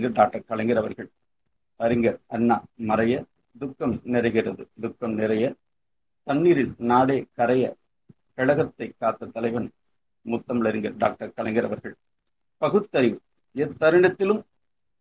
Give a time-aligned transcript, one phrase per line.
[0.00, 1.08] Doctor கலைஞர் அவர்கள்.
[1.76, 2.56] அறிஞர் அண்ணா
[2.88, 3.24] மறைய
[3.58, 4.64] துக்கம் நிறைகிறது.
[4.80, 5.54] துக்கம் நிறைய.
[6.24, 7.74] தண்ணீரில் நாடே கரைய
[8.34, 9.70] கழகத்தை காத்த தலைவன்
[10.26, 11.94] முத்தமிழறிஞர் டாக்டர் கலைஞர் அவர்கள்.
[12.58, 13.18] பகுத்தறிவு.
[13.54, 14.42] எத்தருணத்திலும்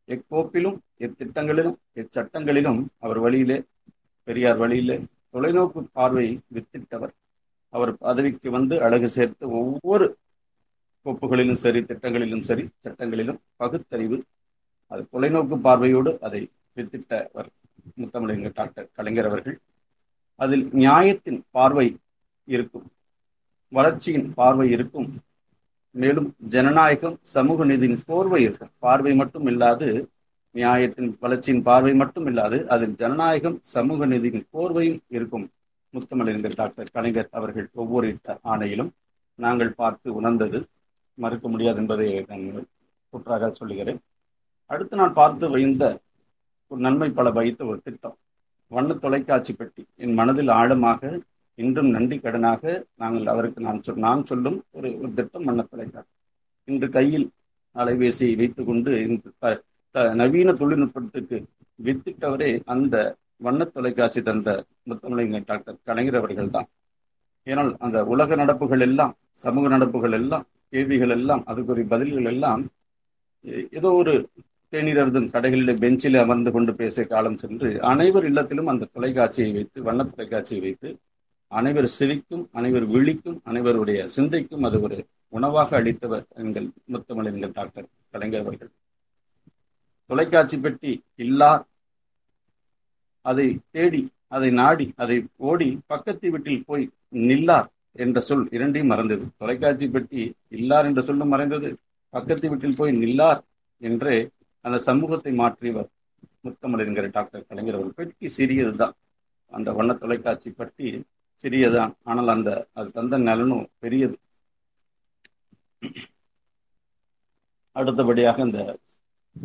[0.07, 3.57] எக்கோப்பிலும் எத்திட்டங்களிலும் எச்சட்டங்களிலும் அவர் வழியிலே
[4.23, 4.97] பெரியார் வழியிலே
[5.33, 7.13] தொலைநோக்கு பார்வையை வித்திட்டவர்.
[7.69, 10.07] அவர் பதவிக்கு வந்து அழகு சேர்த்து ஒவ்வொரு
[11.05, 14.23] கோப்புகளிலும் சரி திட்டங்களிலும் சரி சட்டங்களிலும் பகுத்தறிவு
[14.91, 16.41] அது தொலைநோக்கு பார்வையோடு அதை
[16.77, 17.49] வித்திட்டவர்
[18.01, 19.57] முத்தமிழறிஞர் டாக்டர் கலைஞர் அவர்கள்.
[20.41, 21.87] அதில் நியாயத்தின் பார்வை
[22.47, 22.87] இருக்கும்
[23.71, 25.07] வளர்ச்சியின் பார்வை இருக்கும்
[25.95, 28.71] மேலும் ஜனநாயகம் சமூக நீதியின் போர்வை இருக்கும்.
[28.85, 29.87] பார்வை மட்டும் இல்லாது
[30.55, 35.45] நியாயத்தின் வளர்ச்சியின் பார்வை மட்டும் இல்லாது அதில் ஜனநாயகம் சமூக நீதியின் போர்வையும் இருக்கும்
[35.93, 38.07] முத்தமிழறிஞர் டாக்டர் கலைஞர் அவர்கள் ஒவ்வொரு
[38.53, 38.91] ஆணையிலும்.
[39.39, 40.59] நாங்கள் பார்த்து உணர்ந்தது
[41.17, 42.67] மறுக்க முடியாது என்பதை நான்
[43.13, 43.99] குற்றாக சொல்லுகிறேன்.
[44.71, 45.83] அடுத்து நான் பார்த்து வைந்த
[46.71, 48.15] ஒரு நன்மை பல வைத்த ஒரு திட்டம்.
[48.71, 49.81] வண்ண தொலைக்காட்சி பெட்டி.
[50.03, 51.01] என் மனதில் ஆழமாக
[51.57, 52.63] இன்றும் நன்றி கடனாக
[53.01, 56.11] நாங்கள் அவருக்கு நான் சொல் நான் சொல்லும் ஒரு ஒரு திட்டம் வண்ண தொலைக்காட்சி.
[56.67, 57.27] இன்று கையில்
[57.75, 58.91] அலைபேசியை வைத்துக் கொண்டு
[59.95, 61.37] த நவீன தொழில்நுட்பத்துக்கு
[61.79, 62.95] வித்திட்டவரே அந்த
[63.45, 64.49] வண்ண தொலைக்காட்சி தந்த
[64.89, 66.67] முத்தமிழங்க டாக்டர் கலைஞர் அவர்கள் தான்.
[67.47, 69.13] ஏனால் அந்த உலக நடப்புகள் எல்லாம்
[69.43, 72.63] சமூக நடப்புகள் எல்லாம் கேள்விகள் எல்லாம் அதுக்குரிய பதில்கள் எல்லாம்
[73.77, 74.13] ஏதோ ஒரு
[74.75, 80.03] தேநீர் அருந்தும் கடைகளிலே பெஞ்சில் அமர்ந்து கொண்டு பேசிய காலம் சென்று அனைவர் இல்லத்திலும் அந்த தொலைக்காட்சியை வைத்து வண்ண
[80.11, 80.89] தொலைக்காட்சியை வைத்து
[81.51, 84.97] அனைவர் செவிக்கும் அனைவர் விழிக்கும் அனைவருடைய சிந்தைக்கும் அது ஒரு
[85.33, 88.71] உணவாக அளித்தவர் எங்கள் முத்தமிழ் டாக்டர் கலைஞர் அவர்கள்.
[90.09, 90.91] தொலைக்காட்சி பெட்டி
[91.25, 91.63] இல்லார்
[93.25, 95.17] அதை தேடி அதை நாடி அதை
[95.49, 96.85] ஓடி பக்கத்து வீட்டில் போய்
[97.29, 97.69] நில்லார்
[98.03, 99.25] என்ற சொல் இரண்டையும் மறந்தது.
[99.37, 100.23] தொலைக்காட்சி பெட்டி
[100.57, 101.69] இல்லார் என்ற சொல்லும் மறைந்தது.
[102.13, 103.41] பக்கத்து வீட்டில் போய் நில்லார்
[103.81, 104.17] என்றே
[104.65, 105.89] அந்த சமூகத்தை மாற்றியவர்
[106.43, 107.97] முத்தமிழ் டாக்டர் கலைஞர் அவர்கள்.
[107.99, 108.95] பெட்டி சிறியதுதான்.
[109.51, 110.87] அந்த வண்ண தொலைக்காட்சி பட்டி
[111.41, 114.17] சிறியதான் ஆனால் அந்த அது தந்த நலனும் பெரியது.
[117.75, 118.59] அடுத்தபடியாக இந்த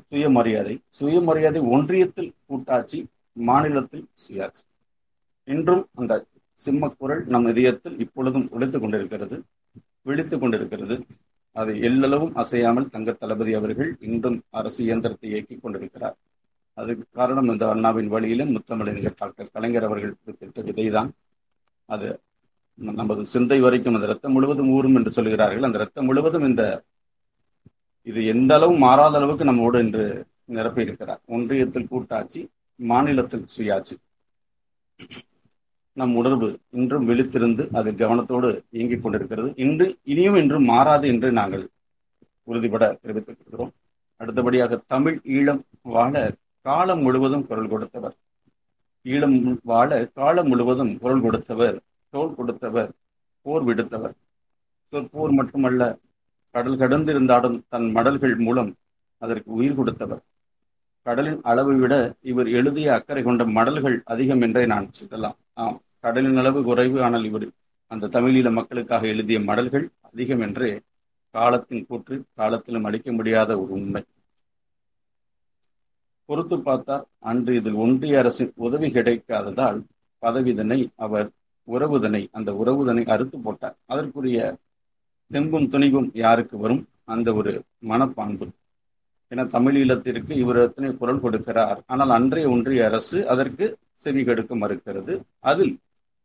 [0.08, 0.74] சுயமரியாதை.
[0.98, 2.98] சுயமரியாதை ஒன்றியத்தில் கூட்டாட்சி
[3.32, 4.64] மாநிலத்தில் சுயாட்சி.
[5.48, 6.14] இன்றும் அந்த
[6.58, 9.36] சிம்மக்குரல் நம் இதயத்தில் இப்பொழுதும் ஒழித்துக் கொண்டிருக்கிறது
[10.02, 10.96] விழித்துக் கொண்டிருக்கிறது.
[11.60, 16.16] அதை எல்லளவும் அசையாமல் தங்க தளபதி அவர்கள் இன்றும் அரசு இயந்திரத்தை இயக்கிக் கொண்டிருக்கிறார்.
[16.78, 21.10] அதுக்கு காரணம் இந்த அண்ணாவின் வழியிலும் முத்தமிழறிஞர் டாக்டர் கலைஞர் அவர்கள் குறிப்பிட்ட விதைதான்.
[21.88, 22.08] அது
[22.98, 26.64] நமது சிந்தை வரைக்கும் அந்த ரத்தம் முழுவதும் ஊறும் என்று சொல்கிறார்கள் அந்த ரத்தம் முழுவதும் இந்த
[28.06, 30.04] இது எந்த அளவு மாறாத அளவுக்கு நம்மோடு என்று
[30.56, 32.40] நிரப்பி இருக்கிறார் ஒன்றியத்தில் கூட்டாட்சி
[32.80, 33.96] மாநிலத்தில் சுயாட்சி.
[35.92, 39.52] நம் உணர்வு இன்றும் விழித்திருந்து அது கவனத்தோடு இயங்கிக் கொண்டிருக்கிறது.
[39.56, 41.68] இன்று இனியும் இன்றும் மாறாது என்று நாங்கள்
[42.44, 43.72] உறுதிபட தெரிவித்துக் கொள்கிறோம்.
[44.16, 48.16] அடுத்தபடியாக தமிழ் ஈழம் வாழ காலம் முழுவதும் குரல் கொடுத்தவர்.
[49.04, 51.80] ஈழம் வாழ காலம் முழுவதும் குரல் கொடுத்தவர்
[52.10, 52.90] தோல் கொடுத்தவர்
[53.42, 54.16] போர் விடுத்தவர்.
[55.10, 55.98] போர் மட்டுமல்ல
[56.50, 58.74] கடல் கடந்திருந்தாலும் தன் மடல்கள் மூலம்
[59.18, 60.22] அதற்கு உயிர் கொடுத்தவர்.
[61.10, 61.94] கடலின் அளவை விட
[62.30, 65.36] இவர் எழுதிய அக்கறை கொண்ட மடல்கள் அதிகம் என்றே நான் சொல்லலாம்.
[65.62, 67.46] ஆம் கடலின் அளவு குறைவு ஆனால் இவர்
[67.90, 70.70] அந்த தமிழீழ மக்களுக்காக எழுதிய மடல்கள் அதிகம் என்றே
[71.34, 74.02] காலத்தின் கூற்று காலத்திலும் அளிக்க முடியாத ஒரு உண்மை.
[76.28, 79.78] பொறுத்து பார்த்தால் அன்று இதில் ஒன்றிய அரசின் உதவி கிடைக்காததால்
[80.22, 81.28] பதவிதனை அவர்
[81.68, 83.76] உறவுதனை அந்த உறவுதனை அறுத்து போட்டார்.
[83.86, 84.38] அதற்குரிய
[85.30, 86.82] தெம்பும் துணிவும் யாருக்கு வரும்?
[87.04, 87.52] அந்த ஒரு
[87.88, 88.48] மனப்பான்பு.
[89.32, 91.78] என தமிழீழத்திற்கு இவர் எத்தனை குரல் கொடுக்கிறார்?
[91.92, 93.66] ஆனால் அன்றைய ஒன்றிய அரசு அதற்கு
[94.04, 95.14] செவி கெடுக்க மறுக்கிறது.
[95.50, 95.72] அதில்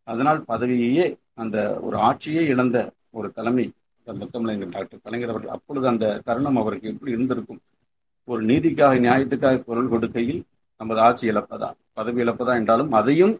[0.07, 1.05] அதனால் பதவியையே
[1.43, 1.57] அந்த
[1.87, 2.77] ஒரு ஆட்சியே இழந்த
[3.19, 3.65] ஒரு தலைமை
[4.07, 7.61] முத்தமிழர் டாக்டர் கலைஞர் அவர்கள் அப்பொழுது அந்த தருணம் அவருக்கு எப்படி இருந்திருக்கும்?
[8.27, 10.41] ஒரு நீதிக்காக நியாயத்துக்காக குரல் கொடுக்கையில்
[10.81, 11.69] நமது ஆட்சி இழப்பதா?
[11.93, 13.35] பதவி இழப்பதா என்றாலும் அதையும்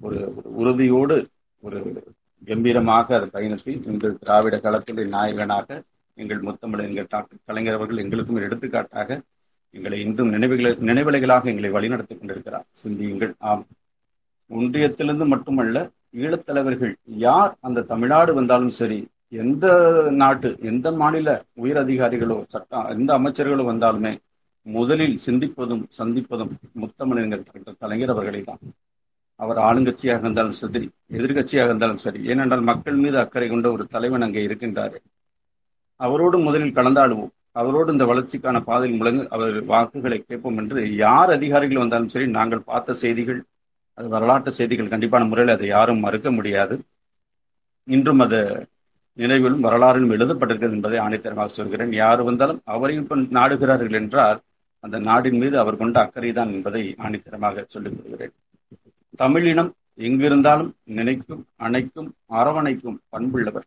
[0.00, 0.18] ஒரு
[0.60, 1.16] உறுதியோடு
[1.62, 1.78] ஒரு
[2.48, 5.68] கம்பீரமாக அதை பயணத்தை இன்று திராவிட களத்துடைய நாயகனாக
[6.14, 9.20] எங்கள் முத்தமிழ் எங்கள் டாக்டர் கலைஞர் அவர்கள் எங்களுக்கும் ஒரு எடுத்துக்காட்டாக
[9.70, 12.66] எங்களை இன்றும் நினைவுகளை நினைவலைகளாக எங்களை வழிநடத்திக் கொண்டிருக்கிறார்.
[12.70, 13.32] சிந்தியுங்கள்.
[13.38, 13.64] ஆம்.
[14.50, 18.98] ஒன்றியத்திலிருந்து மட்டுமல்ல ஈழத்தலைவர்கள் யார் அந்த தமிழ்நாடு வந்தாலும் சரி
[19.28, 19.66] எந்த
[20.10, 24.12] நாட்டு எந்த மாநில உயர் அதிகாரிகளோ சட்டம் எந்த அமைச்சர்களோ வந்தாலுமே
[24.66, 28.60] முதலில் சிந்திப்பதும் சந்திப்பதும் முத்தமிழர்கள் கலைஞர் அவர்களை தான்.
[29.40, 34.46] அவர் ஆளுங்கட்சியாக இருந்தாலும் சரி எதிர்கட்சியாக இருந்தாலும் சரி ஏனென்றால் மக்கள் மீது அக்கறை கொண்ட ஒரு தலைவன் அங்கே
[34.46, 34.96] இருக்கின்றார்.
[36.06, 37.32] அவரோடு முதலில் கலந்தாடுவோம்.
[37.60, 43.00] அவரோடு இந்த வளர்ச்சிக்கான பாதையில் முழங்கு அவர் வாக்குகளை கேட்போம் என்று யார் அதிகாரிகள் வந்தாலும் சரி நாங்கள் பார்த்த
[43.02, 43.40] செய்திகள்
[43.98, 46.74] அது வரலாற்று செய்திகள் கண்டிப்பான முறையில் அதை யாரும் மறுக்க முடியாது.
[47.88, 48.40] இன்றும் அது
[49.18, 51.92] நினைவிலும் வரலாறிலும் எழுதப்பட்டிருக்கிறது என்பதை ஆணைத்தரமாக சொல்கிறேன்.
[52.02, 54.40] யார் வந்தாலும் அவரையும் இப்ப நாடுகிறார்கள் என்றால்
[54.84, 58.34] அந்த நாடின் மீது அவர் கொண்ட அக்கறைதான் என்பதை ஆணித்தரமாக சொல்லிக் கொள்கிறேன்.
[59.22, 59.70] தமிழினம்
[60.06, 62.08] எங்கிருந்தாலும் நினைக்கும் அணைக்கும்
[62.38, 63.66] அரவணைக்கும் பண்புள்ளவர்.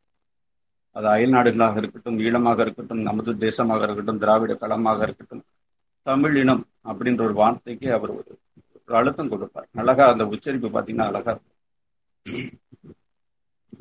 [0.96, 5.44] அது அயல் நாடுகளாக இருக்கட்டும் ஈழமாக இருக்கட்டும் நமது தேசமாக இருக்கட்டும் திராவிட களமாக இருக்கட்டும்
[6.08, 8.32] தமிழ் இனம் அப்படின்ற ஒரு வார்த்தைக்கு அவர் ஒரு
[8.80, 9.68] ஒரு அழுத்தம் கொடுப்பார்.
[9.82, 11.34] அழகா அந்த உச்சரிப்பு பார்த்தீங்கன்னா அழகா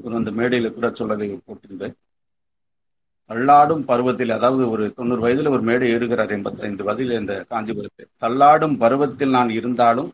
[0.05, 1.97] ஒரு அந்த மேடையில கூட சொல்லதை போட்டிருந்தேன்
[3.31, 9.35] தள்ளாடும் பருவத்தில் அதாவது ஒரு தொண்ணூறு வயதுல ஒரு மேடை ஏறுகிறார் எண்பத்தைந்து வயதில் இந்த காஞ்சிபுரத்தில் தள்ளாடும் பருவத்தில்
[9.37, 10.11] நான் இருந்தாலும்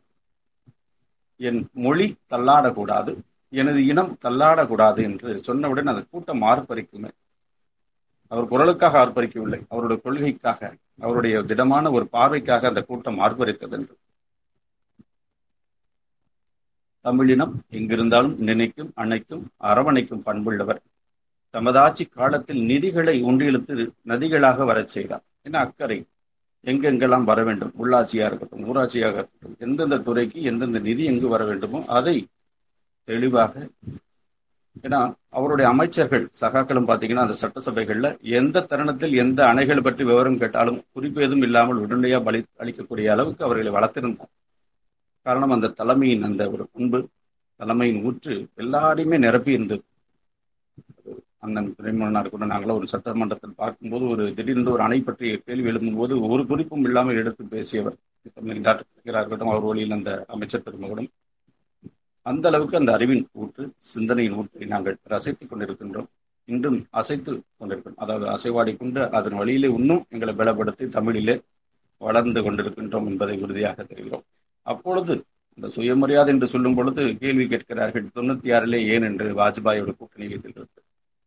[1.41, 3.13] என் மொழி தள்ளாடக்கூடாது.
[3.53, 7.11] எனது இனம் தள்ளாடக்கூடாது என்று சொன்னவுடன் அந்த கூட்டம் ஆர்ப்பரிக்குமே.
[8.29, 9.61] அவர் குரலுக்காக ஆர்ப்பரிக்கவில்லை.
[9.69, 13.95] அவருடைய கொள்கைக்காக அவருடைய திடமான ஒரு பார்வைக்காக அந்த கூட்டம் ஆர்ப்பரித்தது என்று.
[17.05, 20.81] தமிழினம் எங்கிருந்தாலும் நினைக்கும் அணைக்கும் அரவணைக்கும் பண்புள்ளவர்.
[21.55, 23.75] தமதாட்சி காலத்தில் நிதிகளை ஒன்றிழுத்து
[24.07, 25.25] நதிகளாக வரச் செய்தார்.
[25.43, 25.99] என்ன அக்கறை?
[26.65, 27.73] எங்கெங்கெல்லாம் வர வேண்டும்?
[27.83, 32.17] உள்ளாட்சியா இருக்கட்டும் ஊராட்சியாக இருக்கட்டும் எந்தெந்த துறைக்கு எந்தெந்த நிதி எங்கு வர வேண்டுமோ அதை
[33.11, 33.55] தெளிவாக.
[34.87, 34.99] ஏன்னா
[35.39, 38.09] அவருடைய அமைச்சர்கள் சகாக்களும் பார்த்தீங்கன்னா அந்த சட்டசபைகள்ல
[38.39, 43.73] எந்த தருணத்தில் எந்த அணைகள் பற்றி விவரம் கேட்டாலும் குறிப்பு எதுவும் இல்லாமல் உடனடியாக பலி அளிக்கக்கூடிய அளவுக்கு அவர்களை
[43.77, 44.33] வளர்த்திருந்தார்.
[45.27, 46.99] காரணம் அந்த தலைமையின் அந்த ஒரு பண்பு
[47.61, 49.83] தலைமையின் ஊற்று எல்லாரையுமே நிரப்பி இருந்தது.
[51.45, 56.43] அண்ணன் துரைமுன்னார் கூட நாங்களும் ஒரு சட்டமன்றத்தில் பார்க்கும்போது ஒரு திடீரென்று ஒரு அணை பற்றி கேள்வி எழுப்பும்போது ஒரு
[56.51, 57.97] குறிப்பும் இல்லாமல் எடுத்து பேசியவர்
[58.67, 61.11] டாக்டர் இருக்கட்டும் அவர் வழியில் அந்த அமைச்சர் பெருமகனும்
[62.27, 66.09] அந்த அளவுக்கு அந்த அறிவின் ஊற்று சிந்தனையின் ஊற்றை நாங்கள் ரசித்துக் கொண்டிருக்கின்றோம்.
[66.49, 71.35] இன்றும் அசைத்து கொண்டிருக்கிறோம் அதாவது அசைவாடி கொண்டு அதன் வழியிலே இன்னும் எங்களை பலப்படுத்தி தமிழிலே
[72.01, 74.25] வளர்ந்து கொண்டிருக்கின்றோம் என்பதை உறுதியாக தெரிகிறோம்.
[74.67, 75.15] அப்பொழுது
[75.59, 80.71] இந்த சுயமரியாதை என்று சொல்லும் பொழுது கேள்வி கேட்கிறார்கள் தொண்ணூத்தி ஆறிலே ஏன் என்று வாஜ்பாயோட கூட்டணி வைத்திருக்கிறது.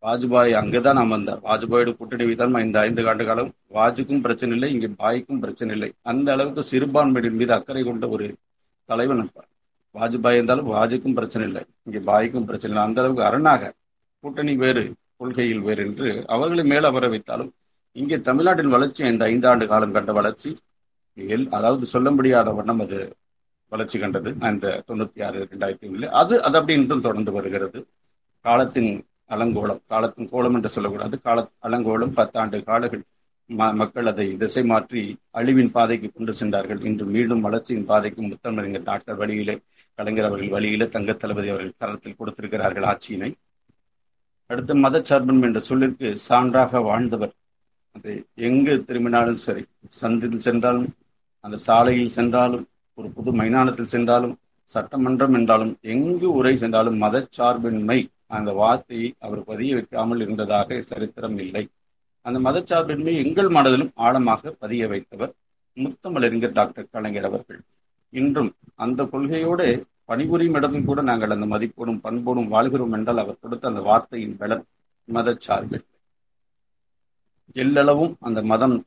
[0.04, 4.89] வாஜ்பாய் அங்கேதான் நாம் அந்த வாஜ்பாயோட கூட்டணி வைத்தான் இந்த ஐந்து ஆண்டு காலம் வாஜுக்கும் பிரச்சனை இல்லை இங்கே
[5.04, 5.89] பாய்க்கும் பிரச்சனை இல்லை.
[6.12, 8.28] அந்த அளவுக்கு சிறுபான்மையின் மீது அக்கறை கொண்ட ஒரு
[8.89, 9.50] தலைவன் இருப்பார்
[9.95, 11.63] வாஜ்பாய் இருந்தாலும் வாஜுக்கும் பிரச்சனை இல்லை.
[11.86, 12.86] இங்கே பாய்க்கும் பிரச்சனை இல்லை.
[12.88, 13.72] அந்த அளவுக்கு அரணாக
[14.24, 14.84] கூட்டணி வேறு
[15.22, 17.51] கொள்கையில் வேறு என்று அவர்களை மேல வர வைத்தாலும்
[17.95, 20.50] இங்கே தமிழ்நாட்டின் வளர்ச்சி இந்த ஐந்தாண்டு காலம் கண்ட வளர்ச்சி
[21.18, 23.00] எல் அதாவது சொல்ல முடியாத வண்ணம் அது
[23.72, 24.30] வளர்ச்சி கண்டது.
[24.48, 27.80] அந்த தொண்ணூத்தி ஆறு ரெண்டாயிரத்தி ஒண்ணுல அது அது அப்படி இன்றும் தொடர்ந்து வருகிறது.
[28.46, 28.92] காலத்தின்
[29.34, 31.16] அலங்கோலம் காலத்தின் கோலம் என்று சொல்லக்கூடாது.
[31.28, 33.04] கால அலங்கோலம் பத்தாண்டு காலங்கள்
[33.50, 35.01] மக்கள் அதை திசை மாற்றி
[35.40, 36.81] அழிவின் பாதைக்கு கொண்டு சென்றார்கள்.
[36.90, 39.56] இன்று மீண்டும் வளர்ச்சியின் பாதைக்கு முத்தமிழர் டாக்டர் வழியிலே
[40.00, 43.31] கலைஞர் அவர்கள் வழியிலே தங்க தளபதி அவர்கள் கரத்தில் கொடுத்திருக்கிறார்கள் ஆட்சியினை.
[44.50, 47.34] அடுத்து மதச்சார்பன் என்ற சொல்லிற்கு சான்றாக வாழ்ந்தவர்.
[47.95, 48.12] அது
[48.48, 49.63] எங்கு திரும்பினாலும் சரி
[50.01, 50.89] சந்தில் சென்றாலும்
[51.44, 52.66] அந்த சாலையில் சென்றாலும்
[52.98, 54.36] ஒரு புது மைதானத்தில் சென்றாலும்
[54.69, 58.00] சட்டமன்றம் என்றாலும் எங்கு உரை சென்றாலும் மதச்சார்பின்மை
[58.38, 61.63] அந்த வார்த்தையை அவர் பதிய வைக்காமல் இருந்ததாக சரித்திரம் இல்லை.
[62.25, 65.31] அந்த மதச்சார்பின்மை எங்கள் மனதிலும் ஆழமாக பதிய வைத்தவர்
[65.78, 67.60] முத்தமிழறிஞர் டாக்டர் கலைஞர் அவர்கள்.
[68.14, 68.52] இன்றும்
[68.84, 69.66] அந்த கொள்கையோடு
[70.06, 74.64] பணிபுரியும் இடத்தில் கூட நாங்கள் அந்த மதிப்போடும் பண்போடும் வாழ்கிறோம் என்றால் அவர் கொடுத்த அந்த வார்த்தையின் பலன்
[75.08, 75.78] மதச்சார்பு.
[77.56, 78.78] எல்லளவும் அந்த மதம்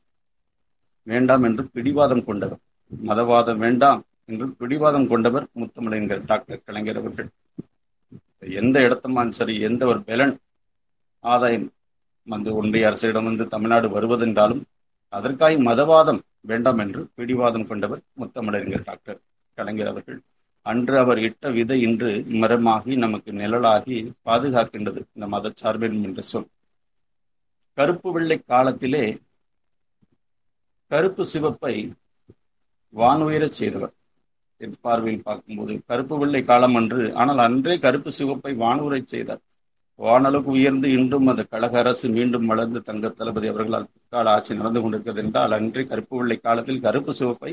[1.07, 2.61] வேண்டாம் என்று பிடிவாதம் கொண்டவர்.
[2.91, 7.29] மதவாதம் வேண்டாம் என்று பிடிவாதம் கொண்டவர் முத்தமிழறிஞர் டாக்டர் கலைஞர் அவர்கள்.
[8.61, 10.33] எந்த இடத்தமான் சரி எந்த ஒரு பலன்
[11.23, 11.67] ஆதாயம்
[12.27, 14.63] வந்து ஒன்றிய அரசிடம் வந்து தமிழ்நாடு வருவதென்றாலும்
[15.13, 19.19] அதற்காக மதவாதம் வேண்டாம் என்று பிடிவாதம் கொண்டவர் முத்தமிழறிஞர் டாக்டர்
[19.57, 20.19] கலைஞர் அவர்கள்.
[20.65, 22.09] அன்று அவர் இட்ட விதை இன்று
[22.41, 26.49] மரமாகி நமக்கு நிழலாகி பாதுகாக்கின்றது இந்த மதச்சார்பின் என்ற சொல்.
[27.77, 29.05] கருப்பு வெள்ளை காலத்திலே
[30.91, 31.73] கருப்பு சிவப்பை
[32.95, 33.93] வானுயரச் செய்தவர்
[34.61, 35.73] என் பார்வையில் பார்க்கும்போது.
[35.87, 39.41] கருப்பு வெள்ளை காலம் அன்று ஆனால் அன்றே கருப்பு சிவப்பை வானுரை செய்தார்.
[39.99, 45.21] வானளவுக்கு உயர்ந்து இன்றும் அந்த கழக அரசு மீண்டும் வளர்ந்து தங்க தளபதி அவர்களால் பிற்கால ஆட்சி நடந்து கொண்டிருக்கிறது
[45.23, 47.51] என்றால் அன்றே கருப்பு வெள்ளை காலத்தில் கருப்பு சிவப்பை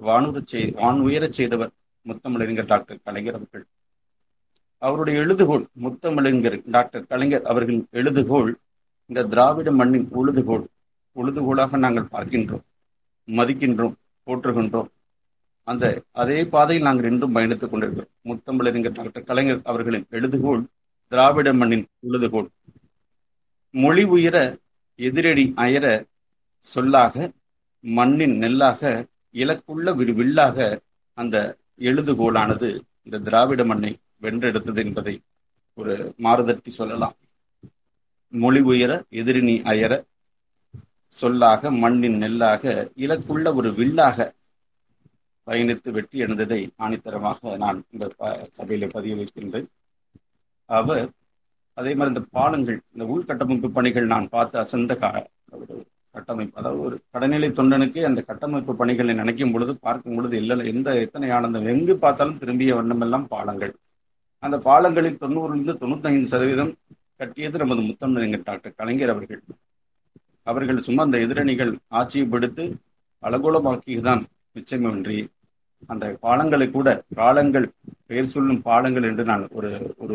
[0.00, 1.70] வானுறு செய் வான் உயரச் செய்தவர்
[2.06, 3.64] முத்தமிழறிஞர் டாக்டர் கலைஞர் அவர்கள்.
[4.82, 8.50] அவருடைய எழுதுகோள் முத்தமிழறிஞர் டாக்டர் கலைஞர் அவர்களின் எழுதுகோள்
[9.10, 10.64] இந்த திராவிட மண்ணின் உழுதுகோள்
[11.16, 12.64] உழுதுகோளாக நாங்கள் பார்க்கின்றோம்
[13.28, 14.90] மதிக்கின்றோம் போற்றுகின்றோம்.
[15.68, 18.12] அந்த அதே பாதையில் நாங்கள் இன்றும் பயணித்துக் கொண்டிருக்கிறோம்.
[18.24, 20.62] முத்தமிழறிஞர் டாக்டர் கலைஞர் அவர்களின் எழுதுகோள்
[21.12, 22.48] திராவிட மண்ணின் உழுதுகோள்
[23.74, 24.36] மொழி உயர
[24.98, 25.86] எதிரடி அயர
[26.64, 27.14] சொல்லாக
[27.84, 28.80] மண்ணின் நெல்லாக
[29.42, 30.56] இலக்குள்ள விரு வில்லாக
[31.18, 31.36] அந்த
[31.88, 32.70] எழுதுகோளானது
[33.06, 33.92] இந்த திராவிட மண்ணை
[34.24, 35.14] வென்றெடுத்தது என்பதை
[35.78, 37.16] ஒரு மாறுதட்டி சொல்லலாம்.
[38.32, 39.92] மொழி உயர எதிரினி அயர
[41.12, 42.62] சொல்லாக மண்ணின் நெல்லாக
[43.04, 44.18] இலக்குள்ள ஒரு வில்லாக
[45.46, 48.04] பயணித்து வெற்றி அடைந்ததை ஆணித்தரமாக நான் இந்த
[48.58, 49.68] சபையில பதிய வைக்கின்றேன்.
[50.72, 51.08] அவர்
[51.78, 54.94] அதே மாதிரி இந்த பாலங்கள் இந்த உள்கட்டமைப்பு பணிகள் நான் பார்த்து அசந்த
[55.52, 55.74] ஒரு
[56.14, 61.30] கட்டமைப்பு அதாவது ஒரு கடைநிலை தொண்டனுக்கு அந்த கட்டமைப்பு பணிகளை நினைக்கும் பொழுது பார்க்கும் பொழுது இல்லை எந்த எத்தனை
[61.30, 63.72] ஆனந்தம் எங்கு பார்த்தாலும் திரும்பிய வண்ணமெல்லாம் பாலங்கள்.
[64.42, 66.72] அந்த பாலங்களில் தொண்ணூறுலேருந்து தொண்ணூத்தைந்து சதவீதம்
[67.16, 69.42] கட்டியது நமது முத்தமிழர் டாக்டர் கலைஞர் அவர்கள்.
[70.46, 72.64] அவர்கள் சும்மா அந்த எதிரணிகள் ஆட்சியப்படுத்து
[73.22, 74.22] அலகோலமாக்கியதுதான்
[74.56, 75.18] மிச்சமின்றி
[75.90, 76.88] அந்த பாலங்களை கூட
[77.20, 77.66] பாலங்கள்
[78.08, 79.70] பெயர் சொல்லும் பாலங்கள் என்று நான் ஒரு
[80.02, 80.14] ஒரு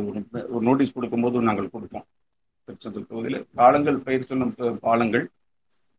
[0.53, 2.05] ஒரு நோட்டீஸ் கொடுக்கும்போது நாங்கள் கொடுப்போம்
[2.67, 4.53] திருச்செந்தூர் தொகுதியில் பாலங்கள் பெயர் சொல்லும்
[4.87, 5.25] பாலங்கள்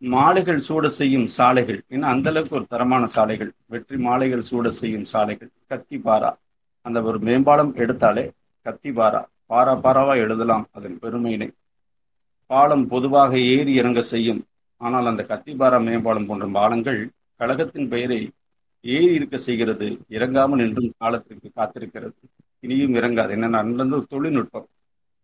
[0.03, 1.79] மாலைகள் சூட செய்யும் சாலைகள்.
[1.95, 3.51] ஏன்னா அந்த அளவுக்கு ஒரு தரமான சாலைகள்.
[3.73, 5.51] வெற்றி மாலைகள் சூட செய்யும் சாலைகள்.
[5.71, 6.31] கத்தி பாரா
[6.87, 8.25] அந்த ஒரு மேம்பாலம் எடுத்தாலே
[8.67, 9.21] கத்தி பாரா
[9.53, 11.49] பாரா பாராவா எழுதலாம் அதன் பெருமையினை.
[12.51, 14.41] பாலம் பொதுவாக ஏறி இறங்க செய்யும்.
[14.81, 17.01] ஆனால் அந்த கத்திபாரா மேம்பாலம் போன்ற பாலங்கள்
[17.41, 18.19] கழகத்தின் பெயரை
[18.85, 22.14] ஏறி இருக்க செய்கிறது இறங்காமல் நின்றும் காலத்திற்கு காத்திருக்கிறது.
[22.61, 23.30] இனியும் இறங்காது.
[23.30, 24.68] என்னென்ன அந்த தொழில்நுட்பம்.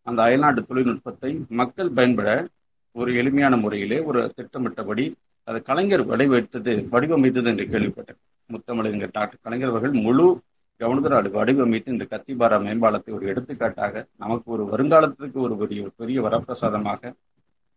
[0.03, 2.47] அந்த அயல்நாட்டு தொழில்நுட்பத்தை மக்கள் பயன்பட
[2.93, 8.19] ஒரு எளிமையான முறையிலே ஒரு திட்டமிட்டபடி அது கலைஞர் வடிவெடுத்தது வடிவமைத்தது என்று கேள்விப்பட்டேன்.
[8.51, 10.41] முத்தமிழர் டாக்டர் கலைஞர் அவர்கள் முழு
[10.81, 17.13] கவனத்தோடு வடிவமைத்து இந்த கத்திபாரா மேம்பாலத்தை ஒரு எடுத்துக்காட்டாக நமக்கு ஒரு வருங்காலத்துக்கு ஒரு பெரிய பெரிய வரப்பிரசாதமாக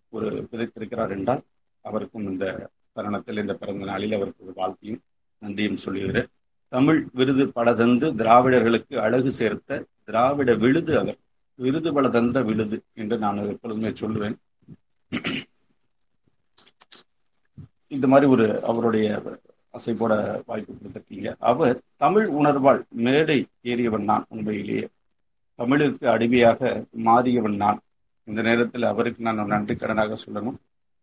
[0.09, 1.43] ஒரு விதைத்திருக்கிறார் என்றால்
[1.81, 4.55] அவருக்கும் இந்த தருணத்தில் இந்த பிறந்த நாளில் அவருக்கு ஒரு
[5.39, 6.27] நன்றியும் சொல்லுகிறேன்.
[6.67, 11.17] தமிழ் விருது பல தந்து திராவிடர்களுக்கு அழகு சேர்த்த திராவிட விழுது அவர்.
[11.55, 14.35] விருது பல தந்த விழுது என்று நான் எப்பொழுதுமே சொல்லுவேன்.
[17.87, 19.21] இந்த மாதிரி ஒரு அவருடைய
[19.73, 21.35] அசை போட வாய்ப்பு கொடுத்திருக்கீங்க.
[21.39, 24.87] அவர் தமிழ் உணர்வால் மேடை ஏறியவன் நான் உண்மையிலேயே.
[25.55, 27.79] தமிழுக்கு அடிமையாக மாறியவன் நான்.
[28.23, 30.55] இந்த நேரத்தில் அவருக்கு நான் நன்றி கடனாக சொல்லணும்.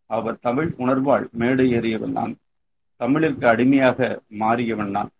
[0.06, 2.36] அவர் தமிழ் உணர்வால் மேடை ஏறியவன் நான்.
[3.00, 3.98] தமிழிற்கு அடிமையாக
[4.38, 5.10] மாறியவன் நான்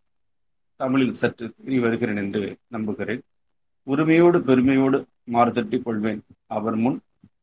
[0.81, 3.23] தமிழில் சற்று தெரிய வருகிறேன் என்று நம்புகிறேன்.
[3.87, 6.21] உரிமையோடு பெருமையோடு மாறுதட்டிக் கொள்வேன்.
[6.47, 6.99] அவர் முன்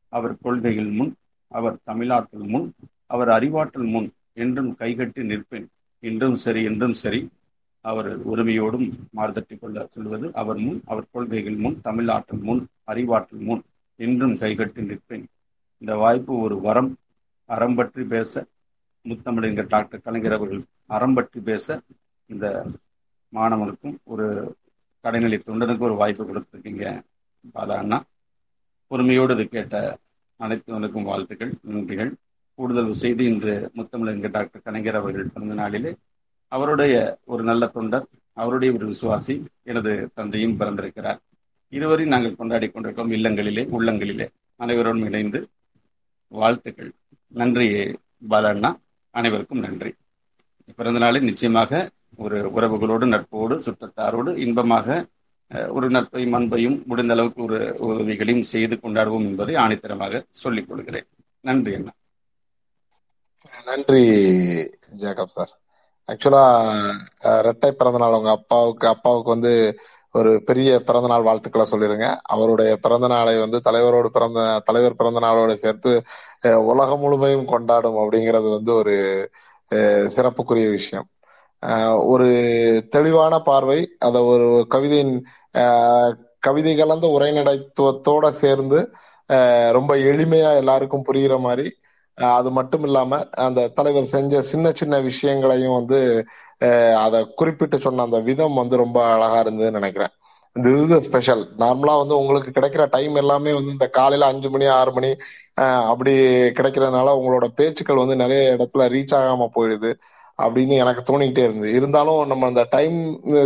[0.09, 1.11] அவர் கொள்கைகள் முன்
[1.51, 2.67] அவர் தமிழாற்றல் முன்
[3.07, 5.67] அவர் அறிவாற்றல் முன் என்றும் கைகட்டி நிற்பேன்.
[6.03, 7.21] இன்றும் சரி என்றும் சரி.
[7.85, 12.61] அவர் உரிமையோடும் மாறுதட்டி கொள்ள சொல்வது அவர் முன் அவர் கொள்கைகள் முன் தமிழாற்றல் முன்
[12.91, 13.61] அறிவாற்றல் முன்
[14.00, 15.25] என்றும் கைகட்டி நிற்பேன்.
[15.81, 16.91] இந்த வாய்ப்பு ஒரு வரம்
[17.50, 18.43] அறம் பற்றி பேச
[19.05, 21.81] முத்தமிழங்கர் டாக்டர் கலைஞர் அவர்கள் அறம் பற்றி பேச
[22.27, 22.65] இந்த
[23.34, 24.25] மாணவனுக்கும் ஒரு
[25.03, 26.86] கடைநிலை தொண்டனுக்கும் ஒரு வாய்ப்பு கொடுத்துருக்கீங்க
[27.53, 28.03] பாலா அண்ணா.
[28.88, 29.75] பொறுமையோடு இது கேட்ட
[30.39, 32.12] அனைத்துவனுக்கும் வாழ்த்துக்கள் நன்றிகள்.
[32.55, 35.96] கூடுதல் செய்தி இன்று முத்தமிழர் டாக்டர் கலைஞர் அவர்கள் பிறந்த நாளிலே
[36.48, 41.20] அவருடைய ஒரு நல்ல தொண்டர் அவருடைய ஒரு விசுவாசி எனது தந்தையும் பிறந்திருக்கிறார்.
[41.70, 44.27] இருவரையும் நாங்கள் கொண்டாடி கொண்டிருக்கோம் இல்லங்களிலே உள்ளங்களிலே.
[44.60, 45.48] அனைவரோடும் இணைந்து
[46.27, 46.91] வாழ்த்துக்கள்.
[47.27, 47.67] நன்றி
[48.29, 48.72] பாலண்ணா
[49.11, 49.91] அனைவருக்கும் நன்றி.
[50.75, 55.05] பிறந்த நாளில் நிச்சயமாக ஒரு உறவுகளோடு நட்போடு சுற்றத்தாரோடு இன்பமாக
[55.69, 61.07] ஒரு நட்பையும் அன்பையும் முடிந்த அளவுக்கு ஒரு உதவிகளையும் செய்து கொண்டாடுவோம் என்பதை ஆணித்தரமாக சொல்லிக் கொள்கிறேன்.
[61.41, 61.93] நன்றி அண்ணா.
[63.65, 64.03] நன்றி
[65.01, 65.51] ஜேக்கப் சார்.
[66.07, 66.43] ஆக்சுவலா
[67.47, 69.53] ரெட்டை பிறந்தநாள் உங்க அப்பாவுக்கு அப்பாவுக்கு வந்து
[70.15, 75.91] ஒரு பெரிய பிறந்தநாள் வாழ்த்துக்களை சொல்லிடுங்க அவருடைய பிறந்த நாளை வந்து தலைவரோடு பிறந்த தலைவர் பிறந்த நாளோட சேர்த்து
[76.65, 78.95] உலகம் முழுமையும் கொண்டாடும் அப்படிங்கிறது வந்து ஒரு
[80.15, 81.07] சிறப்புக்குரிய விஷயம்.
[82.05, 82.27] ஒரு
[82.89, 85.13] தெளிவான பார்வை அத ஒரு கவிதையின்
[86.39, 88.79] கவிதை கலந்த உரைநடைத்துவத்தோட சேர்ந்து
[89.71, 91.69] ரொம்ப எளிமையா எல்லாருக்கும் புரிகிற மாதிரி
[92.17, 95.99] அது மட்டும் இல்லாம அந்த தலைவர் செஞ்ச சின்ன சின்ன விஷயங்களையும் வந்து
[97.03, 100.13] அதை குறிப்பிட்டு சொன்ன அந்த விதம் வந்து ரொம்ப அழகா இருந்ததுன்னு நினைக்கிறேன்.
[100.55, 104.91] இந்த இது ஸ்பெஷல் நார்மலா வந்து உங்களுக்கு கிடைக்கிற டைம் எல்லாமே வந்து இந்த காலையில அஞ்சு மணி ஆறு
[104.91, 105.11] மணி
[105.91, 106.13] அப்படி
[106.57, 109.91] கிடைக்கிறதுனால உங்களோட பேச்சுக்கள் வந்து நிறைய இடத்துல ரீச் ஆகாம போயிடுது
[110.39, 111.71] அப்படின்னு எனக்கு தோணிக்கிட்டே இருந்தது.
[111.73, 112.97] இருந்தாலும் நம்ம அந்த டைம்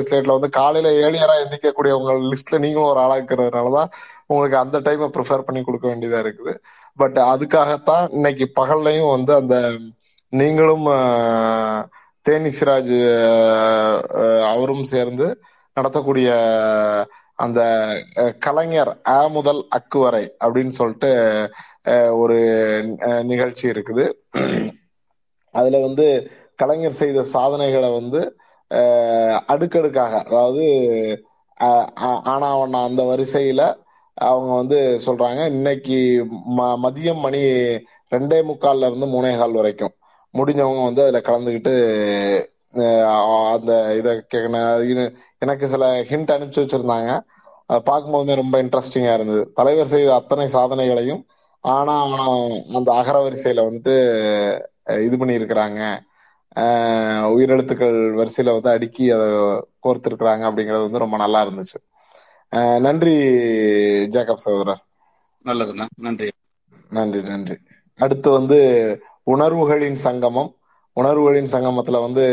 [0.06, 3.90] ஸ்லேட்ல வந்து காலையில ஏழியரா எந்திக்கக்கூடிய உங்க லிஸ்ட்ல நீங்களும் ஒரு ஆளா இருக்கிறதுனாலதான்
[4.26, 6.54] உங்களுக்கு அந்த டைமை ப்ரிஃபர் பண்ணி கொடுக்க வேண்டியதா இருக்குது.
[7.00, 9.56] பட் அதுக்காகத்தான் இன்னைக்கு பகல்லையும் வந்து அந்த
[10.34, 10.86] நீங்களும்
[12.26, 12.96] தேனிஸ்ராஜ்
[14.52, 15.28] அவரும் சேர்ந்து
[15.78, 16.30] நடத்தக்கூடிய
[17.40, 17.62] அந்த
[18.46, 21.10] கலைஞர் அ முதல் அக்கு வரை அப்படின்னு சொல்லிட்டு
[22.22, 22.38] ஒரு
[23.32, 24.06] நிகழ்ச்சி இருக்குது.
[25.56, 26.06] அதுல வந்து
[26.60, 28.22] கலைஞர் செய்த சாதனைகளை வந்து
[29.54, 30.64] அடுக்கடுக்காக அதாவது
[32.34, 32.48] ஆனா
[32.84, 33.62] அந்த வரிசையில
[34.18, 35.98] அவங்க வந்து சொல்றாங்க இன்னைக்கு
[36.58, 37.42] ம மதியம் மணி
[38.12, 39.94] ரெண்டே முக்கால்ல இருந்து மூணே கால் வரைக்கும்.
[40.36, 41.74] முடிஞ்சவங்க வந்து அதுல கலந்துக்கிட்டு
[43.54, 44.14] அந்த இதை
[45.38, 47.12] எனக்கு சில ஹிண்ட் அனுப்பிச்சு வச்சிருந்தாங்க.
[47.70, 49.54] பார்க்கும்போதுமே ரொம்ப இன்ட்ரெஸ்டிங்கா இருந்தது.
[49.54, 51.22] தலைவர் செய்த அத்தனை சாதனைகளையும்
[51.64, 52.26] ஆனா ஆனா
[52.74, 53.94] அந்த அகர வரிசையில வந்துட்டு
[55.06, 55.82] இது பண்ணியிருக்கிறாங்க.
[57.36, 59.28] உயிரெழுத்துக்கள் வரிசையில வந்து அடுக்கி அதை
[59.86, 61.80] கோர்த்திருக்கிறாங்க அப்படிங்கிறது வந்து ரொம்ப நல்லா இருந்துச்சு.
[62.80, 63.16] நன்றி
[64.14, 64.84] ஜேக்கப் சகோதரர்.
[65.46, 65.86] நல்லதுண்ணா.
[65.98, 66.30] நன்றி.
[66.90, 67.56] நன்றி நன்றி.
[68.00, 68.58] அடுத்து வந்து
[69.26, 70.56] உணர்வுகளின் சங்கமம்.
[70.94, 72.24] உணர்வுகளின் சங்கமத்துல வந்து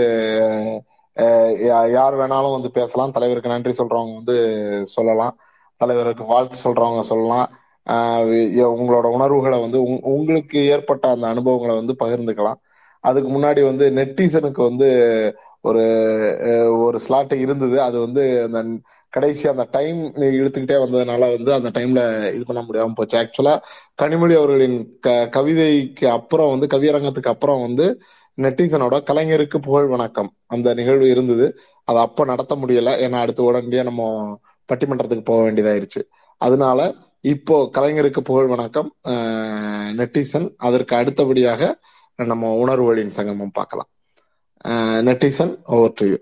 [1.17, 3.11] யா- யார் வேணாலும் வந்து பேசலாம்.
[3.11, 5.39] தலைவருக்கு நன்றி சொல்றவங்க வந்து சொல்லலாம்.
[5.77, 7.49] தலைவருக்கு வாழ்த்து சொல்றவங்க சொல்லலாம்.
[7.89, 12.55] உங்களோட உணர்வுகளை வந்து உங்- உங்களுக்கு ஏற்பட்ட அந்த அனுபவங்களை வந்து பகிர்ந்துக்கலாம்.
[13.01, 17.83] அதுக்கு முன்னாடி வந்து நெட்டிசனுக்கு வந்து ஒரு ஒரு ஸ்லாட் இருந்தது.
[17.83, 18.65] அது வந்து அந்த
[19.15, 20.01] கடைசி அந்த டைம்
[20.39, 22.01] இழுத்துக்கிட்டே வந்ததுனால வந்து அந்த டைம்ல
[22.37, 23.17] இது பண்ண முடியாம போச்சு.
[23.23, 23.55] ஆக்சுவலா
[24.03, 27.87] கனிமொழி அவர்களின் க கவிதைக்கு அப்புறம் வந்து கவியரங்கத்துக்கு அப்புறம் வந்து
[28.39, 30.31] நெட்டிசனோட கலைஞருக்கு புகழ் வணக்கம்.
[30.55, 31.47] அந்த நிகழ்வு இருந்தது.
[31.89, 32.91] அது அப்ப நடத்த முடியல.
[33.05, 34.03] ஏன்னா அடுத்து உடனடியா நம்ம
[34.69, 36.03] பட்டிமன்றத்துக்கு போக வேண்டியதாயிருச்சு.
[36.41, 36.81] அதனால
[37.35, 38.89] இப்போ கலைஞருக்கு புகழ் வணக்கம்.
[40.01, 40.49] நெட்டிசன்.
[40.69, 41.63] அதற்கு அடுத்தபடியாக
[42.31, 43.91] நம்ம உணர்வுகளின் சங்கமம் பார்க்கலாம்.
[45.09, 46.17] Netizen over to you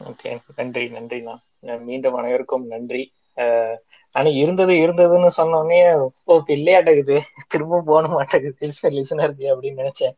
[0.00, 3.02] okay நன்றி நன்றிண்ணா அஹ் மீண்டும் அனைவருக்கும் நன்றி.
[3.36, 3.76] அஹ்
[4.14, 5.78] ஆனா இருந்தது இருந்ததுன்னு சொன்னோடனே
[6.24, 7.16] ஓ இல்லையாட்டகுது
[7.48, 8.70] திரும்ப போன மாட்டேங்குது.
[8.98, 10.16] லிசனருக்கு அப்படின்னு நினைச்சேன்.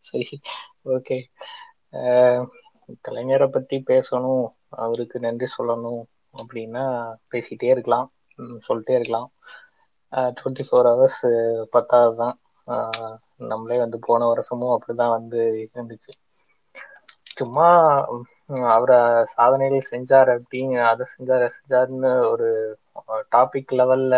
[0.00, 0.40] சரி
[0.88, 1.18] ஓகே
[3.08, 6.02] கலைஞரை பத்தி பேசணும் அவருக்கு நன்றி சொல்லணும்
[6.34, 6.84] அப்படின்னா
[7.32, 8.08] பேசிட்டே இருக்கலாம்.
[8.68, 9.28] சொல்லிட்டே இருக்கலாம்.
[10.12, 11.22] டுவெண்ட்டி ஃபோர் ஹவர்ஸ்
[11.70, 12.36] பத்தாவது தான்
[13.42, 15.40] நம்மளே வந்து போன வருஷமும் அப்படிதான் வந்து
[15.74, 16.12] இருந்துச்சு.
[17.36, 17.68] சும்மா
[18.74, 18.98] அவரை
[19.34, 22.48] சாதனைகள் செஞ்சார் அப்படின்னு அதை செஞ்சார் செஞ்சாருன்னு ஒரு
[23.34, 24.16] டாபிக் லெவல்ல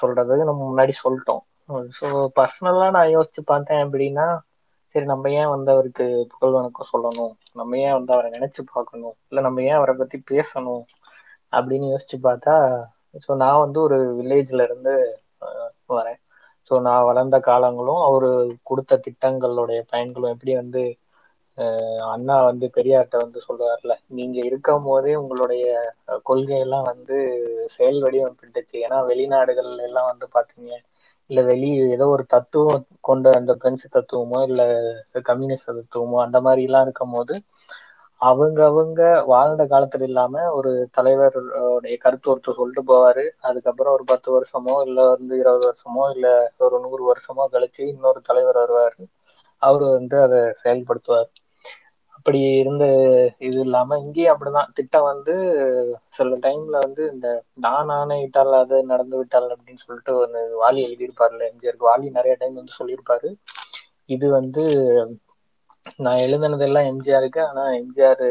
[0.00, 1.42] சொல்றது நம்ம முன்னாடி சொல்லிட்டோம்.
[1.98, 2.06] ஸோ
[2.38, 4.26] பர்சனலாக நான் யோசிச்சு பார்த்தேன் அப்படின்னா
[4.94, 7.32] சரி நம்ம ஏன் வந்து அவருக்கு புகழ் வணக்கம் சொல்லணும்?
[7.54, 9.16] நம்ம ஏன் வந்து அவரை நினைச்சு பார்க்கணும்?
[9.28, 10.84] இல்லை நம்ம ஏன் அவரை பத்தி பேசணும்?
[11.52, 12.54] அப்படின்னு யோசிச்சு பார்த்தா
[13.26, 14.94] ஸோ நான் வந்து ஒரு வில்லேஜ்ல இருந்து
[15.90, 16.18] வரேன்.
[16.70, 18.30] ஸோ நான் வளர்ந்த காலங்களும் அவரு
[18.62, 20.82] கொடுத்த திட்டங்களுடைய பயன்களும் எப்படி வந்து
[22.08, 25.64] அண்ணா வந்து பெரியார்கிட்ட வந்து சொல்லுவார்ல நீங்க இருக்கும் போதே உங்களுடைய
[26.28, 27.16] கொள்கையெல்லாம் வந்து
[27.76, 30.70] செயல் வடிவமைப்பிட்டுச்சு ஏன்னா வெளிநாடுகள் எல்லாம் வந்து பாத்தீங்க
[31.30, 34.62] இல்ல வெளி ஏதோ ஒரு தத்துவம் கொண்ட அந்த பிரெஞ்சு தத்துவமோ இல்ல
[35.28, 37.34] கம்யூனிஸ்ட் தத்துவமோ அந்த மாதிரி எல்லாம் இருக்கும் போது
[38.20, 43.24] அவங்க அவங்க வாழ்ந்த காலத்துல இல்லாம ஒரு தலைவருடைய கருத்து ஒருத்தர் சொல்லிட்டு போவாரு.
[43.48, 46.26] அதுக்கப்புறம் ஒரு பத்து வருஷமோ இல்ல வந்து இருபது வருஷமோ இல்ல
[46.60, 49.00] ஒரு நூறு வருஷமோ கழிச்சு இன்னொரு தலைவர் வருவாரு.
[49.62, 51.30] அவரு வந்து அதை செயல்படுத்துவார்.
[52.28, 52.84] அப்படி இருந்த
[53.46, 54.72] இது இல்லாம இங்கேயும் அப்படிதான்.
[54.78, 55.34] திட்டம் வந்து
[56.16, 57.28] சில டைம்ல வந்து இந்த
[57.64, 61.90] நான் ஆணையிட்டால் அது நடந்து விட்டால் அப்படின்னு சொல்லிட்டு ஒரு வாலி எழுதியிருப்பாருல்ல எம்ஜிஆருக்கு.
[61.90, 63.30] வாலி நிறைய டைம் வந்து சொல்லியிருப்பாரு.
[64.08, 64.64] இது வந்து
[65.98, 67.40] நான் எழுதுனதெல்லாம் எம்ஜிஆருக்கு.
[67.50, 68.24] ஆனா எம்ஜிஆர்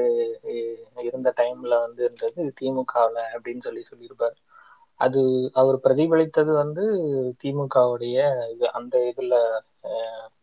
[1.07, 4.37] இருந்த டைம்ல வந்து இருந்தது திமுகவுல அப்படின்னு சொல்லி சொல்லியிருப்பாரு.
[4.99, 5.21] அது
[5.53, 6.83] அவர் பிரதிபலித்தது வந்து
[7.41, 8.17] திமுகவுடைய
[8.53, 9.33] இது அந்த இதுல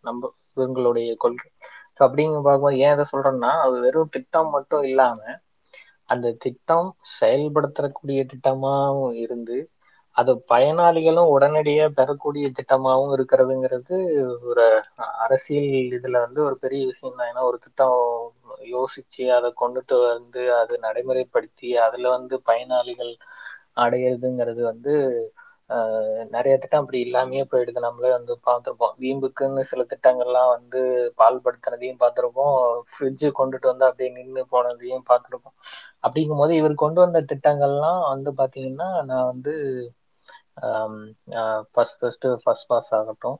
[0.00, 0.20] நம்ம
[0.56, 1.48] இவங்களுடைய கொள்கை.
[2.00, 5.20] ஸோ அப்படிங்க பார்க்கும்போது ஏன் இதை சொல்றேன்னா அது வெறும் திட்டம் மட்டும் இல்லாம
[6.08, 9.56] அந்த திட்டம் செயல்படுத்தக்கூடிய திட்டமாகவும் இருந்து
[10.16, 13.94] அது பயனாளிகளும் உடனடியாக பெறக்கூடிய திட்டமாகவும் இருக்கிறதுங்கிறது
[14.50, 14.64] ஒரு
[15.24, 17.30] அரசியல் இதுல வந்து ஒரு பெரிய விஷயம் தான்.
[17.30, 17.96] ஏன்னா ஒரு திட்டம்
[18.72, 23.12] யோசிச்சு அதை கொண்டுட்டு வந்து அதை நடைமுறைப்படுத்தி அதுல வந்து பயனாளிகள்
[23.82, 24.92] அடையிறதுங்கிறது வந்து
[26.30, 27.78] நிறைய திட்டம் அப்படி இல்லாமயே போயிடுது.
[27.78, 28.94] நம்மளே வந்து பார்த்துருப்போம்.
[29.00, 30.80] வீம்புக்குன்னு சில திட்டங்கள்லாம் வந்து
[31.18, 32.56] பால்படுத்தினதையும் பார்த்துருப்போம்.
[32.92, 35.56] ஃப்ரிட்ஜு கொண்டுட்டு வந்து அப்படியே நின்று போனதையும் பார்த்துருப்போம்.
[36.06, 39.52] அப்படிங்கும் போது இவர் கொண்டு வந்த திட்டங்கள்லாம் வந்து பாத்தீங்கன்னா நான் வந்து
[41.74, 43.38] ஃபர்ஸ்ட் ஃபர்ஸ்ட் ஃபர்ஸ்ட் பாஸ் ஆகட்டும்.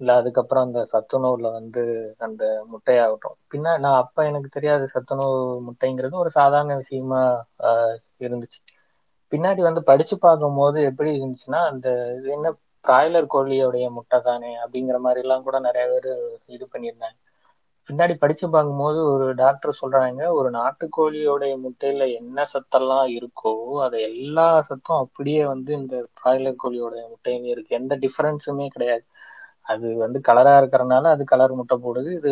[0.00, 1.82] இல்லை அதுக்கப்புறம் அந்த சத்துணவுல வந்து
[2.18, 3.36] அந்த முட்டையாகட்டும்.
[3.52, 5.36] பின்ன நான் அப்ப எனக்கு தெரியாது சத்துணவு
[5.68, 7.20] முட்டைங்கிறது ஒரு சாதாரண விஷயமா
[7.62, 8.60] ஆஹ் இருந்துச்சு.
[9.32, 12.48] பின்னாடி வந்து படிச்சு பார்க்கும்போது எப்படி இருந்துச்சுன்னா அந்த இது என்ன
[12.84, 16.08] பிராய்லர் கோழியோடைய முட்டை தானே அப்படிங்கிற மாதிரி எல்லாம் கூட நிறைய பேர்
[16.54, 17.18] இது பண்ணியிருந்தாங்க.
[17.88, 23.52] பின்னாடி படிச்சு பார்க்கும்போது ஒரு டாக்டர் சொல்றாங்க ஒரு நாட்டுக்கோழியோடைய முட்டையில என்ன சத்தெல்லாம் இருக்கோ
[23.86, 27.78] அது எல்லா சத்தும் அப்படியே வந்து இந்த பிராய்லர் கோழியோடைய முட்டையுமே இருக்கு.
[27.80, 29.04] எந்த டிஃபரன்ஸுமே கிடையாது.
[29.66, 32.30] அது வந்து கலரா இருக்கிறனால அது கலர் முட்டை போடுது இது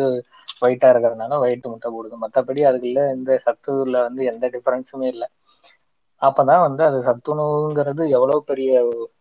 [0.65, 2.15] ஒயிட்டா இருக்கிறனால ஒயிட் முட்டை போடுது.
[2.25, 5.27] மற்றபடி அதுக்குள்ள எந்த சத்துல வந்து எந்த டிஃபரன்ஸுமே இல்லை.
[6.21, 8.71] அப்பதான் வந்து அது சத்துணவுங்கிறது எவ்வளவு பெரிய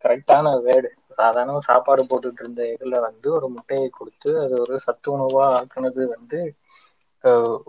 [0.04, 5.44] கரெக்டான வேர்டு சாதாரண சாப்பாடு போட்டுட்டு இருந்த இதுல வந்து ஒரு முட்டையை கொடுத்து அது ஒரு சத்து உணவா
[5.56, 6.40] ஆக்குனது வந்து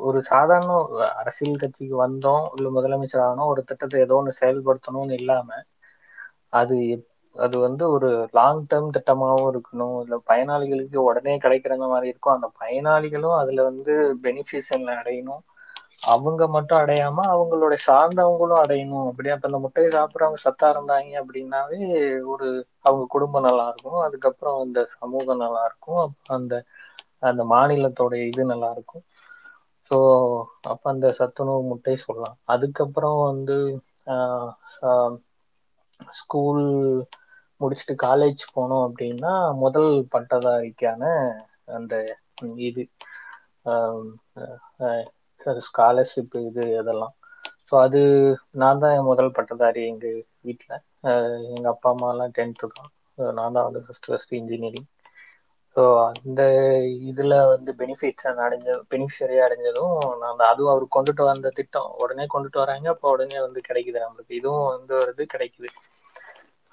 [0.02, 0.74] ஒரு சாதாரண
[1.22, 5.50] அரசியல் கட்சிக்கு வந்தோம் இல்ல முதலமைச்சர் ஆகணும் ஒரு திட்டத்தை ஏதோ ஒன்று செயல்படுத்தணும்னு இல்லாம
[6.54, 9.98] அது எப்- அது வந்து ஒரு லாங் டேர்ம் திட்டமாகவும் இருக்கணும்.
[10.04, 12.36] இல்ல பயனாளிகளுக்கு உடனே கிடைக்கிற மாதிரி இருக்கும்.
[12.36, 15.42] அந்த பயனாளிகளும் அதுல வந்து பெனிஃபிஷன் அடையணும்.
[16.04, 19.08] அவங்க மட்டும் அடையாம அவங்களோட சார்ந்தவங்களும் அடையணும்.
[19.10, 21.80] அப்படியே அப்ப அந்த முட்டையை சாப்பிட்றவங்க சத்தா இருந்தாங்க அப்படின்னாவே
[22.32, 22.48] ஒரு
[22.86, 24.00] அவங்க குடும்பம் நல்லா இருக்கும்.
[24.08, 26.04] அதுக்கப்புறம் அந்த சமூகம் நல்லா இருக்கும்.
[26.30, 26.54] அந்த
[27.24, 29.04] அந்த மாநிலத்தோட இது நல்லா இருக்கும்.
[29.92, 29.98] ஸோ
[30.72, 32.38] அப்ப அந்த சத்துணவு முட்டை சொல்லலாம்.
[32.54, 33.58] அதுக்கப்புறம் வந்து
[36.16, 36.64] ஸ்கூல்
[37.62, 39.34] முடிச்சுட்டு காலேஜ் போனோம் அப்படின்னா
[39.64, 41.04] முதல் பட்டதாரிக்கான
[41.76, 41.94] அந்த
[42.68, 42.84] இது
[45.68, 47.14] ஸ்காலர்ஷிப் இது அதெல்லாம்.
[47.68, 48.00] ஸோ அது
[48.62, 50.06] நான் தான் என் முதல் பட்டதாரி எங்க
[50.42, 50.82] வீட்டில்
[51.52, 52.90] எங்க அப்பா அம்மாலாம் டென்த்து தான்.
[53.36, 54.90] நான் தான் வந்து ஃபர்ஸ்ட் ஃபர்ஸ்ட் இன்ஜினியரிங்
[55.76, 56.42] ஸோ அந்த
[57.10, 60.52] இதுல வந்து பெனிஃபிட்ஸ் அடைஞ்ச பெனிஃபிஷரியா அடைஞ்சதும் நான் தான்.
[60.52, 61.90] அதுவும் அவர் கொண்டுட்டு வந்த திட்டம்.
[62.04, 64.34] உடனே கொண்டுட்டு வராங்க அப்போ உடனே வந்து கிடைக்குது நம்மளுக்கு.
[64.40, 65.70] இதுவும் வந்து வருது கிடைக்குது.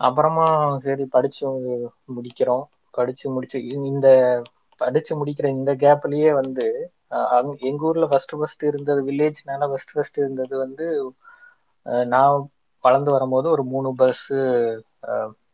[0.01, 0.47] அப்புறமா
[0.85, 1.45] சரி படிச்சு
[2.17, 2.65] முடிக்கிறோம்.
[2.95, 3.59] படிச்சு முடிச்சு
[3.91, 4.09] இந்த
[4.81, 6.67] படிச்சு முடிக்கிற இந்த கேப்லயே வந்து
[7.69, 10.87] எங்க ஊர்ல ஃபர்ஸ்ட் ஃபர்ஸ்ட் இருந்தது வில்லேஜ்னால ஃபர்ஸ்ட் ஃபர்ஸ்ட் இருந்தது வந்து
[12.15, 12.37] நான்
[12.85, 14.27] வளர்ந்து வரும்போது ஒரு மூணு பஸ்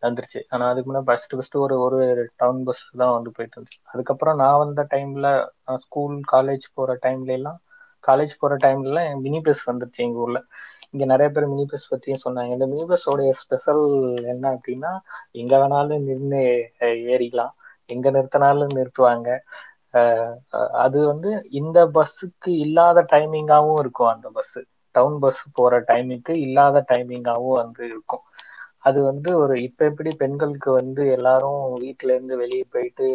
[0.07, 0.41] வந்துருச்சு.
[0.53, 1.99] ஆனா அதுக்கு முன்னாடி ஃபர்ஸ்ட் ஃபர்ஸ்ட் ஒரு ஒரு
[2.41, 3.81] டவுன் பஸ் தான் வந்து போயிட்டு இருந்துச்சு.
[3.93, 5.29] அதுக்கப்புறம் நான் வந்த டைம்ல
[5.85, 7.59] ஸ்கூல் காலேஜ் போற டைம்ல எல்லாம்
[8.05, 10.41] காலேஜ் போற டைம்ல எல்லாம் மினி பஸ் வந்துருச்சு எங்க ஊர்ல.
[10.93, 12.53] இங்க நிறைய பேர் மினி பஸ் பத்தியும் சொன்னாங்க.
[12.57, 13.85] இந்த மினி பஸ்ஸோடைய ஸ்பெஷல்
[14.33, 14.93] என்ன அப்படின்னா
[15.43, 16.43] எங்க வேணாலும் நின்று
[17.15, 17.55] ஏறிக்கலாம்.
[17.91, 19.29] எங்க நிறுத்தினாலும் நிறுத்துவாங்க.
[20.85, 21.31] அது வந்து
[21.61, 24.13] இந்த பஸ்ஸுக்கு இல்லாத டைமிங்காவும் இருக்கும்.
[24.15, 24.57] அந்த பஸ்
[24.95, 28.25] டவுன் பஸ் போற டைமிங்க்கு இல்லாத டைமிங்காவும் வந்து இருக்கும்.
[28.89, 33.07] அது வந்து ஒரு இப்ப எப்படி பெண்களுக்கு வந்து எல்லாரும் வீட்டுல இருந்து வெளியே போயிட்டு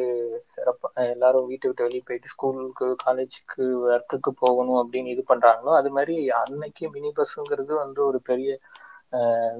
[0.55, 6.15] சிறப்பா எல்லாரும் வீட்டை விட்டு வெளியே போயிட்டு ஸ்கூலுக்கு காலேஜுக்கு ஒர்க்குக்கு போகணும் அப்படின்னு இது பண்றாங்களோ அது மாதிரி
[6.41, 8.49] அன்னைக்கு மினி பஸ்ஸுங்கிறது வந்து ஒரு பெரிய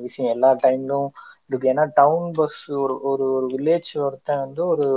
[0.06, 0.32] விஷயம்.
[0.36, 1.08] எல்லா டைம்லும்
[1.50, 1.70] இருக்கு.
[1.74, 4.88] ஏன்னா டவுன் பஸ் ஒரு ஒரு ஒரு வில்லேஜ் ஒருத்தன் வந்து ஒரு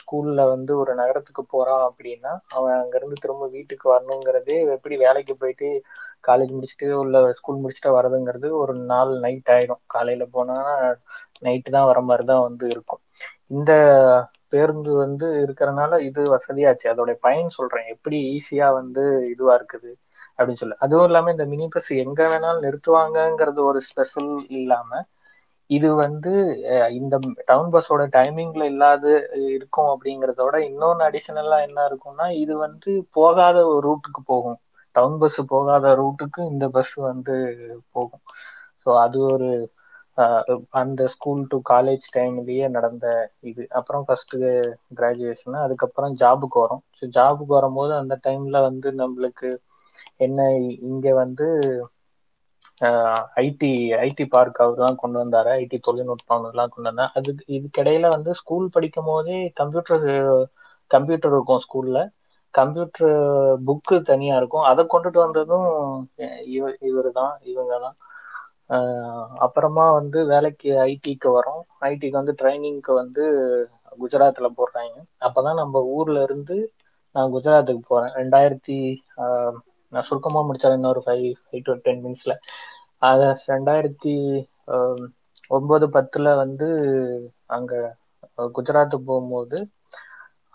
[0.00, 5.68] ஸ்கூல்ல வந்து ஒரு நகரத்துக்கு போறான் அப்படின்னா அவன் அங்கிருந்து திரும்ப வீட்டுக்கு வரணுங்கிறதே எப்படி வேலைக்கு போயிட்டு
[6.28, 9.82] காலேஜ் முடிச்சுட்டு உள்ள ஸ்கூல் முடிச்சுட்டு வரதுங்கிறது ஒரு நாள் நைட் ஆயிடும்.
[9.94, 10.56] காலையில போனா
[11.46, 13.02] நைட்டு தான் வர மாதிரி தான் வந்து இருக்கும்.
[13.56, 13.72] இந்த
[14.52, 16.86] பேருந்து வந்து இருக்கிறனால இது வசதியாச்சு.
[16.92, 17.86] அதோட பயன் சொல்றேன்.
[17.94, 19.90] எப்படி ஈஸியா வந்து இதுவா இருக்குது
[20.38, 20.76] அப்படின்னு சொல்லி.
[20.84, 24.90] அதுவும் இல்லாம இந்த மினி பஸ் எங்க வேணாலும் நிறுத்துவாங்கங்கிறது ஒரு ஸ்பெஷல் இல்லாம
[25.70, 26.32] இது வந்து
[26.98, 27.14] இந்த
[27.46, 29.04] டவுன் பஸ்ஸோட டைமிங்ல இல்லாத
[29.56, 34.58] இருக்கும் அப்படிங்கறதோட இன்னொன்னு அடிஷனலா என்ன இருக்கும்னா இது வந்து போகாத ஒரு ரூட்டுக்கு போகும்.
[34.96, 37.34] டவுன் பஸ் போகாத ரூட்டுக்கு இந்த பஸ் வந்து
[37.94, 38.22] போகும்.
[38.82, 39.48] ஸோ அது ஒரு
[40.80, 43.06] அந்த ஸ்கூல் டு காலேஜ் டைம்லயே நடந்த
[43.42, 43.62] இது.
[43.78, 44.34] அப்புறம் ஃபர்ஸ்ட்
[44.98, 46.82] கிராஜுவேஷன் அதுக்கப்புறம் ஜாபுக்கு வரும்.
[46.98, 49.50] ஸோ ஜாபுக்கு வரும்போது அந்த டைம்ல வந்து நம்மளுக்கு
[50.20, 50.40] என்ன
[50.90, 51.46] இங்க வந்து
[53.42, 53.70] ஐடி
[54.06, 55.50] ஐடி பார்க் அவர் தான் கொண்டு வந்தாரு.
[55.62, 60.04] ஐடி தொழில்நுட்பம் எல்லாம் கொண்டு வந்தேன் அதுக்கு இதுக்கிடையில வந்து ஸ்கூல் படிக்கும் போதே கம்ப்யூட்டர்
[60.90, 62.00] கம்ப்யூட்டர் இருக்கும் ஸ்கூல்ல
[62.54, 63.14] கம்ப்யூட்டர்
[63.68, 64.66] புக்கு தனியா இருக்கும்.
[64.70, 65.68] அதை கொண்டுட்டு வந்ததும்
[66.56, 67.96] இவ இவர் தான் இவங்க தான்
[69.46, 71.62] அப்புறமா வந்து வேலைக்கு ஐடிக்கு வரோம்.
[71.90, 73.24] ஐடிக்கு வந்து ட்ரைனிங்க்கு வந்து
[74.02, 74.96] குஜராத்ல போடுறாங்க.
[75.26, 76.56] அப்பதான் நம்ம ஊர்ல இருந்து
[77.14, 78.12] நான் குஜராத்துக்கு போறேன்.
[78.20, 78.76] ரெண்டாயிரத்தி
[79.92, 82.34] நான் சுருக்கமா முடிச்சாலும் இன்னொரு ஃபைவ் ஃபைவ் டு டென் மினிட்ஸ்ல
[83.02, 84.14] அத ரெண்டாயிரத்தி
[85.50, 86.68] ஒன்பது பத்துல வந்து
[87.56, 87.72] அங்க
[88.56, 89.58] குஜராத் போகும்போது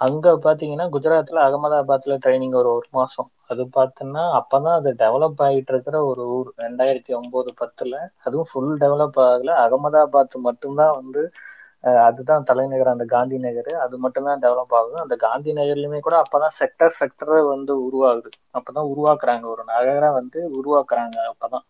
[0.02, 3.18] அங்க பாத்தீங்கன்னா குஜராத்ல அகமதாபாத்ல ட்ரைனிங் ஒரு ஒரு மாசம்.
[3.48, 6.50] அது பார்த்தோன்னா அப்பதான் அது டெவலப் ஆகிட்டு இருக்கிற ஒரு ஊர்.
[6.58, 9.50] ரெண்டாயிரத்தி ஒன்பது பத்துல அதுவும் ஃபுல் டெவலப் ஆகல.
[9.66, 11.24] அகமதாபாத் மட்டும்தான் வந்து
[12.08, 13.72] அதுதான் தலைநகர் அந்த காந்தி நகர்.
[13.84, 14.98] அது மட்டும்தான் டெவலப் ஆகுது.
[15.00, 18.30] அந்த காந்தி நகர்லயுமே கூட அப்பதான் செக்டர் செக்டர் வந்து உருவாகுது.
[18.58, 19.46] அப்பதான் உருவாக்குறாங்க.
[19.46, 21.66] ஒரு நகரை வந்து உருவாக்குறாங்க அப்பதான்.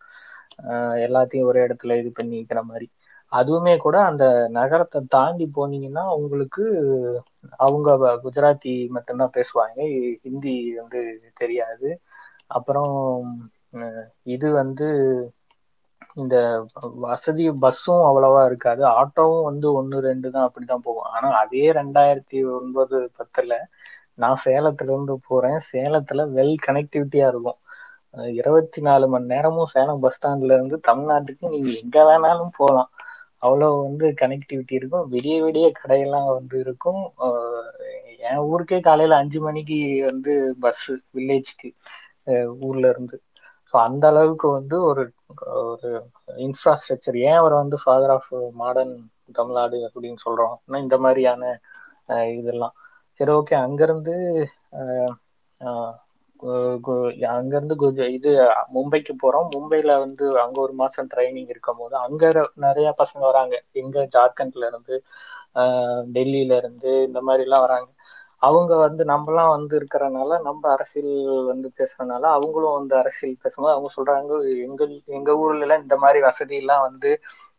[1.06, 2.86] எல்லாத்தையும் ஒரே இடத்துல இது பண்ணிக்கிற மாதிரி.
[3.32, 6.64] அதுவுமே கூட அந்த நகரத்தை தாண்டி போனீங்கன்னா உங்களுக்கு
[7.58, 7.88] அவங்க
[8.24, 9.78] குஜராத்தி மட்டும்தான் பேசுவாங்க.
[10.24, 11.00] ஹிந்தி வந்து
[11.34, 11.88] தெரியாது.
[12.48, 12.94] அப்புறம்
[14.26, 14.86] இது வந்து
[16.16, 16.36] இந்த
[17.04, 18.82] வசதி பஸ்ஸும் அவ்வளவா இருக்காது.
[18.96, 21.08] ஆட்டோவும் வந்து ஒன்னு ரெண்டு தான் அப்படிதான் போகும்.
[21.14, 23.52] ஆனா அதே ரெண்டாயிரத்தி ஒன்பது பத்துல
[24.18, 25.58] நான் சேலத்துல இருந்து போறேன்.
[25.72, 27.58] சேலத்துல வெல் கனெக்டிவிட்டியா இருக்கும்.
[28.36, 32.90] இருபத்தி நாலு மணி நேரமும் சேலம் பஸ் ஸ்டாண்ட்ல இருந்து தமிழ்நாட்டுக்கு நீங்க எங்க வேணாலும் போகலாம்.
[33.42, 35.06] அவ்வளோ வந்து கனெக்டிவிட்டி இருக்கும்.
[35.12, 37.02] விடிய விடிய கடையெல்லாம் வந்து இருக்கும்.
[38.22, 39.78] என் ஊருக்கே காலையில அஞ்சு மணிக்கு
[40.10, 41.68] வந்து பஸ் வில்லேஜ்க்கு
[42.62, 43.16] ஊர்ல இருந்து.
[43.74, 45.02] ஸோ அந்த அளவுக்கு வந்து ஒரு
[45.64, 45.90] ஒரு
[46.46, 48.30] இன்ஃப்ராஸ்ட்ரக்சர் ஏன் அவர் வந்து ஃபாதர் ஆஃப்
[48.60, 48.94] மாடர்ன்
[49.34, 50.54] தமிழ்நாடு அப்படின்னு சொல்றோம்?
[50.82, 51.42] இந்த மாதிரியான
[52.36, 52.74] இதெல்லாம்.
[53.20, 54.14] சரி ஓகே அங்கிருந்து
[57.32, 57.74] அங்கிருந்து
[58.16, 58.30] இது
[58.74, 59.48] மும்பைக்கு போறோம்.
[59.54, 62.22] மும்பைல வந்து அங்க ஒரு மாசம் ட்ரைனிங் இருக்கும் போது அங்க
[62.64, 63.54] நிறைய பசங்க வராங்க.
[63.82, 64.96] எங்க ஜார்க்கண்ட்ல இருந்து
[66.14, 67.88] டெல்லியில இருந்து இந்த மாதிரி எல்லாம் வராங்க.
[68.42, 71.12] அவங்க வந்து நம்மலாம் வந்து இருக்கிறனால நம்ம அரசியல்
[71.46, 74.32] வந்து பேசுறதுனால அவங்களும் வந்து அரசியல் பேசும்போது அவங்க சொல்றாங்க
[74.66, 77.12] எங்கள் எங்க ஊர்ல எல்லாம் இந்த மாதிரி வசதி எல்லாம் வந்து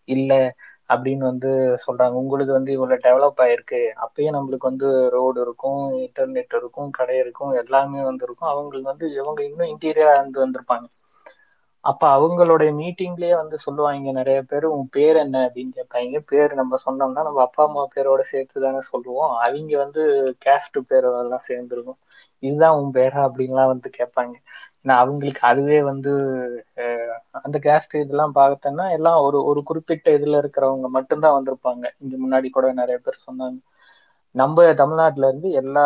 [0.07, 0.41] இல்லை
[0.89, 1.49] அப்படின்னு வந்து
[1.85, 2.15] சொல்றாங்க.
[2.21, 3.81] உங்களுக்கு வந்து இவ்வளவு டெவலப் ஆயிருக்கு.
[4.05, 8.51] அப்பயும் நம்மளுக்கு வந்து ரோடு இருக்கும் இன்டர்நெட் இருக்கும் கடை இருக்கும் எல்லாமே வந்து இருக்கும்.
[8.53, 10.87] அவங்களுக்கு வந்து இவங்க இன்னும் இன்டீரியரா இருந்து வந்திருப்பாங்க.
[11.83, 15.37] அப்ப அவங்களுடைய மீட்டிங்லயே வந்து சொல்லுவாங்க நிறைய பேர் உன் பேர் என்ன?
[15.47, 16.19] அப்படின்னு கேட்பாங்க.
[16.27, 19.33] பேர் நம்ம சொன்னோம்னா நம்ம அப்பா அம்மா பேரோட சேர்த்து தானே சொல்லுவோம்.
[19.39, 20.03] அவங்க வந்து
[20.45, 21.99] கேஸ்ட் பேரெல்லாம் சேர்ந்துருக்கும்
[22.43, 23.19] இதுதான் உன் பேரா?
[23.27, 24.35] அப்படின்லாம் வந்து கேட்பாங்க.
[24.81, 26.11] ஏன்னா அவங்களுக்கு அதுவே வந்து
[27.39, 31.85] அந்த கேஸ்ட் இதெல்லாம் பார்த்தோன்னா எல்லாம் ஒரு ஒரு குறிப்பிட்ட இதுல இருக்கிறவங்க மட்டும்தான் வந்திருப்பாங்க.
[32.01, 33.59] இங்க முன்னாடி கூட நிறைய பேர் சொன்னாங்க.
[34.35, 35.85] நம்ம தமிழ்நாட்டுல இருந்து எல்லா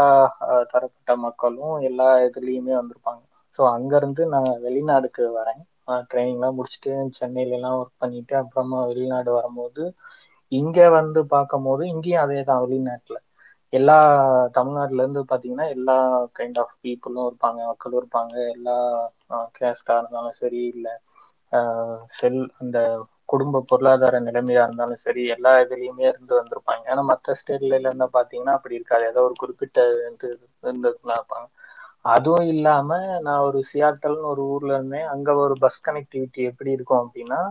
[0.71, 3.23] தரப்பட்ட மக்களும் எல்லா இதுலயுமே வந்திருப்பாங்க.
[3.59, 5.61] ஸோ அங்கேருந்து நான் வெளிநாடுக்கு வரேன்.
[6.09, 9.83] ட்ரைனிங்லாம் முடிச்சுட்டு சென்னையிலலாம் ஒர்க் பண்ணிட்டு அப்புறமா வெளிநாடு வரும்போது
[10.51, 13.19] இங்கே வந்து பார்க்கும் போது இங்கேயும் அதே தான் வெளிநாட்டில்.
[13.73, 13.95] எல்லா
[14.55, 15.95] தமிழ்நாட்டுல இருந்து பார்த்தீங்கன்னா எல்லா
[16.37, 18.35] கைண்ட் ஆஃப் பீப்புளும் இருப்பாங்க மக்களும் இருப்பாங்க.
[18.55, 18.75] எல்லா
[19.57, 20.93] கேஸ்டாக இருந்தாலும் சரி இல்லை
[22.17, 22.77] செல் அந்த
[23.29, 26.85] குடும்ப பொருளாதார நிலைமையா இருந்தாலும் சரி எல்லா இதுலயுமே இருந்து வந்திருப்பாங்க.
[26.85, 29.05] ஆனா மற்ற ஸ்டேட்ல இருந்தா பாத்தீங்கன்னா அப்படி இருக்காது.
[29.11, 30.29] ஏதோ ஒரு குறிப்பிட்ட இது
[30.63, 31.47] இருந்ததுலாம் இருப்பாங்க.
[32.13, 32.89] அதுவும் இல்லாம
[33.19, 35.07] நான் ஒரு சியாட்டல்னு ஒரு ஊர்ல இருந்தேன்.
[35.13, 37.41] அங்க ஒரு பஸ் கனெக்டிவிட்டி எப்படி இருக்கும் அப்படின்னா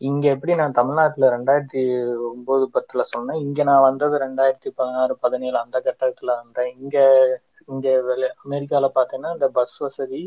[0.00, 1.80] இங்க எப்படி நான் தமிழ்நாட்டுல ரெண்டாயிரத்தி
[2.28, 3.40] ஒன்பது பத்துல சொன்னேன்.
[3.40, 6.70] இங்க நான் வந்தது ரெண்டாயிரத்தி பதினாறு பதினேழு அந்த கட்டத்துல வந்தேன்.
[6.78, 6.96] இங்க
[7.68, 7.86] இங்க
[8.44, 10.22] அமெரிக்கால பாத்தீங்கன்னா இந்த பஸ் வசதி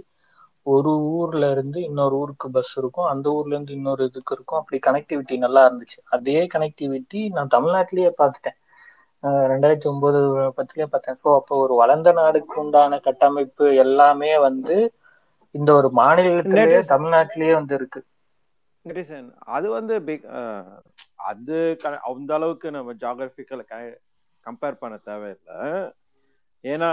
[0.65, 3.06] ஒரு ஊர்ல இருந்து இன்னொரு ஊருக்கு பஸ் இருக்கும்.
[3.06, 4.60] அந்த ஊர்ல இருந்து இன்னொரு இதுக்கு இருக்கும்.
[4.60, 6.00] அப்படி கனெக்டிவிட்டி நல்லா இருந்துச்சு.
[6.10, 8.58] அதே கனெக்டிவிட்டி நான் தமிழ்நாட்டிலேயே பார்த்துட்டேன்.
[9.52, 10.20] ரெண்டாயிரத்தி ஒன்பது
[10.58, 11.18] பத்துலயே பார்த்தேன்.
[11.24, 14.78] ஸோ அப்போ ஒரு வளர்ந்த நாடுக்கு உண்டான கட்டமைப்பு எல்லாமே வந்து
[15.56, 18.02] இந்த ஒரு மாநிலத்திலேயே தமிழ்நாட்டிலேயே வந்து இருக்கு
[19.56, 19.94] அது வந்து
[21.32, 21.58] அது
[22.12, 23.64] அந்த அளவுக்கு நம்ம ஜாகிரபிக்கல
[24.46, 25.58] கம்பேர் பண்ண தேவையில்லை.
[26.64, 26.90] ஏன்னா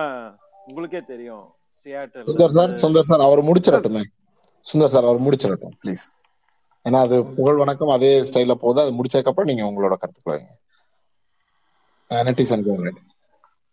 [0.69, 1.47] உங்களுக்கே தெரியும்
[2.29, 4.03] சுந்தர் சார் சுந்தர் சார் அவர் முடிச்சிடட்டுமே.
[4.67, 6.05] சுந்தர் சார் அவர் முடிச்சிடட்டும் ப்ளீஸ்
[6.87, 8.83] ஏன்னா அது புகழ் வணக்கம் அதே ஸ்டைல போகுது.
[8.85, 9.97] அது முடிச்சதுக்கப்புறம் நீங்க உங்களோட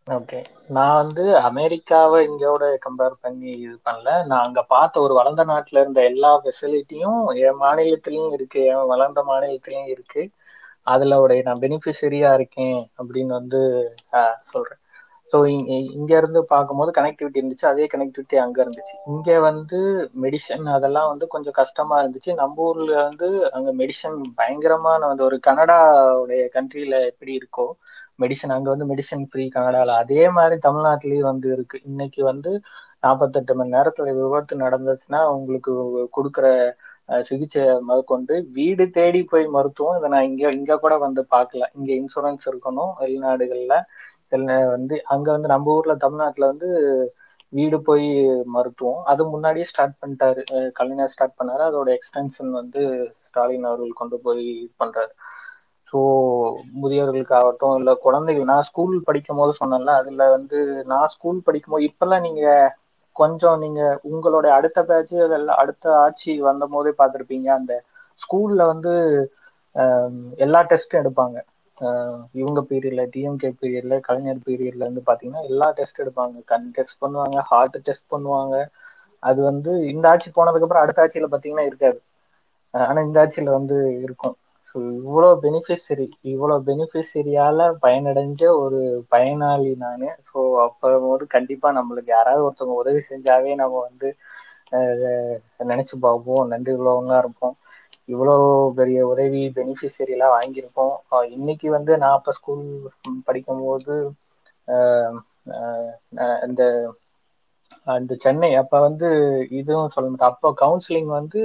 [0.07, 4.09] ஓகே நான் வந்து அமெரிக்காவை இங்கோட கம்பேர் பண்ணி இது பண்ணல.
[4.25, 8.61] நான் அங்க பார்த்த ஒரு வளர்ந்த நாட்டுல இருந்த எல்லா ஃபெசிலிட்டியும் என் மாநிலத்திலயும் இருக்கு.
[8.73, 10.23] என் வளர்ந்த மாநிலத்திலயும் இருக்கு.
[10.87, 13.61] அதுல உடைய நான் பெனிஃபிஷரியா இருக்கேன் அப்படின்னு வந்து
[14.53, 14.81] சொல்றேன்.
[15.33, 15.37] ஸோ
[15.95, 17.65] இங்க இருந்து பார்க்கும்போது கனெக்டிவிட்டி இருந்துச்சு.
[17.71, 18.95] அதே கனெக்டிவிட்டி அங்க இருந்துச்சு.
[19.13, 19.79] இங்க வந்து
[20.23, 22.31] மெடிசன் அதெல்லாம் வந்து கொஞ்சம் கஷ்டமா இருந்துச்சு.
[22.41, 27.67] நம்ம ஊர்ல வந்து அங்க மெடிசன் பயங்கரமான வந்து ஒரு கனடாவுடைய கண்ட்ரியில எப்படி இருக்கோ
[28.19, 29.95] மெடிசன் அங்க வந்து மெடிசன் ஃப்ரீ கனடால.
[30.03, 31.77] அதே மாதிரி தமிழ்நாட்டிலயும் வந்து இருக்கு.
[31.89, 32.51] இன்னைக்கு வந்து
[33.03, 35.71] நாற்பத்தெட்டு மணி நேரத்துல விபத்து நடந்துச்சுன்னா உங்களுக்கு
[36.17, 36.47] கொடுக்குற
[37.29, 41.63] சிகிச்சை முதற்கொண்டு வீடு தேடி போய் மருத்துவம் இதை நான் இங்க இங்க கூட வந்து பார்க்கல.
[41.77, 43.75] இங்க இன்சூரன்ஸ் இருக்கணும் வெளிநாடுகள்ல.
[44.75, 46.69] வந்து அங்க வந்து நம்ம ஊர்ல தமிழ்நாட்டுல வந்து
[47.53, 48.07] வீடு போய்
[48.55, 49.01] மருத்துவம்.
[49.11, 50.41] அது முன்னாடியே ஸ்டார்ட் பண்ணிட்டாரு.
[50.79, 51.63] கலைஞர் ஸ்டார்ட் பண்ணாரு.
[51.69, 52.81] அதோட எக்ஸ்டென்ஷன் வந்து
[53.27, 55.13] ஸ்டாலின் அவர்கள் கொண்டு போய் இது பண்றாரு.
[55.87, 55.99] ஸோ
[56.81, 60.59] முதியவர்களுக்காகட்டும் இல்லை குழந்தைகள் நான் ஸ்கூல் படிக்கும் போது சொன்னேன்ல அதில் வந்து
[60.91, 62.71] நான் ஸ்கூல் படிக்கும் போது இப்பெல்லாம் நீங்கள்
[63.15, 65.13] கொஞ்சம் நீங்க உங்களுடைய அடுத்த பேட்ச்
[65.57, 67.47] அடுத்த ஆட்சி வந்த போதே பார்த்துருப்பீங்க.
[67.59, 67.73] அந்த
[68.21, 68.93] ஸ்கூல்ல வந்து
[70.39, 71.37] எல்லா டெஸ்ட்டும் எடுப்பாங்க.
[72.35, 76.35] இவங்க பீரியட்ல டிஎம்கே பீரியட்ல கலைஞர் பீரியட்ல இருந்து பாத்தீங்கன்னா எல்லா டெஸ்ட் எடுப்பாங்க.
[76.45, 78.55] கண் டெஸ்ட் பண்ணுவாங்க ஹார்ட் டெஸ்ட் பண்ணுவாங்க.
[79.23, 81.99] அது வந்து இந்த ஆட்சி போனதுக்கு அப்புறம் அடுத்த ஆட்சியில பாத்தீங்கன்னா இருக்காது.
[82.73, 84.35] ஆனா இந்த ஆட்சியில வந்து இருக்கும்.
[84.75, 88.79] ஸோ இவ்வளோ பெனிஃபிஷரி இவ்வளோ பெனிஃபிஷரியால பயனடைஞ்ச ஒரு
[89.11, 90.05] பயனாளி நான்.
[90.29, 94.09] ஸோ அப்போது கண்டிப்பாக நம்மளுக்கு யாராவது ஒருத்தவங்க உதவி செஞ்சாவே நம்ம வந்து
[95.65, 96.43] நினச்சி பார்ப்போம்.
[96.51, 97.55] நன்றி உள்ளவங்களா இருப்போம்.
[98.09, 98.33] இவ்வளோ
[98.77, 100.95] பெரிய உதவி பெனிஃபிஷரிலாம் வாங்கியிருக்கோம்.
[101.37, 102.65] இன்னைக்கு வந்து நான் அப்போ ஸ்கூல்
[103.27, 103.95] படிக்கும்போது
[106.47, 106.63] இந்த
[107.87, 109.07] அந்த சென்னை அப்போ வந்து
[109.59, 110.31] இதுவும் சொல்ல மாட்டேன்.
[110.31, 111.41] அப்போ கவுன்சிலிங் வந்து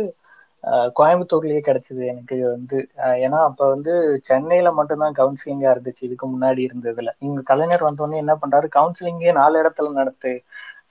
[0.97, 2.79] கோயம்புத்தூர்லயே கிடைச்சது எனக்கு வந்து.
[3.21, 3.93] ஏன்னா அப்ப வந்து
[4.23, 6.03] சென்னையில மட்டும்தான் கவுன்சிலிங்கா இருந்துச்சு.
[6.03, 7.13] இதுக்கு முன்னாடி இருந்ததுல.
[7.19, 8.69] இங்க கலைஞர் வந்தோடனே என்ன பண்றாரு?
[8.77, 10.33] கவுன்சிலிங்கே நாலு இடத்துல நடத்து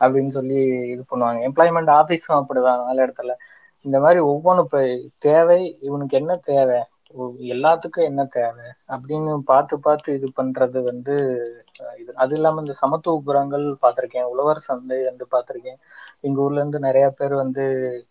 [0.01, 0.57] அப்படின்னு சொல்லி
[0.93, 1.39] இது பண்ணுவாங்க.
[1.49, 3.33] எம்ப்ளாய்மெண்ட் ஆபீஸும் அப்படிதான் நாலு இடத்துல.
[3.85, 4.81] இந்த மாதிரி ஒவ்வொன்றும் இப்போ
[5.19, 6.79] தேவை இவனுக்கு என்ன தேவை?
[7.53, 8.65] எல்லாத்துக்கும் என்ன தேவை?
[8.89, 11.13] அப்படின்னு பார்த்து பார்த்து இது பண்றது வந்து
[11.99, 14.27] இது அது இல்லாம இந்த சமத்துவபுரங்கள் பார்த்துருக்கேன்.
[14.33, 15.79] உழவர் சந்தை வந்து பார்த்துருக்கேன்.
[16.21, 17.63] எங்க ஊர்ல இருந்து நிறைய பேர் வந்து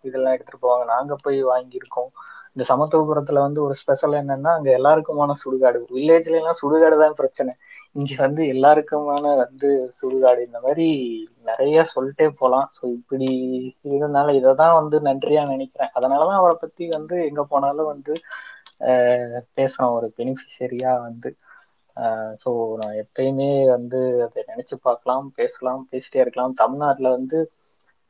[0.02, 0.84] இதெல்லாம் எடுத்துட்டு போவாங்க.
[0.86, 2.10] நாங்க போய் வாங்கியிருக்கோம்.
[2.52, 5.80] இந்த சமத்துவபுரத்துல வந்து ஒரு ஸ்பெஷல் என்னன்னா அங்க எல்லாருக்குமான சுடுகாடு.
[5.90, 7.52] வில்லேஜ்ல எல்லாம் சுடுகாடு தான் பிரச்சனை.
[7.96, 9.68] இங்க வந்து எல்லாருக்குமான வந்து
[10.00, 10.40] சுடுகாடு.
[10.46, 10.86] இந்த மாதிரி
[11.44, 12.66] நிறைய சொல்லிட்டே போலாம்.
[12.78, 13.28] ஸோ இப்படி
[13.90, 15.92] இதனால இததான் வந்து நன்றியா நினைக்கிறேன்.
[15.94, 18.14] அதனாலதான் அவரை பத்தி வந்து எங்க போனாலும் வந்து
[19.56, 21.30] பேசுகிறோம் ஒரு பெனிஃபிஷரியா வந்து
[22.42, 26.58] ஸோ நான் எப்பயுமே வந்து அதை நினைச்சு பார்க்கலாம் பேசலாம் பேசிட்டே இருக்கலாம்.
[26.62, 27.38] தமிழ்நாட்டுல வந்து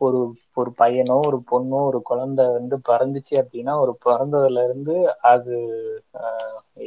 [0.00, 0.18] ஒரு
[0.54, 4.94] ஒரு பையனோ ஒரு பொண்ணோ ஒரு குழந்தை வந்து பிறந்துச்சு அப்படின்னா ஒரு பிறந்ததுல இருந்து
[5.32, 5.54] அது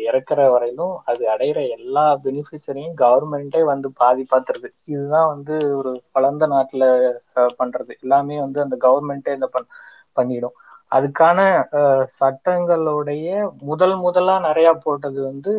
[0.05, 4.69] இறக்குற வரையிலும் அது அடையிற எல்லா பெனிஃபிட்ஸரையும் கவர்மெண்டே வந்து பாதி பார்த்துருது.
[4.85, 6.85] இதுதான் வந்து ஒரு வளர்ந்த நாட்டுல
[7.61, 7.91] பண்றது.
[8.03, 9.67] எல்லாமே வந்து அந்த கவர்மெண்டே இந்த பண்
[10.17, 10.55] பண்ணிடும்.
[10.91, 11.39] அதுக்கான
[12.19, 13.27] சட்டங்களுடைய
[13.69, 15.51] முதல் முதலா நிறைய போட்டது வந்து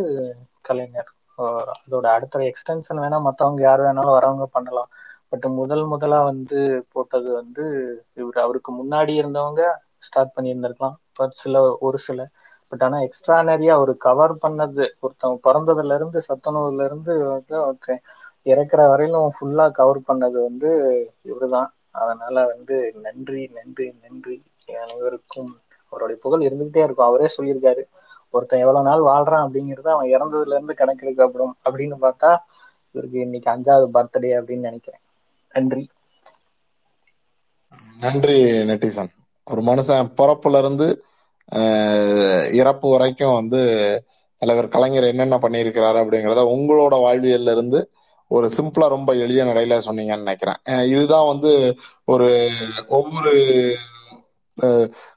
[0.62, 1.10] கலைஞர்.
[1.78, 4.90] அதோட அடுத்த எக்ஸ்டென்ஷன் வேணா மத்தவங்க யார் வேணாலும் வரவங்க பண்ணலாம்.
[5.32, 6.58] பட் முதல் முதலா வந்து
[6.92, 7.64] போட்டது வந்து
[8.16, 8.34] இவர்.
[8.36, 9.62] அவருக்கு முன்னாடி இருந்தவங்க
[10.06, 10.96] ஸ்டார்ட் பண்ணியிருந்திருக்கலாம்.
[11.12, 12.20] பட் சில ஒரு சில.
[12.72, 18.02] பட் ஆனா எக்ஸ்ட்ரானரியா அவர் கவர் பண்ணது ஒருத்தவங்க பிறந்ததுல இருந்து சத்தனூர்ல இருந்து வந்து ஒருத்தன்
[18.46, 20.70] இறக்குற வரையிலும் ஃபுல்லா கவர் பண்ணது வந்து
[21.24, 21.70] இவருதான்.
[22.00, 24.36] அதனால வந்து நன்றி நன்றி நன்றி.
[24.80, 25.50] அனைவருக்கும்
[25.88, 27.06] அவருடைய புகழ் இருந்துகிட்டே இருக்கும்.
[27.06, 27.82] அவரே சொல்லியிருக்காரு
[28.30, 32.30] ஒருத்தன் எவ்வளவு நாள் வாழ்றான் அப்படிங்கிறது அவன் இறந்ததுல இருந்து கணக்கெடுக்கப்படும் அப்படின்னு பார்த்தா
[32.94, 35.02] இவருக்கு இன்னைக்கு அஞ்சாவது பர்த்டே அப்படின்னு நினைக்கிறேன்.
[35.54, 35.90] நன்றி.
[38.00, 38.36] நன்றி
[38.70, 39.10] நெட்டிசன்.
[39.46, 40.88] ஒரு மனுஷன் பிறப்புல இருந்து
[42.54, 43.60] இறப்பு வரைக்கும் வந்து
[44.42, 47.80] தலைவர் கலைஞர் என்னென்ன பண்ணியிருக்கிறாரு அப்படிங்கிறத உங்களோட வாழ்வியல்ல இருந்து
[48.30, 50.60] ஒரு சிம்பிளா ரொம்ப எளிய நடையில சொன்னீங்கன்னு நினைக்கிறேன்.
[50.88, 51.52] இதுதான் வந்து
[52.04, 52.28] ஒரு
[52.88, 53.34] ஒவ்வொரு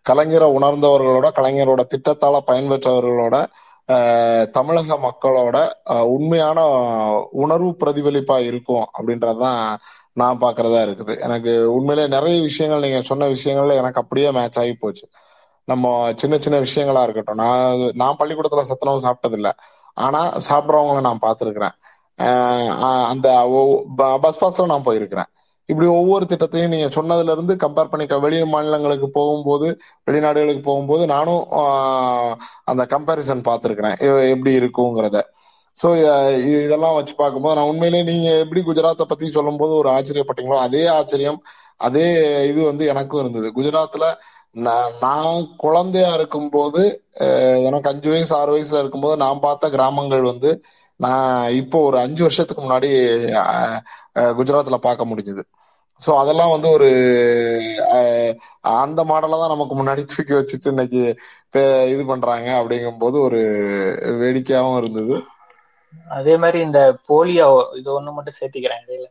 [0.10, 3.36] கலைஞரை உணர்ந்தவர்களோட கலைஞரோட திட்டத்தால பயன்பெற்றவர்களோட
[4.52, 5.58] தமிழக மக்களோட
[6.16, 6.60] உண்மையான
[7.44, 9.62] உணர்வு பிரதிபலிப்பா இருக்கும் அப்படின்றதுதான்
[10.14, 11.14] நான் பாக்குறதா இருக்குது.
[11.26, 15.06] எனக்கு உண்மையிலே நிறைய விஷயங்கள் நீங்க சொன்ன விஷயங்கள்ல எனக்கு அப்படியே மேட்ச் ஆகி போச்சு.
[15.64, 17.42] நம்ம சின்ன சின்ன விஷயங்களா இருக்கட்டும்.
[17.44, 19.56] நான் நான் பள்ளிக்கூடத்துல சத்துணவு சாப்பிட்டது இல்ல
[19.94, 21.76] ஆனா சாப்பிட்றவங்கள நான் பார்த்துருக்கிறேன்.
[23.12, 23.28] அந்த
[24.24, 25.30] பஸ் பாஸ்ல நான் போயிருக்கிறேன்.
[25.70, 29.68] இப்படி ஒவ்வொரு திட்டத்தையும் நீங்க சொன்னதுல இருந்து கம்பேர் பண்ணி வெளி மாநிலங்களுக்கு போகும்போது
[30.08, 31.44] வெளிநாடுகளுக்கு போகும்போது நானும்
[32.72, 33.98] அந்த கம்பேரிசன் பார்த்துருக்கிறேன்.
[34.34, 35.20] எப்படி இருக்குங்கிறத.
[35.78, 35.88] ஸோ
[36.64, 41.40] இதெல்லாம் வச்சு பார்க்கும்போது நான் உண்மையிலேயே நீங்க எப்படி குஜராத்தை பத்தி சொல்லும்போது ஒரு ஆச்சரியப்பட்டீங்களோ அதே ஆச்சரியம்
[41.88, 42.06] அதே
[42.52, 43.48] இது வந்து எனக்கும் இருந்தது.
[43.58, 44.06] குஜராத்ல
[44.66, 46.82] நான் நான் குழந்தையா இருக்கும்போது
[47.68, 50.52] எனக்கு அஞ்சு வயசு ஆறு வயசுல இருக்கும்போது நான் பார்த்த கிராமங்கள் வந்து
[51.00, 52.90] நான் இப்போ ஒரு அஞ்சு வருஷத்துக்கு முன்னாடி
[53.42, 53.80] அஹ்,
[54.38, 55.44] குஜராத்ல பார்க்க முடிஞ்சது.
[56.02, 56.88] ஸோ அதெல்லாம் வந்து ஒரு
[57.98, 58.32] அஹ்,
[58.76, 61.02] அந்த மாடலை தான் நமக்கு முன்னாடி தூக்கி வச்சுட்டு இன்னைக்கு
[61.88, 63.42] இது பண்றாங்க அப்படிங்கும்போது ஒரு
[64.22, 65.16] வேடிக்கையாகவும் இருந்தது.
[66.14, 67.48] அதே மாதிரி இந்த போலியோ
[67.80, 69.08] இது ஒண்ணு மட்டும் சேர்த்திக்கிறேன் இடையில.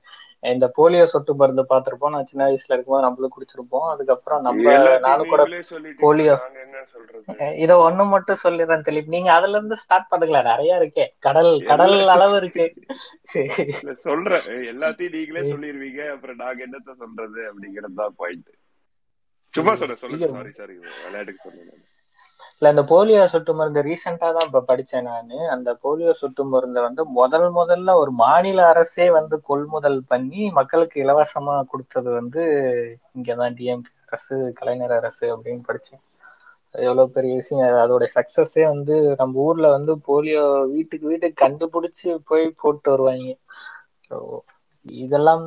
[0.53, 2.15] இந்த போலியோ சொட்டு மருந்து பார்த்திருப்போம்.
[2.15, 3.87] நான் சின்ன வயசுல இருக்கும்போது நம்மளும் குடிச்சிருப்போம்.
[3.93, 5.45] அதுக்கப்புறம் நம்ம நானும் கூட
[6.03, 6.35] போலியோ.
[7.65, 11.07] இத ஒண்ணு மட்டும் சொல்லிடுறேன் தெளிவு நீங்க அதுல இருந்து ஸ்டார்ட் பண்ணுங்களா நிறைய இருக்கே.
[11.27, 12.67] கடல் கடல் அளவு இருக்கு.
[14.09, 14.47] சொல்றேன்.
[14.73, 18.53] எல்லாத்தையும் நீங்களே சொல்லிருவீங்க அப்புறம் நாங்க என்னத்த சொல்றது அப்படிங்கறது தான் பாயிண்ட்
[19.55, 20.29] சும்மா சொல்றேன் சொல்லுங்க.
[20.37, 20.75] சாரி சாரி
[21.07, 21.83] விளையாட்டுக்கு சொன்னேன்
[22.57, 25.39] இல்ல இந்த போலியோ சொட்டு மருந்து ரீசெண்டா தான் இப்ப படிச்சேன் நானு.
[25.55, 31.57] அந்த போலியோ சொட்டு மருந்தை வந்து முதல் முதல்ல ஒரு மாநில அரசே வந்து கொள்முதல் பண்ணி மக்களுக்கு இலவசமா
[31.73, 32.43] கொடுத்தது வந்து
[33.17, 36.03] இங்கதான் டிஎம்கே அரசு கலைஞர் அரசு அப்படின்னு படிச்சேன்.
[36.75, 37.51] எவ்வளவு பெரிய விஷயம்.
[37.83, 43.29] அதோட சக்சஸே வந்து நம்ம ஊர்ல வந்து போலியோ வீட்டுக்கு வீட்டுக்கு கண்டுபிடிச்சு போய் போட்டு வருவாங்க.
[44.87, 45.45] இதெல்லாம்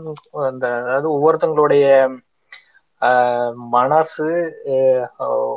[0.48, 1.86] அந்த அதாவது ஒவ்வொருத்தங்களுடைய
[3.56, 4.54] மனசு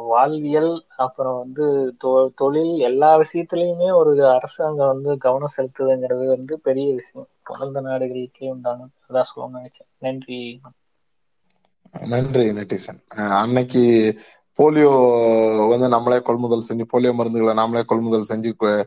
[0.06, 7.28] வாழ்வியல் அப்புறம் வந்து தொ- தொழில் எல்லா விஷயத்துலயுமே ஒரு அரசாங்கம் வந்து கவனம் செலுத்துதுங்கிறது வந்து பெரிய விஷயம்.
[7.44, 9.88] வளர்ந்த நாடுகளுக்கே உண்டான அதான் சொல்லணும்னு நினைச்சேன்.
[9.98, 10.60] நன்றி.
[12.08, 14.14] நன்றி நெட்டிசன் அஹ் அன்னைக்கு
[14.58, 18.82] போலியோ வந்து நம்மளே கொள்முதல் செஞ்சு போலியோ மருந்துகளை நாமளே கொள்முதல் செஞ்சு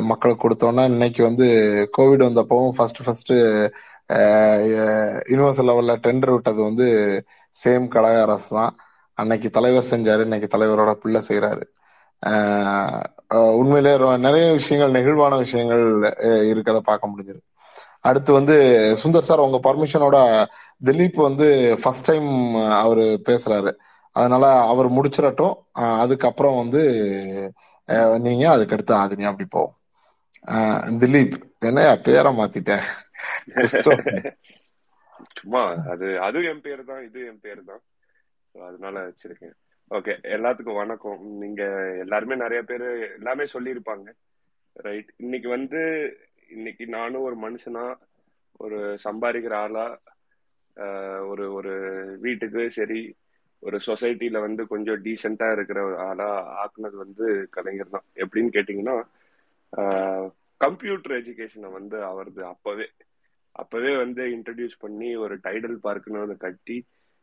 [0.00, 1.44] மக்களுக்கு கொடுத்தோம்னா இன்னைக்கு வந்து
[1.98, 3.32] கோவிட் வந்தப்பவும் ஃபர்ஸ்ட் ஃபர்ஸ்ட்
[5.32, 7.24] யூனிவர்சல் லெவல்ல டெண்டர் விட்டது வந்து
[7.56, 8.74] சேம் கழக அரசு தான்.
[9.18, 11.64] அன்னைக்கு தலைவர் செஞ்சாரு இன்னைக்கு தலைவரோட பிள்ளை செய்யறாரு
[13.56, 15.84] உண்மையிலே நிறைய விஷயங்கள் நெகிழ்வான விஷயங்கள்
[16.26, 17.40] அஹ் இருக்கதை பார்க்க முடிஞ்சது.
[18.00, 18.56] அடுத்து வந்து
[19.02, 20.16] சுந்தர் சார் உங்க பர்மிஷனோட
[20.84, 21.46] திலீப் வந்து
[21.82, 22.28] ஃபர்ஸ்ட் டைம்
[22.74, 23.72] அவர் பேசுறாரு.
[24.16, 25.54] அதனால அவர் முடிச்சிடட்டும்
[26.00, 26.82] அதுக்கப்புறம் வந்து
[28.20, 29.74] நீங்க அதுக்கடுத்து ஆதினி அப்படி போவோம்.
[30.46, 32.84] ஆஹ் திலீப் என்ன பேரை மாத்திட்டேன்
[35.46, 35.60] சும்மா
[35.92, 37.82] அது அதுவும் என் பேர் தான் இது என் பேர் தான்
[38.54, 39.52] அதனால வச்சிருக்கேன்.
[39.90, 41.20] ஓகே எல்லாத்துக்கும் வணக்கம்.
[41.42, 41.62] நீங்க
[42.04, 42.84] எல்லாருமே நிறைய பேர்
[43.18, 44.06] எல்லாமே சொல்லியிருப்பாங்க.
[44.76, 45.80] ரைட் இன்னைக்கு வந்து
[46.48, 47.84] இன்னைக்கு நானும் ஒரு மனுஷனா
[48.60, 49.86] ஒரு சம்பாதிக்கிற ஆளா
[50.76, 51.74] ஆஹ் ஒரு ஒரு
[52.24, 53.00] வீட்டுக்கு சரி
[53.62, 56.30] ஒரு சொசைட்டில வந்து கொஞ்சம் டீசெண்டா இருக்கிற ஒரு ஆளா
[56.62, 58.06] ஆக்குனது வந்து கலைஞர் தான்.
[58.16, 58.96] எப்படின்னு கேட்டீங்கன்னா
[60.60, 62.88] கம்ப்யூட்டர் எஜுகேஷனை வந்து அவரது அப்பவே.
[63.62, 66.76] அப்பவே வந்து இன்ட்ரடியூஸ் பண்ணி ஒரு டைடல் பார்க்குன்னு வந்து கட்டி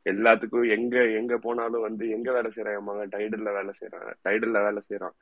[0.06, 5.16] எல்லாத்துக்கும் எங்க எங்க போனாலும் வந்து எங்க வேலை செய்யறாங்க டைடல்ல வேலை செய்யறான் டைடல்ல வேலை செய்யறான்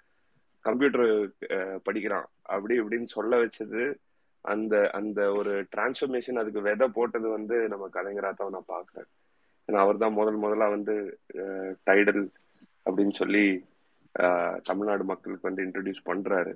[0.66, 1.05] கம்ப்யூட்டர்
[1.88, 2.28] படிக்கிறான்.
[2.53, 3.84] அப்படி இப்படின்னு சொல்ல வச்சது
[4.45, 9.09] அந்த அந்த ஒரு டிரான்ஸ்ஃபர்மேஷன் அதுக்கு விதை போட்டது வந்து நம்ம கலைஞரா தான் நான் பாக்குறேன்.
[9.70, 10.95] ஏன்னா அவர் தான் முதல் முதலா வந்து
[11.89, 12.24] டைடல்
[12.86, 13.45] அப்படின்னு சொல்லி
[14.70, 16.53] தமிழ்நாடு மக்களுக்கு வந்து இன்ட்ரடியூஸ் பண்றாரு.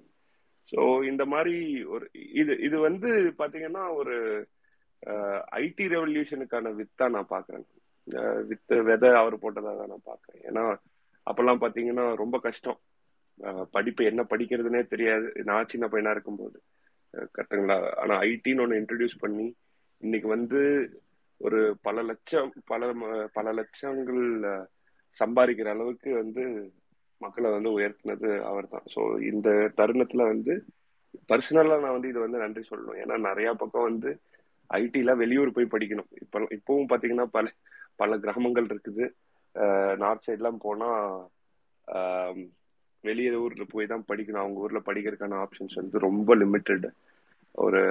[0.72, 4.16] ஸோ இந்த மாதிரி ஒரு இது இது வந்து பாத்தீங்கன்னா ஒரு
[5.56, 7.66] ஐடி ரெவல்யூஷனுக்கான வித்தா நான் பாக்குறேன்.
[8.48, 10.42] வித்து விதை அவர் போட்டதாக தான் நான் பாக்குறேன்.
[10.44, 10.64] ஏன்னா
[11.28, 12.80] அப்பெல்லாம் பாத்தீங்கன்னா ரொம்ப கஷ்டம்.
[13.72, 15.34] படிப்பு என்ன படிக்கிறதுனே தெரியாது.
[15.44, 16.58] நான் சின்ன பையனா இருக்கும்போது.
[17.14, 17.36] கரெக்டுங்களா?
[17.36, 19.56] கரெக்ட்டுங்களா ஆனா ஐடின்னு ஒன்று இன்ட்ரடியூஸ் பண்ணி
[20.04, 20.60] இன்னைக்கு வந்து
[21.38, 24.22] ஒரு பல லட்சம் பல ம- பல லட்சங்கள்
[25.20, 26.44] சம்பாதிக்கிற அளவுக்கு வந்து
[27.22, 29.02] மக்களை வந்து உயர்த்தினது அவர் தான் ஸோ
[29.32, 29.50] இந்த
[29.80, 30.54] தருணத்துல வந்து
[31.30, 32.98] பர்சனலா நான் வந்து இது வந்து நன்றி சொல்லணும்.
[33.02, 34.10] ஏன்னா நிறைய பக்கம் வந்து
[34.70, 36.10] ஐடில வெளியூர் போய் படிக்கணும்.
[36.24, 37.48] இப்போ இப்பவும் பாத்தீங்கன்னா பல
[38.02, 39.06] பல கிராமங்கள் இருக்குது.
[40.04, 40.90] நார்த் சைட்லாம் போனா
[43.04, 44.44] வெளியே ஊர்ல போய் தான் படிக்கணும்.
[44.44, 46.90] அவங்க ஊர்ல படிக்கிறதுக்கான ஆப்ஷன்ஸ் வந்து ரொம்ப லிமிட்டெடு
[47.66, 47.82] ஒரு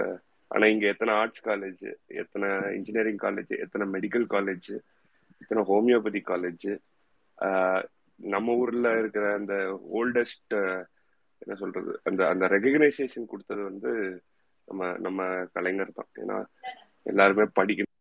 [0.51, 1.85] ஆனா இங்க எத்தனை ஆர்ட்ஸ் காலேஜ்
[2.23, 2.49] எத்தனை
[2.79, 4.71] இன்ஜினியரிங் காலேஜ் எத்தனை மெடிக்கல் காலேஜ்
[5.43, 6.67] எத்தனை ஹோமியோபதி காலேஜ்
[8.19, 9.55] நம்ம ஊர்ல இருக்கிற அந்த
[9.99, 10.55] ஓல்டஸ்ட்
[11.43, 13.93] என்ன சொல்றது அந்த அந்த ரெகக்னைசேஷன் கொடுத்தது வந்து
[14.69, 16.11] நம்ம நம்ம கலைஞர் தான்.
[16.23, 16.37] ஏன்னா
[17.03, 17.93] எல்லாருமே படிக்கணும்.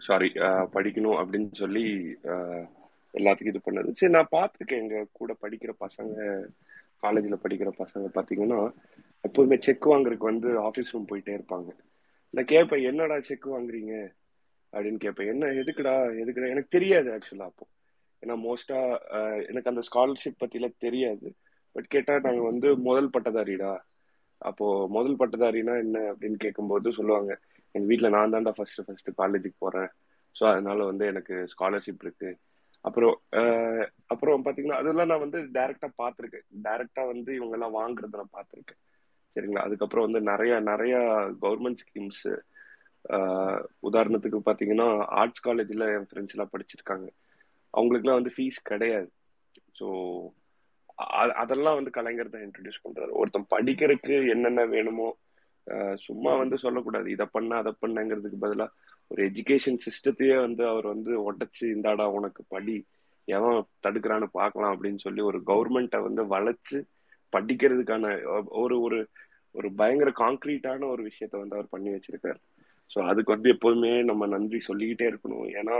[0.00, 0.28] சாரி
[0.74, 1.84] படிக்கணும் அப்படின்னு சொல்லி
[3.18, 3.90] எல்லாத்துக்கும் இது பண்ணது.
[4.00, 4.82] சரி நான் பார்த்துருக்கேன்.
[4.84, 6.16] எங்க கூட படிக்கிற பசங்க
[7.04, 8.60] காலேஜ்ல படிக்கிற பசங்க பாத்தீங்கன்னா
[9.26, 11.70] எப்போதுமே செக் வாங்குறதுக்கு வந்து ஆஃபீஸ் ரூம் போயிட்டே இருப்பாங்க.
[12.34, 13.94] நான் கேட்பேன் என்னடா செக் வாங்குறீங்க?
[14.72, 16.50] அப்படின்னு கேட்பேன் என்ன எதுக்குடா எதுக்குடா?
[16.52, 17.64] எனக்கு தெரியாது ஆக்சுவலா அப்போ.
[18.22, 18.78] ஏன்னா மோஸ்டா
[19.48, 21.28] எனக்கு அந்த ஸ்காலர்ஷிப் பத்தில தெரியாது.
[21.76, 23.72] பட் கேட்டா நாங்க வந்து முதல் பட்டதாரிடா.
[24.42, 25.98] அப்போ முதல் பட்டதாரினா என்ன?
[26.10, 27.32] அப்படின்னு கேட்கும்போது சொல்லுவாங்க
[27.74, 29.90] எங்க வீட்டுல நான் தான்டா ஃபர்ஸ்ட் ஃபர்ஸ்ட் காலேஜுக்கு போறேன்.
[30.36, 32.30] ஸோ அதனால வந்து எனக்கு ஸ்காலர்ஷிப் இருக்கு.
[32.84, 33.14] அப்புறம்
[34.06, 38.80] அப்புறம் பாத்தீங்கன்னா அதெல்லாம் நான் வந்து டைரக்டா பார்த்திருக்கேன் டைரக்டா வந்து இவங்க எல்லாம் வாங்குறத நான் பாத்திருக்கேன்.
[39.36, 39.64] சரிங்களா?
[39.66, 40.94] அதுக்கப்புறம் வந்து நிறைய நிறைய
[41.44, 42.24] கவர்மெண்ட் ஸ்கீம்ஸ்
[43.88, 44.88] உதாரணத்துக்கு பார்த்தீங்கன்னா
[45.20, 47.06] ஆர்ட்ஸ் காலேஜில் என் ஃப்ரெண்ட்ஸ் எல்லாம் படிச்சிருக்காங்க.
[47.74, 49.08] அவங்களுக்குலாம் வந்து ஃபீஸ் கிடையாது.
[49.78, 49.86] ஸோ
[51.42, 53.12] அதெல்லாம் வந்து கலைஞர் தான் இன்ட்ரடியூஸ் பண்றாரு.
[53.20, 55.08] ஒருத்தன் படிக்கிறதுக்கு என்னென்ன வேணுமோ
[56.06, 57.08] சும்மா வந்து சொல்லக்கூடாது.
[57.14, 58.74] இதை பண்ண அதை பண்ணங்கிறதுக்கு பதிலாக
[59.10, 62.76] ஒரு எஜுகேஷன் சிஸ்டத்தையே வந்து அவர் வந்து உடச்சி இந்தாடா உனக்கு படி
[63.28, 66.78] எவன் தடுக்கிறான்னு பார்க்கலாம் அப்படின்னு சொல்லி ஒரு கவர்மெண்ட்டை வந்து வளைச்சு
[67.36, 68.04] படிக்கிறதுக்கான
[68.62, 68.98] ஒரு ஒரு
[69.54, 72.40] ஒரு பயங்கர கான்கிரீட்டான ஒரு விஷயத்த வந்து அவர் பண்ணி வச்சிருக்காரு.
[72.90, 75.46] ஸோ அதுக்கு வந்து எப்போதுமே நம்ம நன்றி சொல்லிக்கிட்டே இருக்கணும்.
[75.60, 75.76] ஏன்னா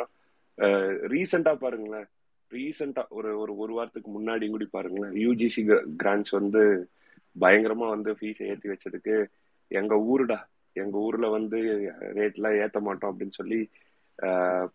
[1.12, 2.06] ரீசெண்டா பாருங்களேன்.
[2.50, 5.14] ரீசெண்டா ஒரு ஒரு ஒரு வாரத்துக்கு முன்னாடி கூடி பாருங்களேன்.
[5.24, 5.62] யூஜிசி
[6.02, 6.62] கிராண்ட்ஸ் வந்து
[7.36, 9.16] பயங்கரமா வந்து ஃபீஸ் ஏற்றி வச்சதுக்கு
[9.70, 10.38] எங்க ஊருடா
[10.76, 11.58] எங்க ஊர்ல வந்து
[12.18, 13.60] ரேட்லாம் ஏத்த மாட்டோம் அப்படின்னு சொல்லி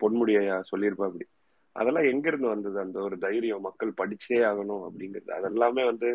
[0.01, 1.26] பொன்முடியா சொல்லியிருப்பா அப்படி.
[1.76, 2.78] அதெல்லாம் எங்க இருந்து வந்தது?
[2.86, 5.32] அந்த ஒரு தைரியம் மக்கள் படிச்சே ஆகணும் அப்படிங்கிறது.
[5.39, 6.09] அதெல்லாமே வந்து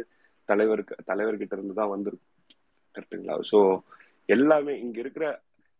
[0.48, 2.34] தலைவருக்கு தலைவர்கிட்ட இருந்து தான் வந்திருக்கும்.
[2.94, 3.58] கரெக்டுங்களா ஸோ
[4.28, 5.26] எல்லாமே இங்க இருக்கிற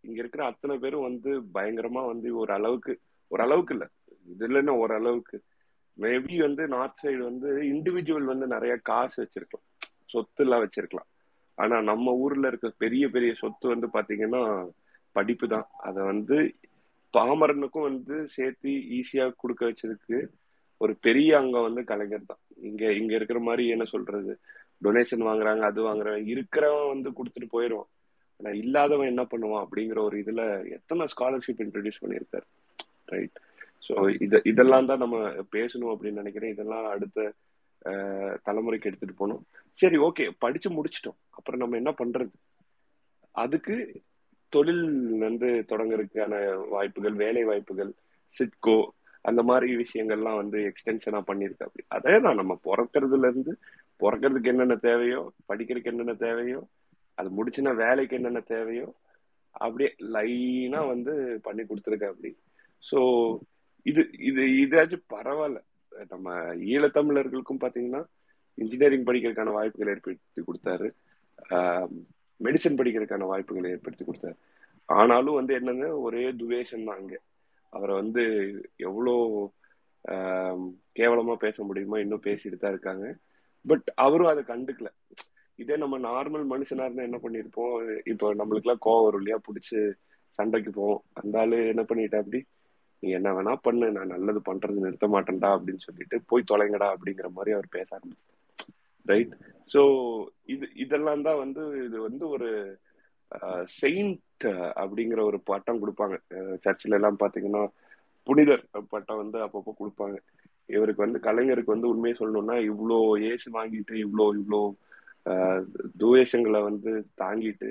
[0.05, 2.93] இங்க இருக்கிற அத்தனை பேரும் வந்து பயங்கரமா வந்து ஒரு அளவுக்கு
[3.31, 3.87] ஒரு அளவுக்கு இல்ல.
[4.27, 5.37] இது இல்லைன்னா ஓரளவுக்கு.
[5.99, 9.67] மேபி வந்து நார்த் சைடு வந்து இண்டிவிஜுவல் வந்து நிறைய காசு வச்சிருக்கலாம்.
[10.07, 11.09] சொத்து எல்லாம் வச்சிருக்கலாம்.
[11.59, 14.43] ஆனா நம்ம ஊர்ல இருக்க பெரிய பெரிய சொத்து வந்து பாத்தீங்கன்னா
[15.17, 15.67] படிப்பு தான்.
[15.79, 16.37] அதை வந்து
[17.15, 20.19] பாமரனுக்கும் வந்து சேர்த்து ஈஸியா கொடுக்க வச்சதுக்கு
[20.81, 22.43] ஒரு பெரிய அங்கம் வந்து கலைஞர் தான்.
[22.69, 24.33] இங்க இங்க இருக்கிற மாதிரி என்ன சொல்றது?
[24.83, 26.21] டொனேஷன் வாங்குறாங்க அது வாங்குறாங்க.
[26.33, 27.91] இருக்கிறவன் வந்து கொடுத்துட்டு போயிடுவான்
[28.41, 30.43] ஆனா இல்லாதவன் என்ன பண்ணுவான் அப்படிங்கிற ஒரு இதுல
[30.77, 32.47] எத்தனை ஸ்காலர்ஷிப் இன்ட்ரடியூஸ் பண்ணியிருக்காரு.
[33.15, 33.39] ரைட்
[33.87, 35.19] ஸோ இத இதெல்லாம் தான் நம்ம
[35.57, 36.55] பேசணும் அப்படின்னு நினைக்கிறேன்.
[36.55, 37.33] இதெல்லாம் அடுத்த
[38.47, 39.43] தலைமுறைக்கு எடுத்துட்டு போகணும்.
[39.79, 41.19] சரி ஓகே படிச்சு முடிச்சிட்டோம்.
[41.37, 42.33] அப்புறம் நம்ம என்ன பண்றது?
[43.35, 43.77] அதுக்கு
[44.53, 44.87] தொழில்
[45.27, 46.35] வந்து தொடங்குறதுக்கான
[46.75, 47.91] வாய்ப்புகள் வேலை வாய்ப்புகள்
[48.35, 48.79] சிட்கோ
[49.25, 53.53] அந்த மாதிரி விஷயங்கள்லாம் வந்து எக்ஸ்டென்ஷனா பண்ணியிருக்கு அப்படி அதே தான் நம்ம பிறக்கிறதுல இருந்து
[54.01, 55.21] பிறக்கிறதுக்கு என்னென்ன தேவையோ
[55.51, 56.61] படிக்கிறதுக்கு என்னென்ன தேவையோ
[57.19, 58.89] அது முடிச்சுன்னா வேலைக்கு என்னென்ன தேவையோ
[59.65, 61.13] அப்படியே லைனா வந்து
[61.47, 62.31] பண்ணி கொடுத்துருக்க அப்படி.
[62.83, 62.99] ஸோ
[63.87, 65.61] இது இது இதாச்சும் பரவாயில்ல.
[66.13, 66.35] நம்ம
[66.73, 68.03] ஈழத்தமிழர்களுக்கும் பார்த்தீங்கன்னா
[68.59, 70.89] இன்ஜினியரிங் படிக்கிறதுக்கான வாய்ப்புகள் ஏற்படுத்தி கொடுத்தாரு.
[72.41, 74.39] மெடிசன் படிக்கிறதுக்கான வாய்ப்புகளை ஏற்படுத்தி கொடுத்தாரு.
[74.89, 77.17] ஆனாலும் வந்து என்னன்னா ஒரே துவேஷம் தான் அங்க.
[77.73, 78.23] அவரை வந்து
[78.89, 79.15] எவ்வளோ
[80.99, 83.07] கேவலமா பேச முடியுமோ இன்னும் பேசிட்டு தான் இருக்காங்க.
[83.71, 84.91] பட் அவரும் அதை கண்டுக்கல.
[85.63, 87.75] இதே நம்ம நார்மல் மனுஷனா இருந்தா என்ன பண்ணிருப்போம்?
[88.13, 89.39] இப்போ நம்மளுக்கு எல்லாம் கோவம் வரும் இல்லையா?
[89.47, 89.81] பிடிச்சு
[90.39, 91.03] சண்டைக்கு போவோம்.
[91.21, 92.41] அந்த ஆளு என்ன பண்ணிட்டா அப்படி?
[93.03, 97.51] நீ என்ன வேணா பண்ணு நான் நல்லது பண்றது நிறுத்த மாட்டேன்டா அப்படின்னு சொல்லிட்டு போய் தொலைங்கடா அப்படிங்கிற மாதிரி
[97.57, 98.37] அவர் பேச ஆரம்பிச்சார்.
[99.11, 99.35] ரைட்
[99.73, 99.81] சோ
[100.55, 102.49] இது இதெல்லாம் தான் வந்து இது வந்து ஒரு
[103.81, 104.47] செயின்ட்
[104.83, 106.17] அப்படிங்கிற ஒரு பட்டம் கொடுப்பாங்க.
[106.65, 107.63] சர்ச்சில் எல்லாம் பாத்தீங்கன்னா
[108.29, 108.65] புனிதர்
[108.95, 110.17] பட்டம் வந்து அப்பப்போ கொடுப்பாங்க.
[110.69, 112.99] இவருக்கு வந்து கலைஞருக்கு வந்து உண்மையை சொல்லணும்னா இவ்வளோ
[113.31, 114.63] ஏசு வாங்கிட்டு இவ்வளோ இவ்வளோ
[115.97, 116.91] துவேஷங்களை வந்து
[117.23, 117.69] தாங்கிட்டு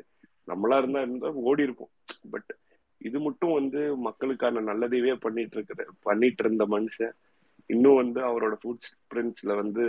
[0.48, 1.92] நம்மளா இருந்தா இருந்தா ஓடி இருப்போம்.
[2.32, 2.52] பட்
[3.02, 7.16] இது மட்டும் வந்து மக்களுக்கான நல்லதையே பண்ணிட்டு இருக்கிற பண்ணிட்டு இருந்த மனுஷன்
[7.70, 9.84] இன்னும் வந்து அவரோட ஃபுட் பிரிண்ட்ஸ்ல வந்து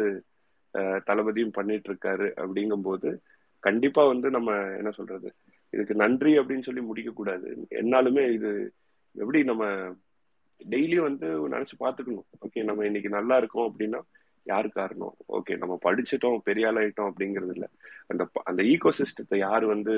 [1.07, 3.11] தளபதியும் பண்ணிட்டு இருக்காரு அப்படிங்கும்போது
[3.63, 4.51] கண்டிப்பா வந்து நம்ம
[4.81, 5.29] என்ன சொல்றது
[5.73, 7.49] இதுக்கு நன்றி அப்படின்னு சொல்லி முடிக்க கூடாது
[7.81, 8.51] என்னாலுமே இது
[9.17, 9.65] எப்படி நம்ம
[10.61, 14.01] டெய்லியும் வந்து நினைச்சு பாத்துக்கணும் ஓகே நம்ம இன்னைக்கு நல்லா இருக்கோம் அப்படின்னா
[14.47, 15.15] யாரு காரணம்?
[15.37, 17.67] ஓகே நம்ம படிச்சுட்டோம் பெரிய ஆளாயிட்டோம் அப்படிங்கிறது இல்ல.
[18.11, 19.95] அந்த அந்த ஈகோ சிஸ்டத்தை யாரு வந்து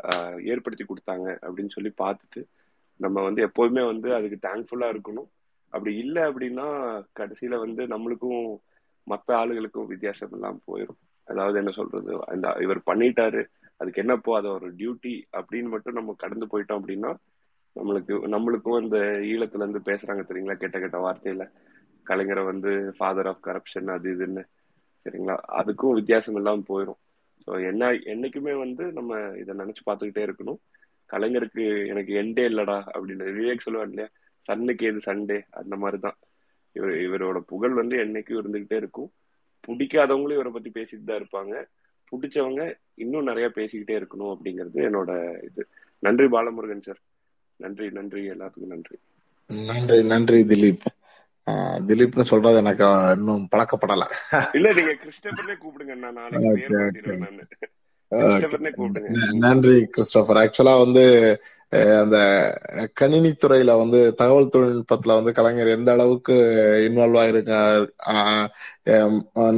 [0.00, 2.40] ஆஹ், ஏற்படுத்தி கொடுத்தாங்க அப்படின்னு சொல்லி பார்த்துட்டு
[3.00, 5.28] நம்ம வந்து எப்போதுமே வந்து அதுக்கு தேங்க்ஃபுல்லா இருக்கணும்.
[5.72, 6.66] அப்படி இல்லை அப்படின்னா
[7.16, 8.44] கடைசியில வந்து நம்மளுக்கும்
[9.06, 12.12] மற்ற ஆளுகளுக்கும் வித்தியாசம் எல்லாம் போயிடும் அதாவது என்ன சொல்றது?
[12.32, 13.42] அந்த இவர் பண்ணிட்டாரு
[13.80, 17.10] அதுக்கு என்னப்போ அதை ஒரு டியூட்டி அப்படின்னு மட்டும் நம்ம கடந்து போயிட்டோம் அப்படின்னா
[17.76, 18.98] நம்மளுக்கு நம்மளுக்கும் இந்த
[19.30, 20.56] ஈழத்துல இருந்து பேசுறாங்க தெரியுங்களா?
[20.56, 21.44] கெட்ட கெட்ட வார்த்தையில.
[22.06, 24.42] கலைஞரை வந்து ஃபாதர் ஆஃப் கரப்ஷன் அது இதுன்னு.
[25.06, 25.36] சரிங்களா?
[25.60, 27.00] அதுக்கும் வித்தியாசம் இல்லாம போயிடும்
[27.48, 30.58] ஸோ என்ன என்னைக்குமே வந்து நம்ம இதை நினைச்சு பார்த்துக்கிட்டே இருக்கணும்.
[31.10, 33.26] கலைஞருக்கு எனக்கு எண்டே இல்லடா அப்படின்னு.
[33.32, 34.08] விவேக் சொல்லுவார் இல்லையா?
[34.48, 36.16] சன்னுக்கு எது சண்டே அந்த மாதிரி தான்
[36.76, 39.08] இவர் இவரோட புகழ் வந்து என்னைக்கும் இருந்துகிட்டே இருக்கும்.
[39.68, 41.54] பிடிக்காதவங்களும் இவரை பத்தி பேசிட்டு தான் இருப்பாங்க.
[42.12, 42.62] பிடிச்சவங்க
[42.94, 45.10] இன்னும் நிறைய பேசிக்கிட்டே இருக்கணும் அப்படிங்கிறது என்னோட
[45.42, 45.62] இது.
[46.02, 47.00] நன்றி பாலமுருகன் சார்.
[47.60, 48.22] நன்றி நன்றி.
[48.30, 48.96] எல்லாத்துக்கும் நன்றி.
[49.50, 50.86] நன்றி நன்றி திலீப்.
[51.88, 54.04] திலீப்னு சொல்றது எனக்கு இன்னும் பழக்கப்படல.
[54.54, 56.14] இல்ல நீங்க கிறிஸ்டபர்னே கூப்பிடுங்க நான்.
[59.38, 60.36] நன்றி கிறிஸ்டோபர்.
[60.36, 61.02] ஆக்சுவலா வந்து
[62.00, 62.16] அந்த
[62.94, 66.36] கணினி துறையில வந்து தகவல் தொழில்நுட்பத்துல வந்து கலைஞர் எந்த அளவுக்கு
[66.86, 67.54] இன்வால்வ் ஆயிருக்க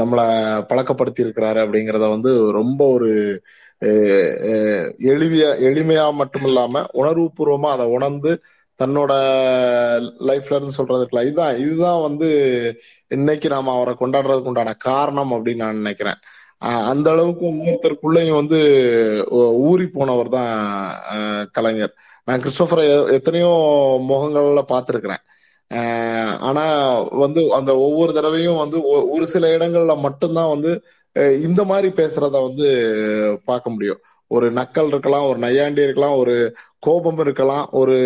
[0.00, 0.20] நம்மள
[0.70, 3.10] பழக்கப்படுத்தி இருக்கிறாரு அப்படிங்கிறத வந்து ரொம்ப ஒரு
[3.80, 8.42] எளிய எளிமையா எளிமையா மட்டும் இல்லாம உணர்வுபூர்வமா அதை உணர்ந்து
[8.84, 9.12] தன்னோட
[10.20, 12.28] லைஃப்ல இருந்து சொல்றதுக்குல இதுதான் இதுதான் வந்து
[13.08, 16.14] இன்னைக்கு நாம அவரை கொண்டாடுறதுக்கு உண்டான காரணம் அப்படின்னு நான் நினைக்கிறேன்.
[16.58, 18.60] அந்த அளவுக்கு ஒவ்வொருத்தருக்குள்ளேயும் வந்து
[19.54, 21.94] ஊறி போனவர் தான் கலைஞர்.
[22.24, 23.48] நான் கிறிஸ்டோபரை எத்தனையோ
[24.08, 26.38] முகங்கள்ல பார்த்திருக்கிறேன்.
[26.38, 30.82] ஆனா வந்து அந்த ஒவ்வொரு தடவையும் வந்து ஒ- ஒரு சில இடங்கள்ல மட்டும்தான் வந்து
[31.14, 33.98] இந்த மாதிரி பேசுறத வந்து பார்க்க முடியும்.
[34.26, 37.96] ஒரு நக்கல் இருக்கலாம் ஒரு நையாண்டி இருக்கலாம் ஒரு கோபம் இருக்கலாம் ஒரு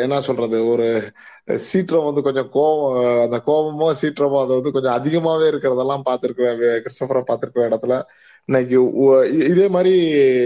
[0.00, 1.12] என்ன சொல்றது ஒரு
[1.54, 7.54] சீற்றம் வந்து கொஞ்சம் கோபம் அந்த கோபமோ சீற்றமோ அது வந்து கொஞ்சம் அதிகமாவே இருக்கிறதெல்லாம் பார்த்திருக்கிற கிறிஸ்டோபரை பார்த்திருக்கிற
[7.54, 8.02] இடத்துல.
[8.44, 8.90] இன்னைக்கு
[9.50, 9.98] இதே மாதிரி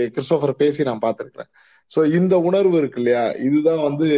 [0.08, 1.50] கிறிஸ்டோபர் பேசி நான் பார்த்திருக்கிறேன்.
[1.96, 3.30] ஸோ இந்த உணர்வு இருக்கு இல்லையா?
[3.30, 4.08] இதுதான் வந்து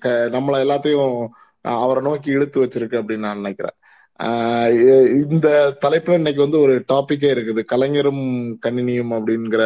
[0.00, 1.26] க- நம்மளை எல்லாத்தையும்
[1.60, 3.76] அவரை நோக்கி இழுத்து வச்சிருக்கு அப்படின்னு நான் நினைக்கிறேன்.
[5.32, 5.48] இந்த
[5.84, 7.60] தலைப்புல இன்னைக்கு வந்து ஒரு டாபிக்கே இருக்குது.
[7.72, 8.24] கலைஞரும்
[8.66, 9.62] கணினியும் அப்படிங்கிற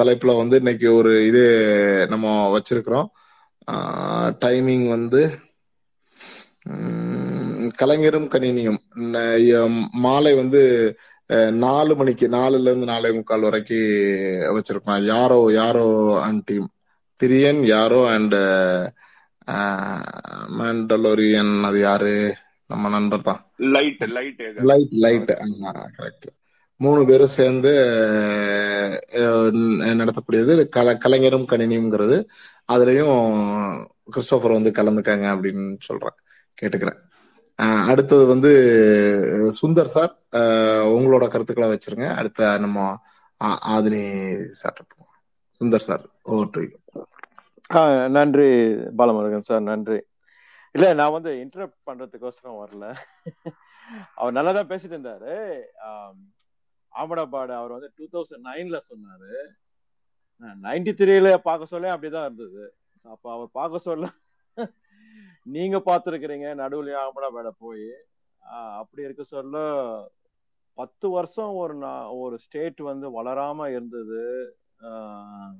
[0.00, 1.42] தலைப்புல வந்து இன்னைக்கு ஒரு இது
[2.12, 2.26] நம்ம
[2.56, 3.08] வச்சிருக்கிறோம்.
[4.44, 5.22] டைமிங் வந்து
[7.80, 8.80] கலைஞரும் கணினியும்.
[10.04, 10.62] மாலை வந்து
[11.64, 15.86] நாலு மணிக்கு நாலுல இருந்து நாலே முக்கால் வரைக்கும் வச்சிருக்கோம் யாரோ யாரோ
[16.26, 16.68] அண்ட் டீம்
[17.20, 18.36] திரியன் யாரோ அண்ட்
[20.58, 22.14] மேண்டலோரியன் அது யாரு?
[22.74, 23.50] நம்ம நண்பர் தான்.
[23.56, 25.38] Light light light light
[25.98, 26.42] correct
[26.76, 27.70] மூணு பேரும் சேர்ந்து
[29.78, 32.24] நடத்தக்கூடியது கல கலைஞரும் கணினியும்ங்கிறது.
[32.72, 36.14] அதுலயும் கிறிஸ்டோபர் வந்து கலந்துக்காங்க அப்படின்னு சொல்றேன்.
[36.62, 37.02] கேட்டுக்கிறேன்.
[37.86, 38.50] அடுத்தது வந்து
[39.62, 40.18] சுந்தர் சார்.
[40.86, 42.14] உங்களோட கருத்துக்களை வச்சிருங்க.
[42.14, 42.98] அடுத்த நம்ம
[43.42, 44.84] ஆ- Aadhini sir
[45.60, 46.64] Sundar sir over to
[47.74, 48.44] ஆ, நன்றி
[48.98, 49.62] பாலமுருகன் சார்.
[49.62, 50.00] நன்றி.
[50.74, 52.94] இல்ல நான் வந்து இன்டரப்ட் பண்றதுக்கோசரம் வரல.
[54.14, 55.62] அவர் நல்லா தான் பேசிட்டு இருந்தாரு.
[55.82, 56.34] ஆம்,
[56.88, 57.28] அவர்
[57.68, 59.46] வந்து டூ தௌசண்ட் நைன்ல சொன்னாரு.
[60.62, 62.76] நைன்டி த்ரீல பார்க்க சொல்ல அப்படிதான் இருந்தது.
[63.02, 64.08] அப்ப அவர் பார்க்க சொல்ல
[65.42, 67.92] நீங்க பார்த்துருக்கிறீங்க நடுவுல ஆமடாபாட போய்.
[68.78, 69.58] அப்படி இருக்க சொல்ல
[70.74, 74.56] பத்து வருஷம் ஒரு நா- ஒரு ஸ்டேட் வந்து வளராம இருந்தது.
[74.80, 75.52] ஆஹ்,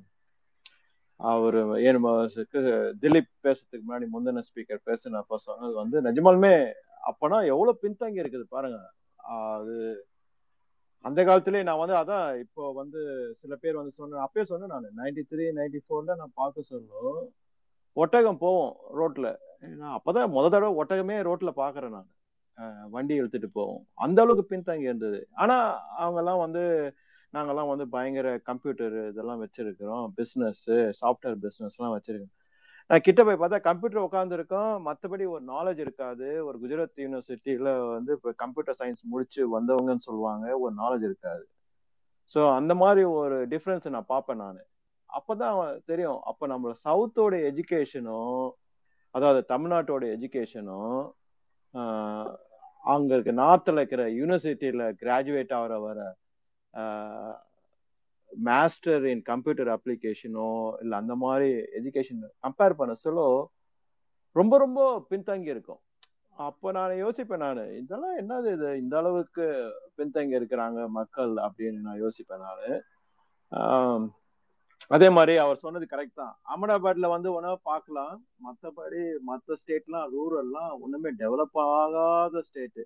[1.19, 2.61] அவரு ஏனுக்கு
[3.03, 6.53] திலீப் பேசுறதுக்கு முன்னாடி முந்தின ஸ்பீக்கர் பேசினப்ப சொன்னது வந்து நிஜமாலுமே
[7.09, 8.79] அப்பனா எவ்வளவு பின்தங்கி இருக்குது பாருங்க.
[9.53, 9.75] அது
[11.05, 12.99] அந்த காலத்துலயே நான் வந்து அதான் இப்போ வந்து
[13.41, 17.19] சில பேர் வந்து சொன்ன அப்பயே சொன்னேன் நான் நைன்டி த்ரீ நைன்டி ஃபோர்ல நான் பார்க்க சொல்லும்
[17.97, 19.27] ஒட்டகம் போவோம் ரோட்ல.
[19.65, 22.09] ஏன்னா அப்பதான் முத தடவை ஒட்டகமே ரோட்ல பாக்குறேன் நான்.
[22.89, 23.81] வண்டி இழுத்துட்டு போவோம்.
[23.95, 25.19] அந்த அளவுக்கு பின்தங்கி இருந்தது.
[25.33, 25.55] ஆனா
[26.03, 26.63] அவங்க எல்லாம் வந்து
[27.33, 30.05] நாங்கெல்லாம் வந்து பயங்கர கம்ப்யூட்டர் இதெல்லாம் வச்சிருக்கிறோம்.
[30.17, 30.65] பிஸ்னஸ்
[31.01, 32.33] சாஃப்ட்வேர் பிஸ்னஸ்லாம் வச்சிருக்கோம்.
[32.89, 36.45] நான் கிட்ட போய் பார்த்தா கம்ப்யூட்டர் உட்காந்துருக்கோம் மற்றபடி ஒரு நாலேஜ் இருக்காது.
[36.45, 40.59] ஒரு குஜராத் யூனிவர்சிட்டியில வந்து இப்போ கம்ப்யூட்டர் சயின்ஸ் முடிச்சு வந்தவங்கன்னு சொல்லுவாங்க.
[40.59, 41.43] ஒரு நாலேஜ் இருக்காது.
[42.35, 44.61] ஸோ அந்த மாதிரி ஒரு டிஃப்ரென்ஸ் நான் பார்ப்பேன் நான்.
[45.09, 46.19] அப்போதான் தெரியும்.
[46.21, 48.45] அப்போ நம்ம சவுத்தோட எஜுகேஷனும்
[49.15, 51.01] அதாவது தமிழ்நாட்டோட எஜுகேஷனும்
[52.83, 55.99] அங்க இருக்க நார்த்தில் இருக்கிற யூனிவர்சிட்டியில கிராஜுவேட் ஆகிற வர
[58.31, 60.49] மாஸ்டர் இன் கம்ப்யூட்டர் அப்ளிகேஷனோ
[60.83, 61.49] இல்லை அந்த மாதிரி
[61.79, 63.21] எஜுகேஷன் கம்பேர் பண்ண சொல்ல
[64.35, 64.79] ரொம்ப ரொம்ப
[65.11, 65.81] பின்தங்கி இருக்கும்.
[66.37, 68.69] அப்போ நான் யோசிப்பேன் நான் இதெல்லாம் என்னது இது?
[68.81, 69.45] இந்த அளவுக்கு
[69.97, 74.07] பின்தங்கி இருக்கிறாங்க மக்கள் அப்படின்னு நான் யோசிப்பேன் நான்.
[74.95, 76.33] அதே மாதிரி அவர் சொன்னது கரெக்ட் தான்.
[76.49, 78.15] அகமதாபாத்ல வந்து உணவு பார்க்கலாம்.
[78.47, 82.83] மற்றபடி மற்ற ஸ்டேட்லாம் ரூரல்லாம் ஒண்ணுமே டெவலப் ஆகாத ஸ்டேட்டு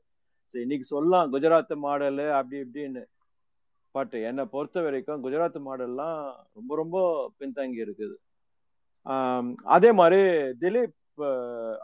[0.52, 3.04] சரி இன்னைக்கு சொல்லலாம் குஜராத் மாடலு அப்படி இப்படின்னு.
[3.96, 6.18] பட் என்னை பொறுத்த வரைக்கும் குஜராத் மாடல்லாம்
[6.58, 6.98] ரொம்ப ரொம்ப
[7.40, 8.16] பின்தங்கி இருக்குது
[9.76, 10.22] அதே மாதிரி
[10.62, 10.96] திலீப்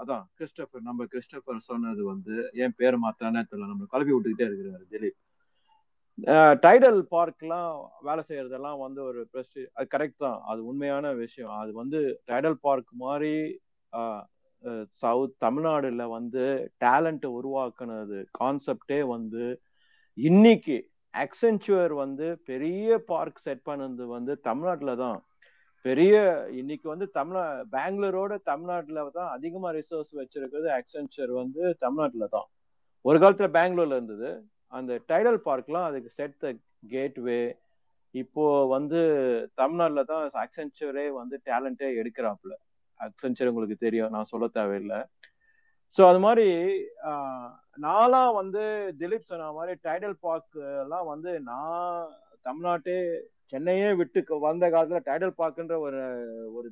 [0.01, 3.71] அதான் கிறிஸ்டபர் நம்ம கிறிஸ்டபர் சொன்னது வந்து என் பேர் மாத்தானே தெரியல.
[3.71, 5.17] நம்ம கலப்பி விட்டுக்கிட்டே இருக்கிறாரு திலீப்.
[6.63, 10.39] டைடல் பார்க்லாம் வேலை செய்யறதெல்லாம் வந்து ஒரு ப்ரெஸ்டி அது கரெக்ட் தான்.
[10.51, 11.53] அது உண்மையான விஷயம்.
[11.61, 11.99] அது வந்து
[12.29, 13.33] டைடல் பார்க் மாதிரி
[15.01, 16.43] சவுத் தமிழ்நாடுல வந்து
[16.83, 19.43] டேலண்ட் உருவாக்குனது கான்செப்டே வந்து
[20.17, 20.77] இன்னைக்கு
[21.24, 25.20] அக்சென்ச்சுவர் வந்து பெரிய பார்க் செட் பண்ணது வந்து தமிழ்நாட்டில் தான்.
[25.86, 26.16] பெரிய
[26.61, 27.41] இன்னைக்கு வந்து தமிழ்
[27.76, 32.47] பெங்களூரோட தமிழ்நாட்டில் தான் அதிகமாக ரிசோர்ஸ் வச்சிருக்கிறது அக்சென்ச்சர் வந்து தமிழ்நாட்டில் தான்.
[33.05, 34.30] ஒரு காலத்தில் பெங்களூர்ல இருந்தது.
[34.78, 36.47] அந்த டைடல் பார்க்லாம் அதுக்கு செட் த
[36.95, 37.41] கேட்வே
[38.16, 38.45] இப்போ
[38.76, 38.99] வந்து
[39.61, 42.53] தமிழ்நாட்டில் தான் அக்சென்ச்சரே வந்து டேலண்டே எடுக்கிறாப்புல.
[42.99, 44.13] அக்சென்ச்சர் உங்களுக்கு தெரியும்.
[44.16, 44.99] நான் சொல்ல தேவையில்லை.
[45.97, 46.47] ஸோ அது மாதிரி
[47.09, 48.63] ஆஹ், நான்லாம் வந்து
[48.99, 52.11] திலீப் சொன்ன மாதிரி டைடல் பார்க் எல்லாம் வந்து நான்
[52.45, 52.95] தமிழ்நாட்டு
[53.53, 56.01] சென்னையே விட்டு வந்த காலத்துல டைடல் பார்க்குன்ற ஒரு
[56.55, 56.69] ஒரு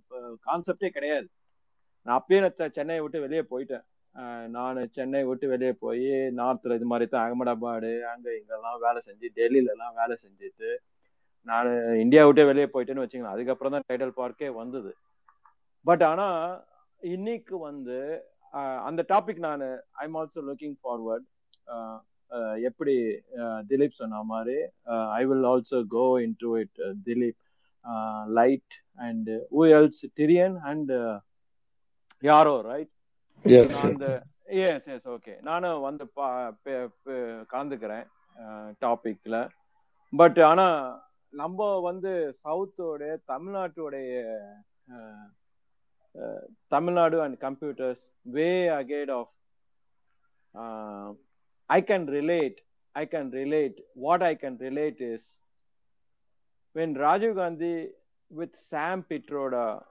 [0.48, 1.28] கான்செப்டே கிடையாது.
[2.06, 3.86] நான் அப்பயே நான் சென்னையை விட்டு வெளியே போயிட்டேன்.
[4.52, 6.08] நான் சென்னை விட்டு வெளியே போய்
[6.40, 10.70] நார்த்தில் இது மாதிரி தான் அகமதாபாடு அங்கே இங்கெல்லாம் வேலை செஞ்சு டெல்லியிலலாம் வேலை செஞ்சுட்டு
[11.48, 11.70] நான்
[12.04, 14.92] இந்தியா விட்டே வெளியே போயிட்டேன்னு வச்சுக்கலாம் அதுக்கப்புறம் தான் டைடல் பார்க்கே வந்தது.
[15.86, 16.38] பட் ஆனால்
[17.02, 17.98] இன்னைக்கு வந்து
[18.88, 19.64] அந்த டாபிக் நான்
[20.04, 21.28] ஐம் ஆல்சோ லுக்கிங் ஃபார்வர்ட்
[22.62, 22.96] எப்படி
[23.70, 24.58] திலீப் சொன்ன மாதிரி
[25.14, 26.06] I will also go
[26.40, 26.78] into it
[27.08, 27.40] Dilip.
[28.40, 30.92] Light and who else டிரியன் and
[32.24, 32.92] யாரோ ரைட்
[33.46, 36.06] எஸ் எஸ் ஓகே நானும் வந்து
[37.54, 38.06] கலந்துக்கிறேன்
[38.82, 39.38] டாபிக்ல
[40.14, 40.68] பட் ஆனா
[41.34, 42.12] நம்ம வந்து
[42.44, 44.12] சவுத்தோட தமிழ்நாட்டோடைய
[46.70, 49.28] Tamil Nadu and computers way ahead of.
[50.56, 51.14] Uh,
[51.70, 52.62] I can relate.
[52.96, 53.80] I can relate.
[53.96, 55.22] What I can relate is
[56.74, 57.90] when Rajiv Gandhi
[58.30, 59.84] with Sam Pitroda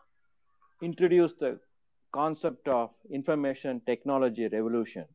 [0.81, 1.59] introduced the
[2.13, 5.07] concept of information technology revolution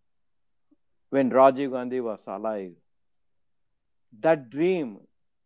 [1.10, 2.74] when Rajiv Gandhi was alive.
[4.20, 5.00] That dream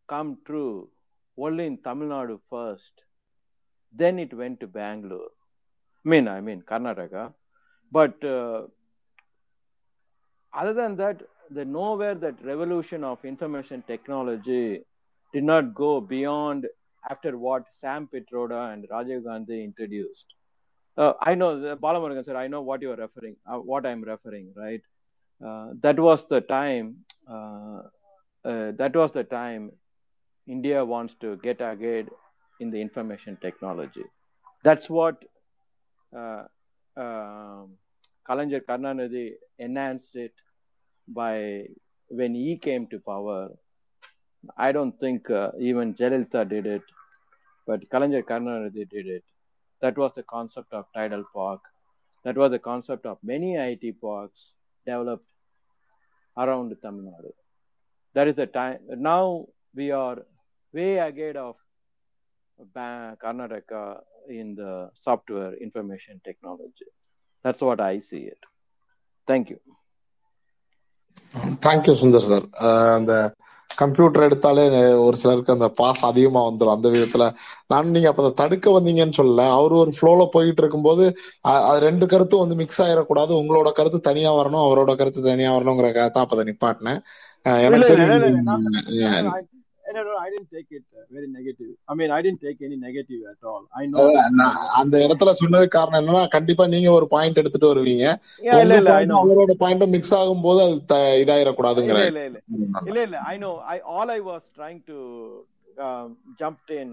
[0.08, 0.90] come true
[1.38, 2.94] only in Tamil Nadu first.
[3.92, 5.32] Then it went to Bangalore.
[6.06, 7.34] I mean, I mean Karnataka.
[7.92, 8.64] But uh,
[10.54, 14.84] other than that, the nowhere that revolution of information technology
[15.34, 16.68] did not go beyond
[17.10, 20.26] after what Sam Pitroda and Rajiv Gandhi introduced.
[20.98, 24.04] Uh, I know, uh, Balamurugan sir, I know what you are referring, uh, what I'm
[24.04, 24.82] referring, right?
[25.46, 26.98] Uh, that was the time,
[27.30, 27.82] uh,
[28.46, 29.72] uh, that was the time
[30.48, 32.10] India wants to get ahead
[32.60, 34.04] in the information technology.
[34.64, 35.24] That's what
[36.14, 36.50] Kalanjar
[38.28, 40.34] Karnanidhi enhanced it
[41.08, 41.68] by
[42.10, 43.50] when he came to power.
[44.58, 46.82] I don't think uh, even Jayalalitha did it,
[47.68, 49.24] but Kalanjar Karnanidhi did it.
[49.82, 51.62] That was the concept of tidal park.
[52.24, 54.52] That was the concept of many IT parks
[54.86, 55.28] developed
[56.38, 57.32] around Tamil Nadu.
[58.14, 58.80] That is the time.
[58.90, 60.20] Now we are
[60.74, 61.56] way ahead of
[62.76, 66.90] Karnataka in the software information technology.
[67.46, 68.42] That's what I see it.
[69.28, 69.60] Thank you.
[71.66, 72.46] Thank you Sundar sir
[72.98, 73.14] அந்த
[73.70, 74.64] computer எடுத்தாலே
[75.06, 77.26] ஒரு சிலருக்கு அந்த pass அதிகமா வந்துடும் அந்த விதத்துல
[77.72, 79.44] நான் நீங்க அப்ப அதை தடுக்க வந்தீங்கன்னு சொல்லல.
[79.58, 81.06] அவர் ஒரு ஃப்ளோல போயிட்டு இருக்கும்போது
[81.52, 86.24] அது ரெண்டு கருத்தும் வந்து மிக்ஸ் ஆயிடக்கூடாது உங்களோட கருத்து தனியா வரணும் அவரோட கருத்து தனியா வரணுங்கிற தான்
[86.26, 87.02] அப்ப அதை நிப்பாட்டினேன்.
[87.68, 88.26] எனக்கு தெரியும்
[89.94, 91.72] அஹ் I, no, I didn't take it uh, very negative.
[91.88, 93.64] I mean, I didn't take any negative at all.
[93.82, 94.06] I know
[94.82, 98.06] அந்த இடத்துல சொன்னது காரணம் என்னன்னா கண்டிப்பா நீங்க ஒரு பாயிண்ட் எடுத்துட்டு வருவீங்க
[98.62, 99.22] இல்ல இல்ல I பாயிண்ட் know.
[99.26, 103.54] அவரோட பாயிண்டும் மிக்ஸ் ஆகும் போது அது த- இதாயிடக்கூடாதுங்கிற இல்ல இல்ல இல்ல இல்ல இல்ல I know.
[103.74, 104.98] I all I was trying to
[105.78, 106.10] um,
[106.42, 106.90] jumped in.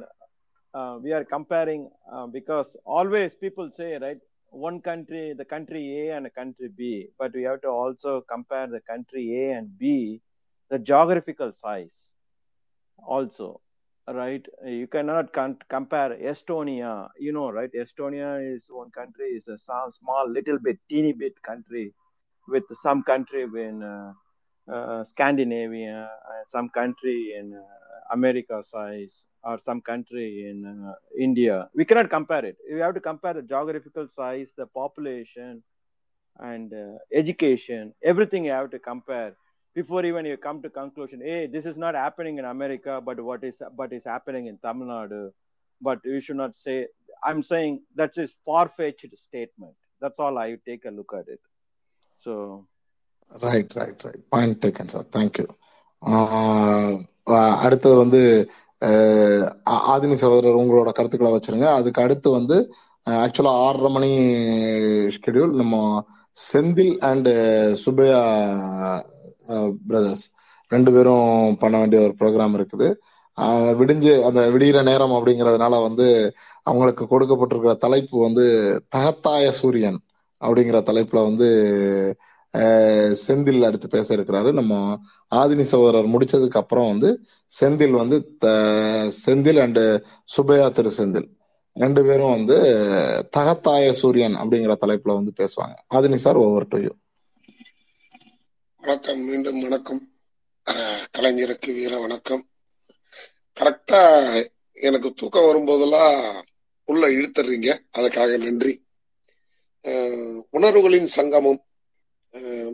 [0.75, 1.83] Uh, we are comparing
[2.15, 4.21] uh, because always people say right
[4.53, 6.81] one country the country A and a country B,
[7.19, 10.21] but we have to also compare the country A and B,
[10.71, 11.97] the geographical size
[13.07, 13.61] also
[14.09, 14.45] right?
[14.65, 17.71] You cannot con- compare estonia you know right?
[17.73, 19.59] Estonia is one country is a
[19.91, 21.93] small little bit teeny bit country
[22.49, 24.13] with some country in uh,
[24.73, 31.69] uh, scandinavia uh, some country in uh, america size or some country in uh, india.
[31.75, 32.57] We cannot compare it.
[32.73, 35.63] We have to compare the geographical size the population
[36.39, 37.95] and uh, education.
[38.03, 39.35] Everything you have to compare
[39.79, 43.43] before even you come to conclusion hey this is not happening in america but what
[43.43, 45.21] is but is happening in tamil nadu
[45.81, 46.77] but you should not say
[47.23, 51.43] i'm saying that is far-fetched statement that's all i take a look at it
[52.21, 52.33] so
[53.33, 55.47] right right right point taken sir thank you
[57.63, 58.21] அடுத்தது வந்து
[58.83, 62.57] அஹ், ஆ- ஆதினி சகோதரர் உங்களோட கருத்துக்களை வச்சிருங்க அதுக்கு அடுத்து வந்து
[63.07, 64.11] ஆக்சுவலா ஆறரை மணி
[65.17, 65.77] ஸ்கெடியூல் நம்ம
[66.37, 67.31] செந்தில் அண்ட்
[67.85, 68.21] சுபையா
[69.87, 70.31] பிரதர்ஸ்
[70.69, 72.89] ரெண்டு பேரும் பண்ண வேண்டிய ஒரு ப்ரோக்ராம் இருக்குது.
[73.81, 76.33] விடிஞ்சு அந்த விடிகிற நேரம் அப்படிங்கிறதுனால வந்து
[76.63, 78.47] அவங்களுக்கு கொடுக்கப்பட்டிருக்கிற தலைப்பு வந்து
[78.97, 80.01] தகத்தாய சூரியன்
[80.41, 81.49] அப்படிங்கிற தலைப்புல வந்து
[83.27, 84.53] செந்தில் அடுத்து பேச இருக்கிறாரு.
[84.53, 84.99] நம்ம
[85.35, 87.11] ஆதினி சகோதரர் முடிச்சதுக்கு அப்புறம் வந்து
[87.61, 89.85] செந்தில் வந்து த- செந்தில் அண்டு
[90.37, 91.29] சுபையா திரு செந்தில்.
[91.75, 92.57] ரெண்டு பேரும் வந்து
[93.37, 95.75] தகத்தாய சூரியன் அப்படிங்கிற தலைப்புல வந்து பேசுவாங்க.
[95.95, 96.89] ஆதினி சார் ஒவ்வொரு டு யூ
[98.89, 99.21] வணக்கம்.
[99.21, 100.13] மீண்டும் வணக்கம்.
[101.19, 102.49] கலைஞருக்கு வீர வணக்கம்.
[103.61, 104.01] கரெக்டா
[104.73, 106.43] எனக்கு தூக்கம் வரும்போதெல்லாம்
[106.85, 107.79] உள்ள இழுத்துறீங்க.
[107.99, 108.85] அதுக்காக நன்றி.
[110.51, 111.65] உணர்வுகளின் சங்கமம்.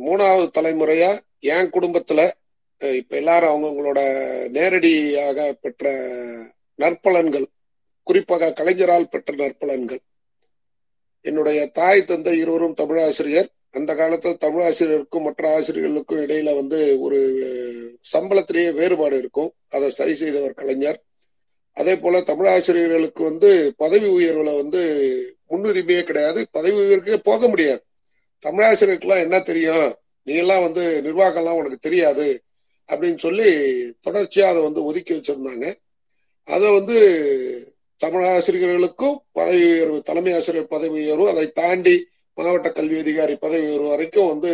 [0.07, 2.31] மூணாவது தலைமுறையா என் குடும்பத்துல
[2.95, 4.01] இப்ப எல்லாரும் அவங்கவுங்களோட
[4.49, 5.91] நேரடியாக பெற்ற
[6.79, 7.47] நற்பலன்கள்
[8.03, 10.01] குறிப்பாக கலைஞரால் பெற்ற நற்பலன்கள்.
[11.21, 13.51] என்னுடைய தாய் தந்தை இருவரும் தமிழாசிரியர்.
[13.75, 17.19] அந்த காலத்துல தமிழ் ஆசிரியருக்கும் மற்ற ஆசிரியர்களுக்கும் இடையில வந்து ஒரு
[18.13, 19.53] சம்பளத்திலேயே வேறுபாடு இருக்கும்.
[19.69, 21.03] அதை சரி செய்தவர் கலைஞர்.
[21.73, 24.83] அதே போல தமிழ் ஆசிரியர்களுக்கு வந்து பதவி உயர்வுல வந்து
[25.51, 26.47] முன்னுரிமையே கிடையாது.
[26.51, 27.83] பதவி உயர்வுக்கே போக முடியாது.
[28.39, 29.97] தமிழ் ஆசிரியருக்குலாம் என்ன தெரியும்?
[30.23, 32.43] நீ எல்லாம் வந்து நிர்வாகம்லாம் உனக்கு தெரியாது
[32.87, 33.49] அப்படின்னு சொல்லி
[34.07, 35.75] தொடர்ச்சியா அதை வந்து ஒதுக்கி வச்சிருந்தாங்க.
[36.45, 36.97] அதை வந்து
[37.97, 42.09] தமிழ் ஆசிரியர்களுக்கும் பதவி உயர்வு தலைமை ஆசிரியர் பதவி உயர்வு அதை தாண்டி
[42.39, 44.53] மாவட்ட கல்வி அதிகாரி பதவி ஒரு வரைக்கும் வந்து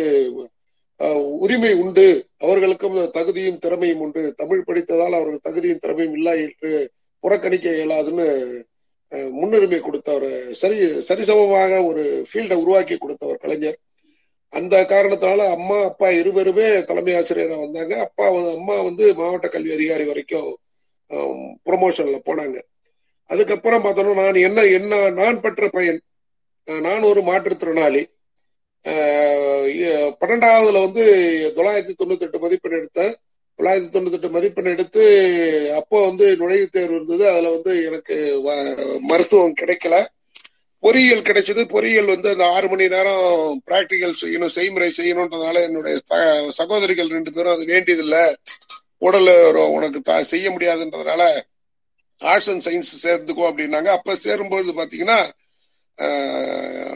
[1.43, 2.07] உரிமை உண்டு.
[2.45, 4.21] அவர்களுக்கும் தகுதியும் திறமையும் உண்டு.
[4.41, 6.71] தமிழ் படித்ததால் அவர்கள் தகுதியும் திறமையும் இல்லை என்று
[7.23, 8.27] புறக்கணிக்க இயலாதுன்னு
[9.37, 10.29] முன்னுரிமை கொடுத்தவர்
[10.59, 10.77] சரி
[11.07, 13.79] சரிசமமாக ஒரு ஃபீல்டை உருவாக்கி கொடுத்தவர் கலைஞர்.
[14.53, 17.93] அந்த காரணத்தினால அம்மா அப்பா இருவருமே தலைமை ஆசிரியரா வந்தாங்க.
[18.05, 18.25] அப்பா
[18.57, 20.49] அம்மா வந்து மாவட்ட கல்வி அதிகாரி வரைக்கும்
[21.67, 22.57] ப்ரொமோஷன்ல போனாங்க.
[23.29, 25.99] அதுக்கப்புறம் பார்த்தோம்னா நான் என்ன என்ன நான் பெற்ற பையன்
[26.79, 28.05] நான் ஒரு மாற்றுத்திறனாளி.
[30.21, 31.03] பன்னெண்டாவதுல வந்து
[31.55, 33.13] தொள்ளாயிரத்தி தொண்ணூத்தி எட்டு மதிப்பெண் எடுத்தேன்
[33.57, 37.29] தொள்ளாயிரத்தி தொண்ணூத்தி எட்டு மதிப்பெண் எடுத்து அப்போ வந்து நுழைவுத் தேர்வு இருந்தது.
[37.29, 40.05] அதுல வந்து எனக்கு வ- மருத்துவம் கிடைக்கல.
[40.79, 41.69] பொறியியல் கிடைச்சது.
[41.69, 47.53] பொறியியல் வந்து அந்த ஆறு மணி நேரம் பிராக்டிக்கல் செய்யணும் செய்முறை செய்யணுன்றதுனால என்னுடைய ச- சகோதரிகள் ரெண்டு பேரும்
[47.53, 48.35] அது வேண்டியதில்லை.
[48.97, 51.41] உடல் உனக்கு த- செய்ய முடியாதுன்றதுனால
[52.17, 53.85] ஆர்ட்ஸ் அண்ட் சயின்ஸ் சேர்ந்துக்கோ அப்படின்னாங்க.
[53.85, 55.29] அப்ப சேரும்பொழுது பாத்தீங்கன்னா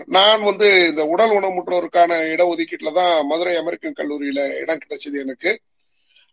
[0.05, 5.59] நான் வந்து இந்த உடல் ஊனமுற்றோருக்கான இடஒதுக்கீட்டுல தான் மதுரை அமெரிக்கன் கல்லூரியில இடம் கிடைச்சது எனக்கு.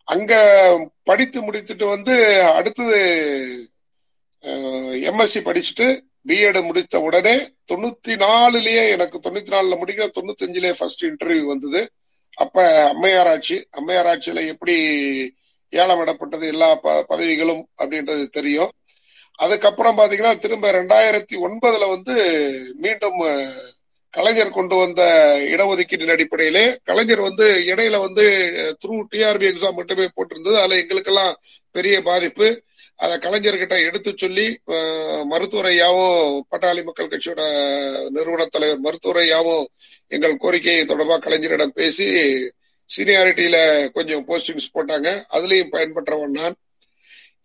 [0.03, 2.95] அங்க படித்து முடித்துட்டு வந்து அடுத்தது
[4.93, 7.35] எம்எஸ்சி படிச்சுட்டு பிஎட் முடித்த உடனே
[7.73, 11.91] தொண்ணூத்தி நாலுலயே எனக்கு தொண்ணூத்தி நாலுல முடிக்கிற தொண்ணூத்தி அஞ்சுலயே ஃபர்ஸ்ட் இன்டர்வியூ வந்தது.
[12.35, 14.75] அப்ப அம்மையார் ஆட்சி அம்மையார் எப்படி
[15.69, 18.71] ஏலம் விடப்பட்டது எல்லா ப- பதவிகளும் அப்படின்றது தெரியும்.
[19.35, 22.15] அதுக்கப்புறம் பாத்தீங்கன்னா திரும்ப ரெண்டாயிரத்தி ஒன்பதுல வந்து
[22.77, 23.19] மீண்டும்
[24.13, 25.01] கலைஞர் கொண்டு வந்த
[25.53, 28.25] இடஒதுக்கீட்டின் அடிப்படையிலே கலைஞர் வந்து இடையில வந்து
[28.81, 30.57] த்ரூ டிஆர்பி எக்ஸாம் மட்டுமே போட்டிருந்தது.
[30.61, 31.33] அதுல எங்களுக்கெல்லாம்
[31.71, 32.47] பெரிய பாதிப்பு.
[32.95, 34.45] அதை கலைஞர்கிட்ட எடுத்து சொல்லி
[35.31, 37.43] மருத்துவரையாவும் பட்டாளி மக்கள் கட்சியோட
[38.09, 39.65] நிறுவன தலைவர் மருத்துவரையாவும்
[40.07, 42.05] எங்கள் கோரிக்கை தொடர்பாக கலைஞரிடம் பேசி
[42.89, 43.57] சீனியாரிட்டியில
[43.91, 45.09] கொஞ்சம் போஸ்டிங்ஸ் போட்டாங்க.
[45.31, 46.55] அதுலயும் பயன்பெற்றவன் நான்.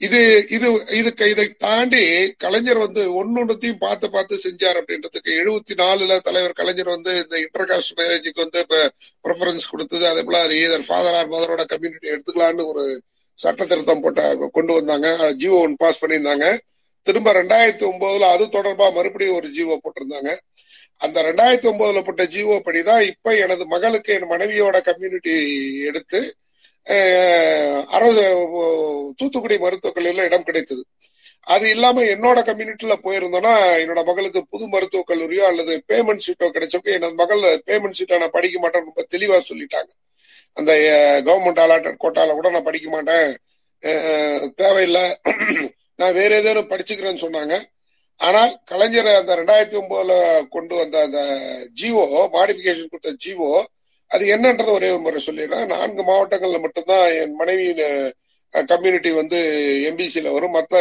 [0.00, 6.52] இது இது இதுக்கு இதை தாண்டி கலைஞர் வந்து ஒன்னொன்னுத்தையும் பார்த்து பார்த்து செஞ்சார் அப்படின்றதுக்கு எழுபத்தி நாலுல தலைவர்
[6.52, 8.92] கலைஞர் வந்து இந்த இன்டர்காஸ்ட் மேரேஜுக்கு வந்து இப்ப
[9.28, 10.06] ப்ரிஃபரன்ஸ் கொடுத்தது.
[10.06, 13.02] அதே போல ஈதர் ஃபாதர் ஆர் மதரோட கம்யூனிட்டி எடுத்துக்கலான்னு ஒரு
[13.34, 15.08] சட்ட திருத்தம் போட்ட கொண்டு வந்தாங்க.
[15.38, 16.58] ஜிஓ ஒன் பாஸ் பண்ணியிருந்தாங்க.
[17.02, 20.36] திரும்ப ரெண்டாயிரத்தி ஒன்பதுல அது தொடர்பா மறுபடியும் ஒரு ஜிஓ போட்டிருந்தாங்க.
[20.96, 25.36] அந்த ரெண்டாயிரத்தி ஒன்பதுல போட்ட ஜிஓ படிதான் இப்ப எனது மகளுக்கு என் மனைவியோட கம்யூனிட்டி
[25.84, 26.36] எடுத்து
[27.96, 28.24] அரசு
[29.18, 30.82] தூத்துக்குடி மருத்துவக் கல்லூரியில இடம் கிடைத்தது.
[31.54, 37.14] அது இல்லாம என்னோட கம்யூனிட்டியில போயிருந்தோம்னா என்னோட மகளுக்கு புது மருத்துவக் கல்லூரியோ அல்லது பேமெண்ட் சீட்டோ கிடைச்சப்போ என்னோட
[37.22, 39.90] மகள் பேமெண்ட் சீட்டை நான் படிக்க மாட்டேன்னு ரொம்ப தெளிவா சொல்லிட்டாங்க.
[40.58, 40.72] அந்த
[41.26, 43.28] கவர்மெண்ட் அலாட்டட் கோட்டால கூட நான் படிக்க மாட்டேன்.
[44.62, 45.06] தேவையில்லை.
[46.00, 47.56] நான் வேற ஏதேனும் படிச்சுக்கிறேன்னு சொன்னாங்க.
[48.20, 50.12] ஆனால் கலைஞர் அந்த ரெண்டாயிரத்தி ஒன்பதுல
[50.54, 51.20] கொண்டு வந்த அந்த
[51.80, 52.04] ஜிஓ
[52.36, 53.50] மாடிபிகேஷன் கொடுத்த ஜிஓ
[54.14, 55.70] அது என்னன்றத ஒரே ஒரு முறை சொல்லிடுறேன்.
[55.74, 57.84] நான்கு மாவட்டங்கள்ல மட்டும்தான் என் மனைவியின்
[58.72, 59.38] கம்யூனிட்டி வந்து
[59.88, 60.56] எம்பிசியில வரும்.
[60.58, 60.76] மற்ற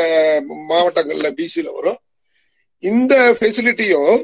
[0.71, 1.99] மாவட்டங்கள்ல பிசியில வரும்.
[2.91, 4.17] இந்த ஃபெசிலிட்டியும்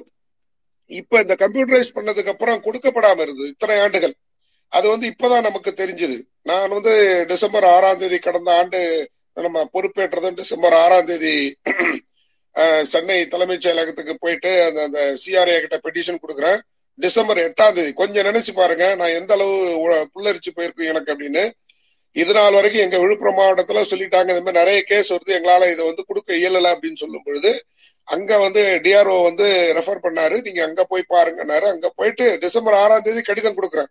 [0.99, 4.16] இப்ப இந்த கம்ப்யூட்டரைஸ் பண்ணதுக்கு அப்புறம் கொடுக்கப்படாம இருந்தது இத்தனை ஆண்டுகள்.
[4.78, 6.18] அது வந்து இப்பதான் நமக்கு தெரிஞ்சது.
[6.49, 6.93] நான் வந்து
[7.32, 8.80] டிசம்பர் ஆறாம் தேதி கடந்த ஆண்டு
[9.45, 11.36] நம்ம பொறுப்பேற்றது டிசம்பர் ஆறாம் தேதி
[12.91, 16.60] சென்னை தலைமைச் செயலகத்துக்கு போயிட்டு அந்த அந்த சிஆர்ஏ கிட்ட பெட்டிஷன் கொடுக்குறேன்.
[16.96, 17.94] டிசம்பர் எட்டாம் தேதி.
[17.94, 21.52] கொஞ்சம் நினைச்சு பாருங்க நான் எந்த அளவு உ- புல்லரிச்சு போயிருக்கும் எனக்கு அப்படின்னு.
[22.12, 26.06] இது நாள் வரைக்கும் எங்க விழுப்புரம் மாவட்டத்துல சொல்லிட்டாங்க இந்த மாதிரி நிறைய கேஸ் வருது எங்களால இதை வந்து
[26.06, 27.64] கொடுக்க இயலல அப்படின்னு சொல்லும் பொழுது
[28.04, 31.66] அங்க வந்து டிஆர்ஓ வந்து ரெஃபர் பண்ணாரு நீங்க அங்க போய் பாருங்கன்னாரு.
[31.68, 33.86] அங்க போயிட்டு டிசம்பர் ஆறாம் தேதி கடிதம் கொடுக்குறேன்.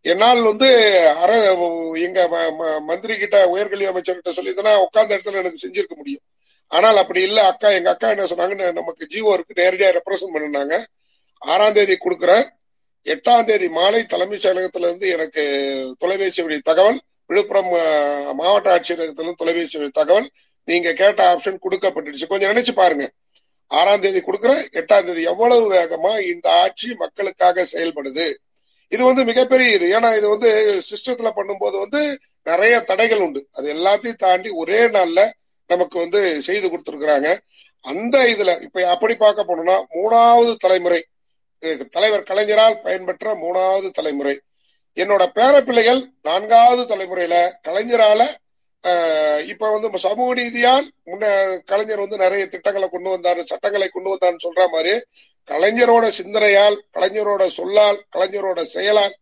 [0.00, 0.68] என்னால் வந்து
[1.08, 1.52] அர
[1.94, 6.20] எங்க ம- ம- மந்திரி கிட்ட உயர்கல்வி அமைச்சர்கிட்ட சொல்லியிருந்தேன்னா உட்கார்ந்த இடத்துல எனக்கு செஞ்சிருக்க முடியும்.
[6.66, 10.84] ஆனால் அப்படி இல்ல அக்கா எங்க அக்கா என்ன சொன்னாங்கன்னு நமக்கு ஜிஓ இருக்கு நேரடியா ரெப்ரசன்ட் பண்ணினாங்க.
[11.38, 12.46] ஆறாம் தேதி கொடுக்குறேன்
[13.06, 15.42] எட்டாம் தேதி மாலை தலைமைச் செயலகத்துல இருந்து எனக்கு
[15.98, 17.70] தொலைபேசி வழி தகவல் விழுப்புரம்
[18.34, 20.28] மாவட்ட ஆட்சியரகத்திலிருந்து தொலைபேசி வழி தகவல்
[20.64, 22.26] நீங்க கேட்ட ஆப்ஷன் கொடுக்கப்பட்டுடுச்சு.
[22.26, 23.10] கொஞ்சம் நினைச்சு பாருங்க.
[23.66, 28.26] ஆறாம் தேதி கொடுக்குறேன் எட்டாம் தேதி எவ்வளவு வேகமா இந்த ஆட்சி மக்களுக்காக செயல்படுது?
[28.88, 29.86] இது வந்து மிகப்பெரிய இது.
[29.98, 30.50] ஏன்னா இது வந்து
[30.90, 33.48] சிஸ்டத்துல பண்ணும்போது வந்து நிறைய தடைகள் உண்டு.
[33.52, 35.30] அது எல்லாத்தையும் தாண்டி ஒரே நாள்ல
[35.66, 37.38] நமக்கு வந்து செய்து கொடுத்துருக்குறாங்க.
[37.80, 41.04] அந்த இதுல இப்ப அப்படி பார்க்க போனோம்னா மூணாவது தலைமுறை
[41.90, 44.40] தலைவர் கலைஞரால் பயன்பெற்ற மூணாவது தலைமுறை.
[44.94, 48.26] என்னோட பேரப்பிள்ளைகள் நான்காவது தலைமுறையில கலைஞரால
[49.46, 54.68] இப்ப வந்து சமூக நீதியால் முன்ன கலைஞர் வந்து நிறைய திட்டங்களை கொண்டு வந்தாரு சட்டங்களை கொண்டு வந்தாருன்னு சொல்ற
[54.68, 55.02] மாதிரி
[55.48, 59.16] கலைஞரோட சிந்தனையால் கலைஞரோட சொல்லால் கலைஞரோட செயலால்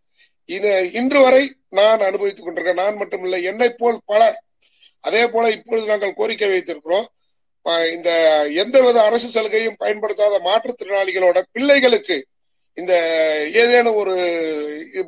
[0.44, 2.74] இன- இன்று வரை நான் அனுபவித்துக் கொண்டிருக்கேன்.
[2.74, 4.42] நான் மட்டுமில்லை என்னை போல் பலர்.
[5.00, 7.06] அதே போல இப்பொழுது நாங்கள் கோரிக்கை வைத்திருக்கிறோம்.
[7.94, 8.10] இந்த
[8.62, 12.16] எந்தவித அரசு சலுகையும் பயன்படுத்தாத மாற்றுத்திறனாளிகளோட பிள்ளைகளுக்கு
[12.80, 12.94] இந்த
[13.60, 14.14] ஏதேனும் ஒரு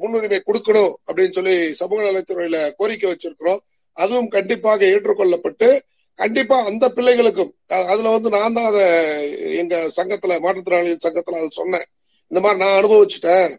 [0.02, 3.60] முன்னுரிமை கொடுக்கணும் அப்படின்னு சொல்லி சமூக நலத்துறையில கோரிக்கை வச்சிருக்கிறோம்.
[3.96, 5.68] அதுவும் கண்டிப்பாக ஏற்றுக்கொள்ளப்பட்டு
[6.18, 7.52] கண்டிப்பா அந்த பிள்ளைகளுக்கும்
[7.92, 8.84] அதுல வந்து நான் தான் அதை
[9.60, 11.86] எங்க சங்கத்துல மாற்றுத்திறனாளிகள் சங்கத்துல அதை சொன்னேன்.
[12.30, 13.50] இந்த மாதிரி நான் அனுபவிச்சுட்டேன்.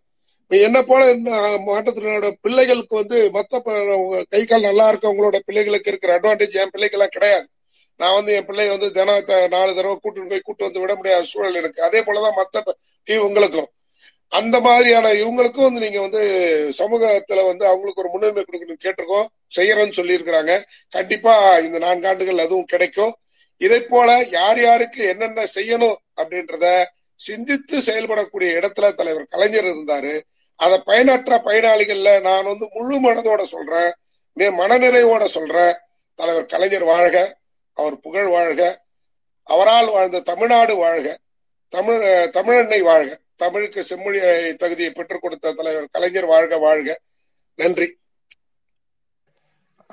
[0.41, 1.31] இப்போ என்ன போல இந்த
[1.67, 3.61] மாற்றுத்திறனாளோட பிள்ளைகளுக்கு வந்து மத்த
[4.33, 7.47] கை கால் நல்லா இருக்கவங்களோட பிள்ளைகளுக்கு இருக்கிற அட்வான்டேஜ் என் பிள்ளைகள்லாம் கிடையாது.
[7.99, 11.55] நான் வந்து என் பிள்ளைய வந்து தினம் நாலு தடவை கூட்டு போய் கூட்டு வந்து விட முடியாத சூழல்
[11.55, 11.83] எனக்கு.
[11.83, 12.61] அதே போலதான் மத்த
[13.05, 13.65] இவங்களுக்கும்
[14.27, 16.19] அந்த மாதிரியான இவங்களுக்கும் வந்து நீங்க வந்து
[16.77, 19.25] சமூகத்துல வந்து அவங்களுக்கு ஒரு முன்னுரிமை கொடுக்கணும் கேட்டிருக்கோம்.
[19.55, 20.63] செய்யறோம்னு சொல்லியிருக்கிறாங்க.
[20.89, 23.15] கண்டிப்பா இந்த நான்காண்டுகள் அதுவும் கிடைக்கும்.
[23.57, 26.85] இதை போல யார் யாருக்கு என்னென்ன செய்யணும் அப்படின்றத
[27.15, 30.21] சிந்தித்து செயல்படக்கூடிய இடத்துல தலைவர் கலைஞர் இருந்தாரு.
[30.55, 33.93] அதை பயனற்ற பயனாளிகள்ல நான் வந்து முழு மனதோட சொல்றேன்.
[34.35, 35.73] மே- மனநிறைவோட சொல்றேன்.
[36.15, 37.38] தலைவர் கலைஞர் வாழ்க.
[37.79, 38.61] அவர் புகழ் வாழ்க.
[39.43, 41.17] அவரால் வாழ்ந்த தமிழ்நாடு வாழ்க.
[41.69, 42.01] தமிழ்
[42.33, 43.19] தமிழன்னை வாழ்க.
[43.35, 44.19] தமிழுக்கு செம்மொழி
[44.55, 46.99] தகுதியை பெற்றுக் கொடுத்த தலைவர் கலைஞர் வாழ்க வாழ்க.
[47.55, 47.87] நன்றி.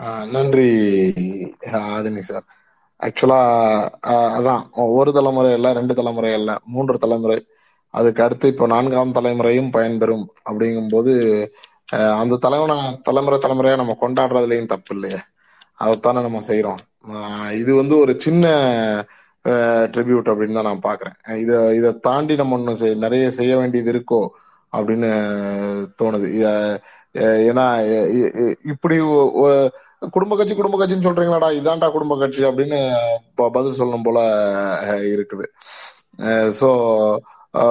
[0.01, 0.69] ஆஹ் நன்றி
[1.73, 2.45] ஆதினி சார்.
[3.03, 3.41] ஆக்சுவலா
[4.39, 7.47] அதான் ஒரு தலைமுறை இல்ல ரெண்டு தலைமுறை இல்ல மூன்று தலைமுறை.
[7.91, 11.07] அதுக்கு அடுத்து இப்போ நான்காம் தலைமுறையும் பயன்பெறும் அப்படிங்கும்போது
[12.21, 15.19] அந்த தலைமுறை தலைமுறை தலைமுறையா நம்ம கொண்டாடுறதுலயும் தப்பு இல்லையே.
[15.79, 16.81] அதைத்தானே நம்ம செய்யறோம்
[17.53, 18.47] இது வந்து ஒரு சின்ன
[19.95, 24.21] ட்ரிபியூட் அப்படின்னு தான் நான் பாக்குறேன் இதை இதை தாண்டி நம்ம இன்னும் செய்- நிறைய செய்ய வேண்டியது இருக்கோ
[24.73, 25.11] அப்படின்னு
[26.01, 26.29] தோணுது.
[27.49, 27.67] ஏன்னா
[28.65, 28.97] இப்படி
[30.11, 32.79] குடும்ப கட்சி குடும்ப கட்சின்னு சொல்றீங்களாடா இதான்டா குடும்ப கட்சி அப்படின்னு
[33.53, 34.19] பதில் சொல்லணும் போல
[35.15, 35.47] இருக்குது.
[36.61, 36.69] ஸோ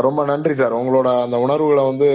[0.01, 0.73] ரொம்ப நன்றி சார்.
[0.73, 2.07] உங்களோட அந்த உணர்வுகளை வந்து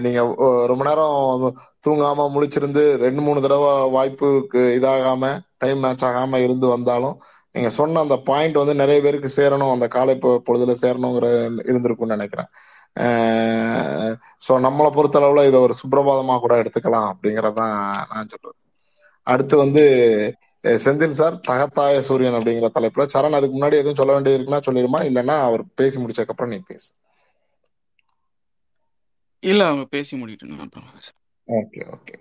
[0.00, 0.20] நீங்க
[0.66, 1.46] ரொம்ப நேரம்
[1.86, 5.24] தூங்காம முழிச்சிருந்து ரெண்டு மூணு தடவை வாய்ப்புக்கு இதாகாம
[5.58, 7.16] டைம் மேட்ச் ஆகாம இருந்து வந்தாலும்
[7.54, 9.72] நீங்க சொன்ன அந்த பாயிண்ட் வந்து நிறைய பேருக்கு சேரணும்.
[9.72, 10.14] அந்த காலை
[10.46, 11.26] பொழுதுல சேரணுங்கிற
[11.68, 12.50] இருந்திருக்கும்னு நினைக்கிறேன்.
[14.46, 17.74] ஸோ நம்மளை பொறுத்தளவுல இதை ஒரு சுப்பிரபாதமா கூட எடுத்துக்கலாம் அப்படிங்கறதான்
[18.12, 18.56] நான் சொல்றேன்.
[19.26, 19.84] அடுத்து வந்து
[20.84, 25.00] செந்தில் சார் தகத்தாய சூரியன் அப்படிங்கிற தலைப்புல சரண் அதுக்கு முன்னாடி எதுவும் சொல்ல வேண்டியது இருக்குன்னா சொல்லிடுமா?
[25.08, 26.88] இல்லைன்னா அவர் பேசி முடிச்சதுக்கு அப்புறம் நீ பேசு.
[29.42, 30.14] இல்ல அவங்க பேசி
[30.92, 31.20] பேசுறேன்.
[31.48, 32.14] Okay okay.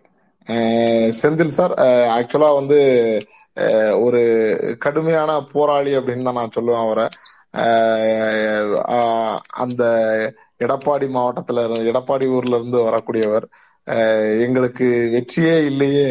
[1.19, 1.73] செந்தில் சார்
[2.17, 2.79] ஆக்சுவலா வந்து
[3.99, 4.21] ஒரு
[4.79, 7.05] கடுமையான போராளி அப்படின்னு தான் நான் சொல்லுவேன் அவரை.
[9.63, 9.83] அந்த
[10.59, 13.45] எடப்பாடி மாவட்டத்துல இருந்து எடப்பாடி ஊர்ல இருந்து வரக்கூடியவர்
[14.45, 14.85] எங்களுக்கு
[15.15, 16.07] வெற்றியே இல்லையே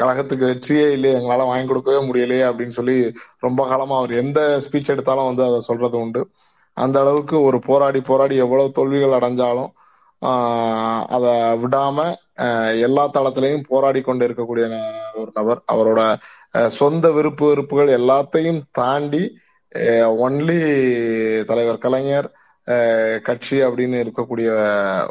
[0.00, 5.24] கழகத்துக்கு வெற்றியே இல்லையே எங்களால வாங்கி கொடுக்கவே முடியலையே அப்படின்னு சொல்லி ரொம்ப காலமா அவர் எந்த ஸ்பீச் எடுத்தாலும்
[5.24, 6.28] வந்து அதை சொல்றது உண்டு.
[6.72, 9.72] அந்த அளவுக்கு ஒரு போராடி போராடி எவ்வளவு தோல்விகள் அடைஞ்சாலும்
[11.06, 12.14] அதை விடாம
[12.80, 15.62] எல்லா தளத்திலையும் போராடி கொண்டு இருக்கக்கூடிய ஒரு நபர்.
[15.72, 16.16] அவரோட
[16.66, 19.38] சொந்த விருப்பு வெறுப்புகள் எல்லாத்தையும் தாண்டி
[20.24, 22.32] ஒன்லி தலைவர் கலைஞர்
[23.22, 24.46] கட்சி அப்படின்னு இருக்கக்கூடிய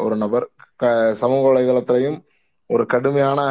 [0.03, 0.49] ஒரு நபர்.
[0.75, 2.23] க- சமூக வலைதளத்திலையும்
[2.65, 3.41] ஒரு கடுமையான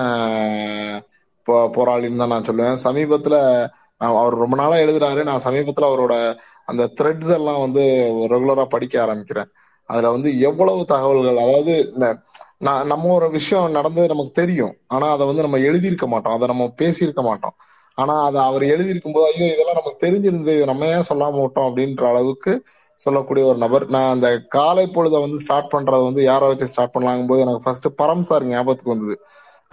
[1.47, 2.77] போராளின்னு தான் நான் சொல்லுவேன்.
[2.85, 3.67] சமீபத்துல
[3.99, 5.23] நான் அவர் ரொம்ப நாளா எழுதுறாரு.
[5.23, 6.37] நான் சமீபத்துல அவரோட
[6.67, 9.45] அந்த த்ரெட்ஸ் எல்லாம் வந்து ரெகுலரா படிக்க ஆரம்பிக்கிறேன்.
[9.85, 12.23] அதுல வந்து எவ்வளவு தகவல்கள் அதாவது ந-
[12.59, 14.77] நான் நம்ம ஒரு விஷயம் நடந்து நமக்கு தெரியும்.
[14.87, 16.33] ஆனா அதை வந்து நம்ம எழுதியிருக்க மாட்டோம்.
[16.33, 17.55] அதை நம்ம பேசியிருக்க மாட்டோம்.
[17.95, 22.09] ஆனா அதை அவர் எழுதியிருக்கும் போது ஐயோ இதெல்லாம் நமக்கு தெரிஞ்சிருந்து இதை நம்ம ஏன் சொல்லாம விட்டோம் அப்படின்ற
[22.09, 22.63] அளவுக்கு
[22.97, 23.89] சொல்லக்கூடிய ஒரு நபர்.
[23.89, 27.87] நான் அந்த காலை பொழுதை வந்து ஸ்டார்ட் பண்றது வந்து யாரை வச்சு ஸ்டார்ட் பண்ணலாங்கும் போது எனக்கு ஃபர்ஸ்ட்
[28.03, 29.21] பரம் சார் ஞாபகத்துக்கு வந்தது.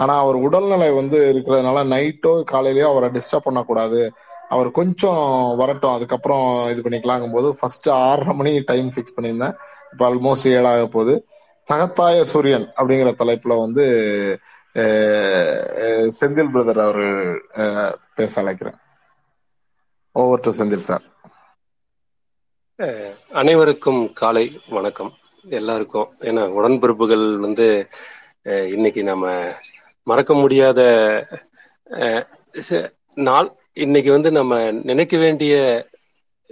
[0.02, 4.02] ஆனா அவர் உடல்நிலை வந்து இருக்கிறதுனால நைட்டோ காலையிலயோ அவரை டிஸ்டர்ப் பண்ணக்கூடாது.
[4.54, 5.24] அவர் கொஞ்சம்
[5.62, 5.96] வரட்டும்.
[5.96, 9.58] அதுக்கப்புறம் இது பண்ணிக்கலாங்கும் போது ஃபர்ஸ்ட் ஆறரை மணி டைம் ஃபிக்ஸ் பண்ணியிருந்தேன்.
[9.92, 11.16] இப்போ ஆல்மோஸ்ட் ஏழாக போகுது.
[11.70, 13.86] தகத்தாய சூரியன் அப்படிங்கிற தலைப்புல வந்து
[16.20, 17.04] செந்தில் பிரதர் அவர்
[18.18, 18.78] பேச அழைக்கிறேன்.
[20.16, 21.06] ஓவர் டு செந்தில் சார்
[23.42, 24.46] அனைவருக்கும் காலை
[24.76, 25.12] வணக்கம்.
[25.46, 27.68] எல்லாருக்கும் ஏன்னா உடன்பிறப்புகள் வந்து
[28.76, 29.26] இன்னைக்கு நம்ம
[30.04, 30.82] மறக்க முடியாத
[32.70, 33.56] ச- நாள்.
[33.74, 35.86] இன்னைக்கு வந்து நம்ம நினைக்க வேண்டிய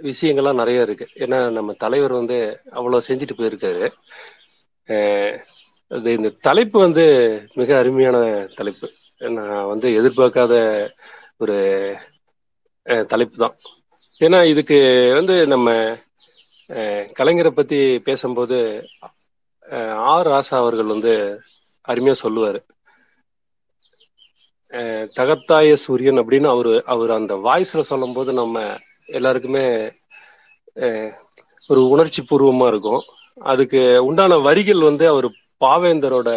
[0.02, 1.08] விஷயங்கள்லாம் நிறைய இருக்கு.
[1.14, 3.88] ஏன்னா நம்ம தலைவர் வந்து அவ்வளோ செஞ்சுட்டு போயிருக்காரு.
[5.88, 7.04] அது இந்த தலைப்பு வந்து
[7.54, 8.90] மிக அருமையான தலைப்பு.
[9.18, 10.54] நான் வந்து எதிர்பார்க்காத
[11.38, 11.56] ஒரு
[12.82, 13.56] தலைப்பு தான்.
[14.20, 15.96] ஏன்னா இதுக்கு வந்து நம்ம
[17.18, 18.86] கலைஞரை பத்தி பேசும்போது
[19.94, 21.40] ஆர் ராசா அவர்கள் வந்து
[21.88, 22.60] அருமையா சொல்லுவாரு.
[25.16, 28.56] தகத்தாய சூரியன் அப்படின்னு அவரு அவர் அந்த வாய்ஸ்ல சொல்லும்போது நம்ம
[29.08, 29.64] எல்லாருக்குமே
[31.70, 33.02] ஒரு உணர்ச்சி பூர்வமா இருக்கும்.
[33.42, 35.28] அதுக்கு உண்டான வரிகள் வந்து அவர்
[35.60, 36.28] பாவேந்தரோட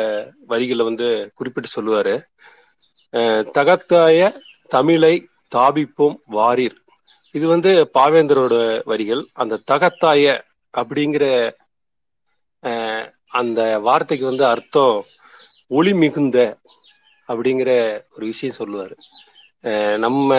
[0.46, 2.16] வரிகளை வந்து குறிப்பிட்டு சொல்லுவாரு.
[3.58, 4.20] தகத்தாய
[4.72, 5.14] தமிழை
[5.56, 6.78] தாபிப்போம் வாரீர்.
[7.36, 8.56] இது வந்து பாவேந்தரோட
[8.86, 9.24] வரிகள்.
[9.34, 10.26] அந்த தகத்தாய
[10.74, 11.26] அப்படிங்கிற
[13.34, 14.98] அந்த வார்த்தைக்கு வந்து அர்த்தம்
[15.72, 16.38] ஒளி மிகுந்த
[17.32, 17.72] அப்படிங்கிற
[18.16, 18.94] ஒரு விஷயம் சொல்லுவார்.
[19.98, 20.30] நம்ம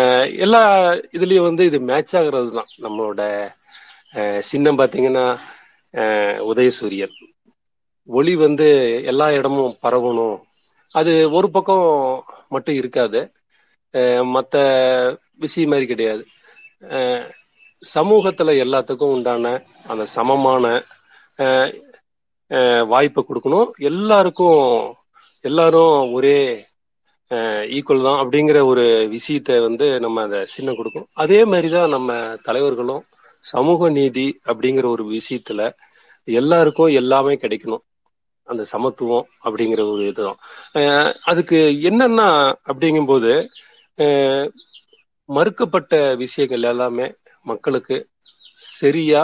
[0.45, 0.63] எல்லா
[1.17, 3.23] இதுலேயும் வந்து இது மேட்ச் ஆகிறது தான் நம்மளோட
[4.51, 5.27] சின்னம் பார்த்தீங்கன்னா
[6.51, 7.15] உதயசூரியன்.
[8.09, 8.69] ஒளி வந்து
[9.11, 10.39] எல்லா இடமும் பரவணும்.
[10.95, 11.87] அது ஒரு பக்கம்
[12.49, 13.21] மட்டும் இருக்காது.
[14.35, 14.57] மற்ற
[15.45, 16.23] விஷயம் மாதிரி கிடையாது.
[17.83, 19.47] சமூகத்தில் எல்லாத்துக்கும் உண்டான
[19.93, 20.65] அந்த சமமான
[22.93, 23.71] வாய்ப்பை கொடுக்கணும்.
[23.91, 24.65] எல்லாருக்கும்
[25.45, 26.39] எல்லாரும் ஒரே
[27.77, 31.07] ஈக்குவல் தான் அப்படிங்கிற ஒரு விஷயத்த வந்து நம்ம அதை சின்னம் கொடுக்கும்.
[31.23, 32.13] அதே மாதிரி தான் நம்ம
[32.47, 33.03] தலைவர்களும்
[33.53, 35.61] சமூக நீதி அப்படிங்கிற ஒரு விஷயத்துல
[36.29, 37.85] எல்லாருக்கும் எல்லாமே கிடைக்கணும்.
[38.49, 40.39] அந்த சமத்துவம் அப்படிங்கிற ஒரு இதுதான்.
[41.31, 41.59] அதுக்கு
[41.91, 42.29] என்னன்னா
[42.71, 43.33] அப்படிங்கும்போது
[45.29, 47.07] மறுக்கப்பட்ட விஷயங்கள் எல்லாமே
[47.51, 47.97] மக்களுக்கு
[48.79, 49.23] சரியா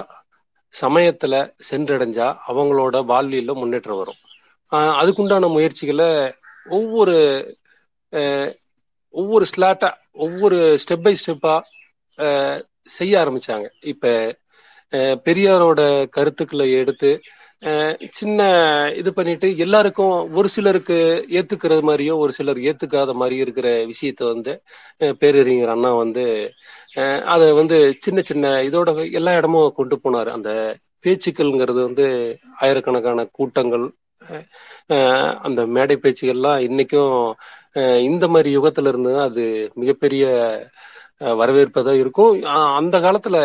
[0.73, 1.35] சமயத்துல
[1.69, 4.21] சென்றடைஞ்சா அவங்களோட வாழ்வியல முன்னேற்றம் வரும்.
[5.01, 6.11] அதுக்குண்டான முயற்சிகளை
[6.67, 7.17] ஒவ்வொரு
[9.15, 11.55] ஒவ்வொரு ஸ்லாட்டா ஒவ்வொரு ஸ்டெப் பை ஸ்டெப்பா
[12.91, 13.67] செய்ய ஆரம்பிச்சாங்க.
[13.85, 14.13] இப்ப
[15.27, 17.11] பெரியாரோட கருத்துக்களை எடுத்து
[18.11, 18.41] சின்ன
[18.97, 20.97] இது பண்ணிட்டு எல்லாருக்கும் ஒரு சிலருக்கு
[21.31, 24.53] ஏத்துக்கிறது மாதிரியும் ஒரு சிலர் ஏத்துக்காத மாதிரி இருக்கிற விஷயத்த வந்து
[25.21, 26.25] பேரறிஞர் அண்ணா வந்து
[27.27, 30.31] அதை வந்து சின்ன சின்ன இதோட எல்லா இடமும் கொண்டு போனார்.
[30.37, 30.51] அந்த
[31.05, 32.07] பேச்சுக்கள்ங்கிறது வந்து
[32.59, 33.87] ஆயிரக்கணக்கான கூட்டங்கள்
[35.47, 37.13] அந்த மேடை பேச்சுகள்லாம் இன்னைக்கும்
[38.03, 40.25] இந்த மாதிரி யுகத்துல இருந்து அது மிகப்பெரிய
[41.21, 42.33] அஹ் வரவேற்பதா இருக்கும்.
[42.75, 43.37] அந்த காலத்துல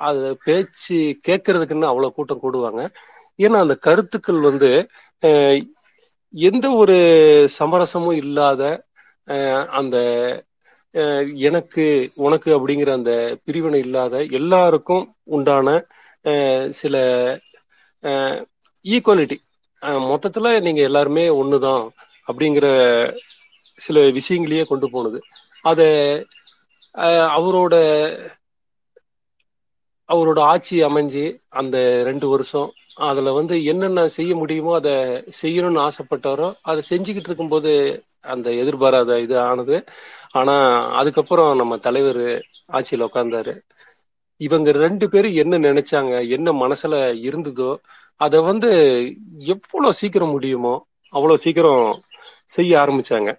[0.00, 0.98] அது பேச்சு
[1.28, 2.82] கேட்கறதுக்குன்னு அவ்வளவு கூட்டம் கூடுவாங்க.
[3.38, 4.70] ஏன்னா அந்த கருத்துக்கள் வந்து
[6.34, 6.96] எந்த ஒரு
[7.58, 8.62] சமரசமும் இல்லாத
[9.70, 9.96] அந்த
[11.42, 11.84] எனக்கு
[12.16, 13.12] உனக்கு அப்படிங்கிற அந்த
[13.44, 15.68] பிரிவினை இல்லாத எல்லாருக்கும் உண்டான
[16.70, 16.96] சில
[18.84, 19.36] ஈக்குவாலிட்டி
[20.06, 21.84] மொத்தத்துல நீங்க எல்லாருமே ஒண்ணுதான்
[22.28, 22.66] அப்படிங்கிற
[23.78, 25.18] சில விஷயங்களையே கொண்டு போனது.
[25.64, 25.80] அத
[27.38, 27.74] அவரோட
[30.08, 31.24] அவரோட ஆட்சி அமைஞ்சு
[31.60, 31.76] அந்த
[32.08, 32.68] ரெண்டு வருஷம்
[33.08, 34.94] அதில் வந்து என்னென்ன செய்ய முடியுமோ அதை
[35.40, 37.72] செய்யணும்னு ஆசைப்பட்டாரோ அதை செஞ்சுக்கிட்டு இருக்கும்போது
[38.32, 39.76] அந்த எதிர்பாராத இது ஆனது.
[40.34, 40.66] ஆனால்
[41.00, 42.24] அதுக்கப்புறம் நம்ம தலைவர்
[42.78, 43.54] ஆட்சியில் உட்காந்தாரு
[44.40, 47.70] இவங்க ரெண்டு பேரும் என்ன நினைச்சாங்க என்ன மனசுல இருந்ததோ
[48.20, 48.70] அதை வந்து
[49.54, 50.74] எவ்வளோ சீக்கிரம் முடியுமோ
[51.12, 51.84] அவ்வளோ சீக்கிரம்
[52.48, 53.30] செய்ய ஆரம்பிச்சாங்க.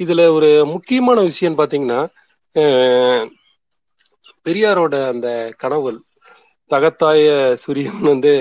[0.00, 2.00] இதுல ஒரு முக்கியமான விஷயம் பாத்தீங்கன்னா
[4.46, 5.98] பெரியாரோட அந்த கனவுகள்
[6.70, 8.32] தகத்தாய சூரியன் வந்து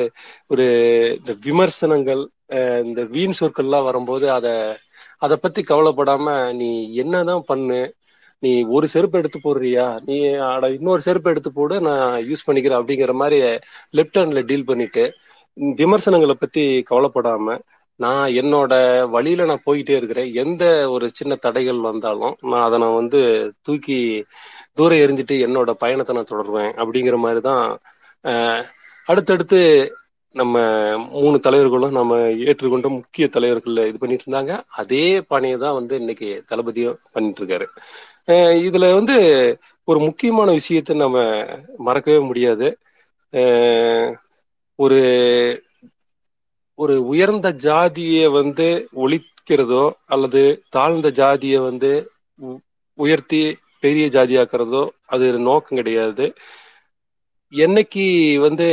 [0.47, 0.65] ஒரு
[1.17, 2.23] இந்த விமர்சனங்கள்
[2.83, 4.47] இந்த வீண் சொற்கள்லாம் வரும்போது அத
[5.17, 7.79] அதை பத்தி கவலைப்படாம நீ என்னதான் பண்ணு
[8.43, 13.13] நீ ஒரு செருப்பு எடுத்து போடுறியா நீ அட இன்னொரு செருப்பு எடுத்து போடு நான் யூஸ் பண்ணிக்கிறேன் அப்படிங்கிற
[13.13, 13.39] மாதிரி
[13.93, 15.05] லெஃப்ட் ஹேண்ட்ல டீல் பண்ணிட்டு
[15.77, 17.55] விமர்சனங்களை பத்தி கவலைப்படாம
[17.99, 18.73] நான் என்னோட
[19.15, 20.29] வழியில நான் போயிட்டே இருக்கிறேன்.
[20.43, 20.63] எந்த
[20.95, 23.21] ஒரு சின்ன தடைகள் வந்தாலும் நான் அதை நான் வந்து
[23.67, 23.99] தூக்கி
[24.77, 27.63] தூரம் எரிஞ்சிட்டு என்னோட பயணத்தை நான் தொடருவேன் அப்படிங்கிற மாதிரி தான்
[29.07, 29.59] அடுத்தடுத்து
[30.35, 30.55] நம்ம
[31.15, 32.15] மூணு தலைவர்களும் நம்ம
[32.47, 34.53] ஏற்றுக்கொண்ட முக்கிய தலைவர்கள் இது பண்ணிட்டு இருந்தாங்க.
[34.81, 37.67] அதே பாணியை தான் வந்து இன்னைக்கு தளபதியும் பண்ணிட்டு இருக்காரு.
[38.67, 39.15] இதுல வந்து
[39.87, 41.17] ஒரு முக்கியமான விஷயத்த நம்ம
[41.87, 42.67] மறக்கவே முடியாது.
[44.79, 44.99] ஒரு
[46.79, 51.91] ஒரு உயர்ந்த ஜாதியை வந்து ஒழிக்கிறதோ அல்லது தாழ்ந்த ஜாதியை வந்து
[52.39, 52.59] உ-
[52.97, 53.41] உயர்த்தி
[53.79, 56.25] பெரிய ஜாதியாக்குறதோ அது நோக்கம் கிடையாது.
[57.53, 58.05] என்னைக்கு
[58.39, 58.67] வந்து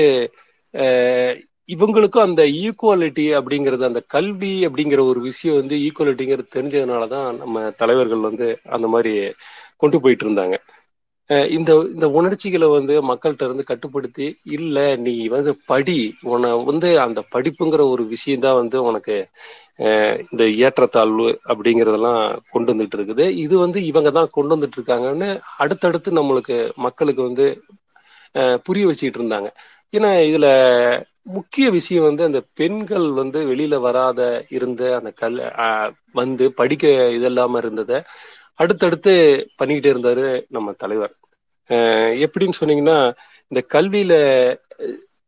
[1.69, 8.19] இவங்களுக்கும் அந்த ஈக்குவாலிட்டி அப்படிங்கிறது அந்த கல்வி அப்படிங்கிற ஒரு விஷயம் வந்து ஈக்குவாலிட்டிங்கிறது தெரிஞ்சதுனால தான் நம்ம தலைவர்கள்
[8.21, 9.13] வந்து அந்த மாதிரி
[9.77, 10.57] கொண்டு போயிட்டு இருந்தாங்க.
[11.57, 15.99] இந்த இந்த உணர்ச்சிகளை வந்து மக்கள்கிட்ட இருந்து கட்டுப்படுத்தி இல்ல நீ வந்து படி.
[16.33, 19.17] உன வந்து அந்த படிப்புங்கிற ஒரு விஷயம்தான் வந்து உனக்கு
[20.25, 22.21] இந்த ஏற்றத்தாழ்வு அப்படிங்கறதெல்லாம்
[22.53, 23.25] கொண்டு வந்துட்டு இருக்குது.
[23.45, 25.31] இது வந்து இவங்க தான் கொண்டு வந்துட்டு இருக்காங்கன்னு
[25.63, 26.57] அடுத்தடுத்து நம்மளுக்கு
[26.87, 27.47] மக்களுக்கு வந்து
[28.67, 29.49] புரிய வச்சுக்கிட்டு இருந்தாங்க.
[29.95, 30.47] ஏன்னா இதுல
[31.35, 34.21] முக்கிய விஷயம் வந்து அந்த பெண்கள் வந்து வெளியில வராத
[34.57, 35.39] இருந்த அந்த கல்
[36.15, 36.85] வந்து படிக்க
[37.17, 37.99] இதெல்லாம இருந்ததை
[38.61, 39.15] அடுத்தடுத்து
[39.61, 40.27] பண்ணிக்கிட்டே இருந்தாரு
[40.57, 41.15] நம்ம தலைவர்.
[42.27, 42.99] எப்படின்னு சொன்னீங்கன்னா
[43.51, 44.15] இந்த கல்வியில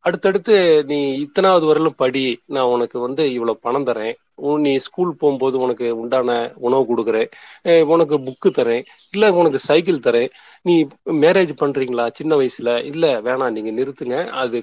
[0.04, 0.56] அடுத்தடுத்து
[0.90, 2.22] நீ இத்தனாவது வரலும் படி
[2.54, 4.14] நான் உனக்கு வந்து இவ்வளவு பணம் தரேன்.
[4.64, 6.30] நீ ஸ்கூல் போகும்போது உனக்கு உண்டான
[6.66, 7.28] உணவு கொடுக்குறேன்.
[7.94, 8.84] உனக்கு புக்கு தரேன்.
[9.14, 10.30] இல்லை உனக்கு சைக்கிள் தரேன்.
[10.68, 10.74] நீ
[11.24, 12.72] மேரேஜ் பண்றீங்களா சின்ன வயசுல?
[12.90, 14.18] இல்லை வேணாம் நீங்க நிறுத்துங்க.
[14.42, 14.60] அது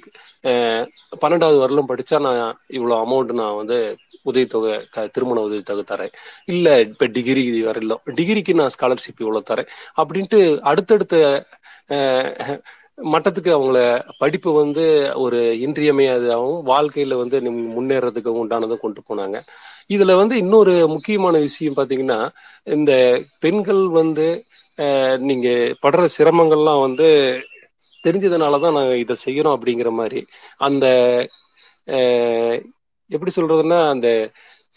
[1.23, 2.41] பன்னெண்டாவது வரலும் படிச்சா நான்
[2.77, 3.79] இவ்வளோ அமௌண்ட் நான் வந்து
[4.25, 4.73] உதவித்தொகை
[5.15, 6.13] திருமண உதவித்தொகை தரேன்.
[6.45, 9.69] இல்ல இப்ப டிகிரி வரலாம் டிகிரிக்கு நான் ஸ்காலர்ஷிப் இவ்வளவு தரேன்.
[9.97, 11.15] அப்படின்ட்டு அடுத்தடுத்த
[13.05, 13.77] மட்டத்துக்கு அவங்கள
[14.19, 14.83] படிப்பு வந்து
[15.23, 17.37] ஒரு இன்றியமையாததாகவும் வாழ்க்கையில வந்து
[17.75, 19.37] முன்னேறதுக்கு உண்டானதை கொண்டு போனாங்க.
[19.89, 22.19] இதுல வந்து இன்னொரு முக்கியமான விஷயம் பாத்தீங்கன்னா
[22.75, 22.91] இந்த
[23.39, 24.27] பெண்கள் வந்து
[25.21, 25.47] நீங்க
[25.83, 27.07] படுற சிரமங்கள்லாம் வந்து
[28.03, 30.21] தெரிஞ்சதுனாலதான் நாங்க இதை செய்யறோம் அப்படிங்கிற மாதிரி
[30.59, 30.85] அந்த
[33.09, 34.07] எப்படி சொல்றதுன்னா அந்த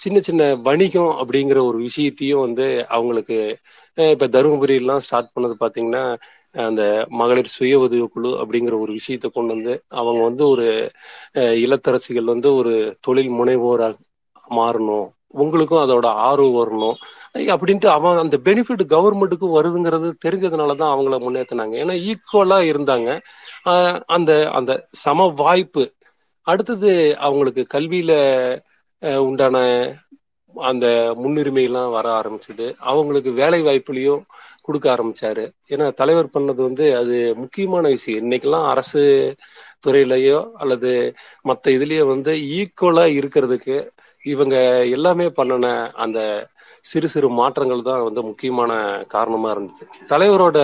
[0.00, 3.36] சின்ன சின்ன வணிகம் அப்படிங்கிற ஒரு விஷயத்தையும் வந்து அவங்களுக்கு
[4.12, 6.02] இப்ப தருமபுரியெல்லாம் ஸ்டார்ட் பண்ணது பாத்தீங்கன்னா
[6.64, 10.66] அந்த மகளிர் சுய உதவி குழு அப்படிங்கிற ஒரு விஷயத்தை கொண்டு வந்து அவங்க வந்து ஒரு
[11.64, 13.88] இளத்தரசிகள் வந்து ஒரு தொழில் முனைவோரா
[14.50, 15.06] மாறணும்.
[15.34, 16.98] உங்களுக்கும் அதோட ஆர்வம் வரணும்.
[17.54, 23.08] அப்படின்ட்டு அவன் அந்த பெனிஃபிட் கவர்மெண்ட்டுக்கும் வருதுங்கிறது தெரிஞ்சதுனாலதான் அவங்கள முன்னேற்றினாங்க ஏன்னா ஈக்குவலா இருந்தாங்க.
[24.08, 24.72] அந்த அந்த
[25.02, 25.84] சம வாய்ப்பு
[26.46, 28.12] அடுத்தது அவங்களுக்கு கல்வியில
[29.22, 29.56] உண்டான
[30.54, 30.86] அந்த
[31.22, 32.66] முன்னுரிமை எல்லாம் வர ஆரம்பிச்சது.
[32.90, 34.22] அவங்களுக்கு வேலை வாய்ப்புலையும்
[34.62, 35.44] கொடுக்க ஆரம்பிச்சாரு.
[35.72, 38.22] ஏன்னா தலைவர் பண்ணது வந்து அது முக்கியமான விஷயம்.
[38.22, 39.02] இன்னைக்கெல்லாம் அரசு
[39.84, 40.92] துறையிலயோ அல்லது
[41.44, 43.76] மற்ற இதுலயோ வந்து ஈக்குவலா இருக்கிறதுக்கு
[44.24, 44.56] இவங்க
[44.96, 45.66] எல்லாமே பண்ணின
[46.04, 46.18] அந்த
[46.84, 48.72] சிறு சிறு மாற்றங்கள் தான் வந்து முக்கியமான
[49.08, 49.84] காரணமா இருந்தது.
[50.08, 50.58] தலைவரோட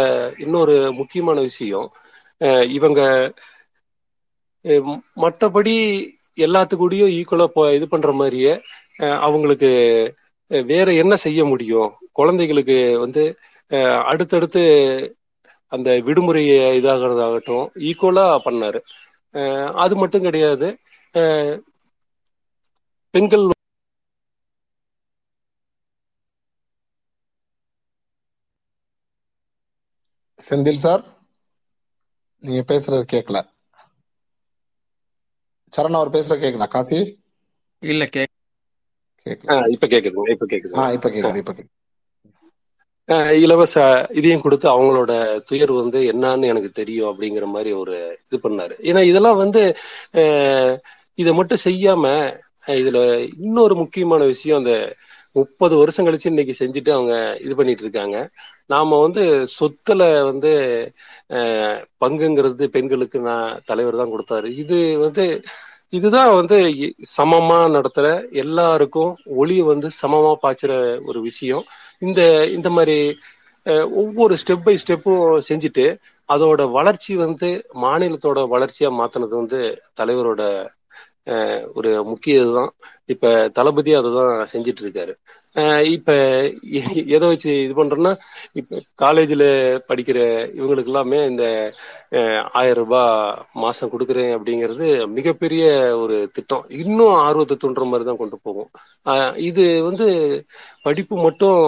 [0.44, 1.88] இன்னொரு முக்கியமான விஷயம்
[2.76, 3.00] இவங்க
[5.22, 5.74] மற்றபடி
[6.38, 7.46] எல்லாத்துக்கூடயும் ஈக்குவலா
[7.76, 8.52] இது பண்ற மாதிரியே
[9.22, 9.70] அவங்களுக்கு
[10.68, 11.90] வேற என்ன செய்ய முடியும்?
[12.12, 13.22] குழந்தைகளுக்கு வந்து
[14.10, 14.62] அடுத்தடுத்து
[15.72, 16.42] அந்த விடுமுறை
[16.78, 17.44] இதாகிறதாகட்டும்
[17.88, 18.80] ஈக்குவலா பண்ணாரு.
[19.82, 20.68] அது மட்டும் கிடையாது
[23.14, 23.46] பெண்கள்
[30.40, 31.02] செந்தில் சார்
[32.44, 33.38] நீங்க பேசுறது கேட்கல
[35.72, 36.68] சரண் அவர் பேசுற கேக்குதா?
[36.70, 36.98] காசி?
[37.82, 38.22] இல்ல கே
[39.26, 40.46] கேட்கல அஹ் இப்ப கேக்குதுங்க இப்ப
[40.76, 41.72] ஆ கேக்குதுங்க இப்ப கேக்குது இப்ப கேக்குது.
[43.38, 43.76] இலவச
[44.18, 45.12] இதையும் கொடுத்து அவங்களோட
[45.48, 47.94] துயர் வந்து என்னன்னு எனக்கு தெரியும் அப்படிங்கிற மாதிரி ஒரு
[48.24, 48.74] இது பண்ணாரு.
[48.82, 49.62] ஏன்னா இதெல்லாம் வந்து
[51.18, 52.04] இதை மட்டும் செய்யாம
[52.76, 52.98] இதுல
[53.40, 54.74] இன்னொரு முக்கியமான விஷயம் அந்த
[55.36, 58.16] முப்பது வருஷம் கழிச்சு இன்னைக்கு செஞ்சுட்டு அவங்க இது பண்ணிட்டு இருக்காங்க.
[58.72, 59.22] நாம வந்து
[59.56, 60.00] சொத்துல
[60.30, 60.52] வந்து
[62.02, 64.48] பங்குங்கிறது பெண்களுக்கு நான் தலைவர் தான் கொடுத்தாரு.
[64.62, 65.24] இது வந்து
[65.92, 66.58] இதுதான் வந்து
[67.12, 68.06] சமமா நடத்துற
[68.42, 70.72] எல்லாருக்கும் ஒளியை வந்து சமமா பாய்ச்சுற
[71.08, 71.64] ஒரு விஷயம்.
[72.02, 72.20] இந்த
[72.56, 72.96] இந்த மாதிரி
[73.94, 75.84] ஒவ்வொரு ஸ்டெப் பை ஸ்டெப்பும் செஞ்சுட்டு
[76.28, 77.48] அதோட வளர்ச்சி வந்து
[77.82, 79.60] மாநிலத்தோட வளர்ச்சியா மாத்தினது வந்து
[80.00, 80.42] தலைவரோட
[81.76, 82.72] ஒரு முக்கிய இதுதான்.
[83.08, 83.26] இப்ப
[83.56, 85.12] தளபதி அதை தான் செஞ்சுட்டு இருக்காரு
[85.56, 86.10] அஹ், இப்ப
[86.78, 86.84] எ-
[87.14, 88.12] எதை வச்சு இது பண்றோம்னா
[88.54, 89.44] இப்ப காலேஜ்ல
[89.88, 90.18] படிக்கிற
[90.58, 91.44] இவங்களுக்கு எல்லாமே இந்த
[92.18, 92.30] அஹ்,
[92.60, 93.12] ஆயிரம் ரூபாய்
[93.56, 94.86] மாசம் கொடுக்குறேன் அப்படிங்கிறது
[95.16, 95.64] மிகப்பெரிய
[96.02, 96.64] ஒரு திட்டம்.
[96.82, 98.70] இன்னும் ஆர்வத்தை தூண்டுற மாதிரி தான் கொண்டு போகும்.
[99.06, 100.08] அஹ், இது வந்து
[100.84, 101.60] படிப்பு மட்டும்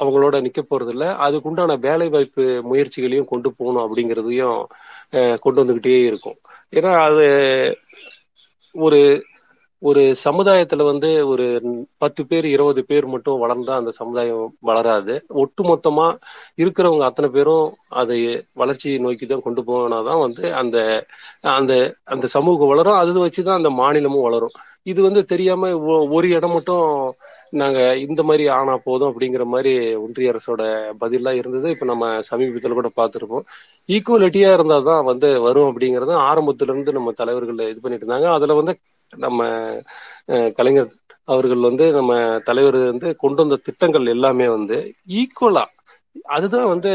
[0.00, 1.06] அவங்களோட நிக்க போறதில்ல.
[1.26, 4.58] அதுக்குண்டான வேலை வாய்ப்பு முயற்சிகளையும் கொண்டு போகணும் அப்படிங்கிறதையும்
[5.18, 6.38] அஹ், கொண்டு வந்துகிட்டே இருக்கும்.
[6.72, 7.26] ஏன்னா அது
[8.74, 9.00] ஒரு
[9.82, 11.46] ஒரு சமுதாயத்துல வந்து ஒரு
[11.98, 15.14] பத்து பேர் இருபது பேர் மட்டும் வளர்ந்தா அந்த சமுதாயம் வளராது.
[15.42, 16.06] ஒட்டு மொத்தமா
[16.62, 17.66] இருக்கிறவங்க அத்தனை பேரும்
[18.00, 18.18] அதை
[18.54, 20.76] வளர்ச்சியை நோக்கி தான் கொண்டு போனாதான் வந்து அந்த
[21.56, 21.72] அந்த
[22.06, 23.00] அந்த சமூகம் வளரும்.
[23.02, 24.54] அது வச்சுதான் அந்த மாநிலமும் வளரும்.
[24.86, 26.86] இது வந்து தெரியாம ஒ- ஒரு இடம் மட்டும்
[27.52, 29.72] நாங்க இந்த மாதிரி ஆனா போதும் அப்படிங்கிற மாதிரி
[30.02, 30.62] ஒன்றிய அரசோட
[31.00, 31.66] பதிலா இருந்தது.
[31.70, 33.44] இப்ப நம்ம சமீபத்துல கூட பார்த்திருப்போம்.
[33.88, 34.80] ஈக்குவலிட்டியா இருந்தாதான்
[35.10, 38.28] வந்து வரும் அப்படிங்கறது ஆரம்பத்துல இருந்து நம்ம தலைவர்கள் இது பண்ணிட்டு இருந்தாங்க.
[38.38, 38.74] அதுல வந்து
[39.18, 39.40] நம்ம
[40.28, 40.92] அஹ், கலைஞர்
[41.28, 42.12] அவர்கள் வந்து நம்ம
[42.48, 44.78] தலைவர் வந்து கொண்டு வந்த திட்டங்கள் எல்லாமே வந்து
[45.18, 45.64] ஈக்குவலா
[46.34, 46.90] அதுதான் வந்து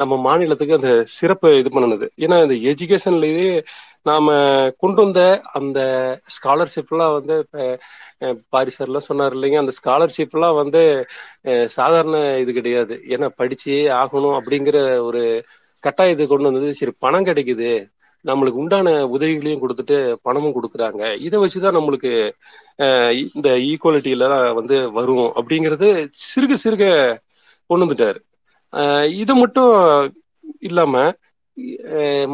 [0.00, 2.06] நம்ம மாநிலத்துக்கு அந்த சிறப்பு இது பண்ணுனது.
[2.18, 3.48] ஏன்னா இந்த எஜுகேஷன்லயே
[4.06, 4.28] நாம
[4.78, 5.20] கொண்டு வந்த
[5.58, 5.80] அந்த
[6.36, 7.34] ஸ்காலர்ஷிப் எல்லாம் வந்து
[8.52, 9.58] பாரிசர்லாம் சொன்னார் இல்லைங்க.
[9.62, 10.82] அந்த ஸ்காலர்ஷிப் எல்லாம் வந்து
[11.76, 12.94] சாதாரண இது கிடையாது.
[13.14, 13.70] ஏன்னா படிச்சே
[14.00, 15.22] ஆகணும் அப்படிங்கிற ஒரு
[15.84, 16.70] கட்டாயத்தை கொண்டு வந்தது.
[16.74, 17.70] சரி பணம் கிடைக்குது.
[18.24, 20.98] நம்மளுக்கு உண்டான உதவிகளையும் கொடுத்துட்டு பணமும் கொடுக்குறாங்க.
[21.26, 22.10] இதை வச்சுதான் நம்மளுக்கு
[23.32, 25.88] இந்த ஈக்குவாலிட்டியில வந்து வரும் அப்படிங்கறது
[26.26, 26.84] சிறுக சிறுக
[27.70, 28.20] கொண்டு வந்துட்டாரு.
[29.16, 29.72] இது மட்டும்
[30.62, 30.94] இல்லாம
[31.96, 32.28] அஹ்,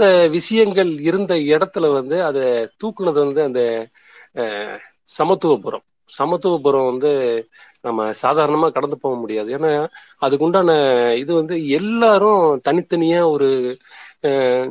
[0.00, 2.42] மற்ற விஷயங்கள் இருந்த இடத்துல வந்து அதை
[2.80, 3.60] தூக்குனது வந்து அந்த
[5.16, 5.84] சமத்துவபுரம்.
[6.10, 7.10] சமத்துவபுரம் வந்து
[7.84, 9.50] நம்ம சாதாரணமா கடந்து போக முடியாது.
[9.56, 9.70] ஏன்னா
[10.20, 10.70] அதுக்கு உண்டான
[11.22, 13.48] இது வந்து எல்லாரும் தனித்தனியா ஒரு
[14.28, 14.68] அஹ்,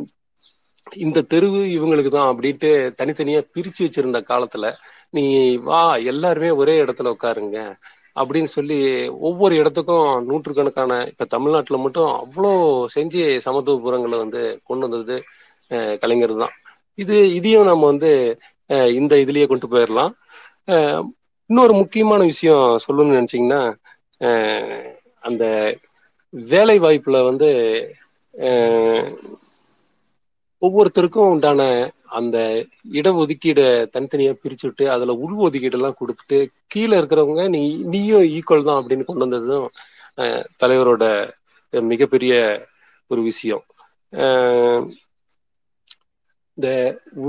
[0.88, 2.70] இந்த தெருவு இவங்களுக்கு தான் அப்படின்ட்டு
[3.00, 4.66] தனித்தனியா பிரிச்சு வச்சிருந்த காலத்துல
[5.14, 5.24] நீ
[5.66, 5.82] வா
[6.12, 7.58] எல்லாருமே ஒரே இடத்துல உட்காருங்க.
[8.16, 8.78] அப்படின்னு சொல்லி
[9.28, 12.52] ஒவ்வொரு இடத்துக்கும் நூற்றுக்கணக்கான இப்ப தமிழ்நாட்டுல மட்டும் அவ்வளோ
[12.96, 15.18] செஞ்சு சமத்துவபுரங்களை வந்து கொண்டு வந்தது
[16.02, 16.56] கலைஞர் தான்.
[16.98, 18.12] இது இதையும் நம்ம வந்து
[18.94, 20.14] இந்த இதுலயே கொண்டு போயிடலாம்
[21.50, 23.62] இன்னொரு முக்கியமான விஷயம் சொல்லணும்னு நினைச்சீங்கன்னா
[25.24, 25.44] அந்த
[26.34, 27.50] வேலை வாய்ப்புல வந்து
[30.62, 31.62] ஒவ்வொருத்தருக்கும் உண்டான
[32.10, 32.38] அந்த
[33.00, 33.64] இடஒதுக்கீடு
[33.94, 36.40] தனித்தனியா பிரிச்சு விட்டு அதுல உள் ஒதுக்கீடு எல்லாம் கொடுத்துட்டு
[36.74, 37.62] கீழே இருக்கிறவங்க நீ
[37.94, 39.68] நீயும் ஈக்குவல் தான் அப்படின்னு கொண்டு வந்ததும்
[40.62, 41.04] தலைவரோட
[41.74, 42.34] மிகப்பெரிய
[43.12, 43.64] ஒரு விஷயம்.
[46.58, 46.70] இந்த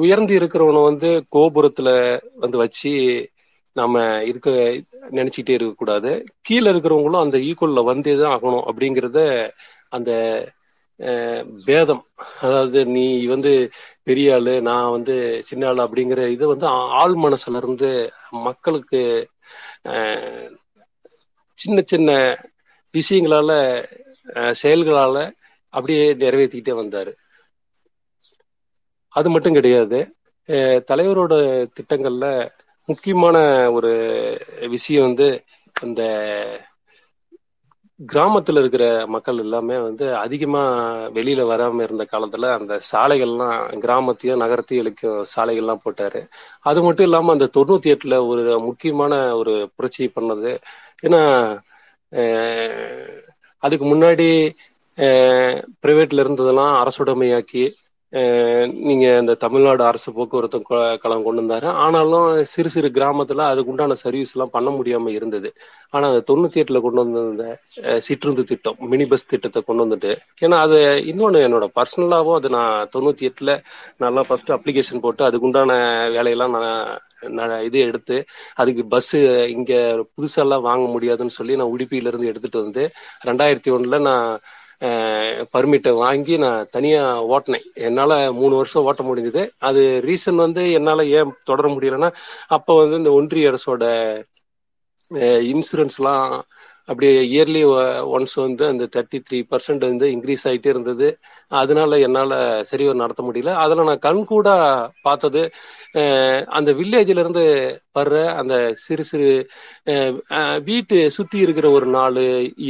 [0.02, 1.89] உயர்ந்து இருக்கிறவனை வந்து கோபுரத்துல
[2.44, 2.93] வந்து வச்சு
[3.77, 3.94] நாம
[4.31, 4.48] இருக்க
[5.19, 6.11] நினைச்சிட்டே இருக்கக்கூடாது.
[6.47, 9.20] கீழே இருக்கிறவங்களும் அந்த ஈக்குவல்ல வந்தே தான் ஆகணும் அப்படிங்கறத
[9.97, 10.11] அந்த
[11.66, 12.02] பேதம்.
[12.40, 13.52] அதாவது நீ வந்து
[14.05, 15.14] பெரிய ஆளு நான் வந்து
[15.48, 17.90] சின்ன ஆள் அப்படிங்கிற இது வந்து ஆள் ஆழ் மனசுல இருந்து
[18.44, 19.02] மக்களுக்கு
[21.59, 22.10] சின்ன சின்ன
[22.94, 23.51] விஷயங்களால
[24.35, 25.16] அஹ், செயல்களால
[25.74, 27.12] அப்படியே நிறைவேற்றிக்கிட்டே வந்தாரு.
[29.14, 29.98] அது மட்டும் கிடையாது.
[30.89, 31.35] தலைவரோட
[31.77, 32.27] திட்டங்கள்ல
[32.89, 33.36] முக்கியமான
[33.77, 33.93] ஒரு
[34.70, 35.28] விஷயம் வந்து
[35.77, 36.02] அந்த
[38.01, 40.62] கிராமத்துல இருக்கிற மக்கள் எல்லாமே வந்து அதிகமா
[41.14, 46.20] வெளியில வராம இருந்த காலத்துல அந்த சாலைகள்லாம் கிராமத்தையும் நகரத்தையும் இழுக்கும் சாலைகள்லாம் போட்டாரு.
[46.62, 50.52] அது மட்டும் இல்லாம அந்த தொண்ணூத்தி எட்டுல ஒரு முக்கியமான ஒரு புரட்சி பண்ணது.
[51.02, 51.22] ஏன்னா
[53.62, 54.28] அதுக்கு முன்னாடி
[55.82, 57.64] பிரைவேட்ல இருந்ததெல்லாம் அரசுடைமையாக்கி
[58.86, 60.58] நீங்க இந்த தமிழ்நாடு அரசு போக்குவரத்து
[61.02, 61.68] கழகம் கொண்டு வந்தாரு.
[61.84, 65.50] ஆனாலும் சிறு சிறு கிராமத்துல அதுக்கு உண்டான சர்வீஸ் எல்லாம் பண்ண முடியாம இருந்தது.
[65.92, 67.44] ஆனா அது தொண்ணூத்தி எட்டுல கொண்டு வந்த
[68.08, 70.12] சிற்றுந்து திட்டம் மினி பஸ் திட்டத்தை கொண்டு வந்துட்டு
[70.42, 70.78] ஏன்னா அது
[71.12, 73.52] இன்னொன்னு என்னோட பர்சனலாவும் அது நான் தொண்ணூத்தி எட்டுல
[74.00, 75.72] நல்லா ஃபர்ஸ்ட் அப்ளிகேஷன் போட்டு அதுக்கு உண்டான
[76.16, 76.56] வேலையெல்லாம்
[77.38, 78.16] நான் இது எடுத்து
[78.56, 79.14] அதுக்கு பஸ்
[79.54, 79.72] இங்க
[80.14, 82.84] புதுசெல்லாம் வாங்க முடியாதுன்னு சொல்லி நான் உடுப்பியில இருந்து எடுத்துட்டு வந்து
[83.28, 84.26] ரெண்டாயிரத்தி ஒண்ணுல நான்
[85.55, 87.66] பர்மிட்டை வாங்கி நான் தனியாக ஓட்டினேன்.
[87.86, 89.43] என்னால் மூணு வருஷம் ஓட்ட முடிஞ்சது.
[89.61, 92.11] அது ரீசன் வந்து என்னால் ஏன் தொடர முடியலன்னா
[92.48, 93.85] அப்போ வந்து இந்த ஒன்றிய அரசோட
[95.52, 96.27] இன்சூரன்ஸ்லாம்
[96.89, 97.62] அப்படியே இயர்லி
[98.15, 101.09] ஒன்ஸ் வந்து அந்த தேர்ட்டி த்ரீ பர்சன்ட் வந்து இன்க்ரீஸ் ஆகிட்டே இருந்தது.
[101.61, 102.35] அதனால என்னால்
[102.70, 103.52] சரிவர நடத்த முடியல.
[103.65, 104.57] அதில் நான் கண்கூடா
[105.09, 105.43] பார்த்தது
[106.59, 107.44] அந்த வில்லேஜிலேருந்து
[107.97, 109.28] வர்ற அந்த சிறு சிறு
[110.69, 112.23] வீட்டு சுற்றி இருக்கிற ஒரு நாலு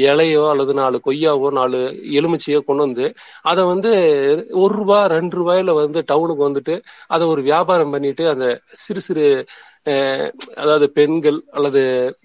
[0.04, 1.80] இலையோ அல்லது நாலு கொய்யாவோ நாலு
[2.18, 3.06] எலுமிச்சையோ கொண்டு வந்து
[3.50, 3.92] அதை வந்து
[4.62, 6.76] ஒரு ரூபா ரெண்டு ரூபாயில வந்து டவுனுக்கு வந்துட்டு
[7.10, 8.46] அதை ஒரு வியாபாரம் பண்ணிட்டு அந்த
[8.82, 9.26] சிறு சிறு
[10.56, 11.82] அதாவது பெண்கள் அல்லது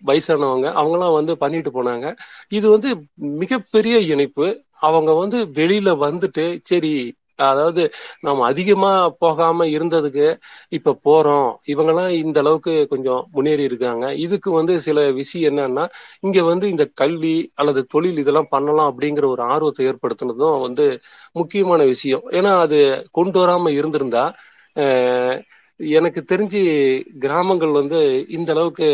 [0.08, 2.08] வயசானவங்க அவங்களாம் வந்து பண்ணிட்டு போனாங்க.
[2.52, 2.90] இது வந்து
[3.42, 4.48] மிகப்பெரிய இணைப்பு.
[4.88, 6.96] அவங்க வந்து வெளியில வந்துட்டு சரி
[7.46, 7.84] அதாவது
[8.24, 8.92] நம்ம அதிகமா
[9.22, 10.28] போகாம இருந்ததுக்கு
[10.72, 11.50] இப்ப போறோம்.
[11.66, 14.06] இவங்கெல்லாம் இந்த அளவுக்கு கொஞ்சம் முன்னேறி இருக்காங்க.
[14.26, 15.86] இதுக்கு வந்து சில விஷயம் என்னன்னா
[16.24, 20.86] இங்க வந்து இந்த கல்வி அல்லது தொழில் இதெல்லாம் பண்ணலாம் அப்படிங்கிற ஒரு ஆர்வத்தை ஏற்படுத்தினதும் வந்து
[21.36, 22.04] முக்கியமான விஷயம்.
[22.38, 22.80] ஏன்னா அது
[23.12, 24.26] கொண்டு வராம இருந்திருந்தா
[25.80, 26.60] எனக்கு தெரிஞ்சு
[27.20, 28.00] கிராமங்கள் வந்து
[28.30, 28.88] இந்த அளவுக்கு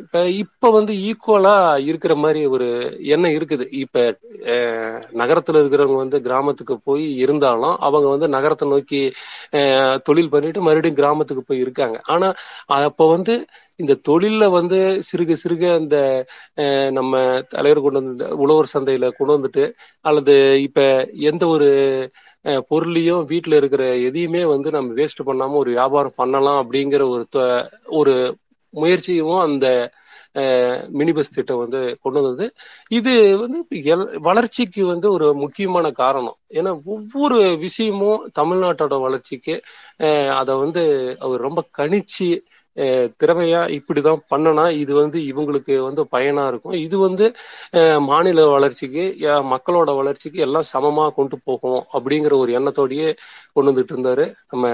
[0.00, 1.54] இப்ப இப்ப வந்து ஈக்குவலா
[1.88, 2.66] இருக்கிற மாதிரி ஒரு
[3.12, 3.64] எண்ணம் இருக்குது.
[3.80, 3.96] இப்ப
[5.14, 9.00] நகரத்தில் நகரத்துல இருக்கிறவங்க வந்து கிராமத்துக்கு போய் இருந்தாலும் அவங்க வந்து நகரத்தை நோக்கி
[10.06, 11.98] தொழில் பண்ணிட்டு மறுபடியும் கிராமத்துக்கு போய் இருக்காங்க.
[12.06, 12.28] ஆனா
[12.88, 13.34] அப்ப வந்து
[13.80, 14.78] இந்த தொழில்ல வந்து
[15.08, 15.96] சிறுக சிறுக இந்த
[16.96, 17.12] நம்ம
[17.52, 19.64] தலைவர் கொண்டு வந்து உழவர் சந்தையில கொண்டு வந்துட்டு
[20.04, 20.34] அல்லது
[20.66, 20.80] இப்ப
[21.30, 21.68] எந்த ஒரு
[22.68, 27.24] பொருளையும் வீட்டுல இருக்கிற எதையுமே வந்து நம்ம வேஸ்ட் பண்ணாம ஒரு வியாபாரம் பண்ணலாம் அப்படிங்கிற ஒரு
[27.98, 28.14] ஒரு
[28.70, 29.90] முயற்சியும் அந்த
[30.88, 32.52] மினி பஸ் திட்டம் வந்து கொண்டு வந்தது.
[32.88, 36.36] இது வந்து எல்- வளர்ச்சிக்கு வந்து ஒரு முக்கியமான காரணம்.
[36.50, 39.62] ஏன்னா ஒவ்வொரு விஷயமும் தமிழ்நாட்டோட வளர்ச்சிக்கு
[39.98, 42.40] அஹ் அதை வந்து அவர் ரொம்ப கணிச்சு
[43.20, 46.76] திறமையா இப்படிதான் பண்ணனா இது வந்து இவங்களுக்கு வந்து பயனா இருக்கும்.
[46.86, 47.26] இது வந்து
[48.10, 49.04] மாநில வளர்ச்சிக்கு
[49.52, 53.08] மக்களோட வளர்ச்சிக்கு எல்லாம் சமமா கொண்டு போகும் அப்படிங்கிற ஒரு எண்ணத்தோடயே
[53.54, 54.66] கொண்டு வந்துட்டு இருந்தாரு நம்ம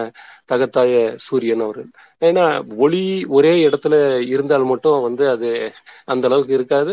[0.53, 0.93] தகத்தாய
[1.27, 1.89] சூரியன் அவர்கள்.
[2.23, 2.45] ஏன்னா
[2.85, 3.03] ஒளி
[3.37, 3.95] ஒரே இடத்துல
[4.35, 5.51] இருந்தால் மட்டும் வந்து அது
[6.13, 6.93] அந்த அளவுக்கு இருக்காது.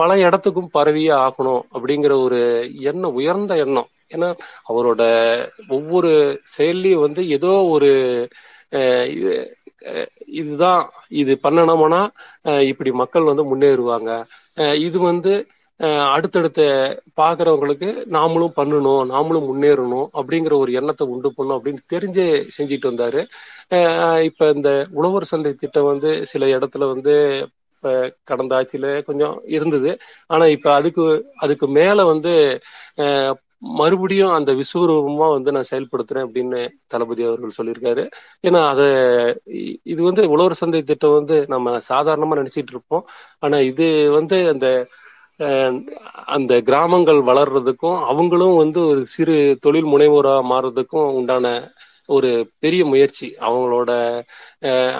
[0.00, 2.40] பல இடத்துக்கும் பரவியே ஆகணும் அப்படிங்கிற ஒரு
[2.90, 3.90] எண்ணம் உயர்ந்த எண்ணம்.
[4.14, 4.28] ஏன்னா
[4.70, 5.02] அவரோட
[5.76, 6.10] ஒவ்வொரு
[6.54, 7.90] செயல்லையும் வந்து ஏதோ ஒரு
[9.14, 9.32] இது
[10.40, 10.82] இதுதான்
[11.14, 12.02] இது பண்ணணும்னா
[12.44, 14.10] அஹ் இப்படி மக்கள் வந்து முன்னேறுவாங்க.
[14.56, 15.32] அஹ் இது வந்து
[15.80, 16.62] அஹ் அடுத்தடுத்த
[17.16, 22.26] பாக்குறவங்களுக்கு நாமளும் பண்ணணும் நாமளும் முன்னேறணும் அப்படிங்கிற ஒரு எண்ணத்தை உண்டு பண்ணும் அப்படின்னு தெரிஞ்சே
[22.56, 23.20] செஞ்சுட்டு வந்தாரு.
[23.70, 27.14] அஹ் இப்ப இந்த உழவர் சந்தை திட்டம் வந்து சில இடத்துல வந்து
[27.74, 27.90] இப்ப
[28.24, 29.90] கடந்த ஆட்சியில கொஞ்சம் இருந்தது.
[30.30, 31.04] ஆனா இப்ப அதுக்கு
[31.38, 32.32] அதுக்கு மேல வந்து
[33.62, 38.04] மறுபடியும் அந்த விஸ்வரூபமா வந்து நான் செயல்படுத்துறேன் அப்படின்னு தளபதி அவர்கள் சொல்லியிருக்காரு.
[38.44, 38.82] ஏன்னா அத
[39.86, 43.04] இது வந்து உழவர் சந்தை திட்டம் வந்து நம்ம சாதாரணமா நினைச்சிட்டு இருப்போம்.
[43.42, 43.88] ஆனா இது
[44.18, 44.66] வந்து அந்த
[45.40, 45.76] அஹ்,
[46.34, 47.78] அந்த கிராமங்கள் வளர்றதுக்கும்
[48.10, 50.88] அவங்களும் வந்து ஒரு சிறு தொழில் முனைவோரா மாறுறதுக்கும்
[51.18, 51.46] உண்டான
[52.08, 52.30] ஒரு
[52.62, 53.28] பெரிய முயற்சி.
[53.40, 53.90] அவங்களோட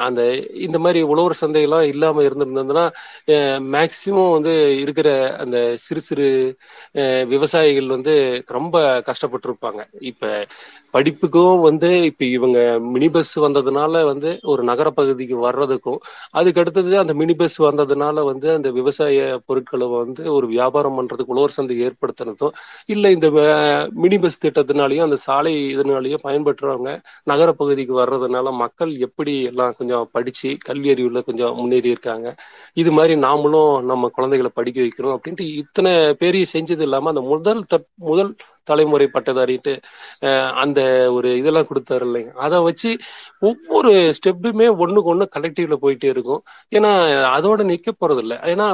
[0.04, 0.20] அந்த
[0.66, 2.84] இந்த மாதிரி உழவர் சந்தையெல்லாம் இல்லாம இருந்திருந்ததுன்னா
[3.72, 5.08] மேக்சிமம் வந்து இருக்கிற
[5.42, 6.28] அந்த சிறு சிறு
[7.00, 8.14] அஹ், விவசாயிகள் வந்து
[8.56, 8.76] ரொம்ப
[9.08, 9.80] கஷ்டப்பட்டிருப்பாங்க.
[10.10, 10.24] இப்ப
[10.94, 12.58] படிப்புக்கும் வந்து இப்ப இவங்க
[12.90, 13.78] மினி பஸ் வந்ததுனால
[14.08, 16.00] வந்து ஒரு நகர பகுதிக்கு வர்றதுக்கும்
[16.34, 17.98] அதுக்கு அடுத்தது அந்த மினி பஸ் வந்ததுனால
[18.30, 19.18] வந்து அந்த விவசாய
[19.48, 22.54] பொருட்களை வந்து ஒரு வியாபாரம் பண்றதுக்கு உழவர் சந்தை ஏற்படுத்துறதும்
[22.88, 23.28] இல்ல இந்த
[24.02, 26.92] மினி பஸ் திட்டத்தினாலயும் அந்த சாலை இதனாலயும் பயன்பெற்றவங்க
[27.26, 28.28] நகர பகுதிக்கு வர்றதுனால
[28.62, 32.28] மக்கள் எப்படி எல்லாம் கொஞ்சம் படிச்சு கல்வி அறிவுல கொஞ்சம் முன்னேறி இருக்காங்க
[32.77, 37.90] இது மாதிரி நாமளும் நம்ம குழந்தைகளை படிக்க வைக்கணும் அப்படின்ட்டு இத்தனை பேரையும் செஞ்சது இல்லாம அந்த முதல் தட்-
[38.05, 38.32] முதல்
[38.70, 39.74] தலைமுறை பட்டதாரிட்டு
[40.62, 40.80] அந்த
[41.16, 42.32] ஒரு இதெல்லாம் கொடுத்தாரு இல்லைங்க.
[42.47, 42.90] அதை வச்சு
[43.48, 46.42] ஒவ்வொரு ஸ்டெப்புமே ஒண்ணுக்கு ஒன்று கலெக்டிவ்ல போயிட்டே இருக்கும்.
[46.76, 46.90] ஏன்னா
[47.36, 48.66] அதோட நிக்க போறது இல்லை ஏன்னா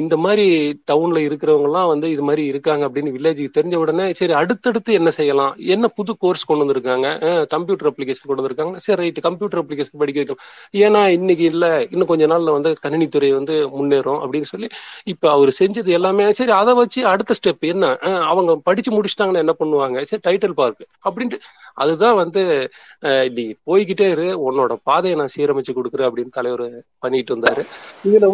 [0.00, 0.46] இந்த மாதிரி
[0.90, 5.52] டவுன்ல இருக்கிறவங்க எல்லாம் வந்து இது மாதிரி இருக்காங்க அப்படின்னு வில்லேஜுக்கு தெரிஞ்ச உடனே சரி அடுத்தடுத்து என்ன செய்யலாம்?
[5.74, 7.06] என்ன புது கோர்ஸ் கொண்டு வந்திருக்காங்க?
[7.54, 8.76] கம்ப்யூட்டர் அப்ளிகேஷன் கொண்டு வந்திருக்காங்க?
[8.86, 10.42] சரி ரைட் கம்ப்யூட்டர் அப்ளிகேஷன் படிக்க வைக்கலாம்
[10.84, 11.64] ஏன்னா இன்னைக்கு இல்ல.
[11.92, 14.68] இன்னும் கொஞ்ச நாள்ல வந்து கணினித்துறை வந்து முன்னேறும் அப்படின்னு சொல்லி
[15.12, 17.84] இப்ப அவர் செஞ்சது எல்லாமே சரி அதை வச்சு அடுத்த ஸ்டெப் என்ன?
[18.30, 18.90] அவங்க படிச்சு
[19.24, 20.02] முடிச்சிட்டாங்கன்னா என்ன பண்ணுவாங்க?
[20.10, 21.38] சரி டைட்டில் பார்க் அப்படின்ட்டு.
[21.82, 22.42] அதுதான் வந்து
[23.36, 24.26] நீ போய்கிட்டே இரு.
[24.48, 26.66] உன்னோட பாதையை நான் சீரமைச்சு கொடுக்குறேன் அப்படின்னு தலைவர்
[26.98, 27.64] பண்ணிட்டு வந்தாரு
[28.10, 28.28] இதுல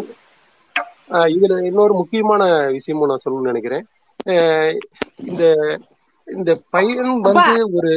[1.36, 2.42] இதுல இன்னொரு முக்கியமான
[2.76, 3.86] விஷயமும் நான் சொல்லணும்னு நினைக்கிறேன்.
[5.28, 5.44] இந்த
[6.36, 7.92] இந்த பையன் வந்து ஒரு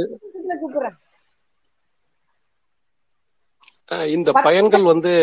[4.17, 5.13] இந்த பயன்கள் வந்து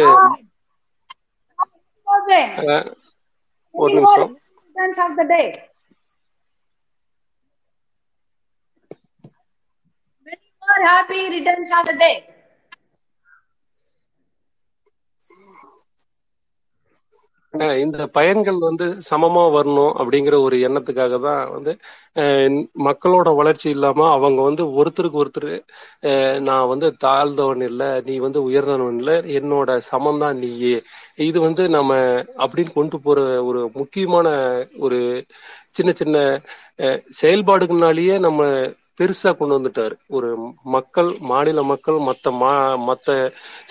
[3.82, 4.32] ஒரு நிமிஷம்
[4.76, 5.46] returns of the day
[10.26, 12.16] many more happy returns of the day.
[17.80, 21.72] இந்த பயன்கள் வந்து சமமா வரணும் அப்படிங்கிற ஒரு எண்ணத்துக்காக தான் வந்து
[22.84, 25.48] மக்களோட வளர்ச்சி இல்லாம அவங்க வந்து ஒருத்தருக்கு ஒருத்தர்
[26.10, 30.76] அஹ் நான் வந்து தாழ்ந்தவன் இல்லை நீ வந்து உயர்ந்தவன் இல்லை என்னோட சமம் தான் நீயே.
[31.26, 31.90] இது வந்து நம்ம
[32.44, 33.18] அப்படின்னு கொண்டு போற
[33.48, 34.28] ஒரு முக்கியமான
[34.80, 35.00] ஒரு
[35.72, 36.16] சின்ன சின்ன
[36.78, 38.40] அஹ் செயல்பாடுகள்னாலேயே நம்ம
[39.00, 39.94] பெருசா கொண்டு வந்துட்டாரு.
[40.10, 40.28] ஒரு
[40.74, 42.50] மக்கள் மாநில மக்கள் மத்த மா
[42.88, 43.08] மத்த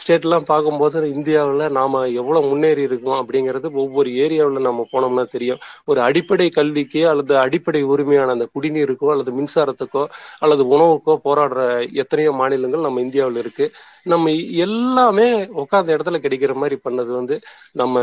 [0.01, 5.61] ஸ்டேட் எல்லாம் பார்க்கும்போது இந்தியாவில் நாம எவ்வளவு முன்னேறி இருக்கோம் அப்படிங்கிறது ஒவ்வொரு ஏரியாவில் நம்ம போனோம்னா தெரியும்.
[5.87, 10.03] ஒரு அடிப்படை கல்விக்கு அல்லது அடிப்படை உரிமையான அந்த குடிநீருக்கோ அல்லது மின்சாரத்துக்கோ
[10.41, 11.61] அல்லது உணவுக்கோ போராடுற
[12.03, 13.65] எத்தனையோ மாநிலங்கள் நம்ம இந்தியாவில் இருக்கு.
[14.05, 14.31] நம்ம
[14.65, 15.27] எல்லாமே
[15.63, 17.35] உட்காந்த இடத்துல கிடைக்கிற மாதிரி பண்ணது வந்து
[17.73, 17.95] நம்ம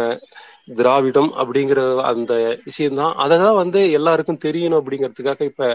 [0.69, 1.81] திராவிடம் அப்படிங்கிற
[2.11, 2.33] அந்த
[2.65, 3.13] விஷயம்தான்.
[3.25, 5.69] அதை தான் வந்து எல்லாருக்கும் தெரியணும் அப்படிங்கிறதுக்காக இப்ப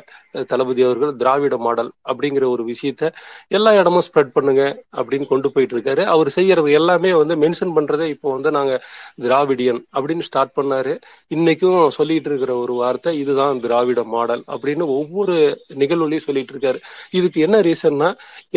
[0.52, 3.04] தளபதி அவர்கள் திராவிட மாடல் அப்படிங்கிற ஒரு விஷயத்த
[3.58, 4.64] எல்லா இடமும் ஸ்ப்ரெட் பண்ணுங்க
[5.00, 8.74] அப்படின்னு கொண்டு போயிட்டு இருக்காரு அவர் செய்யறது எல்லாமே வந்து மென்ஷன் பண்றதே இப்போ வந்து நாங்க
[9.26, 10.94] திராவிடியன் அப்படின்னு ஸ்டார்ட் பண்ணாரு.
[11.36, 15.36] இன்னைக்கும் சொல்லிட்டு இருக்கிற ஒரு வார்த்தை இதுதான் திராவிட மாடல் அப்படின்னு ஒவ்வொரு
[15.84, 16.80] நிகழ்வுலையும் சொல்லிட்டு இருக்காரு
[17.12, 18.10] இதுக்கு என்ன ரீசன்னா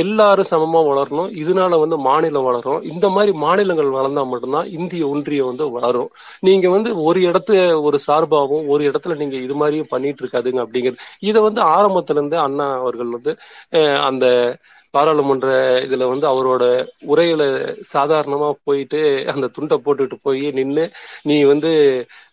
[0.05, 1.31] எல்லாரும் சமமா வளரணும்.
[1.43, 2.83] இதனால வந்து மாநிலம் வளரும்.
[2.93, 6.11] இந்த மாதிரி மாநிலங்கள் வளர்ந்தா மட்டும்தான் இந்திய ஒன்றியம் வந்து வளரும்.
[6.43, 11.01] நீங்க வந்து ஒரு இடத்துல ஒரு சார்பாகவும் ஒரு இடத்துல நீங்க இது மாதிரியும் பண்ணிட்டு இருக்காதுங்க அப்படிங்கிறது.
[11.25, 13.33] இதை வந்து ஆரம்பத்துல இருந்து அண்ணா அவர்கள் வந்து
[13.73, 14.27] அஹ், அந்த
[14.95, 15.49] பாராளுமன்ற
[15.85, 16.65] இதுல வந்து அவரோட
[17.09, 17.43] உரையில
[17.93, 19.01] சாதாரணமா போயிட்டு
[19.33, 20.85] அந்த துண்டை போட்டுட்டு போய் நின்னு
[21.25, 21.73] நீ வந்து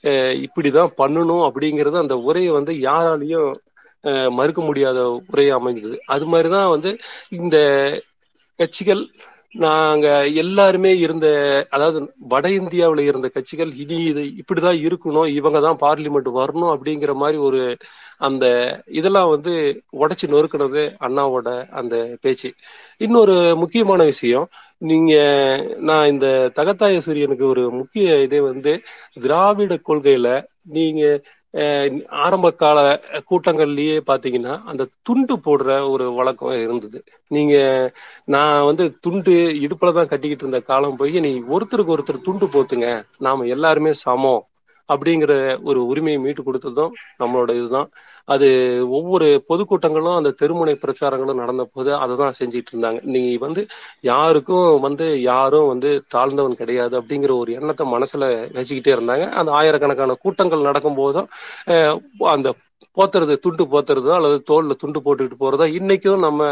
[0.04, 3.50] அஹ், இப்படிதான் பண்ணணும் அப்படிங்கறது அந்த உரையை வந்து யாராலையும்
[4.04, 5.00] அஹ், மறுக்க முடியாத
[5.30, 5.98] உரையை அமைந்தது.
[6.14, 6.92] அது மாதிரிதான் வந்து
[7.40, 7.58] இந்த
[8.60, 9.04] கட்சிகள்
[9.56, 10.08] நாங்க
[10.42, 11.28] எல்லாருமே இருந்த
[11.70, 12.00] அதாவது
[12.32, 17.62] வட இந்தியாவில் இருந்த கட்சிகள் இனி இது இப்படிதான் இருக்கணும் இவங்க தான் பார்லிமெண்ட் வரணும் அப்படிங்கிற மாதிரி ஒரு
[18.22, 18.46] அந்த
[19.00, 19.54] இதெல்லாம் வந்து
[20.00, 21.50] உடைச்சு நொறுக்கினது அண்ணாவோட
[21.80, 22.50] அந்த பேச்சு.
[23.02, 24.48] இன்னொரு முக்கியமான விஷயம்
[24.82, 25.14] நீங்க
[25.88, 27.96] நான் இந்த தகத்தாய சூரியனுக்கு ஒரு முக்கிய
[28.26, 28.74] இதே வந்து
[29.18, 30.30] திராவிட கொள்கையில
[30.70, 31.04] நீங்க
[32.20, 32.78] ஆரம்ப கால
[33.30, 37.00] கூட்டங்கள்லயே பாத்தீங்கன்னா அந்த துண்டு போடுற ஒரு வழக்கம் இருந்தது.
[37.32, 37.56] நீங்க
[38.28, 42.90] நான் வந்து துண்டு இடுப்புல தான் கட்டிக்கிட்டு இருந்த காலம் போய் நீ ஒருத்தருக்கு ஒருத்தர் துண்டு போத்துங்க.
[43.20, 44.42] நாம எல்லாருமே சமம்.
[44.94, 45.34] அப்படிங்கிற
[45.70, 47.90] ஒரு உரிமையை மீட்டு கொடுத்ததும் நம்மளோட இதுதான்.
[48.28, 48.48] அது
[48.98, 53.00] ஒவ்வொரு பொதுக்கூட்டங்களும் அந்த தெருமுனை பிரச்சாரங்களும் நடந்த போது அதை தான் செஞ்சிட்டு இருந்தாங்க.
[53.14, 53.62] நீ வந்து
[54.12, 59.28] யாருக்கும் வந்து யாரும் வந்து தாழ்ந்தவன் கிடையாது அப்படிங்கிற ஒரு எண்ணத்தை மனசுல வச்சுக்கிட்டே இருந்தாங்க.
[59.42, 61.30] அந்த ஆயிரக்கணக்கான கூட்டங்கள் நடக்கும் போதும்
[62.36, 62.50] அந்த
[62.98, 66.48] போத்துறது துண்டு போத்துறதோ அல்லது தோல்ல துண்டு போட்டுக்கிட்டு போறதோ இன்னைக்கும் நம்ம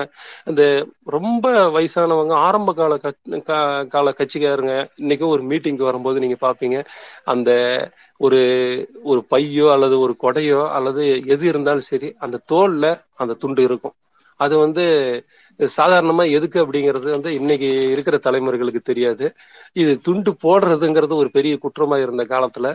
[0.46, 0.64] இந்த
[1.08, 2.98] ரொம்ப வயசானவங்க ஆரம்ப கால
[3.50, 6.78] கா- கால கட்சிக்காரங்க இன்னைக்கும் ஒரு மீட்டிங்க்கு வரும்போது நீங்க பாப்பீங்க
[7.26, 7.50] அந்த
[8.20, 8.40] ஒரு
[9.04, 12.86] ஒரு பையோ அல்லது ஒரு கொடையோ அல்லது எது இருந்தாலும் சரி அந்த தோல்ல
[13.16, 13.96] அந்த துண்டு இருக்கும்.
[14.40, 14.84] அது வந்து
[15.60, 19.26] சாதாரணமா எதுக்கு அப்படிங்கிறது வந்து இன்னைக்கு இருக்கிற தலைமுறைகளுக்கு தெரியாது.
[19.76, 22.68] இது துண்டு போடுறதுங்கிறது ஒரு பெரிய குற்றமா இருந்த காலத்துல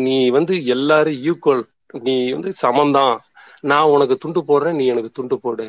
[0.00, 1.64] நீ வந்து எல்லாரும் ஈக்குவல்
[2.04, 3.14] நீ வந்து சமந்தான்
[3.64, 5.66] நான் உனக்கு துண்டு போடுறேன் நீ எனக்கு துண்டு போடு.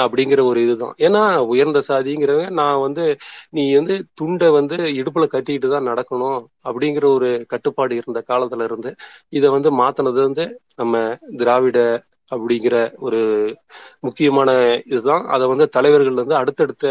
[0.00, 0.94] அப்படிங்கிற ஒரு இதுதான்.
[0.98, 3.04] ஏன்னா உயர்ந்த சாதிங்கிறவன் நான் வந்து
[3.50, 8.90] நீ வந்து துண்டை வந்து இடுப்புல கட்டிட்டு தான் நடக்கணும் அப்படிங்கிற ஒரு கட்டுப்பாடு இருந்த காலத்துல இருந்து
[9.30, 10.94] இதை வந்து மாத்தினது வந்து நம்ம
[11.38, 11.78] திராவிட
[12.32, 13.20] அப்படிங்கிற ஒரு
[14.00, 14.50] முக்கியமான
[14.86, 15.24] இதுதான்.
[15.28, 16.86] அதை வந்து தலைவர்கள் வந்து அடுத்தடுத்த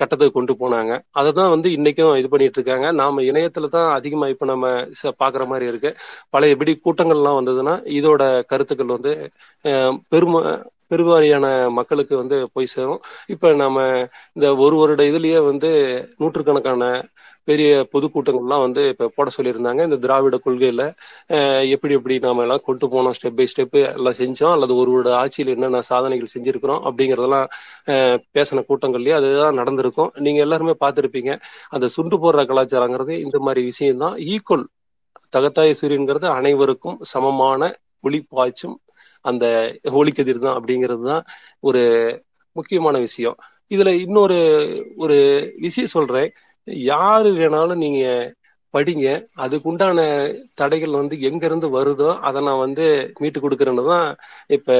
[0.00, 0.92] கட்டத்துக்கு கொண்டு போனாங்க.
[1.12, 2.86] அதை தான் வந்து இன்னைக்கும் இது பண்ணிட்டு இருக்காங்க.
[3.00, 4.66] நாம இணையத்துல தான் அதிகமா இப்ப நம்ம
[5.20, 5.90] பாக்குற மாதிரி இருக்கு.
[6.32, 8.22] பழைய எப்படி கூட்டங்கள்லாம் வந்ததுன்னா இதோட
[8.52, 9.12] கருத்துக்கள் வந்து
[9.64, 10.34] அஹ், பெரும
[10.90, 11.46] பெருவாரியான
[11.78, 13.00] மக்களுக்கு வந்து போய் சேரும்.
[13.34, 13.78] இப்ப நம்ம
[14.36, 15.70] இந்த ஒரு வருட இதுலயே வந்து
[16.20, 16.84] நூற்றுக்கணக்கான
[17.48, 19.80] பெரிய பொதுக்கூட்டங்கள்லாம் வந்து இப்ப போட சொல்லியிருந்தாங்க.
[19.88, 20.82] இந்த திராவிட கொள்கையில
[21.74, 25.52] எப்படி எப்படி நாம எல்லாம் கொண்டு போனோம் ஸ்டெப் பை ஸ்டெப் எல்லாம் செஞ்சோம் அல்லது ஒரு வருட ஆட்சியில்
[25.54, 27.48] என்னென்ன சாதனைகள் செஞ்சிருக்கிறோம் அப்படிங்கறதெல்லாம்
[28.36, 30.10] பேசின கூட்டங்கள்லயே அதுதான் நடந்திருக்கும்.
[30.26, 31.32] நீங்க எல்லாருமே பார்த்திருப்பீங்க.
[31.74, 34.16] அந்த சுண்டு போடுற கலாச்சாரங்கிறது இந்த மாதிரி விஷயம்தான்.
[34.32, 34.64] ஈக்குவல்
[35.34, 37.62] தகத்தாய சூரியன்கிறது அனைவருக்கும் சமமான
[38.04, 38.76] ஒளி பாய்ச்சும்
[39.24, 39.44] அந்த
[39.94, 41.24] ஹோலிக்கதிர் தான் அப்படிங்கிறது தான்
[41.62, 41.82] ஒரு
[42.56, 43.36] முக்கியமான விஷயம்.
[43.70, 44.38] இதுல இன்னொரு
[44.96, 45.16] ஒரு
[45.58, 46.28] விஷயம் சொல்றேன்.
[46.86, 48.02] யாரு வேணாலும் நீங்க
[48.74, 49.06] படிங்க.
[49.44, 49.98] அதுக்குண்டான
[50.54, 52.84] தடைகள் வந்து எங்க இருந்து வருதோ அதை நான் வந்து
[53.22, 54.08] மீட்டு கொடுக்குறேன்னு தான்
[54.56, 54.70] இப்ப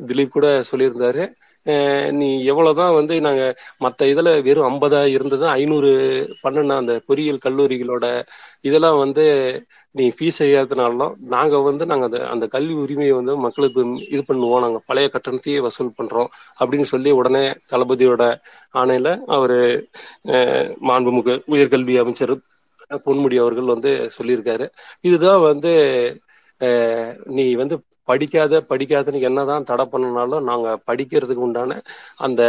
[0.00, 1.24] திலீப் கூட சொல்லியிருந்தாரு.
[2.18, 3.42] நீ எவ்வளவுதான் வந்து நாங்க
[3.84, 5.90] மத்த இதுல வெறும் ஐம்பதா இருந்தது ஐநூறு
[6.44, 8.06] பண்ணுன அந்த பொறியியல் கல்லூரிகளோட
[8.64, 9.24] இதெல்லாம் வந்து
[9.94, 11.00] நீ ஃபீஸ் ஏற்றினாலும்
[11.32, 14.62] நாங்கள் வந்து நாங்கள் அந்த அந்த கல்வி உரிமையை வந்து மக்களுக்கு இது பண்ணுவோம்.
[14.64, 16.30] நாங்கள் பழைய கட்டணத்தையே வசூல் பண்ணுறோம்
[16.60, 18.22] அப்படின்னு சொல்லி உடனே தளபதியோட
[18.74, 19.56] ஆணையில் அவர்
[20.32, 22.34] அஹ், மாண்புமிகு உயர்கல்வி அமைச்சர்
[23.04, 24.66] பொன்முடி அவர்கள் வந்து சொல்லியிருக்காரு.
[25.04, 25.72] இதுதான் வந்து
[27.36, 27.76] நீ வந்து
[28.08, 31.76] படிக்காத படிக்காதன்னு என்னதான் தடை பண்ணனாலும் நாங்கள் படிக்கிறதுக்கு உண்டான
[32.26, 32.42] அந்த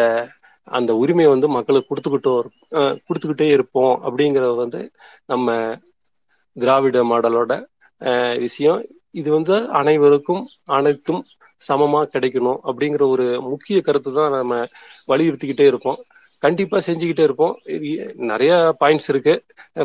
[0.67, 2.49] அந்த உரிமையை வந்து மக்களுக்கு கொடுத்துக்கிட்டோம்
[3.07, 4.81] கொடுத்துக்கிட்டே இருப்போம் அப்படிங்கிறத வந்து
[5.29, 5.47] நம்ம
[6.55, 7.51] திராவிட மாடலோட
[8.01, 8.79] அஹ், விஷயம்.
[9.13, 10.43] இது வந்து அனைவருக்கும்
[10.73, 11.21] அனைத்தும்
[11.61, 14.53] சமமா கிடைக்கணும் அப்படிங்கிற ஒரு முக்கிய கருத்து தான் நம்ம
[15.07, 15.99] வலியுறுத்திக்கிட்டே இருப்போம்
[16.43, 17.53] கண்டிப்பா செஞ்சுக்கிட்டே இருப்போம்.
[18.29, 19.33] நிறைய பாயிண்ட்ஸ் இருக்கு.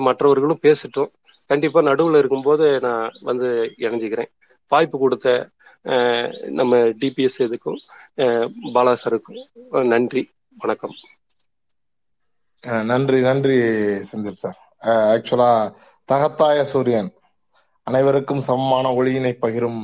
[0.07, 1.11] மற்றவர்களும் பேசட்டும்.
[1.51, 3.49] கண்டிப்பா நடுவுல இருக்கும்போது நான் வந்து
[3.85, 4.31] இணைஞ்சுக்கிறேன்.
[4.71, 5.29] வாய்ப்பு கொடுத்த
[5.87, 7.79] அஹ், நம்ம டிபிஎஸ் இதுக்கும்
[8.19, 9.41] அஹ், பாலா சாருக்கும்
[9.93, 10.23] நன்றி.
[10.57, 10.97] வணக்கம்.
[12.89, 13.57] நன்றி நன்றி
[14.09, 14.59] செந்தில் சார்.
[15.15, 15.51] ஆக்சுவலா
[16.13, 17.11] தகத்தாய சூரியன்.
[17.87, 19.81] அனைவருக்கும் சமமான ஒளியினை பகிரும்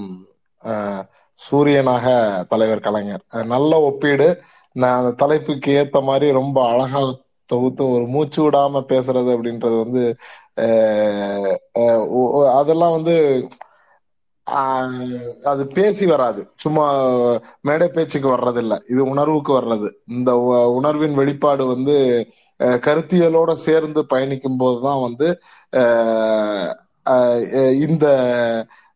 [1.40, 2.06] சூரியனாக
[2.50, 3.22] தலைவர் கலைஞர்.
[3.54, 4.28] நல்ல ஒப்பீடு.
[4.82, 7.00] நான் அந்த தலைப்புக்கு ஏத்த மாதிரி ரொம்ப அழகா
[7.52, 10.04] தொகுத்து ஒரு மூச்சு விடாம பேசுறது அப்படின்றது வந்து
[12.60, 13.16] அதெல்லாம் வந்து
[15.52, 16.40] அது பேசி வராது.
[16.62, 16.86] சும்மா
[17.60, 18.74] மேடை பேச்சுக்கு வர்றதில்ல.
[18.92, 19.88] இது உணர்வுக்கு வர்றது.
[20.16, 20.32] இந்த
[20.78, 21.96] உணர்வின் வெளிப்பாடு வந்து
[22.58, 25.40] கருத்தியலோட சேர்ந்து பயணிக்கும் போதுதான் வந்து
[27.80, 28.06] இந்த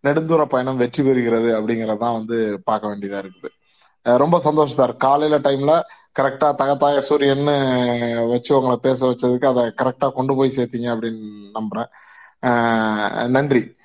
[0.03, 4.17] நெடுந்தூர பயணம் வெற்றி பெறுகிறது அப்படிங்கறதான் வந்து பார்க்க வேண்டியதா இருக்குது.
[4.17, 4.97] ரொம்ப சந்தோஷம் சார்.
[4.97, 5.81] காலையில டைம்ல
[6.21, 13.29] கரெக்டா தகத்தாய சூரியன்னு வச்சு உங்களை பேச வச்சதுக்கு அதை கரெக்டா கொண்டு போய் சேர்த்தீங்க அப்படின்னு நம்புறேன்.
[13.29, 13.77] நன்றி.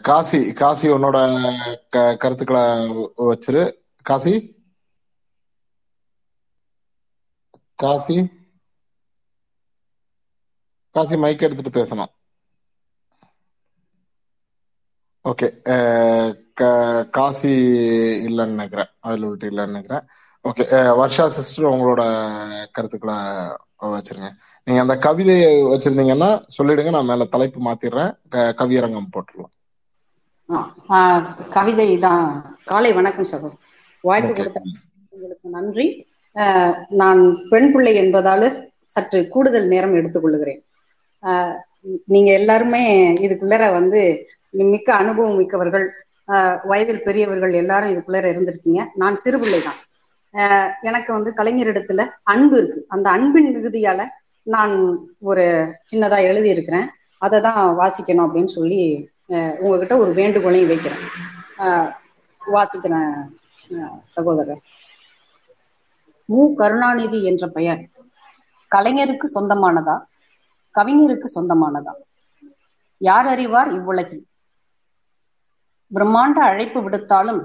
[0.00, 1.40] காசி காசி உன்னோட
[1.90, 2.62] க- கருத்துக்களை
[3.18, 3.72] வச்சிரு.
[4.02, 4.64] காசி?
[7.74, 8.42] காசி?
[10.94, 12.10] காசி மைக் எடுத்துட்டு பேசணும்.
[15.30, 15.46] ஓகே
[17.16, 17.52] காசி
[18.26, 18.90] இல்லைன்னு நினைக்கிறேன்.
[19.02, 20.04] அவைலபிலிட்டி இல்லைன்னு நினைக்கிறேன்.
[20.48, 20.64] ஓகே
[21.00, 22.02] வர்ஷா சிஸ்டர் உங்களோட
[22.76, 23.16] கருத்துக்களை
[23.94, 24.30] வச்சிருங்க.
[24.64, 28.12] நீங்க அந்த கவிதையை வச்சிருந்தீங்கன்னா சொல்லிடுங்க நான் மேல தலைப்பு மாத்திடுறேன்.
[28.60, 29.52] கவியரங்கம் போட்டுடலாம்.
[31.56, 32.24] கவிதை தான்
[32.70, 33.50] காலை வணக்கம் சகோ
[34.00, 34.62] வாய்ப்பு கொடுத்த
[35.08, 35.86] உங்களுக்கு நன்றி.
[37.02, 38.42] நான் பெண் பிள்ளை என்பதால
[38.94, 40.60] சற்று கூடுதல் நேரம் எடுத்துக்கொள்ளுகிறேன்.
[40.60, 40.73] ஆ,
[42.06, 42.82] நீங்க எல்லாருமே
[43.18, 44.00] இதுக்குள்ளர வந்து
[44.72, 45.86] மிக்க அனுபவம் மிக்கவர்கள்
[46.64, 48.82] வயதில் பெரியவர்கள் எல்லாரும் இதுக்குள்ளர இருந்திருக்கீங்க.
[48.94, 49.80] நான் சிறு தான்
[50.82, 52.84] எனக்கு வந்து கலைஞரிடத்துல அன்பு இருக்கு.
[52.88, 54.02] அந்த அன்பின் மிகுதியால
[54.46, 54.74] நான்
[55.22, 55.44] ஒரு
[55.90, 56.86] சின்னதா எழுதி இருக்கிறேன்
[57.22, 58.80] அதை தான் வாசிக்கணும் அப்படின்னு சொல்லி
[59.60, 61.04] உங்ககிட்ட ஒரு வேண்டுகோளையும் வைக்கிறேன்.
[61.58, 61.90] ஆஹ்
[62.42, 63.12] வாசிக்கிறேன்
[64.08, 64.62] சகோதரர்.
[66.28, 66.40] மு.
[66.56, 67.82] கருணாநிதி என்ற பெயர்
[68.72, 69.96] கலைஞருக்கு சொந்தமானதா?
[70.74, 71.92] கவிஞருக்கு சொந்தமானதா
[73.00, 74.24] யார் அறிவார் இவ்வுலகில்?
[75.92, 77.42] பிரம்மாண்ட அழைப்பு விடுத்தாலும்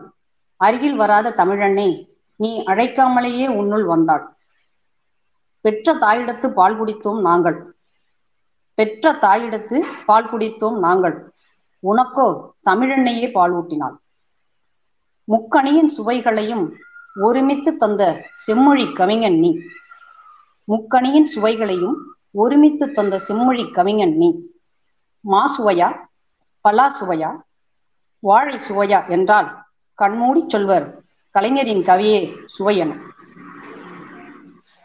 [0.62, 1.90] அருகில் வராத தமிழனே
[2.36, 4.26] நீ அழைக்காமலேயே உன்னுள் வந்தாள்.
[5.66, 7.58] பெற்ற தாயிடத்து பால் குடித்தோம் நாங்கள்.
[8.78, 11.16] பெற்ற தாயிடத்து பால் குடித்தோம் நாங்கள்.
[11.84, 12.28] உனக்கோ
[12.70, 13.98] தமிழெண்ணையே பால் ஊட்டினாள்.
[15.28, 16.66] முக்கணியின் சுவைகளையும்
[17.22, 18.02] ஒருமித்து தந்த
[18.34, 19.52] செம்மொழி கவிஞன் நீ.
[20.68, 21.98] முக்கணியின் சுவைகளையும்
[22.32, 24.50] ஒருமித்து தந்த செம்மொழி கவிஞன் நீ.
[25.20, 25.96] மா சுவையா
[26.62, 27.42] பலா சுவையா
[28.20, 32.92] வாழை சுவையா என்றால் கண்மூடி சொல்வர் கலைஞரின் கவியே சுவையன.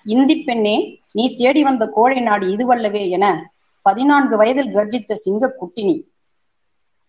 [0.05, 3.53] இந்தி பெண்ணே நீ தேடி வந்த கோழை நாடு இதுவல்லவே என
[3.83, 6.07] பதினான்கு வயதில் கர்ஜித்த சிங்க குட்டினி.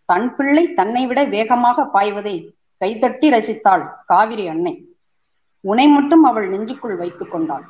[0.06, 4.96] தன் பிள்ளை தன்னை விட வேகமாக பாய்வதை கைதட்டி ரசித்தாள் காவிரி அன்னை.
[5.60, 7.66] உனை மட்டும் அவள் நெஞ்சுக்குள் வைத்துக் கொண்டாள்.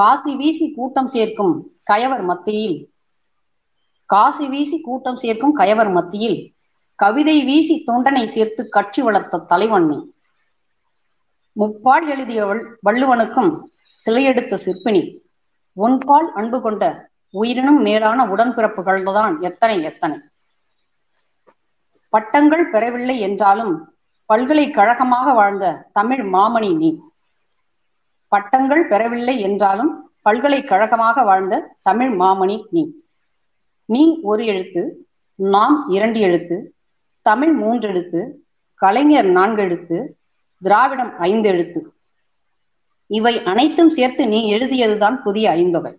[0.00, 2.92] காசி வீசி கூட்டம் சேர்க்கும் கயவர் மத்தியில்.
[4.06, 6.54] காசி வீசி கூட்டம் சேர்க்கும் கயவர் மத்தியில்.
[6.94, 10.12] கவிதை வீசி தொண்டனை சேர்த்து கட்சி வளர்த்த தலைவன் நீ
[11.56, 13.64] முப்பால் எழுதிய வள்- வள்ளுவனுக்கும்
[14.06, 15.20] சிலையெடுத்த சிற்பினி
[15.72, 20.20] உன்பால் அன்பு கொண்ட உயிரினும் மேலான உடன்பிறப்புகள்தான் எத்தனை எத்தனை.
[22.08, 27.09] பட்டங்கள் பெறவில்லை என்றாலும் பல்கலைக்கழகமாக வாழ்ந்த தமிழ் மாமணி நீ.
[28.30, 32.90] பட்டங்கள் பெறவில்லை என்றாலும் பல்கலைக்கழகமாக வாழ்ந்த தமிழ் மாமணி நீ.
[33.84, 36.74] நீ ஒரு எழுத்து நாம் இரண்டு எழுத்து
[37.22, 40.18] தமிழ் மூன்று எழுத்து கலைஞர் நான்கு எழுத்து
[40.60, 41.94] திராவிடம் ஐந்து எழுத்து.
[43.06, 45.94] இவை அனைத்தும் சேர்த்து நீ எழுதியதுதான் புதிய ஐந்தொகை.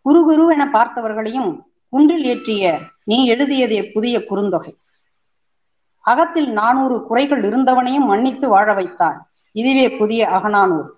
[0.00, 4.72] குரு குருவென பார்த்தவர்களையும் குன்றில் ஏற்றிய நீ எழுதியதே புதிய குறுந்தொகை.
[6.00, 10.90] அகத்தில் நானூறு குறைகள் இருந்தவனையும் மன்னித்து வாழ வைத்தார் இதுவே புதிய அகநானூறு.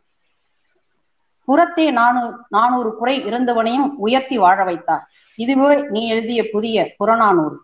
[1.48, 5.04] புறத்தே நானூ நானூறு குறை இருந்தவனையும் உயர்த்தி வாழ வைத்தார்.
[5.34, 7.56] இதுவே நீ எழுதிய புதிய புறநானூறு.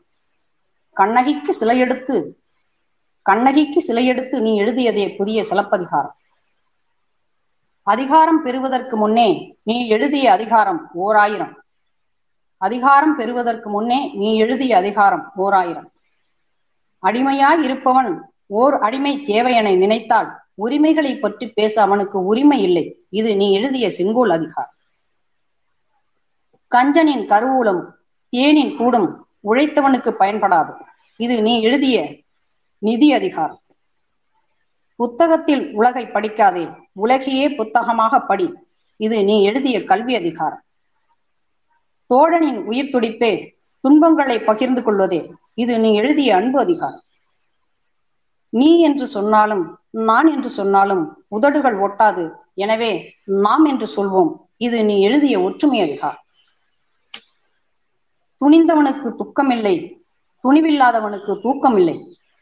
[0.92, 2.16] கண்ணகிக்கு சிலையெடுத்து
[3.22, 6.16] கண்ணகிக்கு சிலையெடுத்து நீ எழுதியதே புதிய சிலப்பதிகாரம்.
[7.82, 11.54] அதிகாரம் பெறுவதற்கு முன்னே நீ எழுதிய அதிகாரம் ஓர் ஆயிரம்
[12.56, 15.88] அதிகாரம் பெறுவதற்கு முன்னே நீ எழுதிய அதிகாரம் ஓர் ஆயிரம்
[17.02, 20.30] அடிமையாய் இருப்பவன் ஓர் அடிமை தேவையனை நினைத்தால்
[20.62, 23.04] உரிமைகளை பற்றி பேச அவனுக்கு உரிமை இல்லை.
[23.08, 24.74] இது நீ எழுதிய செங்கோல் அதிகார்.
[26.76, 27.82] கஞ்சனின் கருவூலம்
[28.36, 30.74] தேனின் கூடும் உழைத்தவனுக்கு பயன்படாது.
[31.16, 32.16] இது நீ எழுதிய
[32.78, 33.60] நிதி அதிகாரம்.
[34.96, 36.76] புத்தகத்தில் உலகை படிக்காதே.
[36.92, 38.52] உலகையே புத்தகமாக படி.
[38.96, 40.62] இது நீ எழுதிய கல்வி அதிகாரம்.
[42.14, 43.32] தோழனின் உயிர் துடிப்பே
[43.80, 45.32] துன்பங்களை பகிர்ந்து கொள்வதே.
[45.54, 47.02] இது நீ எழுதிய அன்பு அதிகாரம்.
[48.48, 52.24] நீ என்று சொன்னாலும் நான் என்று சொன்னாலும் உதடுகள் ஒட்டாது.
[52.54, 52.92] எனவே
[53.24, 54.32] நாம் என்று சொல்வோம்.
[54.56, 56.20] இது நீ எழுதிய ஒற்றுமை அதிகார்
[58.40, 59.76] துணிந்தவனுக்கு துக்கமில்லை.
[60.44, 61.96] துணிவில்லாதவனுக்கு தூக்கமில்லை.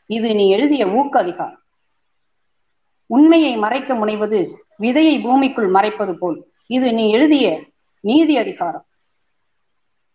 [0.07, 1.59] இது நீ எழுதிய ஊக்க அதிகார்
[3.07, 4.41] உண்மையை மறைக்க முனைவது
[4.79, 6.39] விதையை பூமிக்குள் மறைப்பது போல்.
[6.67, 7.47] இது நீ எழுதிய
[8.01, 8.85] நீதி அதிகாரம்.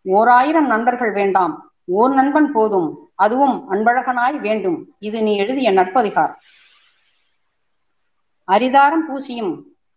[0.03, 1.71] ஓர் ஆயிரம் நண்பர்கள் வேண்டாம்.
[1.85, 3.09] ஓர் நண்பன் போதும்.
[3.15, 4.95] அதுவும் அன்பழகனாய் வேண்டும்.
[4.99, 6.39] இது நீ எழுதிய நட்பதிகாரம்.
[8.47, 9.53] அரிதாரம் பூசியும்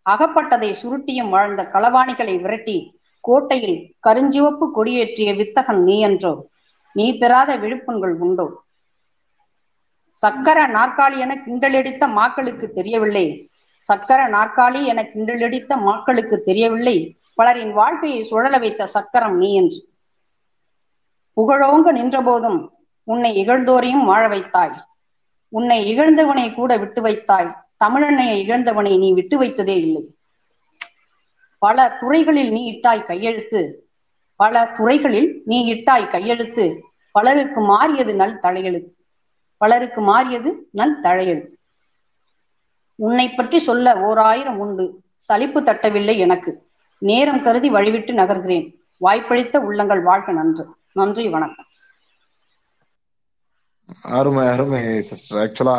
[0.06, 6.48] அகப்பட்டதை சுருட்டியும் வாழ்ந்த களவாணிகளை விரட்டி கோட்டையில் கருஞ்சிவப்பு கொடியேற்றிய வித்தகன் நீ என்றோ.
[6.92, 8.64] நீ பெறாத விழுப்புண்கள் உண்டோ?
[10.12, 13.50] சக்கர நாற்காலி என கிண்டலடித்த மாக்களுக்கு தெரியவில்லை.
[13.78, 17.18] சக்கர நாற்காலி என கிண்டலடித்த மாக்களுக்கு தெரியவில்லை.
[17.34, 19.88] பலரின் வாழ்க்கையை சுழல வைத்த சக்கரம் நீ என்று.
[21.36, 22.70] புகழோங்க நின்றபோதும்
[23.04, 24.76] உன்னை இகழ்ந்தோரையும் வாழ வைத்தாய்.
[25.48, 27.67] உன்னை இகழ்ந்தவனை கூட விட்டு வைத்தாய்.
[27.84, 30.14] தமிழன்னையை இழந்தவனை நீ விட்டு வைத்ததே இல்லை.
[31.58, 33.88] பல துறைகளில் நீ இட்டாய் கையெழுத்து.
[34.36, 36.84] பல துறைகளில் நீ இட்டாய் கையெழுத்து.
[37.10, 38.90] பலருக்கு மாறியது நல் தலையெழுத்து.
[39.56, 41.56] பலருக்கு மாறியது நல் தலையெழுத்து.
[42.94, 45.00] உன்னை பற்றி சொல்ல ஓர் ஆயிரம் உண்டு.
[45.16, 46.66] சலிப்பு தட்டவில்லை எனக்கு.
[46.98, 48.74] நேரம் கருதி வழிவிட்டு நகர்கிறேன்.
[48.96, 50.66] வாய்ப்பளித்த உள்ளங்கள் வாழ்க நன்று.
[50.92, 51.67] நன்றி வணக்கம்.
[54.10, 55.76] அருமை அருமை சிஸ்டர் ஆக்சுவலா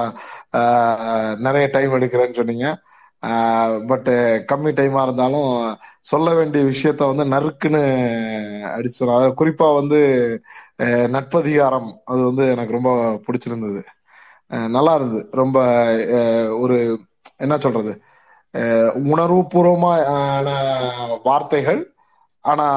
[1.38, 2.68] நிறைய டைம் எடுக்கிறேன்னு சொன்னீங்க.
[3.88, 4.14] பட்டு
[4.52, 5.52] கம்மி டைமா இருந்தாலும்
[6.02, 7.82] சொல்ல வேண்டிய விஷயத்த வந்து நறுக்குன்னு
[8.70, 10.00] அடிச்சிடும் சொன்ன குறிப்பா வந்து
[11.16, 11.90] நட்பதிகாரம்.
[12.06, 12.92] அது வந்து எனக்கு ரொம்ப
[13.28, 13.82] பிடிச்சிருந்தது.
[14.70, 15.28] நல்லா இருந்தது.
[15.32, 15.58] ரொம்ப
[16.60, 16.78] ஒரு
[17.38, 17.92] என்ன சொல்றது?
[18.54, 20.48] அஹ், உணர்வுபூர்வமான
[21.24, 21.82] வார்த்தைகள்.
[22.46, 22.68] ஆனா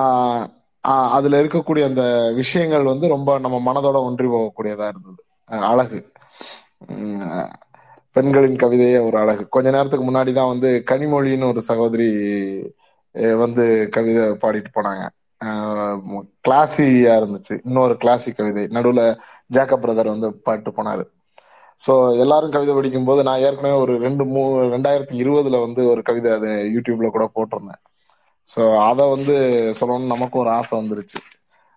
[0.84, 2.04] அதுல இருக்கக்கூடிய அந்த
[2.34, 5.20] விஷயங்கள் வந்து ரொம்ப நம்ம மனதோட ஒன்றி போகக்கூடியதா இருந்தது.
[5.50, 5.98] அஹ், அழகு.
[8.16, 9.48] பெண்களின் கவிதையே ஒரு அழகு.
[9.48, 12.09] கொஞ்ச நேரத்துக்கு முன்னாடி தான் வந்து கனிமொழின்னு ஒரு சகோதரி
[13.38, 15.02] வந்து கவிதை பாடிட்டு போனாங்க.
[16.44, 17.60] கிளாசியா இருந்துச்சு.
[17.64, 18.64] இன்னொரு கிளாசி கவிதை.
[18.68, 19.02] நடுவுல
[19.54, 21.04] ஜாக்கப் பிரதர் வந்து பாட்டு போனாரு.
[21.80, 24.42] ஸோ எல்லாரும் கவிதை படிக்கும் போது நான் ஏற்கனவே ஒரு ரெண்டு மூ
[24.74, 27.80] ரெண்டாயிரத்தி இருபதுல வந்து ஒரு கவிதை அது யூடியூப்ல கூட போட்டிருந்தேன்.
[28.54, 29.34] ஸோ அதை வந்து
[29.80, 31.20] சொல்லணும்னு நமக்கும் ஒரு ஆசை வந்துருச்சு.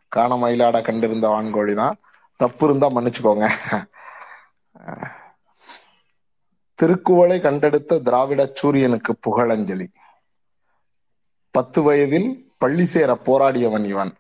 [0.08, 1.96] காண மயிலாட கண்டிருந்த வான்கோழி தான்.
[2.40, 3.48] தப்பு இருந்தா மன்னிச்சுக்கோங்க.
[6.80, 9.88] திருக்குவளை கண்டெடுத்த திராவிட சூரியனுக்கு புகழஞ்சலி.
[11.52, 14.12] பத்து வயதில் பள்ளி சேர போராடியவன் இவன்.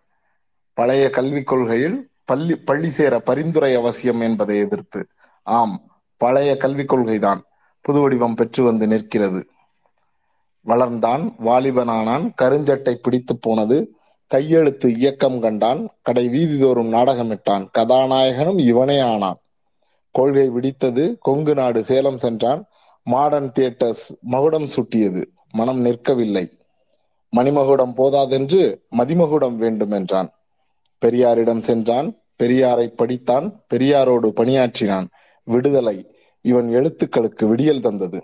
[0.73, 5.01] பழைய கல்விக் கொள்கையில் பள்ளி பள்ளி சேர பரிந்துரை அவசியம் என்பதை எதிர்த்து.
[5.47, 5.75] ஆம்
[6.21, 7.41] பழைய கல்விக் கொள்கைதான்.
[7.81, 9.41] புது வடிவம் பெற்று வந்து நிற்கிறது.
[10.65, 13.95] வளர்ந்தான் வாலிபனானான் கருஞ்சட்டை பிடித்து போனது
[14.27, 19.37] கையெழுத்து இயக்கம் கண்டான் கடை வீதிதோறும் நாடகமிட்டான் கதாநாயகனும் இவனே ஆனான்.
[20.11, 22.65] கொள்கை விடித்தது கொங்கு நாடு சேலம் சென்றான்
[23.03, 26.51] மாடர்ன் தியேட்டர்ஸ் மகுடம் சுட்டியது மனம் நிற்கவில்லை.
[27.35, 30.29] மணிமகுடம் போதாதென்று மதிமகுடம் வேண்டும் என்றான்.
[31.05, 35.07] பெரியாரிடம் சென்றான் பெரியாரை படித்தான் பெரியாரோடு பணியாற்றினான்.
[35.43, 38.23] விடுதலை இவன் எழுத்துக்களுக்கு விடியல் தந்தது.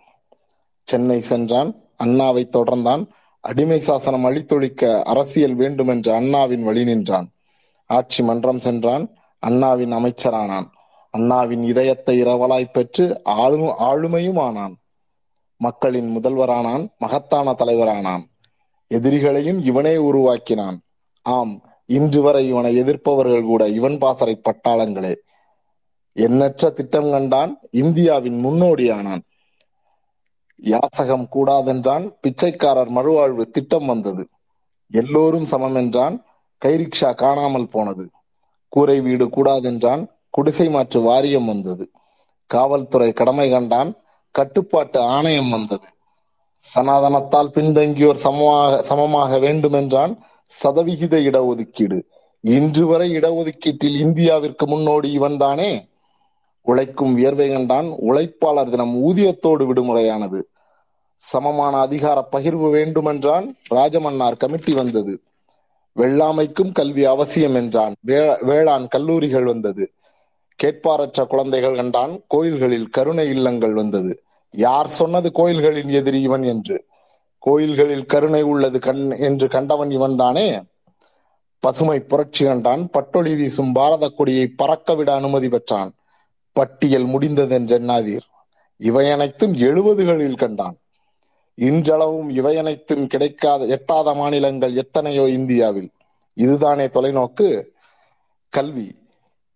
[0.84, 3.08] சென்னை சென்றான் அண்ணாவை தொடர்ந்தான்.
[3.40, 7.32] அடிமை சாசனம் அழித்தொழிக்க அரசியல் வேண்டுமென்ற அண்ணாவின் வழி நின்றான்.
[7.86, 9.16] ஆட்சி மன்றம் சென்றான்.
[9.40, 10.68] அண்ணாவின் அமைச்சரானான்.
[11.12, 14.76] அண்ணாவின் இதயத்தை இரவலாய் பெற்று ஆளு ஆளுமையும் ஆனான்
[15.58, 18.24] மக்களின் முதல்வரானான் மகத்தான தலைவரானான்.
[18.90, 20.82] எதிரிகளையும் இவனே உருவாக்கினான்.
[21.22, 25.16] ஆம் இன்று வரை இவனை எதிர்ப்பவர்கள் கூட இவன் பாசறை பட்டாளங்களே.
[26.14, 27.60] எண்ணற்ற திட்டம் கண்டான்.
[27.72, 29.22] இந்தியாவின் முன்னோடியானான்.
[30.62, 34.30] யாசகம் கூடாதென்றான் பிச்சைக்காரர் மறுவாழ்வு திட்டம் வந்தது.
[34.92, 36.26] எல்லோரும் சமம் என்றான்
[36.66, 38.10] கைரிக்ஷா காணாமல் போனது.
[38.68, 41.92] கூரை வீடு கூடாதென்றான் குடிசை மாற்று வாரியம் வந்தது.
[42.46, 44.02] காவல்துறை கடமை கண்டான்
[44.32, 45.88] கட்டுப்பாட்டு ஆணையம் வந்தது.
[46.76, 52.00] சனாதனத்தால் பின்தங்கியோர் சமமாக சமமாக வேண்டுமென்றான் சதவிகித இடஒதுக்கீடு.
[52.42, 55.91] இன்று வரை இடஒதுக்கீட்டில் இந்தியாவிற்கு முன்னோடி இவன்தானே?
[56.62, 60.42] உழைக்கும் வியர்வை கண்டான் உழைப்பாளர் தினம் ஊதியத்தோடு விடுமுறையானது.
[61.18, 65.22] சமமான அதிகார பகிர்வு வேண்டுமென்றான் ராஜமன்னார் கமிட்டி வந்தது.
[65.96, 67.94] வெள்ளாமைக்கும் கல்வி அவசியம் என்றான்
[68.42, 69.92] வேளாண் கல்லூரிகள் வந்தது.
[70.64, 74.24] கேட்பாரற்ற குழந்தைகள் கண்டான் கோயில்களில் கருணை இல்லங்கள் வந்தது.
[74.52, 76.86] யார் சொன்னது கோயில்களின் எதிரி இவன் என்று?
[77.40, 80.64] கோயில்களில் கருணை உள்ளது கண் என்று கண்டவன் இவன்தானே?
[81.60, 85.94] பசுமை புரட்சி கண்டான் பட்டொளி வீசும் பாரத கொடியை பறக்க விட அனுமதி பெற்றான்.
[86.52, 88.30] பட்டியல் முடிந்ததென்றெண்ணாதீர்
[88.78, 90.78] இவையனைத்தும் எழுபதுகளில் கண்டான்.
[91.54, 95.90] இன்றளவும் இவையனைத்தும் கிடைக்காத எட்டாத மாநிலங்கள் எத்தனையோ இந்தியாவில்.
[96.34, 97.64] இதுதானே தொலைநோக்கு?
[98.50, 98.96] கல்வி.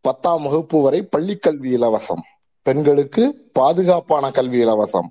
[0.02, 2.24] பத்தாம் வகுப்பு வரை பள்ளி கல்வி இலவசம்.
[2.62, 5.10] பெண்களுக்கு பாதுகாப்பான கல்வி இலவசம்.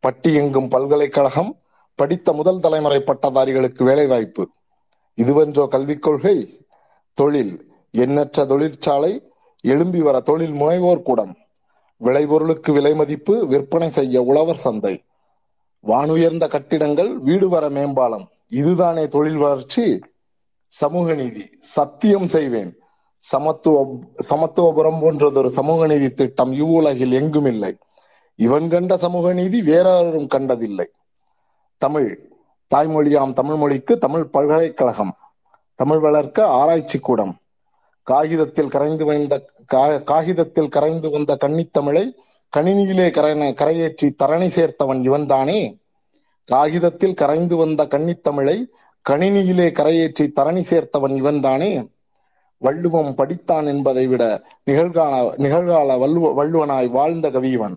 [0.00, 1.58] பட்டி எங்கும் பல்கலைக்கழகம்
[1.94, 4.50] படித்த முதல் தலைமுறை பட்டதாரிகளுக்கு வேலைவாய்ப்பு.
[5.16, 6.66] இதுவென்றோ கல்விக் கொள்கை?
[7.14, 7.74] தொழில்.
[7.90, 9.22] எண்ணற்ற தொழிற்சாலை
[9.66, 11.36] எழும்பி வர தொழில் முனைவோர் கூடம்
[12.04, 15.04] விளைபொருளுக்கு விலை மதிப்பு விற்பனை செய்ய உழவர் சந்தை.
[15.86, 18.28] வானுயர்ந்த கட்டிடங்கள் வீடு வர மேம்பாலம்.
[18.48, 20.00] இதுதானே தொழில் வளர்ச்சி?
[20.66, 21.50] சமூக நீதி.
[21.60, 22.78] சத்தியம் செய்வேன்.
[23.18, 23.98] சமத்துவ
[24.28, 27.76] சமத்துவபுரம் போன்றதொரு சமூக நீதி திட்டம் இவ்வுலகில் எங்கும் இல்லை
[28.34, 30.88] இவன் கண்ட சமூக நீதி வேறொரும் கண்டதில்லை.
[31.78, 32.30] தமிழ்.
[32.74, 35.14] தாய்மொழியாம் தமிழ் மொழிக்கு தமிழ் பல்கலைக்கழகம்.
[35.74, 37.36] தமிழ் வளர்க்க ஆராய்ச்சி கூடம்.
[38.06, 42.12] காகிதத்தில் கரைந்து வந்த கா- காகிதத்தில் கரைந்து வந்த கன்னித்தமிழை
[42.56, 45.78] கணினியிலே கரை கரையேற்றி தரணி சேர்த்தவன் இவன்தானே?
[46.44, 48.66] காகிதத்தில் கரைந்து வந்த கன்னித்தமிழை
[49.10, 51.88] கணினியிலே கரையேற்றி தரணி சேர்த்தவன் இவன்தானே?
[52.58, 57.76] வள்ளுவம் படித்தான் என்பதை விட நிகழ்கால நிகழ்கால வள்ளுவ வள்ளுவனாய் வாழ்ந்த கவிவன்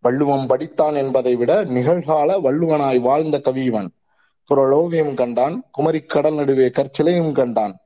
[0.00, 3.90] வள்ளுவம் படித்தான் என்பதை விட நிகழ்கால வள்ளுவனாய் வாழ்ந்த கவிவன்
[4.50, 7.78] குரலோவியம் கண்டான் குமரிக்கடல் நடுவே கற்சிலையும் கண்டான்.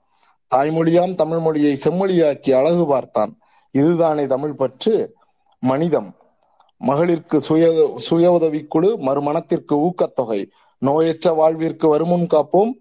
[0.54, 3.38] தாய்மொழியாம் தமிழ் மொழியை செம்மொழியாக்கி அழகு பார்த்தான்.
[3.70, 5.14] இதுதானே தமிழ் பற்று?
[5.58, 6.14] மனிதம்.
[6.86, 10.46] மகளிர்க்கு சுய சுய உதவிக்குழு மறுமணத்திற்கு ஊக்கத்தொகை.
[10.86, 12.72] நோயற்ற வாழ்விற்கு வருமுன் காப்போம்.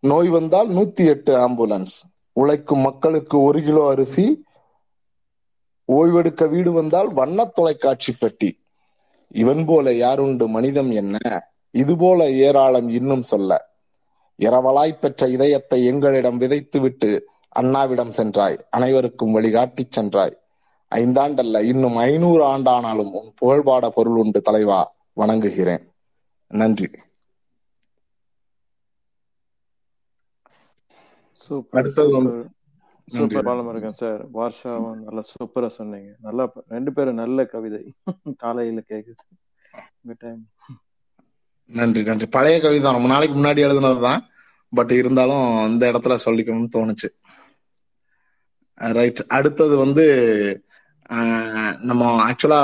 [0.00, 1.96] நோய் வந்தால் நூத்தி எட்டு ஆம்புலன்ஸ்.
[2.32, 4.44] உழைக்கும் மக்களுக்கு ஒரு கிலோ அரிசி.
[5.92, 8.58] ஓய்வெடுக்க வீடு வந்தால் வண்ண தொலைக்காட்சி பெட்டி.
[9.28, 11.18] இவன் போல யாருண்டு மனிதம் என்ன?
[11.70, 13.75] இது போல ஏராளம் இன்னும் சொல்ல.
[14.38, 17.10] இரவலாய் பெற்ற இதயத்தை எங்களிடம் விதைத்துவிட்டு
[17.60, 18.66] அண்ணாவிடம் சென்றாய்.
[18.70, 20.34] அனைவருக்கும் வழிகாட்டிச் சென்றாய்.
[20.94, 24.80] ஐந்தாண்டல்ல இன்னும் ஐநூறு ஆண்டானாலும் உன் புகழ்பாட பொருள் உண்டு தலைவா.
[25.16, 25.84] வணங்குகிறேன்.
[26.50, 26.88] நன்றி.
[33.08, 36.16] சூப்பர் பாலமுருகன் சார் வார்ஷாவும் நல்லா சூப்பரா சொன்னீங்க.
[36.18, 37.82] நல்லா ரெண்டு பேரும் நல்ல கவிதை.
[38.38, 39.22] காலையில கேக்குது.
[41.70, 42.26] நன்றி நன்றி.
[42.26, 44.20] பழைய கவிதை ரொம்ப நாளைக்கு முன்னாடி எழுதுனதுதான்.
[44.72, 47.08] பட் இருந்தாலும் இந்த இடத்துல சொல்லிக்கணும்னு தோணுச்சு.
[48.96, 50.04] ரைட் அடுத்தது வந்து
[51.88, 52.60] நம்ம ஆக்சுவலா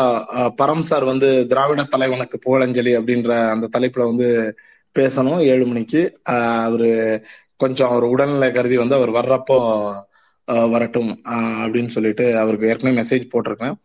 [0.60, 4.28] பரம் சார் வந்து திராவிட தலைவனுக்கு புகழஞ்சலி அப்படின்ற அந்த தலைப்புல வந்து
[4.98, 6.02] பேசணும் ஏழு மணிக்கு.
[6.66, 6.90] அவரு
[7.56, 9.58] கொஞ்சம் அவர் உடல்நிலை கருதி வந்து அவர் வர்றப்போ
[10.70, 11.12] வரட்டும்
[11.64, 13.76] அப்படின்னு சொல்லிட்டு அவருக்கு ஏற்கனவே மெசேஜ் போட்டிருக்கேன்.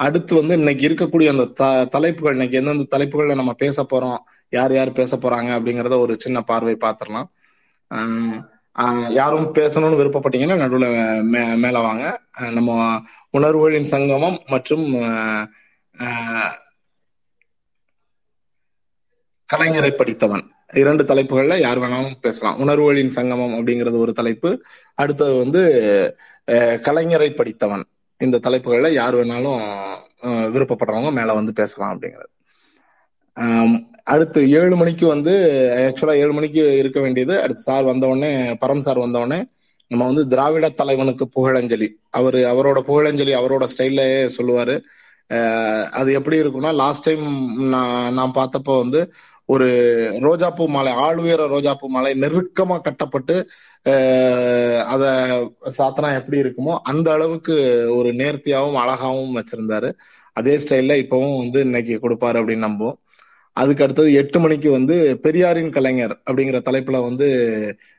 [0.00, 4.18] அடுத்து வந்து இன்னைக்கு இருக்கக்கூடிய அந்த த தலைப்புகள் இன்னைக்கு எந்தெந்த தலைப்புகள்ல நம்ம பேச போறோம்
[4.52, 7.28] யார் யார் பேச போறாங்க அப்படிங்கறத ஒரு சின்ன பார்வை பார்த்துடலாம்
[9.18, 10.88] யாரும் பேசணும்னு விருப்பப்பட்டீங்கன்னா நடுவில்
[11.32, 12.04] மே மேல வாங்க.
[12.56, 12.70] நம்ம
[13.36, 14.84] உணர்வுகளின் சங்கமம் மற்றும்
[19.48, 20.44] கலைஞரை படித்தவன்.
[20.82, 22.58] இரண்டு தலைப்புகள்ல யார் வேணாலும் பேசலாம்.
[22.64, 24.50] உணர்வுகளின் சங்கமம் அப்படிங்கிறது ஒரு தலைப்பு.
[25.02, 25.62] அடுத்தது வந்து
[26.86, 27.84] கலைஞரை படித்தவன்.
[28.20, 29.60] இந்த தலைப்புகள்ல யார் வேணாலும்
[30.54, 32.32] விருப்பப்படுறவங்க மேல வந்து பேசலாம் அப்படிங்கிறது.
[34.06, 35.32] அடுத்து ஏழு மணிக்கு வந்து
[35.86, 38.30] ஆக்சுவலா ஏழு மணிக்கு இருக்க வேண்டியது அடுத்து சார் வந்தவொடனே
[38.64, 39.18] பரம் சார் வந்த
[39.90, 41.88] நம்ம வந்து திராவிட தலைவனுக்கு புகழஞ்சலி.
[42.18, 44.74] அவரு அவரோட புகழஞ்சலி அவரோட ஸ்டைல்லயே சொல்லுவாரு.
[45.98, 47.24] அது எப்படி இருக்கும்னா லாஸ்ட் டைம்
[47.74, 49.00] நான் நான் பார்த்தப்போ வந்து
[49.48, 49.66] ஒரு
[50.26, 53.36] ரோஜாப்பூ மாலை ஆளுயர ரோஜாப்பூ மாலை நெருக்கமா கட்டப்பட்டு
[54.94, 55.04] அத
[55.78, 57.56] சாத்தனா எப்படி இருக்குமோ அந்த அளவுக்கு
[57.96, 59.90] ஒரு நேர்த்தியாவும் அழகாவும் வச்சிருந்தாரு.
[60.32, 62.98] அதே ஸ்டைல்ல இப்பவும் வந்து இன்னைக்கு கொடுப்பாரு அப்படின்னு நம்புவோம்.
[63.56, 67.28] அதுக்கு அடுத்தது எட்டு மணிக்கு வந்து பெரியாரின் கலைஞர் அப்படிங்கிற தலைப்புல வந்து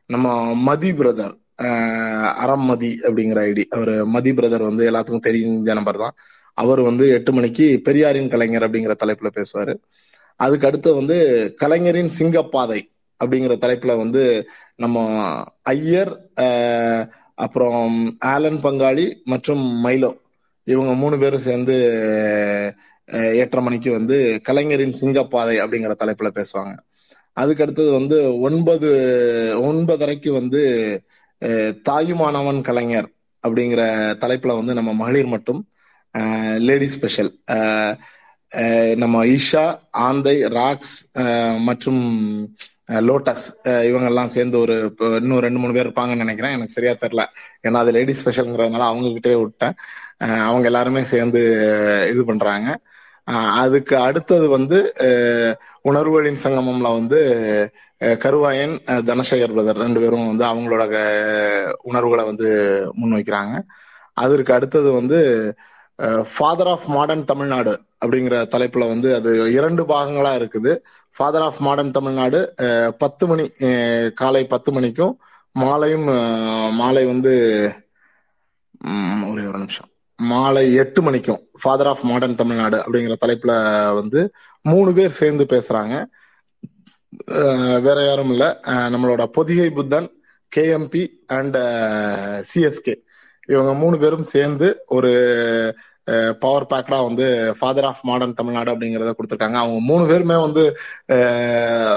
[0.10, 0.28] நம்ம
[0.68, 1.36] மதி பிரதர்
[2.44, 3.64] அறம் மதி அப்படிங்கிற ஐடி.
[3.76, 6.16] அவர் மதி பிரதர் வந்து எல்லாத்துக்கும் தெரிஞ்ச நம்பர் தான்.
[6.58, 9.74] அவர் வந்து எட்டு மணிக்கு பெரியாரின் கலைஞர் அப்படிங்கிற தலைப்புல பேசுவாரு.
[10.40, 11.18] அதுக்கு அடுத்து வந்து
[11.56, 12.80] கலைஞரின் சிங்கப்பாதை
[13.20, 14.24] அப்படிங்கிற தலைப்புல வந்து
[14.76, 14.98] நம்ம
[15.74, 16.12] ஐயர்
[17.46, 17.96] அப்புறம்
[18.34, 20.12] ஆலன் பங்காளி மற்றும் மைலோ
[20.68, 21.76] இவங்க மூணு பேரும் சேர்ந்து
[23.42, 26.74] ஏற்ற மணிக்கு வந்து கலைஞரின் சிங்கப்பாதை அப்படிங்கிற தலைப்புல பேசுவாங்க.
[27.34, 28.90] அதுக்கு அடுத்தது வந்து ஒன்பது
[29.70, 30.62] ஒன்பதரைக்கு வந்து
[31.90, 33.10] தாயுமானவன் கலைஞர்
[33.44, 33.82] அப்படிங்கிற
[34.24, 35.62] தலைப்புல வந்து நம்ம மகளிர் மட்டும்
[36.68, 37.32] லேடி ஸ்பெஷல்.
[38.96, 39.66] நம்ம ஈஷா
[40.08, 40.96] ஆந்தை ராக்ஸ்
[41.68, 42.02] மற்றும்
[43.08, 43.46] லோட்டஸ்
[43.90, 46.56] இவங்கெல்லாம் சேர்ந்து ஒரு இன்னும் ரெண்டு மூணு பேர் இருப்பாங்கன்னு நினைக்கிறேன்.
[46.58, 47.24] எனக்கு சரியா தெரில
[47.68, 49.76] ஏன்னா அது லேடி ஸ்பெஷல்ங்கிறதுனால அவங்க கிட்டே விட்டேன்
[50.50, 51.42] அவங்க எல்லாருமே சேர்ந்து
[52.12, 52.70] இது பண்றாங்க.
[53.62, 54.78] அதுக்கு அடுத்தது வந்து
[55.90, 57.20] உணர்வுகளின் சங்கமம்ல வந்து
[58.24, 58.76] கருவாயன்
[59.10, 60.84] தனசேகர் பிரதர் ரெண்டு பேரும் வந்து அவங்களோட
[61.90, 62.50] உணர்வுகளை வந்து
[63.02, 63.56] முன்வைக்கிறாங்க.
[64.24, 65.20] அதற்கு அடுத்தது வந்து
[66.34, 67.74] ஃபாதர் ஆஃப் மாடர்ன் தமிழ்நாடு
[68.04, 70.72] அப்படிங்கிற தலைப்புல வந்து அது இரண்டு பாகங்களா இருக்குது.
[71.16, 72.40] ஃபாதர் ஆஃப் மாடர்ன் தமிழ்நாடு
[73.04, 73.46] பத்து மணி
[74.22, 75.14] காலை பத்து மணிக்கும்
[75.56, 76.08] மாலையும்
[76.82, 77.34] மாலை வந்து
[79.32, 79.90] ஒரே ஒரு நிமிஷம்.
[80.22, 83.54] மாலை எட்டு மணிக்கும் ஃபாதர் ஆஃப் மாடர்ன் தமிழ்நாடு அப்படிங்கிற தலைப்புல
[83.94, 86.06] வந்து மூணு பேர் சேர்ந்து பேசுறாங்க.
[87.82, 88.60] வேற யாரும் இல்ல.
[88.66, 90.10] நம்மளோட பொதிகை புத்தன்
[90.56, 91.58] கேஎம்பி அண்ட்
[92.54, 92.96] சிஎஸ்கே
[93.48, 95.12] இவங்க மூணு பேரும் சேர்ந்து ஒரு
[96.40, 99.58] பவர் பேக்கடா வந்து ஃபாதர் ஆஃப் மாடர்ன் தமிழ்நாடு அப்படிங்கிறத கொடுத்துருக்காங்க.
[99.62, 100.78] அவங்க மூணு பேருமே வந்து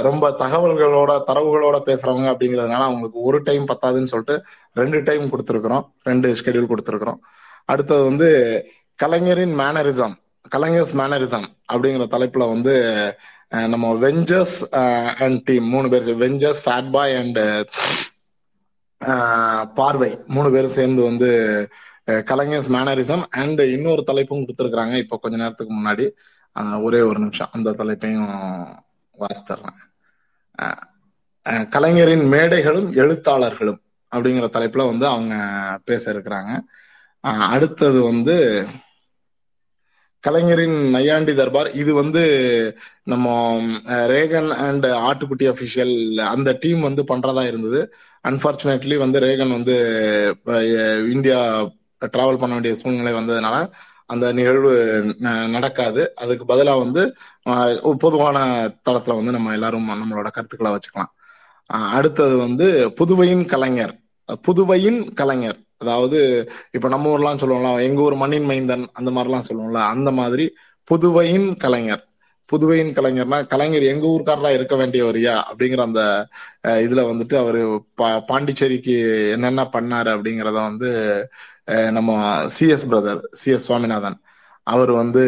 [0.03, 5.87] ரொம்ப தகவல்களோட தரவுகளோட பேசுறவங்க அப்படிங்கிறதுனால அவங்களுக்கு ஒரு டைம் பத்தாதுன்னு சொல்லிட்டு ரெண்டு டைம் கொடுத்துருக்குறோம்.
[6.03, 7.21] ரெண்டு ஷெடியூல் கொடுத்துருக்குறோம்.
[7.73, 8.29] அடுத்தது வந்து
[9.03, 10.15] கலைஞரின் மேனரிசம்
[10.55, 12.75] கலைஞர்ஸ் மேனரிசம் அப்படிங்கிற தலைப்புல வந்து
[13.73, 14.57] நம்ம வெஞ்சர்ஸ்
[15.23, 17.41] அண்ட் டீம் மூணு பேர் வெஞ்சர்ஸ் ஃபேட் பாய் அண்ட்
[19.79, 21.31] பார்வை மூணு பேரும் சேர்ந்து வந்து
[22.31, 26.07] கலைஞர்ஸ் மேனரிசம் அண்ட் இன்னொரு தலைப்பும் கொடுத்துருக்காங்க இப்போ கொஞ்ச நேரத்துக்கு முன்னாடி
[26.87, 27.53] ஒரே ஒரு நிமிஷம்.
[27.57, 28.31] அந்த தலைப்பையும்
[29.21, 29.81] வாசித்தர்றேன்.
[31.75, 33.81] கலைஞரின் மேடைகளும் எழுத்தாளர்களும்
[34.13, 35.35] அப்படிங்கிற தலைப்புல வந்து அவங்க
[35.89, 36.53] பேச இருக்கிறாங்க.
[37.21, 38.67] அடுத்தது வந்து
[40.21, 41.73] கலைஞரின் நையாண்டி தர்பார்.
[41.73, 47.95] இது வந்து நம்ம ரேகன் அண்ட் ஆட்டுக்குட்டி அபிஷியல் அந்த டீம் வந்து பண்றதா இருந்தது.
[48.29, 49.75] அன்பார்ச்சுனேட்லி வந்து ரேகன் வந்து
[51.13, 51.63] இந்தியா
[52.01, 53.71] டிராவல் பண்ண வேண்டிய சூழ்நிலை வந்ததுனால
[54.07, 56.15] அந்த நிகழ்வு ந- நடக்காது.
[56.15, 57.17] அதுக்கு பதிலா வந்து
[57.99, 61.19] பொதுவான தளத்துல வந்து நம்ம எல்லாரும் நம்மளோட கருத்துக்களை வச்சுக்கலாம்.
[61.67, 64.01] அடுத்தது வந்து புதுவையின் கலைஞர்.
[64.49, 65.59] புதுவையின் கலைஞர்.
[65.81, 70.55] அதாவது இப்ப நம்ம ஊர்லாம் சொல்லுவோம்ல எங்க ஊர் மண்ணின் மைந்தன் அந்த மாதிரிலாம் சொல்லுவோம்ல அந்த மாதிரி
[70.91, 72.05] புதுவையின் கலைஞர்.
[72.53, 75.43] புதுவையின் கலைஞர்னா கலைஞர் எங்க ஊர்க்காரரா இருக்க வேண்டியவரியா?
[75.51, 76.29] அப்படிங்கிற அந்த
[76.65, 80.91] இதுல வந்துட்டு அவரு பா- பாண்டிச்சேரிக்கு என்னென்ன பண்ணாரு அப்படிங்கிறத வந்து
[81.65, 84.21] நம்ம சிஎஸ் பிரதர் சிஎஸ் சுவாமிநாதன்.
[84.63, 85.23] அவர் வந்து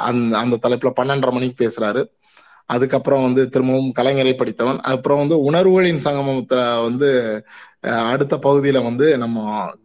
[0.00, 2.02] அந்த அந்த தலைப்புல பன்னெண்டரை மணிக்கு பேசுறாரு.
[2.70, 4.78] அதுக்கப்புறம் வந்து திரும்பவும் கலைஞரை படித்தவன்.
[4.92, 7.08] அப்புறம் வந்து உணர்வுகளின் சங்கமத்துல வந்து
[8.12, 9.38] அடுத்த பகுதியில வந்து நம்ம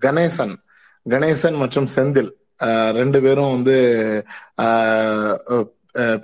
[0.05, 0.53] கணேசன்.
[1.05, 2.31] கணேசன் மற்றும் செந்தில்
[2.99, 3.75] ரெண்டு பேரும் வந்து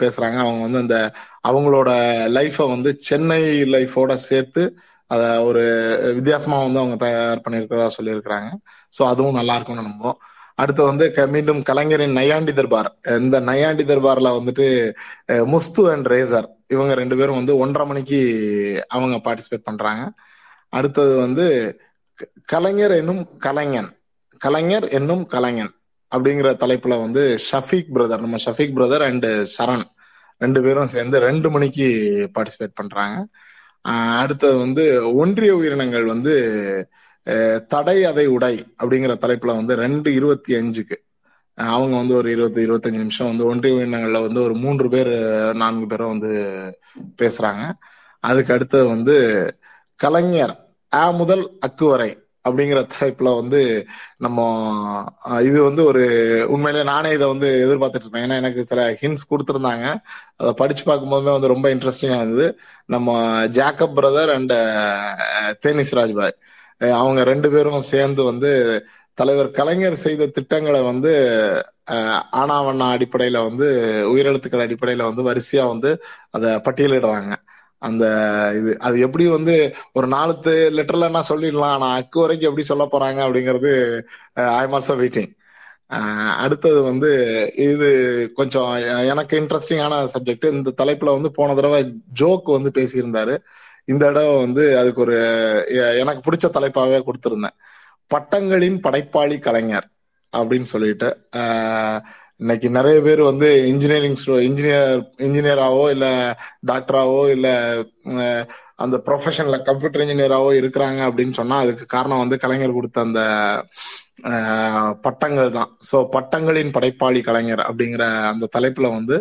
[0.01, 0.37] பேசுறாங்க.
[0.45, 0.97] அவங்க வந்து அந்த
[1.49, 1.89] அவங்களோட
[2.37, 3.41] லைஃபை வந்து சென்னை
[3.75, 4.63] லைஃபோட சேர்த்து
[5.11, 5.63] அத ஒரு
[6.17, 8.49] வித்தியாசமா வந்து அவங்க தயார் பண்ணியிருக்கிறதா சொல்லியிருக்கிறாங்க.
[8.97, 10.19] ஸோ அதுவும் நல்லா இருக்கும்னு நம்புவோம்.
[10.55, 12.97] அடுத்து வந்து க- மீண்டும் கலைஞரின் நையாண்டி தர்பார்.
[13.03, 14.65] இந்த நையாண்டி தர்பார்ல வந்துட்டு
[15.45, 18.19] முஸ்து அண்ட் ரேசர் இவங்க ரெண்டு பேரும் வந்து ஒன்றரை மணிக்கு
[18.87, 20.13] அவங்க பார்ட்டிசிபேட் பண்றாங்க.
[20.69, 21.77] அடுத்தது வந்து
[22.15, 23.97] க- கலைஞர் என்னும் கலைஞன்
[24.37, 25.73] கலைஞர் என்னும் கலைஞன்
[26.15, 29.83] அப்படிங்கிற தலைப்புல வந்து ஷஃபீக் பிரதர் நம்ம ஷஃபீக் பிரதர் அண்டு சரண்
[30.37, 31.85] ரெண்டு பேரும் சேர்ந்து ரெண்டு மணிக்கு
[32.33, 33.27] பார்ட்டிசிபேட் பண்றாங்க.
[34.19, 36.35] அடுத்தது வந்து ஒன்றிய உயிரினங்கள் வந்து
[37.67, 40.97] தடை அதை உடை அப்படிங்கிற தலைப்புல வந்து ரெண்டு இருபத்தி அஞ்சுக்கு.
[41.57, 45.13] அவங்க வந்து ஒரு இருபத்தி இருபத்தஞ்சு நிமிஷம் வந்து ஒன்றிய உயிரினங்கள்ல வந்து ஒரு மூன்று பேர்
[45.55, 46.31] நான்கு பேரும் வந்து
[47.21, 47.71] பேசுறாங்க.
[48.19, 49.15] அதுக்கு அடுத்தது வந்து
[49.95, 50.53] கலைஞர்
[50.93, 52.11] ஆ முதல் அக்கு வரை
[52.49, 53.85] அப்படிங்கிற தலைப்புல வந்து
[54.17, 54.39] நம்ம
[55.41, 56.03] இது வந்து ஒரு
[56.49, 58.29] உண்மையிலே நானே இதை வந்து எதிர்பார்த்துட்டு இருப்பேன்.
[58.29, 59.97] ஏன்னா எனக்கு சில ஹிண்ட்ஸ் கொடுத்துருந்தாங்க.
[60.35, 62.59] அதை படிச்சு பார்க்கும்போதுமே வந்து ரொம்ப இன்ட்ரெஸ்டிங்காக இருந்தது.
[62.85, 64.53] நம்ம Jacob brother and
[65.65, 66.35] Dennis Rajbhai.
[66.81, 68.49] அவங்க ரெண்டு பேரும் சேர்ந்து வந்து
[69.17, 71.11] தலைவர் கலைஞர் செய்த திட்டங்களை வந்து
[72.33, 73.67] ஆனாவண்ணா அடிப்படையில வந்து
[74.13, 75.91] உயிரெழுத்துக்கள் அடிப்படையில வந்து வரிசையா வந்து
[76.31, 77.31] அதை பட்டியலிடுறாங்க.
[77.81, 78.03] அந்த
[78.59, 79.55] இது அது எப்படி வந்து
[79.93, 80.33] ஒரு நாலு
[80.77, 83.71] லெட்டர்ல என்ன சொல்லிடலாம் ஆனா அக்கு வரைக்கும் எப்படி சொல்ல போறாங்க அப்படிங்கிறது
[84.55, 85.31] ஐ எம் ஆல்சோ வெயிட்டிங்
[86.43, 87.09] அடுத்தது வந்து
[87.65, 87.87] இது
[88.39, 88.69] கொஞ்சம்
[89.11, 91.79] எனக்கு இன்ட்ரெஸ்டிங்கான சப்ஜெக்ட் இந்த தலைப்புல வந்து போன தடவை
[92.21, 93.35] ஜோக் வந்து பேசியிருந்தாரு.
[93.87, 95.15] இந்த தடவை வந்து அதுக்கு ஒரு
[96.01, 97.55] எனக்கு பிடிச்ச தலைப்பாகவே கொடுத்துருந்தேன்.
[98.11, 99.87] பட்டங்களின் படைப்பாளி கலைஞர்
[100.33, 101.09] அப்படின்னு சொல்லிட்டு
[102.39, 104.17] இன்னைக்கு நிறைய பேர் வந்து இன்ஜினியரிங்
[104.47, 104.89] இன்ஜினியர்
[105.27, 106.07] இன்ஜினியராவோ இல்ல
[106.67, 107.47] டாக்டராவோ இல்ல
[108.75, 113.21] அந்த ப்ரொஃபஷன்ல கம்ப்யூட்டர் இன்ஜினியராவோ இருக்கிறாங்க அப்படின்னு சொன்னா அதுக்கு காரணம் வந்து கலைஞர் கொடுத்த அந்த
[115.01, 115.71] பட்டங்கள் தான்.
[115.91, 119.17] ஸோ பட்டங்களின் படைப்பாளி கலைஞர் அப்படிங்கிற அந்த தலைப்புல வந்து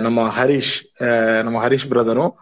[0.00, 0.74] நம்ம ஹரிஷ்
[1.42, 2.32] நம்ம ஹரிஷ் பிரதரும்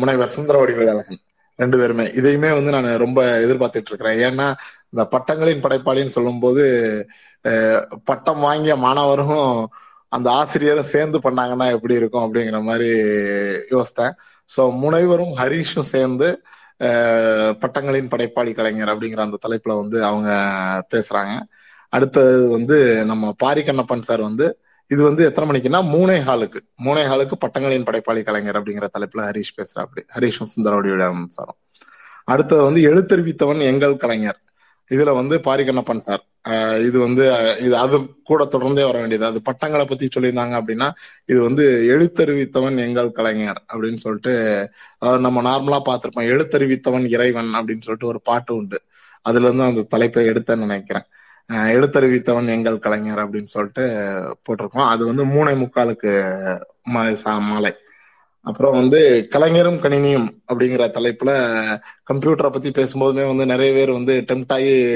[0.00, 1.20] முனைவர் சுந்தரவடிவேல் அழகன்
[1.58, 2.04] ரெண்டு பேருமே.
[2.18, 4.46] இதையுமே வந்து நான் ரொம்ப எதிர்பார்த்துட்டு இருக்கிறேன் ஏன்னா
[4.92, 6.64] இந்த பட்டங்களின் படைப்பாளின்னு சொல்லும்போது
[8.10, 9.44] பட்டம் வாங்கிய மாணவரும்
[10.16, 12.88] அந்த ஆசிரியரும் சேர்ந்து பண்ணாங்கன்னா எப்படி இருக்கும் அப்படிங்கிற மாதிரி
[13.74, 14.14] யோசித்தேன்.
[14.50, 16.28] ஸோ முனைவரும் ஹரிஷும் சேர்ந்து
[17.62, 20.30] பட்டங்களின் படைப்பாளி கலைஞர் அப்படிங்கிற அந்த தலைப்புல வந்து அவங்க
[20.94, 21.34] பேசுறாங்க.
[21.92, 22.76] அடுத்தது வந்து
[23.10, 24.46] நம்ம பாரிக்கண்ணப்பன் சார் வந்து
[24.92, 29.82] இது வந்து எத்தனை மணிக்குன்னா மூணே ஹாலுக்கு மூணே ஹாலுக்கு பட்டங்களின் படைப்பாளி கலைஞர் அப்படிங்கிற தலைப்புல ஹரிஷ் பேசுறாப்படி
[29.86, 30.04] அப்படி.
[30.14, 31.58] ஹரிஷும் சுந்தரவடிவிடம் சாரும்.
[32.32, 34.40] அடுத்தது வந்து எழுத்தறிவித்தவன் எங்கள் கலைஞர்.
[34.94, 36.22] இதுல வந்து பாரிகண்ணப்பன் சார்.
[36.86, 37.24] இது வந்து
[37.66, 37.96] இது அது
[38.30, 39.24] கூட தொடர்ந்தே வர வேண்டியது.
[39.30, 40.88] அது பட்டங்களை பத்தி சொல்லியிருந்தாங்க அப்படின்னா
[41.32, 41.64] இது வந்து
[41.94, 44.34] எழுத்தறிவித்தவன் எங்கள் கலைஞர் அப்படின்னு சொல்லிட்டு
[45.26, 46.28] நம்ம நார்மலா பார்த்திருப்போம்.
[46.34, 48.80] எழுத்தறிவித்தவன் இறைவன் அப்படின்னு சொல்லிட்டு ஒரு பாட்டு உண்டு.
[49.28, 51.06] அதுல இருந்து அந்த தலைப்பை எடுத்தேன்னு நினைக்கிறேன்.
[51.50, 53.82] எழுத்தறிவித்தவன் எங்கள் கலைஞர் அப்படின்னு சொல்லிட்டு
[54.48, 54.88] போட்டிருக்கோம்.
[54.88, 56.60] அது வந்து மூணை முக்காலுக்கு
[56.90, 57.74] சா- மாலை.
[58.40, 61.54] அப்புறம் வந்து கலைஞரும் கணினியும் அப்படிங்கிற தலைப்புல
[62.12, 64.94] கம்ப்யூட்டரை பத்தி பேசும்போதுமே வந்து நிறைய பேர் வந்து டெம்ட் ஆகி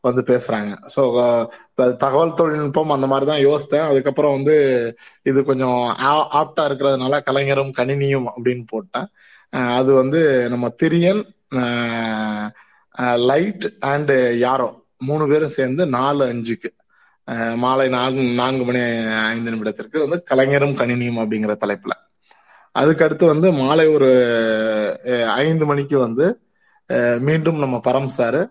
[0.00, 0.76] வந்து பேசுறாங்க.
[0.96, 3.90] ஸோ தகவல் தொழில்நுட்பம் அந்த மாதிரி தான் யோசித்தேன்.
[3.90, 5.96] அதுக்கப்புறம் வந்து இது கொஞ்சம்
[6.32, 9.06] ஆப்டா இருக்கிறதுனால கலைஞரும் கணினியும் அப்படின்னு போட்டேன்.
[9.50, 11.24] அது வந்து நம்ம திரியன்
[13.16, 16.70] லைட் அண்ட் யாரோ மூணு பேரும் சேர்ந்து நாலு அஞ்சுக்கு
[17.56, 18.80] மாலை நான்கு நான்கு மணி
[19.30, 21.94] ஐந்து நிமிடத்திற்கு வந்து கலைஞரும் கணினியும் அப்படிங்கிற தலைப்புல.
[22.74, 24.10] அதுக்கு அடுத்து வந்து மாலை ஒரு
[25.42, 26.26] ஐந்து மணிக்கு வந்து
[27.20, 28.42] மீண்டும் நம்ம பரம் சாரு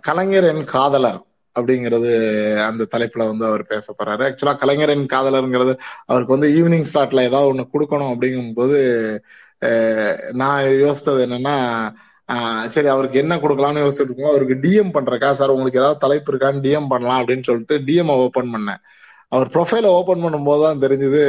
[0.00, 1.20] கலைஞர் என் காதலர்
[1.56, 2.10] அப்படிங்கிறது
[2.68, 4.22] அந்த தலைப்புல வந்து அவர் பேச போறாரு.
[4.28, 5.74] ஆக்சுவலா கலைஞர் என் காதலருங்கிறது
[6.06, 8.78] அவருக்கு வந்து ஈவினிங் ஸ்லாட்ல ஏதாவது ஒண்ணு கொடுக்கணும் அப்படிங்கும்போது
[10.32, 11.56] நான் யோசித்தது என்னன்னா
[12.74, 16.90] சரி அவருக்கு என்ன கொடுக்கலாம்னு யோசிச்சுட்டு இருக்கோம் அவருக்கு டிஎம் பண்றக்கா சார் உங்களுக்கு ஏதாவது தலைப்பு இருக்கான்னு டிஎம்
[16.92, 18.80] பண்ணலாம் அப்படின்னு சொல்லிட்டு டிஎம் ஓபன் பண்ணேன்.
[19.34, 21.22] அவர் ப்ரொஃபைல ஓபன் பண்ணும்போது தான் தெரிஞ்சது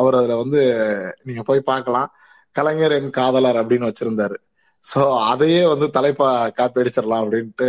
[0.00, 0.60] அவர் அதுல வந்து
[1.28, 2.08] நீங்க போய் பார்க்கலாம்.
[2.56, 4.36] கலைஞர் என் காதலர் அப்படின்னு வச்சிருந்தாரு.
[4.84, 5.00] ஸோ
[5.32, 7.68] அதையே வந்து தலைப்பா காப்பி அடிச்சிடலாம் அப்படின்ட்டு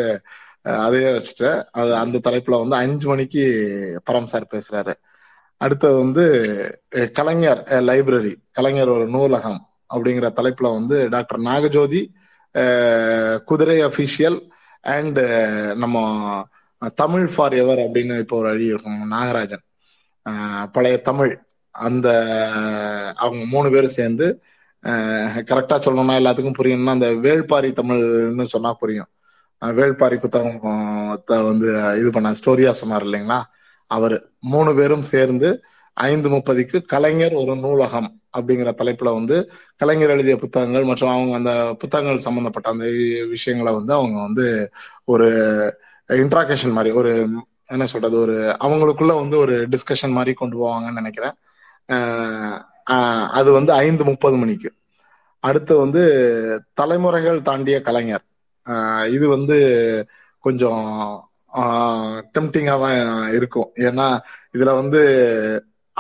[0.86, 1.50] அதையே வச்சுட்டு
[1.80, 3.44] அது அந்த தலைப்புல வந்து அஞ்சு மணிக்கு
[4.08, 4.94] பரம் சார் பேசுறாரு.
[5.62, 6.24] அடுத்தது வந்து
[7.18, 9.60] கலைஞர் லைப்ரரி கலைஞர் ஒரு நூலகம்
[9.94, 12.02] அப்படிங்கிற தலைப்புல வந்து டாக்டர் நாகஜோதி
[13.46, 14.40] குதிரை அஃபிஷியல்
[14.82, 16.48] அண்ட் uh, நம்ம
[16.96, 19.12] தமிழ் ஃபார் எவர் அப்படின்னு இப்போ ஒரு அழி இருக்கும்.
[19.12, 19.64] நாகராஜன்.
[20.72, 21.34] பழைய தமிழ்.
[21.72, 22.08] அந்த
[23.16, 24.28] அவங்க மூணு பேரும் சேர்ந்து
[25.50, 29.10] கரெக்டா சொல்லணும்னா எல்லாத்துக்கும் புரியணும்னா அந்த வேள்பாரி தமிழ்னு சொன்னா புரியும்.
[29.62, 30.60] வேள்பாரி புத்தகம்
[31.26, 31.70] வந்து
[32.00, 33.40] இது பண்ண ஸ்டோரியா சொன்னார் இல்லைங்களா?
[33.88, 34.18] அவர்.
[34.40, 35.64] மூணு பேரும் சேர்ந்து
[36.00, 39.38] ஐந்து முப்பதுக்கு கலைஞர் ஒரு நூலகம் அப்படிங்கிற தலைப்புல வந்து
[39.76, 42.86] கலைஞர் எழுதிய புத்தகங்கள் மற்றும் அவங்க அந்த புத்தகங்கள் சம்பந்தப்பட்ட அந்த
[43.30, 44.46] விஷயங்களை வந்து அவங்க வந்து
[45.06, 45.28] ஒரு
[46.10, 47.12] இன்ட்ராகேஷன் மாதிரி ஒரு
[47.74, 48.36] என்ன சொல்றது ஒரு
[48.66, 51.36] அவங்களுக்குள்ள வந்து ஒரு டிஸ்கஷன் மாதிரி கொண்டு போவாங்கன்னு நினைக்கிறேன்.
[53.40, 54.70] அது வந்து ஐந்து முப்பது மணிக்கு.
[55.44, 56.02] அடுத்து வந்து
[56.80, 58.26] தலைமுறைகள் தாண்டிய கலைஞர்.
[59.16, 59.58] இது வந்து
[60.44, 60.86] கொஞ்சம்
[62.36, 63.70] டெம்டிங்காக தான் இருக்கும்.
[63.88, 64.08] ஏன்னா
[64.56, 65.02] இதுல வந்து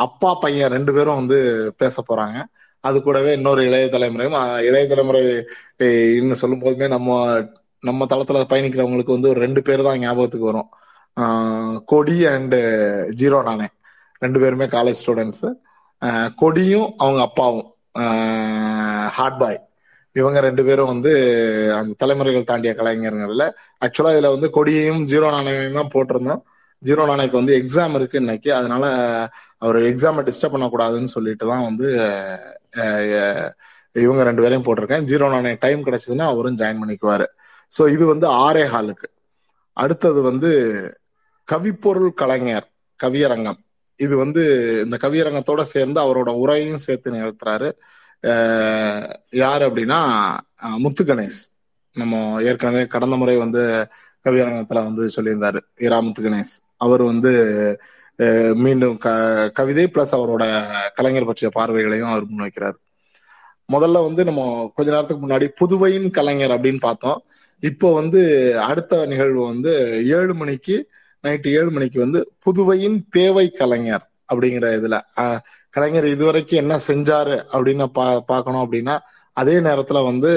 [0.05, 1.38] அப்பா பையன் ரெண்டு பேரும் வந்து
[1.81, 2.38] பேச போறாங்க.
[2.84, 4.35] அது கூடவே இன்னொரு இளைய தலைமுறையும்
[4.67, 5.21] இளைய தலைமுறை
[6.19, 7.17] இன்னும் சொல்லும் போதுமே நம்ம
[7.88, 10.69] நம்ம தளத்துல பயணிக்கிறவங்களுக்கு வந்து ஒரு ரெண்டு பேர் தான் ஞாபகத்துக்கு வரும்.
[11.91, 12.59] கொடி அண்டு
[13.21, 13.67] ஜீரோ நானே.
[14.23, 15.47] ரெண்டு பேருமே காலேஜ் ஸ்டூடெண்ட்ஸ்
[16.41, 17.67] கொடியும் அவங்க அப்பாவும்.
[19.17, 19.59] ஹார்ட் பாய்
[20.15, 21.11] இவங்க ரெண்டு பேரும் வந்து
[21.80, 23.45] அந்த தலைமுறைகள் தாண்டிய கலைஞர்கள்ல.
[23.85, 26.41] ஆக்சுவலா இதுல வந்து கொடியையும் ஜீரோ நாணயமும் தான் போட்டிருந்தோம்.
[26.88, 28.49] ஜீரோ நாணயக்கு வந்து எக்ஸாம் இருக்கு இன்னைக்கு.
[28.59, 28.85] அதனால
[29.61, 31.88] அவர் எக்ஸாமை டிஸ்டர்ப் பண்ணக்கூடாதுன்னு சொல்லிட்டு தான் வந்து
[34.03, 35.06] இவங்க ரெண்டு பேரையும் போட்டிருக்கேன்.
[35.11, 37.26] ஜீரோ நானே டைம் கிடைச்சதுன்னா அவரும் ஜாயின் பண்ணிக்குவாரு.
[37.72, 39.07] ஸோ இது வந்து ஆரே ஹாலுக்கு.
[39.84, 40.49] அடுத்தது வந்து
[41.48, 42.68] கவிப்பொருள் கலைஞர்
[42.99, 43.60] கவியரங்கம்.
[44.06, 44.44] இது வந்து
[44.86, 47.69] இந்த கவியரங்கத்தோட சேர்ந்து அவரோட உரையும் சேர்த்து நிகழ்த்துறாரு.
[49.44, 49.99] யார் அப்படின்னா
[50.84, 51.41] முத்து கணேஷ்.
[51.95, 52.15] நம்ம
[52.49, 53.61] ஏற்கனவே கடந்த முறை வந்து
[54.26, 55.60] கவியரங்கத்துல வந்து சொல்லியிருந்தாரு.
[55.88, 56.53] இரா முத்து கணேஷ்.
[56.86, 57.31] அவர் வந்து
[58.63, 59.09] மீண்டும் க
[59.57, 60.43] கவிதை பிளஸ் அவரோட
[60.97, 62.77] கலைஞர் பற்றிய பார்வைகளையும் அவர் முன்வைக்கிறார்.
[63.73, 64.41] முதல்ல வந்து நம்ம
[64.75, 67.19] கொஞ்ச நேரத்துக்கு முன்னாடி புதுவையின் கலைஞர் அப்படின்னு பார்த்தோம்.
[67.63, 68.21] இப்போ வந்து
[68.69, 69.71] அடுத்த நிகழ்வு வந்து
[70.17, 70.75] ஏழு மணிக்கு
[71.23, 74.97] நைட்டு ஏழு மணிக்கு வந்து புதுவையின் தேவை கலைஞர் அப்படிங்கிற இதுல
[75.69, 78.95] கலைஞர் இதுவரைக்கும் என்ன செஞ்சாரு அப்படின்னு பா பார்க்கணும் அப்படின்னா
[79.37, 80.31] அதே நேரத்துல வந்து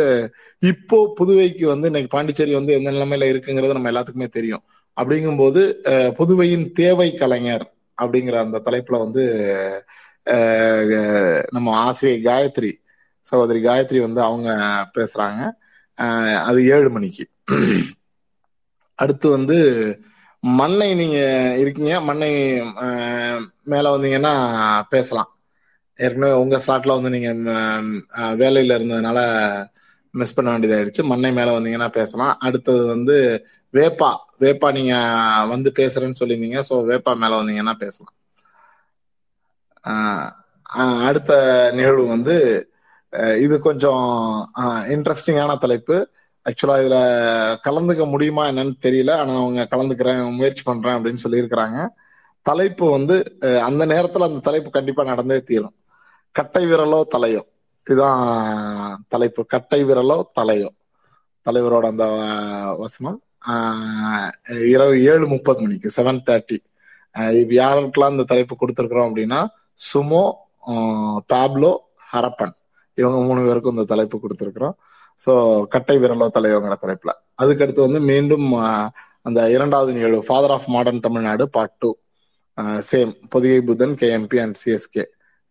[0.63, 4.65] இப்போ புதுவைக்கு வந்து இன்னைக்கு பாண்டிச்சேரி வந்து எந்த நிலைமையில இருக்குங்கிறது நம்ம எல்லாத்துக்குமே தெரியும்.
[4.97, 5.61] அப்படிங்கும்போது
[6.19, 7.65] புதுவையின் தேவை கலைஞர்
[8.03, 9.25] அப்படிங்கிற அந்த தலைப்புல வந்து
[11.51, 12.73] நம்ம ஆசிரியர் காயத்ரி
[13.27, 14.51] சகோதரி காயத்ரி வந்து அவங்க
[14.97, 15.43] பேசுறாங்க.
[16.49, 17.25] அது ஏழு மணிக்கு.
[18.99, 19.57] அடுத்து வந்து
[20.43, 21.19] மண்ணை நீங்க
[21.59, 21.95] இருக்கீங்க.
[22.01, 22.31] மண்ணை
[23.73, 24.35] மேல வந்தீங்கன்னா
[24.95, 25.31] பேசலாம்.
[25.99, 27.31] ஏற்கனவே உங்க ஸ்லாட்ல வந்து நீங்க
[28.43, 29.19] வேலையில இருந்ததுனால
[30.15, 31.03] மிஸ் பண்ண வேண்டியதாயிடுச்சு.
[31.11, 32.35] மண்ணை மேல வந்தீங்கன்னா பேசலாம்.
[32.47, 33.17] அடுத்தது வந்து
[33.75, 34.11] வேப்பா
[34.43, 34.95] வேப்பா நீங்க
[35.53, 36.61] வந்து பேசுறேன்னு சொல்லியிருந்தீங்க.
[36.69, 38.15] ஸோ வேப்பா மேல வந்தீங்கன்னா பேசலாம்.
[41.09, 41.33] அடுத்த
[41.75, 42.35] நிகழ்வு வந்து
[43.43, 44.05] இது கொஞ்சம்
[44.95, 45.97] இன்ட்ரெஸ்டிங்கான தலைப்பு.
[46.47, 46.99] ஆக்சுவலா இதுல
[47.67, 49.13] கலந்துக்க முடியுமா என்னன்னு தெரியல.
[49.21, 51.79] ஆனா அவங்க கலந்துக்கிறேன் முயற்சி பண்றேன் அப்படின்னு சொல்லியிருக்கிறாங்க.
[52.47, 53.17] தலைப்பு வந்து
[53.69, 55.75] அந்த நேரத்துல அந்த தலைப்பு கண்டிப்பா நடந்தே தீரும்.
[56.35, 57.43] கட்டை விரலோ தலையோ.
[57.87, 58.23] இதுதான்
[59.09, 59.43] தலைப்பு.
[59.47, 60.71] கட்டை விரலோ தலையோ.
[61.47, 62.05] தலைவரோட அந்த
[62.83, 63.19] வசனம்.
[64.73, 66.59] இரவு ஏழு முப்பது மணிக்கு செவன் தேர்ட்டி
[67.41, 69.41] இப்ப யாருக்கெல்லாம் இந்த தலைப்பு கொடுத்துருக்குறோம் அப்படின்னா
[69.79, 70.25] சுமோ
[71.33, 71.73] பாப்லோ
[72.13, 72.55] ஹரப்பன்.
[72.99, 74.77] இவங்க மூணு பேருக்கும் இந்த தலைப்பு கொடுத்துருக்குறோம்.
[75.25, 75.33] ஸோ
[75.75, 77.13] கட்டை விரலோ தலைவங்கிற தலைப்புல.
[77.43, 78.47] அதுக்கடுத்து வந்து மீண்டும்
[79.29, 81.91] அந்த இரண்டாவது நிகழ்வு father of modern Tamil Nadu part two
[82.91, 85.05] same Pothigai புதன் கேஎம்பி அண்ட் சிஎஸ்கே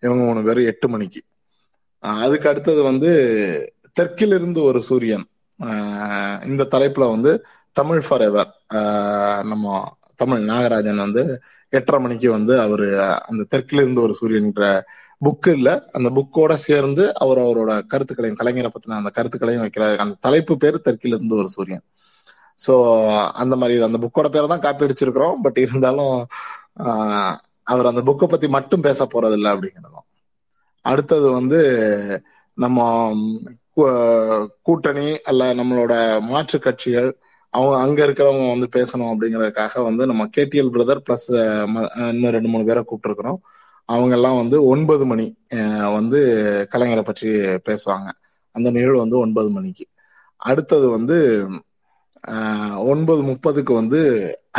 [0.03, 1.21] இவங்க மூணு பேரும் எட்டு மணிக்கு.
[2.23, 3.09] அதுக்கு அடுத்தது வந்து
[3.99, 5.25] தெற்கிலிருந்து ஒரு சூரியன்.
[6.49, 7.31] இந்த தலைப்புல வந்து
[7.75, 8.51] தமிழ் ஃபார் எவர்
[9.51, 9.65] நம்ம
[10.19, 11.23] தமிழ் நாகராஜன் வந்து
[11.73, 12.87] எட்டரை மணிக்கு வந்து அவரு
[13.29, 14.65] அந்த தெற்கிலிருந்து ஒரு சூரியன்ற
[15.21, 19.95] புக்கு இல்ல அந்த புக்கோட சேர்ந்து அவர் அவரோட கருத்துக்களையும் கலைஞரை பத்தின அந்த கருத்துக்களையும் வைக்கிறாரு.
[20.03, 21.83] அந்த தலைப்பு பேர் தெற்கிலிருந்து ஒரு சூரியன்.
[22.59, 22.73] ஸோ
[23.41, 25.37] அந்த மாதிரி அந்த புக்கோட பேரை தான் காப்பி அடிச்சிருக்கிறோம்.
[25.43, 26.15] பட் இருந்தாலும்
[26.83, 27.35] ஆஹ்,
[27.67, 30.05] அவர் அந்த புக்கை பத்தி மட்டும் பேச போறது இல்லை அப்படிங்கிறதும்.
[30.85, 31.59] அடுத்தது வந்து
[32.57, 32.79] நம்ம
[34.67, 35.93] கூட்டணி அல்ல நம்மளோட
[36.29, 37.09] மாற்று கட்சிகள்
[37.53, 41.27] அவங்க அங்க இருக்கிறவங்க வந்து பேசணும் அப்படிங்கறதுக்காக வந்து நம்ம கேடிஎல் பிரதர் பிளஸ்
[42.11, 43.39] இன்னும் ரெண்டு மூணு பேரை கூப்பிட்டுருக்கிறோம்.
[43.89, 45.25] அவங்க எல்லாம் வந்து ஒன்பது மணி
[45.97, 46.19] வந்து
[46.73, 47.29] கலைஞரை பற்றி
[47.69, 48.09] பேசுவாங்க.
[48.55, 49.85] அந்த நிகழ்வு வந்து ஒன்பது மணிக்கு.
[50.41, 51.17] அடுத்தது வந்து
[52.91, 53.99] ஒன்பது முப்பதுக்கு வந்து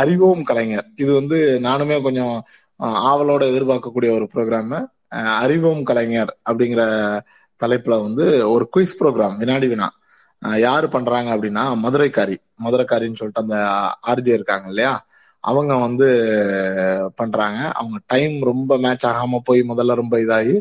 [0.01, 0.87] அறிவோம் கலைஞர்.
[1.01, 1.37] இது வந்து
[1.67, 2.35] நானுமே கொஞ்சம்
[3.09, 4.73] ஆவலோட எதிர்பார்க்கக்கூடிய ஒரு ப்ரோக்ராம்
[5.43, 6.83] அறிவோம் கலைஞர் அப்படிங்கிற
[7.59, 9.87] தலைப்புல வந்து ஒரு குயிஸ் ப்ரோக்ராம் வினாடி வினா.
[10.65, 12.35] யாரு பண்றாங்க அப்படின்னா மதுரைக்காரி.
[12.65, 13.57] மதுரைக்காரின்னு சொல்லிட்டு அந்த
[14.11, 14.93] ஆர்ஜே இருக்காங்க இல்லையா?
[15.43, 16.07] அவங்க வந்து
[17.17, 17.59] பண்றாங்க.
[17.73, 20.55] அவங்க டைம் ரொம்ப மேட்ச் ஆகாம போய் முதல்ல ரொம்ப இதாகி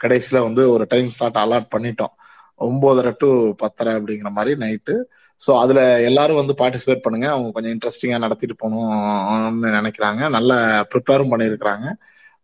[0.00, 2.14] கடைசியில வந்து ஒரு டைம் ஸ்லாட் அலாட் பண்ணிட்டோம்.
[2.60, 3.28] ஒன்பதரை டு
[3.62, 4.94] பத்தரை அப்படிங்கிற மாதிரி நைட்டு
[5.40, 7.26] ஸோ அதுல எல்லாரும் வந்து பார்ட்டிசிபேட் பண்ணுங்க.
[7.32, 10.22] அவங்க கொஞ்சம் இன்ட்ரெஸ்டிங்கா நடத்திட்டு போகணும்னு நினைக்கிறாங்க.
[10.36, 10.56] நல்லா
[10.92, 11.86] ப்ரிப்பேரும் பண்ணியிருக்கிறாங்க.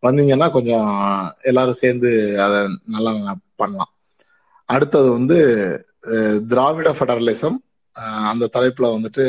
[0.03, 0.89] வந்தீங்கன்னா கொஞ்சம்
[1.43, 2.11] எல்லாரும் சேர்ந்து
[2.47, 2.59] அதை
[2.95, 3.13] நல்லா
[3.57, 3.93] பண்ணலாம்.
[4.69, 5.37] அடுத்தது வந்து
[6.49, 7.59] திராவிட ஃபெடரலிசம்
[8.31, 9.25] அந்த தலைப்புல வந்துட்டு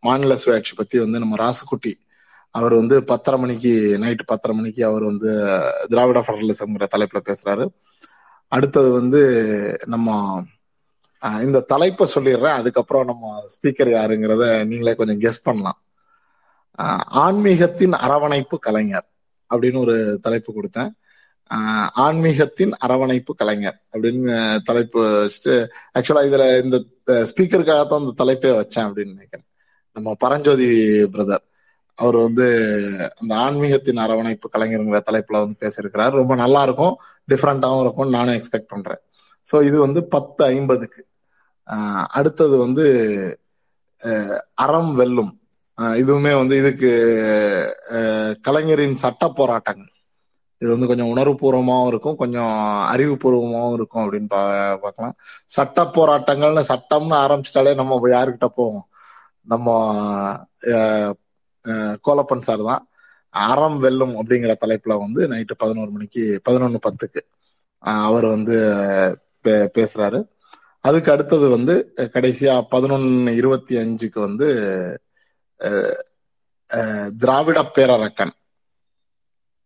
[0.00, 1.92] மாநில சுயாட்சி பத்தி வந்து நம்ம ராசுக்குட்டி
[2.50, 3.72] அவர் வந்து பத்தரை மணிக்கு
[4.02, 5.30] நைட்டு பத்தரை மணிக்கு அவர் வந்து
[5.88, 7.66] திராவிட ஃபெடரலிசம்ங்கிற தலைப்புல பேசுறாரு.
[8.48, 9.22] அடுத்தது வந்து
[9.86, 10.44] நம்ம
[11.42, 12.58] இந்த தலைப்பை சொல்லிடுறேன்.
[12.60, 15.78] அதுக்கப்புறம் நம்ம ஸ்பீக்கர் யாருங்கிறத நீங்களே கொஞ்சம் கெஸ் பண்ணலாம்.
[17.24, 19.06] ஆன்மீகத்தின் அரவணைப்பு கலைஞர்
[19.50, 20.90] அப்படின்னு ஒரு தலைப்பு கொடுத்தேன்.
[22.04, 24.36] ஆன்மீகத்தின் அரவணைப்பு கலைஞர் அப்படின்னு
[24.68, 25.54] தலைப்பு வச்சுட்டு
[25.98, 26.76] ஆக்சுவலா இதுல இந்த
[27.30, 29.46] ஸ்பீக்கருக்காக தான் இந்த தலைப்பே வச்சேன் அப்படின்னு நினைக்கிறேன்.
[29.96, 30.68] நம்ம பரஞ்சோதி
[31.14, 31.44] பிரதர்
[31.98, 32.46] அவர் வந்து
[33.20, 36.14] அந்த ஆன்மீகத்தின் அரவணைப்பு கலைஞருங்கிற தலைப்புல வந்து பேசியிருக்கிறார்.
[36.20, 36.94] ரொம்ப நல்லா இருக்கும்
[37.32, 39.02] டிஃப்ரெண்டாகவும் இருக்கும் நானும் எக்ஸ்பெக்ட் பண்றேன்.
[39.46, 41.02] ஸோ இது வந்து பத்து ஐம்பதுக்கு.
[42.18, 42.84] அடுத்தது வந்து
[44.64, 45.32] அறம் வெல்லும்.
[46.02, 46.90] இதுவுமே வந்து இதுக்கு
[48.46, 49.92] கலைஞரின் சட்ட போராட்டங்கள்.
[50.58, 55.14] இது வந்து கொஞ்சம் உணர்வுபூர்வமாகவும் இருக்கும் கொஞ்சம் அறிவுபூர்வமாகவும் இருக்கும் அப்படின்னு பா பார்க்கலாம்.
[55.46, 58.88] சட்ட போராட்டங்கள்னு சட்டம்னு ஆரம்பிச்சிட்டாலே நம்ம யாருக்கிட்ட போவோம்?
[59.42, 60.46] நம்ம
[62.08, 62.88] கோலப்பன் சார் தான்.
[63.28, 67.20] அறம் வெல்லும் அப்படிங்கிற தலைப்புல வந்து நைட்டு பதினோரு மணிக்கு பதினொன்று பத்துக்கு
[67.78, 68.58] அவர் வந்து
[69.44, 70.28] பே- பேசுறாரு.
[70.80, 75.00] அதுக்கு அடுத்தது வந்து கடைசியா பதினொன்னு இருபத்தி அஞ்சுக்கு வந்து
[77.18, 78.30] திராவிட பேரரக்கன்.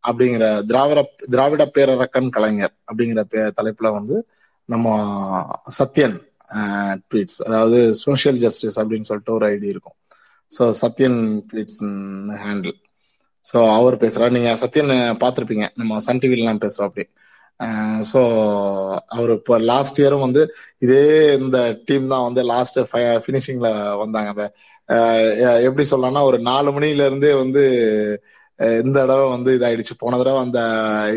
[0.05, 1.01] அப்படிங்கிற திராவிட
[1.33, 4.17] திராவிட பேரரக்கன் கலைஞர் அப்படிங்கிற பே தலைப்புல வந்து
[4.69, 4.89] நம்ம
[5.79, 6.17] சத்யன்
[7.11, 9.97] ட்வீட்ஸ் அதாவது சோஷியல் ஜஸ்டிஸ் அப்படின்னு சொல்லிட்டு ஒரு ஐடி இருக்கும்.
[10.51, 11.19] So Sathyan
[11.51, 11.81] tweets
[12.45, 12.77] handle
[13.47, 14.91] so அவர் பேசுறாரு நீங்க சத்யன்
[15.23, 15.67] பார்த்துருப்பீங்க.
[15.81, 17.07] நம்ம சன் டிவிலாம் பேசுவோம் அப்படி
[18.11, 18.21] ஸோ
[19.15, 20.43] அவர் இப்போ லாஸ்ட் இயரும் வந்து
[20.85, 21.01] இதே
[21.41, 21.59] இந்த
[21.89, 22.79] டீம் தான் வந்து லாஸ்ட்
[23.25, 23.71] ஃபினிஷிங்ல
[24.03, 24.31] வந்தாங்க.
[24.35, 24.45] அந்த
[25.67, 27.63] எப்படி சொல்லலாம்னா ஒரு நாலு மணில இருந்தே வந்து
[28.83, 29.95] இந்த தடவை வந்து இதாயிடுச்சு.
[30.03, 30.61] போன தடவை அந்த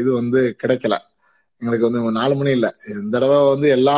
[0.01, 0.95] இது வந்து கிடைக்கல.
[1.61, 2.71] எங்களுக்கு வந்து நாலு மணி இல்லை.
[3.01, 3.97] இந்த தடவை வந்து எல்லா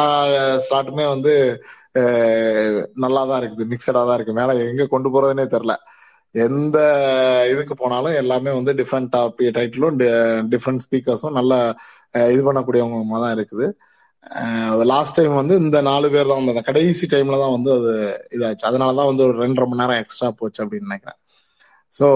[0.66, 1.34] ஸ்லாட்டுமே வந்து
[3.04, 3.66] நல்லா தான் இருக்குது.
[3.74, 4.40] மிக்சடாக தான் இருக்கு.
[4.40, 5.76] மேலே எங்கே கொண்டு போறதுனே தெரில.
[6.46, 6.78] எந்த
[7.52, 10.00] இதுக்கு போனாலும் எல்லாமே வந்து டிஃப்ரெண்ட் டாப் டைட்டிலும்
[10.54, 11.60] டிஃப்ரெண்ட் ஸ்பீக்கர்ஸும் நல்லா
[12.34, 13.68] இது பண்ணக்கூடியவங்க தான் இருக்குது.
[14.92, 17.92] லாஸ்ட் டைம் வந்து இந்த நாலு பேர் தான் வந்து கடைசி டைம்ல தான் வந்து அது
[18.36, 18.66] இதாச்சு.
[18.70, 21.20] அதனாலதான் வந்து ஒரு ரெண்டரை மணி நேரம் எக்ஸ்ட்ரா போச்சு அப்படின்னு நினைக்கிறேன்.
[21.94, 22.08] ஸோ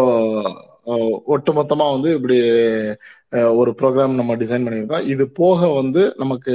[1.33, 2.37] ஒட்டு மொத்தமா வந்து இப்படி
[3.61, 5.07] ஒரு ப்ரோக்ராம் நம்ம டிசைன் பண்ணியிருக்கோம்.
[5.13, 6.53] இது போக வந்து நமக்கு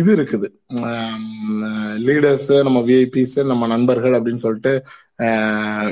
[0.00, 0.48] இது இருக்குது.
[2.08, 4.72] லீடர்ஸ் நம்ம விஐபிஸ் நம்ம நண்பர்கள் அப்படின்னு சொல்லிட்டு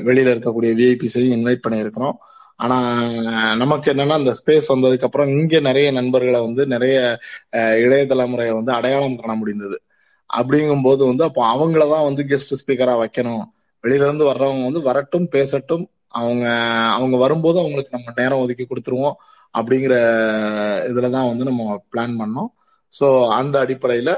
[0.09, 2.17] வெளியில இருக்கக்கூடிய விஐபிஸையும் இன்வைட் பண்ணியிருக்கிறோம்.
[2.65, 2.77] ஆனா
[3.63, 6.97] நமக்கு என்னன்னா அந்த ஸ்பேஸ் வந்ததுக்கு அப்புறம் இங்க நிறைய நண்பர்களை வந்து நிறைய
[7.85, 9.77] இளைய தலைமுறையை வந்து அடையாளம் காண முடிந்தது.
[10.31, 13.43] அப்படிங்கும்போது வந்து அப்போ அவங்கள தான் வந்து கெஸ்ட் ஸ்பீக்கரா வைக்கணும்.
[13.85, 16.47] வெளியில இருந்து வர்றவங்க வந்து வரட்டும் பேசட்டும் அவங்க
[16.97, 19.17] அவங்க வரும்போது அவங்களுக்கு நம்ம நேரம் ஒதுக்கி கொடுத்துருவோம்
[19.59, 19.95] அப்படிங்கிற
[20.91, 22.51] இதில் தான் வந்து நம்ம பிளான் பண்ணோம்.
[22.93, 24.15] ஸோ அந்த அடிப்படையில்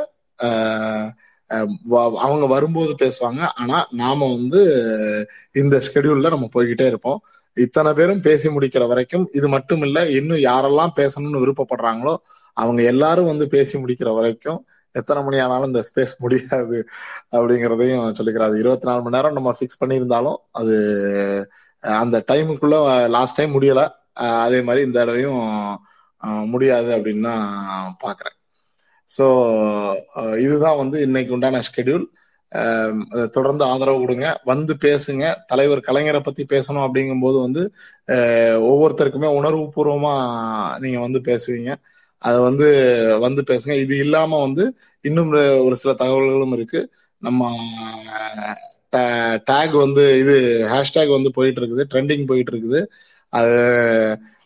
[1.90, 3.42] வ- அவங்க வரும்போது பேசுவாங்க.
[3.54, 4.60] ஆனால் நாம் வந்து
[5.52, 7.20] இந்த ஷெடியூலில் நம்ம போய்கிட்டே இருப்போம்.
[7.56, 12.14] இத்தனை பேரும் பேசி முடிக்கிற வரைக்கும் இது மட்டும் இல்லை இன்னும் யாரெல்லாம் பேசணும்னு விருப்பப்படுறாங்களோ
[12.56, 14.60] அவங்க எல்லாரும் வந்து பேசி முடிக்கிற வரைக்கும்
[14.92, 16.78] எத்தனை மணி ஆனாலும் இந்த ஸ்பேஸ் முடியாது
[17.30, 18.58] அப்படிங்கிறதையும் சொல்லிக்கிறாரு.
[18.58, 20.76] இருபத்தி நாலு மணி நேரம் நம்ம ஃபிக்ஸ் பண்ணியிருந்தாலும் அது
[22.02, 22.76] அந்த டைமுக்குள்ள
[23.16, 23.82] லாஸ்ட் டைம் முடியல.
[24.44, 25.42] அதே மாதிரி இந்த தடவையும்
[26.52, 28.36] முடியாது அப்படின்னு தான் பாக்குறேன்.
[29.08, 29.24] ஸோ
[30.46, 32.06] இதுதான் வந்து இன்னைக்கு உண்டான ஷெட்யூல்
[33.36, 34.26] தொடர்ந்து ஆதரவு கொடுங்க.
[34.50, 35.24] வந்து பேசுங்க.
[35.50, 37.62] தலைவர் கலைஞரை பத்தி பேசணும் அப்படிங்கும்போது வந்து
[38.70, 40.14] ஒவ்வொருத்தருக்குமே உணர்வு பூர்வமா
[40.84, 41.72] நீங்க வந்து பேசுவீங்க.
[42.22, 42.66] அது வந்து
[43.26, 43.74] வந்து பேசுங்க.
[43.84, 44.64] இது இல்லாம வந்து
[45.04, 45.32] இன்னும்
[45.66, 46.82] ஒரு சில தகவல்களும் இருக்கு.
[47.22, 47.50] நம்ம
[49.50, 50.34] டேக் வந்து இது
[50.72, 52.80] ஹேஷ்டேக் வந்து போயிட்டு இருக்குது ட்ரெண்டிங் போயிட்டு இருக்குது
[53.32, 53.56] அது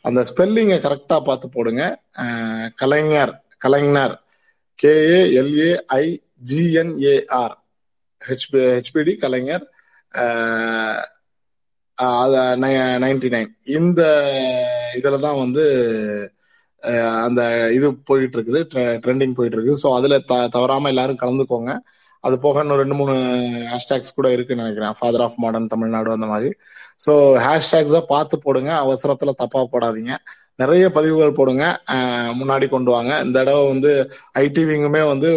[0.09, 1.83] அந்த ஸ்பெல்லிங்கை கரெக்டாக பார்த்து போடுங்க.
[2.83, 3.33] Kalaignar
[3.65, 4.15] Kalaignar.
[4.79, 5.71] KA LA
[6.01, 6.05] I
[6.51, 7.55] GNAR
[8.21, 9.65] HP HPD Kalaignar.
[13.05, 14.03] Ninety nine இந்த
[14.99, 15.65] இதில் தான் வந்து
[17.27, 17.41] அந்த
[17.77, 18.61] இது போயிட்டு இருக்குது
[19.05, 21.73] ட்ரெண்டிங் போயிட்டு இருக்குது ஸோ அதில் த தவறாமல் எல்லாரும் கலந்துக்கோங்க.
[22.25, 23.15] அது போக இன்னும் ரெண்டு மூணு
[23.73, 24.95] ஹேஷ்டேக்ஸ் கூட இருக்குன்னு நினைக்கிறேன்.
[24.99, 26.51] ஃபாதர் ஆஃப் மாடர்ன் தமிழ்நாடு அந்த மாதிரி.
[27.05, 27.13] ஸோ
[27.47, 28.71] ஹேஷ்டேக்ஸை பார்த்து போடுங்க.
[28.85, 30.13] அவசரத்தில் தப்பாக போடாதீங்க.
[30.63, 31.65] நிறைய பதிவுகள் போடுங்க.
[32.39, 33.13] முன்னாடி கொண்டு வாங்க.
[33.25, 33.91] இந்த தடவை வந்து
[34.43, 35.29] ஐடிவிங்குமே வந்து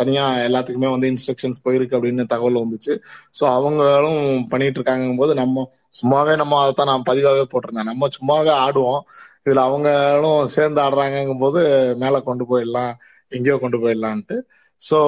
[0.00, 2.94] தனியாக எல்லாத்துக்குமே வந்து இன்ஸ்ட்ரக்ஷன்ஸ் போயிருக்கு அப்படின்னு தகவல் வந்துச்சு.
[3.38, 4.20] ஸோ அவங்களும்
[4.52, 5.64] பண்ணிட்டு இருக்காங்கும் போது நம்ம
[6.00, 7.90] சும்மாவே நம்ம அதை தான் நான் பதிவாகவே போட்டிருந்தேன்.
[7.92, 9.02] நம்ம சும்மாவே ஆடுவோம்.
[9.46, 11.60] இதில் அவங்களும் சேர்ந்து ஆடுறாங்கங்கும் போது
[12.04, 12.94] மேலே கொண்டு போயிடலாம்.
[13.32, 14.36] எங்கேயோ கொண்டு போயிடலான்ட்டு.
[14.82, 14.98] ஸோ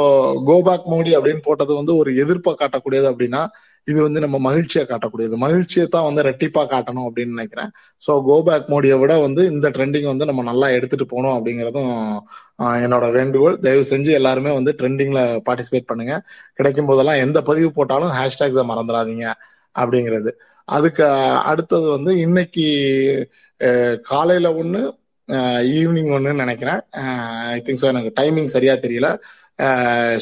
[0.48, 3.42] கோபேக் மோடி அப்படின்னு போட்டது வந்து ஒரு எதிர்ப்பை காட்டக்கூடியது அப்படின்னா
[3.90, 5.34] இது வந்து நம்ம மகிழ்ச்சியை காட்டக்கூடியது.
[5.44, 7.70] மகிழ்ச்சியை தான் வந்து ரெட்டிப்பா காட்டணும் அப்படின்னு நினைக்கிறேன்.
[8.02, 11.92] ஸோ கோபேக் மோடியை விட வந்து இந்த ட்ரெண்டிங் வந்து நம்ம நல்லா எடுத்துட்டு போகணும் அப்படிங்கிறதும்
[12.84, 13.56] என்னோட வேண்டுகோள்.
[13.66, 16.16] தயவு செஞ்சு எல்லாருமே வந்து ட்ரெண்டிங்ல பார்ட்டிசிபேட் பண்ணுங்க.
[16.60, 19.26] கிடைக்கும் போதெல்லாம் எந்த பதிவு போட்டாலும் ஹேஷ்டேக்ஸை மறந்துடாதீங்க
[19.82, 20.32] அப்படிங்கிறது.
[20.76, 21.04] அதுக்கு
[21.50, 22.66] அடுத்தது வந்து இன்னைக்கு
[24.12, 24.80] காலையில ஒன்று
[25.78, 26.80] ஈவினிங் ஒன்றுன்னு நினைக்கிறேன்.
[27.54, 29.08] ஐ திங்க் ஸோ எனக்கு டைமிங் சரியா தெரியல.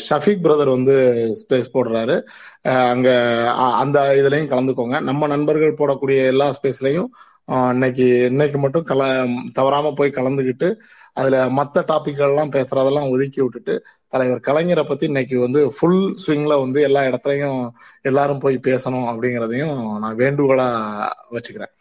[0.08, 0.94] ஷஃபீக் பிரதர் வந்து
[1.40, 2.16] ஸ்பேஸ் போடுறாரு.
[2.92, 3.08] அங்க
[3.82, 5.00] அந்த இதுலயும் கலந்துக்கோங்க.
[5.00, 7.10] நம்ம நண்பர்கள் போடக்கூடிய எல்லா ஸ்பேஸ்லயும்
[7.70, 9.02] இன்னைக்கு இன்னைக்கு மட்டும் கல
[9.52, 10.68] தவறாம போய் கலந்துக்கிட்டு
[11.12, 13.74] அதுல மற்ற டாபிக்கெல்லாம் பேசுறதெல்லாம் ஒதுக்கி விட்டுட்டு
[14.08, 17.60] தலைவர் கலைஞரை பத்தி இன்னைக்கு வந்து ஃபுல் ஸ்விங்ல வந்து எல்லா இடத்துலையும்
[18.02, 20.68] எல்லாரும் போய் பேசணும் அப்படிங்கிறதையும் நான் வேண்டுகோளா
[21.30, 21.72] வச்சுக்கிறேன்.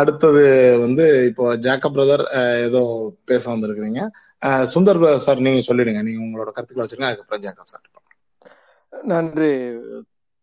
[0.00, 0.42] அடுத்தது
[0.84, 2.24] வந்து இப்போ ஜாக்கப் பிரதர்
[2.66, 2.82] ஏதோ
[3.30, 4.02] பேச வந்திருக்கிறீங்க.
[4.74, 6.02] சுந்தர் சார் நீங்க சொல்லிடுங்க.
[6.08, 7.10] நீங்க உங்களோட கருத்துக்களை வச்சிருங்க.
[7.10, 7.86] அதுக்கப்புறம் ஜாக்கப் சார்
[8.92, 9.52] நன்றி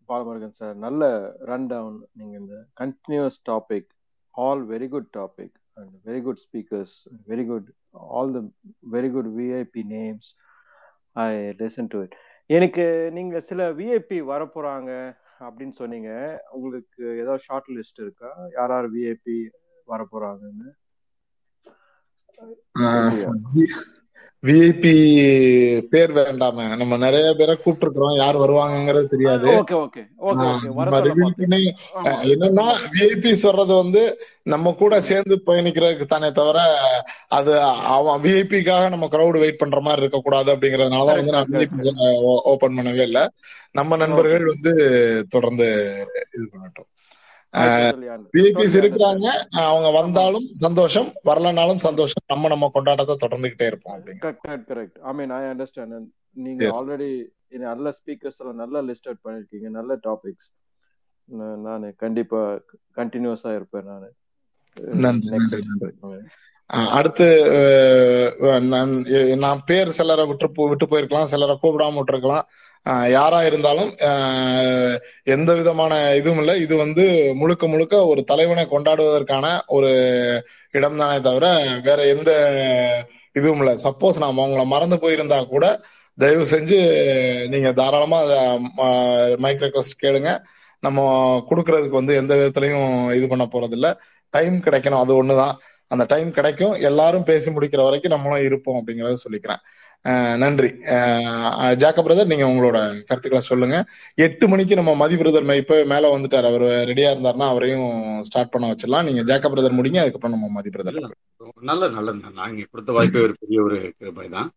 [0.10, 0.76] பாலமுருகன் சார்.
[0.86, 1.04] நல்ல
[1.50, 3.90] ரன் டவுன் நீங்க இந்த continuous topic
[4.36, 6.96] all very good topic and very good speakers
[7.30, 7.70] very good
[8.18, 8.42] all the
[8.96, 10.28] very good VIP names
[11.26, 11.30] I
[11.62, 12.16] listen to it
[12.50, 12.86] எனக்கு
[13.18, 14.92] நீங்க சில விஐபி வரப்போறாங்க.
[15.48, 16.12] அப்படின்னு சொன்னீங்க.
[16.52, 18.32] உங்களுக்கு ஏதாவது ஷார்ட் லிஸ்ட் இருக்கா?
[18.52, 19.38] யார் யார் விஐபி
[19.88, 20.70] வரப்போறாங்கன்னு?
[22.78, 23.30] இல்லையா
[24.46, 24.94] விஐபி
[25.90, 26.76] பேர் வேண்டாம.
[26.76, 28.16] நம்ம நிறைய பேரை கூப்பிட்டுருக்கிறோம்.
[28.16, 29.48] யார் வருவாங்கங்கிறது தெரியாது.
[32.34, 34.04] என்னன்னா விஐபிஸ் வர்றது வந்து
[34.44, 36.58] நம்ம கூட சேர்ந்து பயணிக்கிறதுக்கு தானே தவிர
[37.28, 41.94] அது அவன் விஐபிக்காக நம்ம கிரௌடு வெயிட் பண்ற மாதிரி இருக்கக்கூடாது அப்படிங்கறதுனாலதான் வந்து நான் விஐபி
[42.24, 43.30] ஓபன் பண்ணவே இல்லை.
[43.72, 44.74] நம்ம நண்பர்கள் வந்து
[45.30, 45.66] தொடர்ந்து
[46.36, 46.90] இது பண்ணட்டும்.
[47.56, 48.08] டோட்டலி
[48.82, 49.28] இருக்கிறாங்க.
[49.70, 51.10] அவங்க வந்தாலும் சந்தோஷம்.
[51.30, 52.24] வரலனாலும் சந்தோஷம்.
[52.34, 56.06] நம்ம நம்ம கொண்டாட்டத்தை தொடர்ந்துகிட்டே இருப்போம் correct correct I mean I understand
[56.46, 57.10] நீங்க ஆல்ரெடி
[57.70, 59.68] நல்ல ஸ்பீக்கர்ஸ் எல்லாம் நல்லா லிஸ்ட் அவுட் பண்ணிருக்கீங்க.
[59.80, 60.50] நல்ல டாபிக்ஸ்
[61.66, 62.40] நான் கண்டிப்பா
[63.00, 64.10] கண்டினியூஸா இருப்பேன் நான்.
[65.04, 66.20] நன்றி நன்றி நன்றி.
[66.98, 67.28] அடுத்து
[68.74, 68.94] நான்
[69.44, 71.32] நான் பேர் சிலரை விட்டு விட்டு போயிருக்கலாம்.
[71.34, 72.46] சிலரை கூப்பிடாம விட்டுருக்கலாம்.
[72.86, 73.92] யாரா இருந்தாலும்
[75.24, 76.56] எந்த விதமான இதுவும் இல்லை.
[76.62, 79.92] இது வந்து முழுக்க முழுக்க ஒரு தலைவனை கொண்டாடுவதற்கான ஒரு
[80.72, 81.46] இடம் தானே தவிர
[81.84, 82.32] வேற எந்த
[83.32, 83.74] இதுவும் இல்லை.
[83.84, 85.82] சப்போஸ் நாம் அவங்கள மறந்து போயிருந்தா கூட
[86.18, 86.80] தயவு செஞ்சு
[87.54, 88.20] நீங்க தாராளமா
[89.38, 90.32] மைக் ரெக்வஸ்ட் கேளுங்க.
[90.80, 91.02] நம்ம
[91.50, 93.96] கொடுக்கறதுக்கு வந்து எந்த விதத்துலையும் இது பண்ண போறது
[94.30, 95.02] டைம் கிடைக்கணும்.
[95.04, 95.56] அது ஒண்ணுதான்.
[95.88, 96.74] அந்த டைம் கிடைக்கும்.
[96.90, 99.62] எல்லாரும் பேசி முடிக்கிற வரைக்கும் நம்மளும் இருப்போம் அப்படிங்கறத சொல்லிக்கிறேன்.
[100.42, 100.70] நன்றி.
[101.82, 102.78] ஜாக்க பிரதர் நீங்க உங்களோட
[103.10, 103.78] கருத்துக்களை சொல்லுங்க.
[104.26, 106.48] எட்டு மணிக்கு நம்ம மதி பிரதர் இப்ப மேல வந்துட்டார்.
[106.50, 107.88] அவர் ரெடியா இருந்தாருன்னா அவரையும்
[108.28, 109.08] ஸ்டார்ட் பண்ண வச்சிடலாம்.
[109.10, 112.38] நீங்க ஜாக்க பிரதர் முடிங்க அதுக்கப்புறம் நம்ம மதி பிரதர் நல்ல நல்ல நல்லது.
[112.42, 114.50] நான் கொடுத்த வாய்ப்பே ஒரு பெரிய ஒரு கிருபாய் தான்.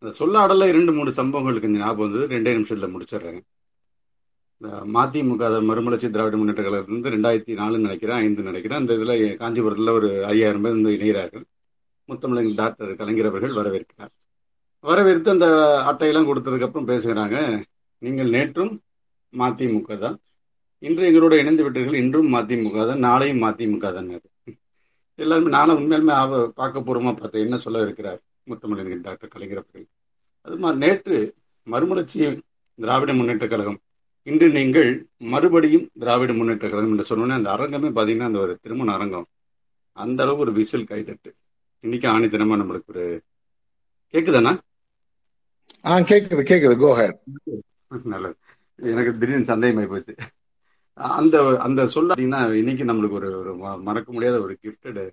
[0.00, 2.26] அந்த சொல்லாடல இரண்டு மூணு சம்பவங்களுக்கு கொஞ்சம் ஞாபகம் வந்தது.
[2.34, 3.40] ரெண்டே நிமிஷத்துல முடிச்சிடுறேன்.
[4.58, 8.80] இந்த மதிமுக மறுமலர்ச்சி திராவிட முன்னேற்ற கழகத்திலிருந்து ரெண்டாயிரத்தி நாலுன்னு நினைக்கிறேன் ஐந்து நினைக்கிறேன்.
[8.82, 11.44] அந்த இதுல காஞ்சிபுரத்துல ஒரு ஐயாயிரம் பேர் வந்து இணைகிறார்கள்.
[12.08, 14.12] முத்தமிழங்கள் டாக்டர் கலைஞர் அவர்கள் வரவேற்கிறார்.
[14.84, 15.46] வரவேற்று அந்த
[15.90, 17.36] அட்டையெல்லாம் கொடுத்ததுக்கு அப்புறம் பேசுகிறாங்க.
[18.02, 18.72] நீங்கள் நேற்றும்
[19.32, 20.16] மதிமுக தான்.
[20.86, 24.10] இன்று எங்களோட இணைந்து விட்டீர்கள் இன்றும் மதிமுக தான் நாளையும் மதிமுக தான்.
[25.18, 28.20] எல்லாருமே நானும் உண்மையிலுமே அவ பார்க்கப்பூர்வமாக பார்த்தேன் என்ன சொல்ல இருக்கிறார்
[28.50, 29.86] முத்தமிழன் டாக்டர் கலைஞர் அவர்கள்.
[30.46, 31.18] அது மாதிரி நேற்று
[31.66, 32.18] மறுமலர்ச்சி
[32.78, 33.78] திராவிட முன்னேற்ற கழகம்
[34.26, 34.90] இன்று நீங்கள்
[35.32, 39.26] மறுபடியும் திராவிட முன்னேற்ற கழகம் என்று சொன்னோன்னே அந்த அரங்கமே பார்த்தீங்கன்னா அந்த ஒரு திருமண அரங்கம்.
[39.96, 41.30] அந்த அளவு ஒரு விசில் கைதட்டு.
[41.84, 43.06] இன்னைக்கு ஆணித்தனமா நம்மளுக்கு ஒரு
[44.14, 44.52] கேக்குதாண்ணா
[45.84, 46.76] ஆ கேக்குது கேக்குது.
[46.78, 47.18] கோ ஹெட்
[48.04, 48.36] நல்லது.
[48.78, 50.14] எனக்கு திடீர்னு சந்தேகமாயி போச்சு.
[51.16, 52.14] அந்த அந்த சொல்ல
[52.56, 55.04] இன்னைக்கு நம்மளுக்கு ஒரு ஒரு ம- மறக்க முடியாத ஒரு கிஃப்டடு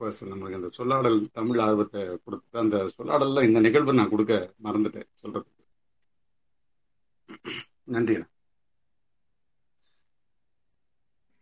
[0.00, 4.34] பர்சன் நம்மளுக்கு அந்த சொல்லாடல் தமிழ் ஆர்வத்தை கொடுத்த அந்த சொல்லாடல்ல இந்த நிகழ்வு நான் கொடுக்க
[4.64, 5.62] மறந்துட்டேன் சொல்றதுக்கு.
[7.88, 8.16] நன்றி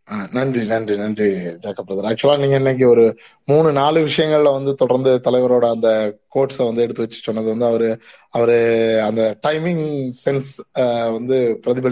[0.11, 5.69] நன்றி நன்றி நன்றி ஜாக்கப் பிரதர் ஆக்சுவலா நீங்க இன்னைக்கு ஒரு மூணு நாலு விஷயங்கள்ல வந்து தொடர்ந்து தலைவரோட
[5.69, 5.89] அந்த
[6.35, 7.89] கோட்ஸை வந்து எடுத்து வச்சு சொன்னது வந்து அவரு
[8.29, 8.57] அவரு
[9.01, 9.85] அந்த டைமிங்
[10.25, 10.51] சென்ஸ்
[11.11, 11.89] வந்து பிரதிபலி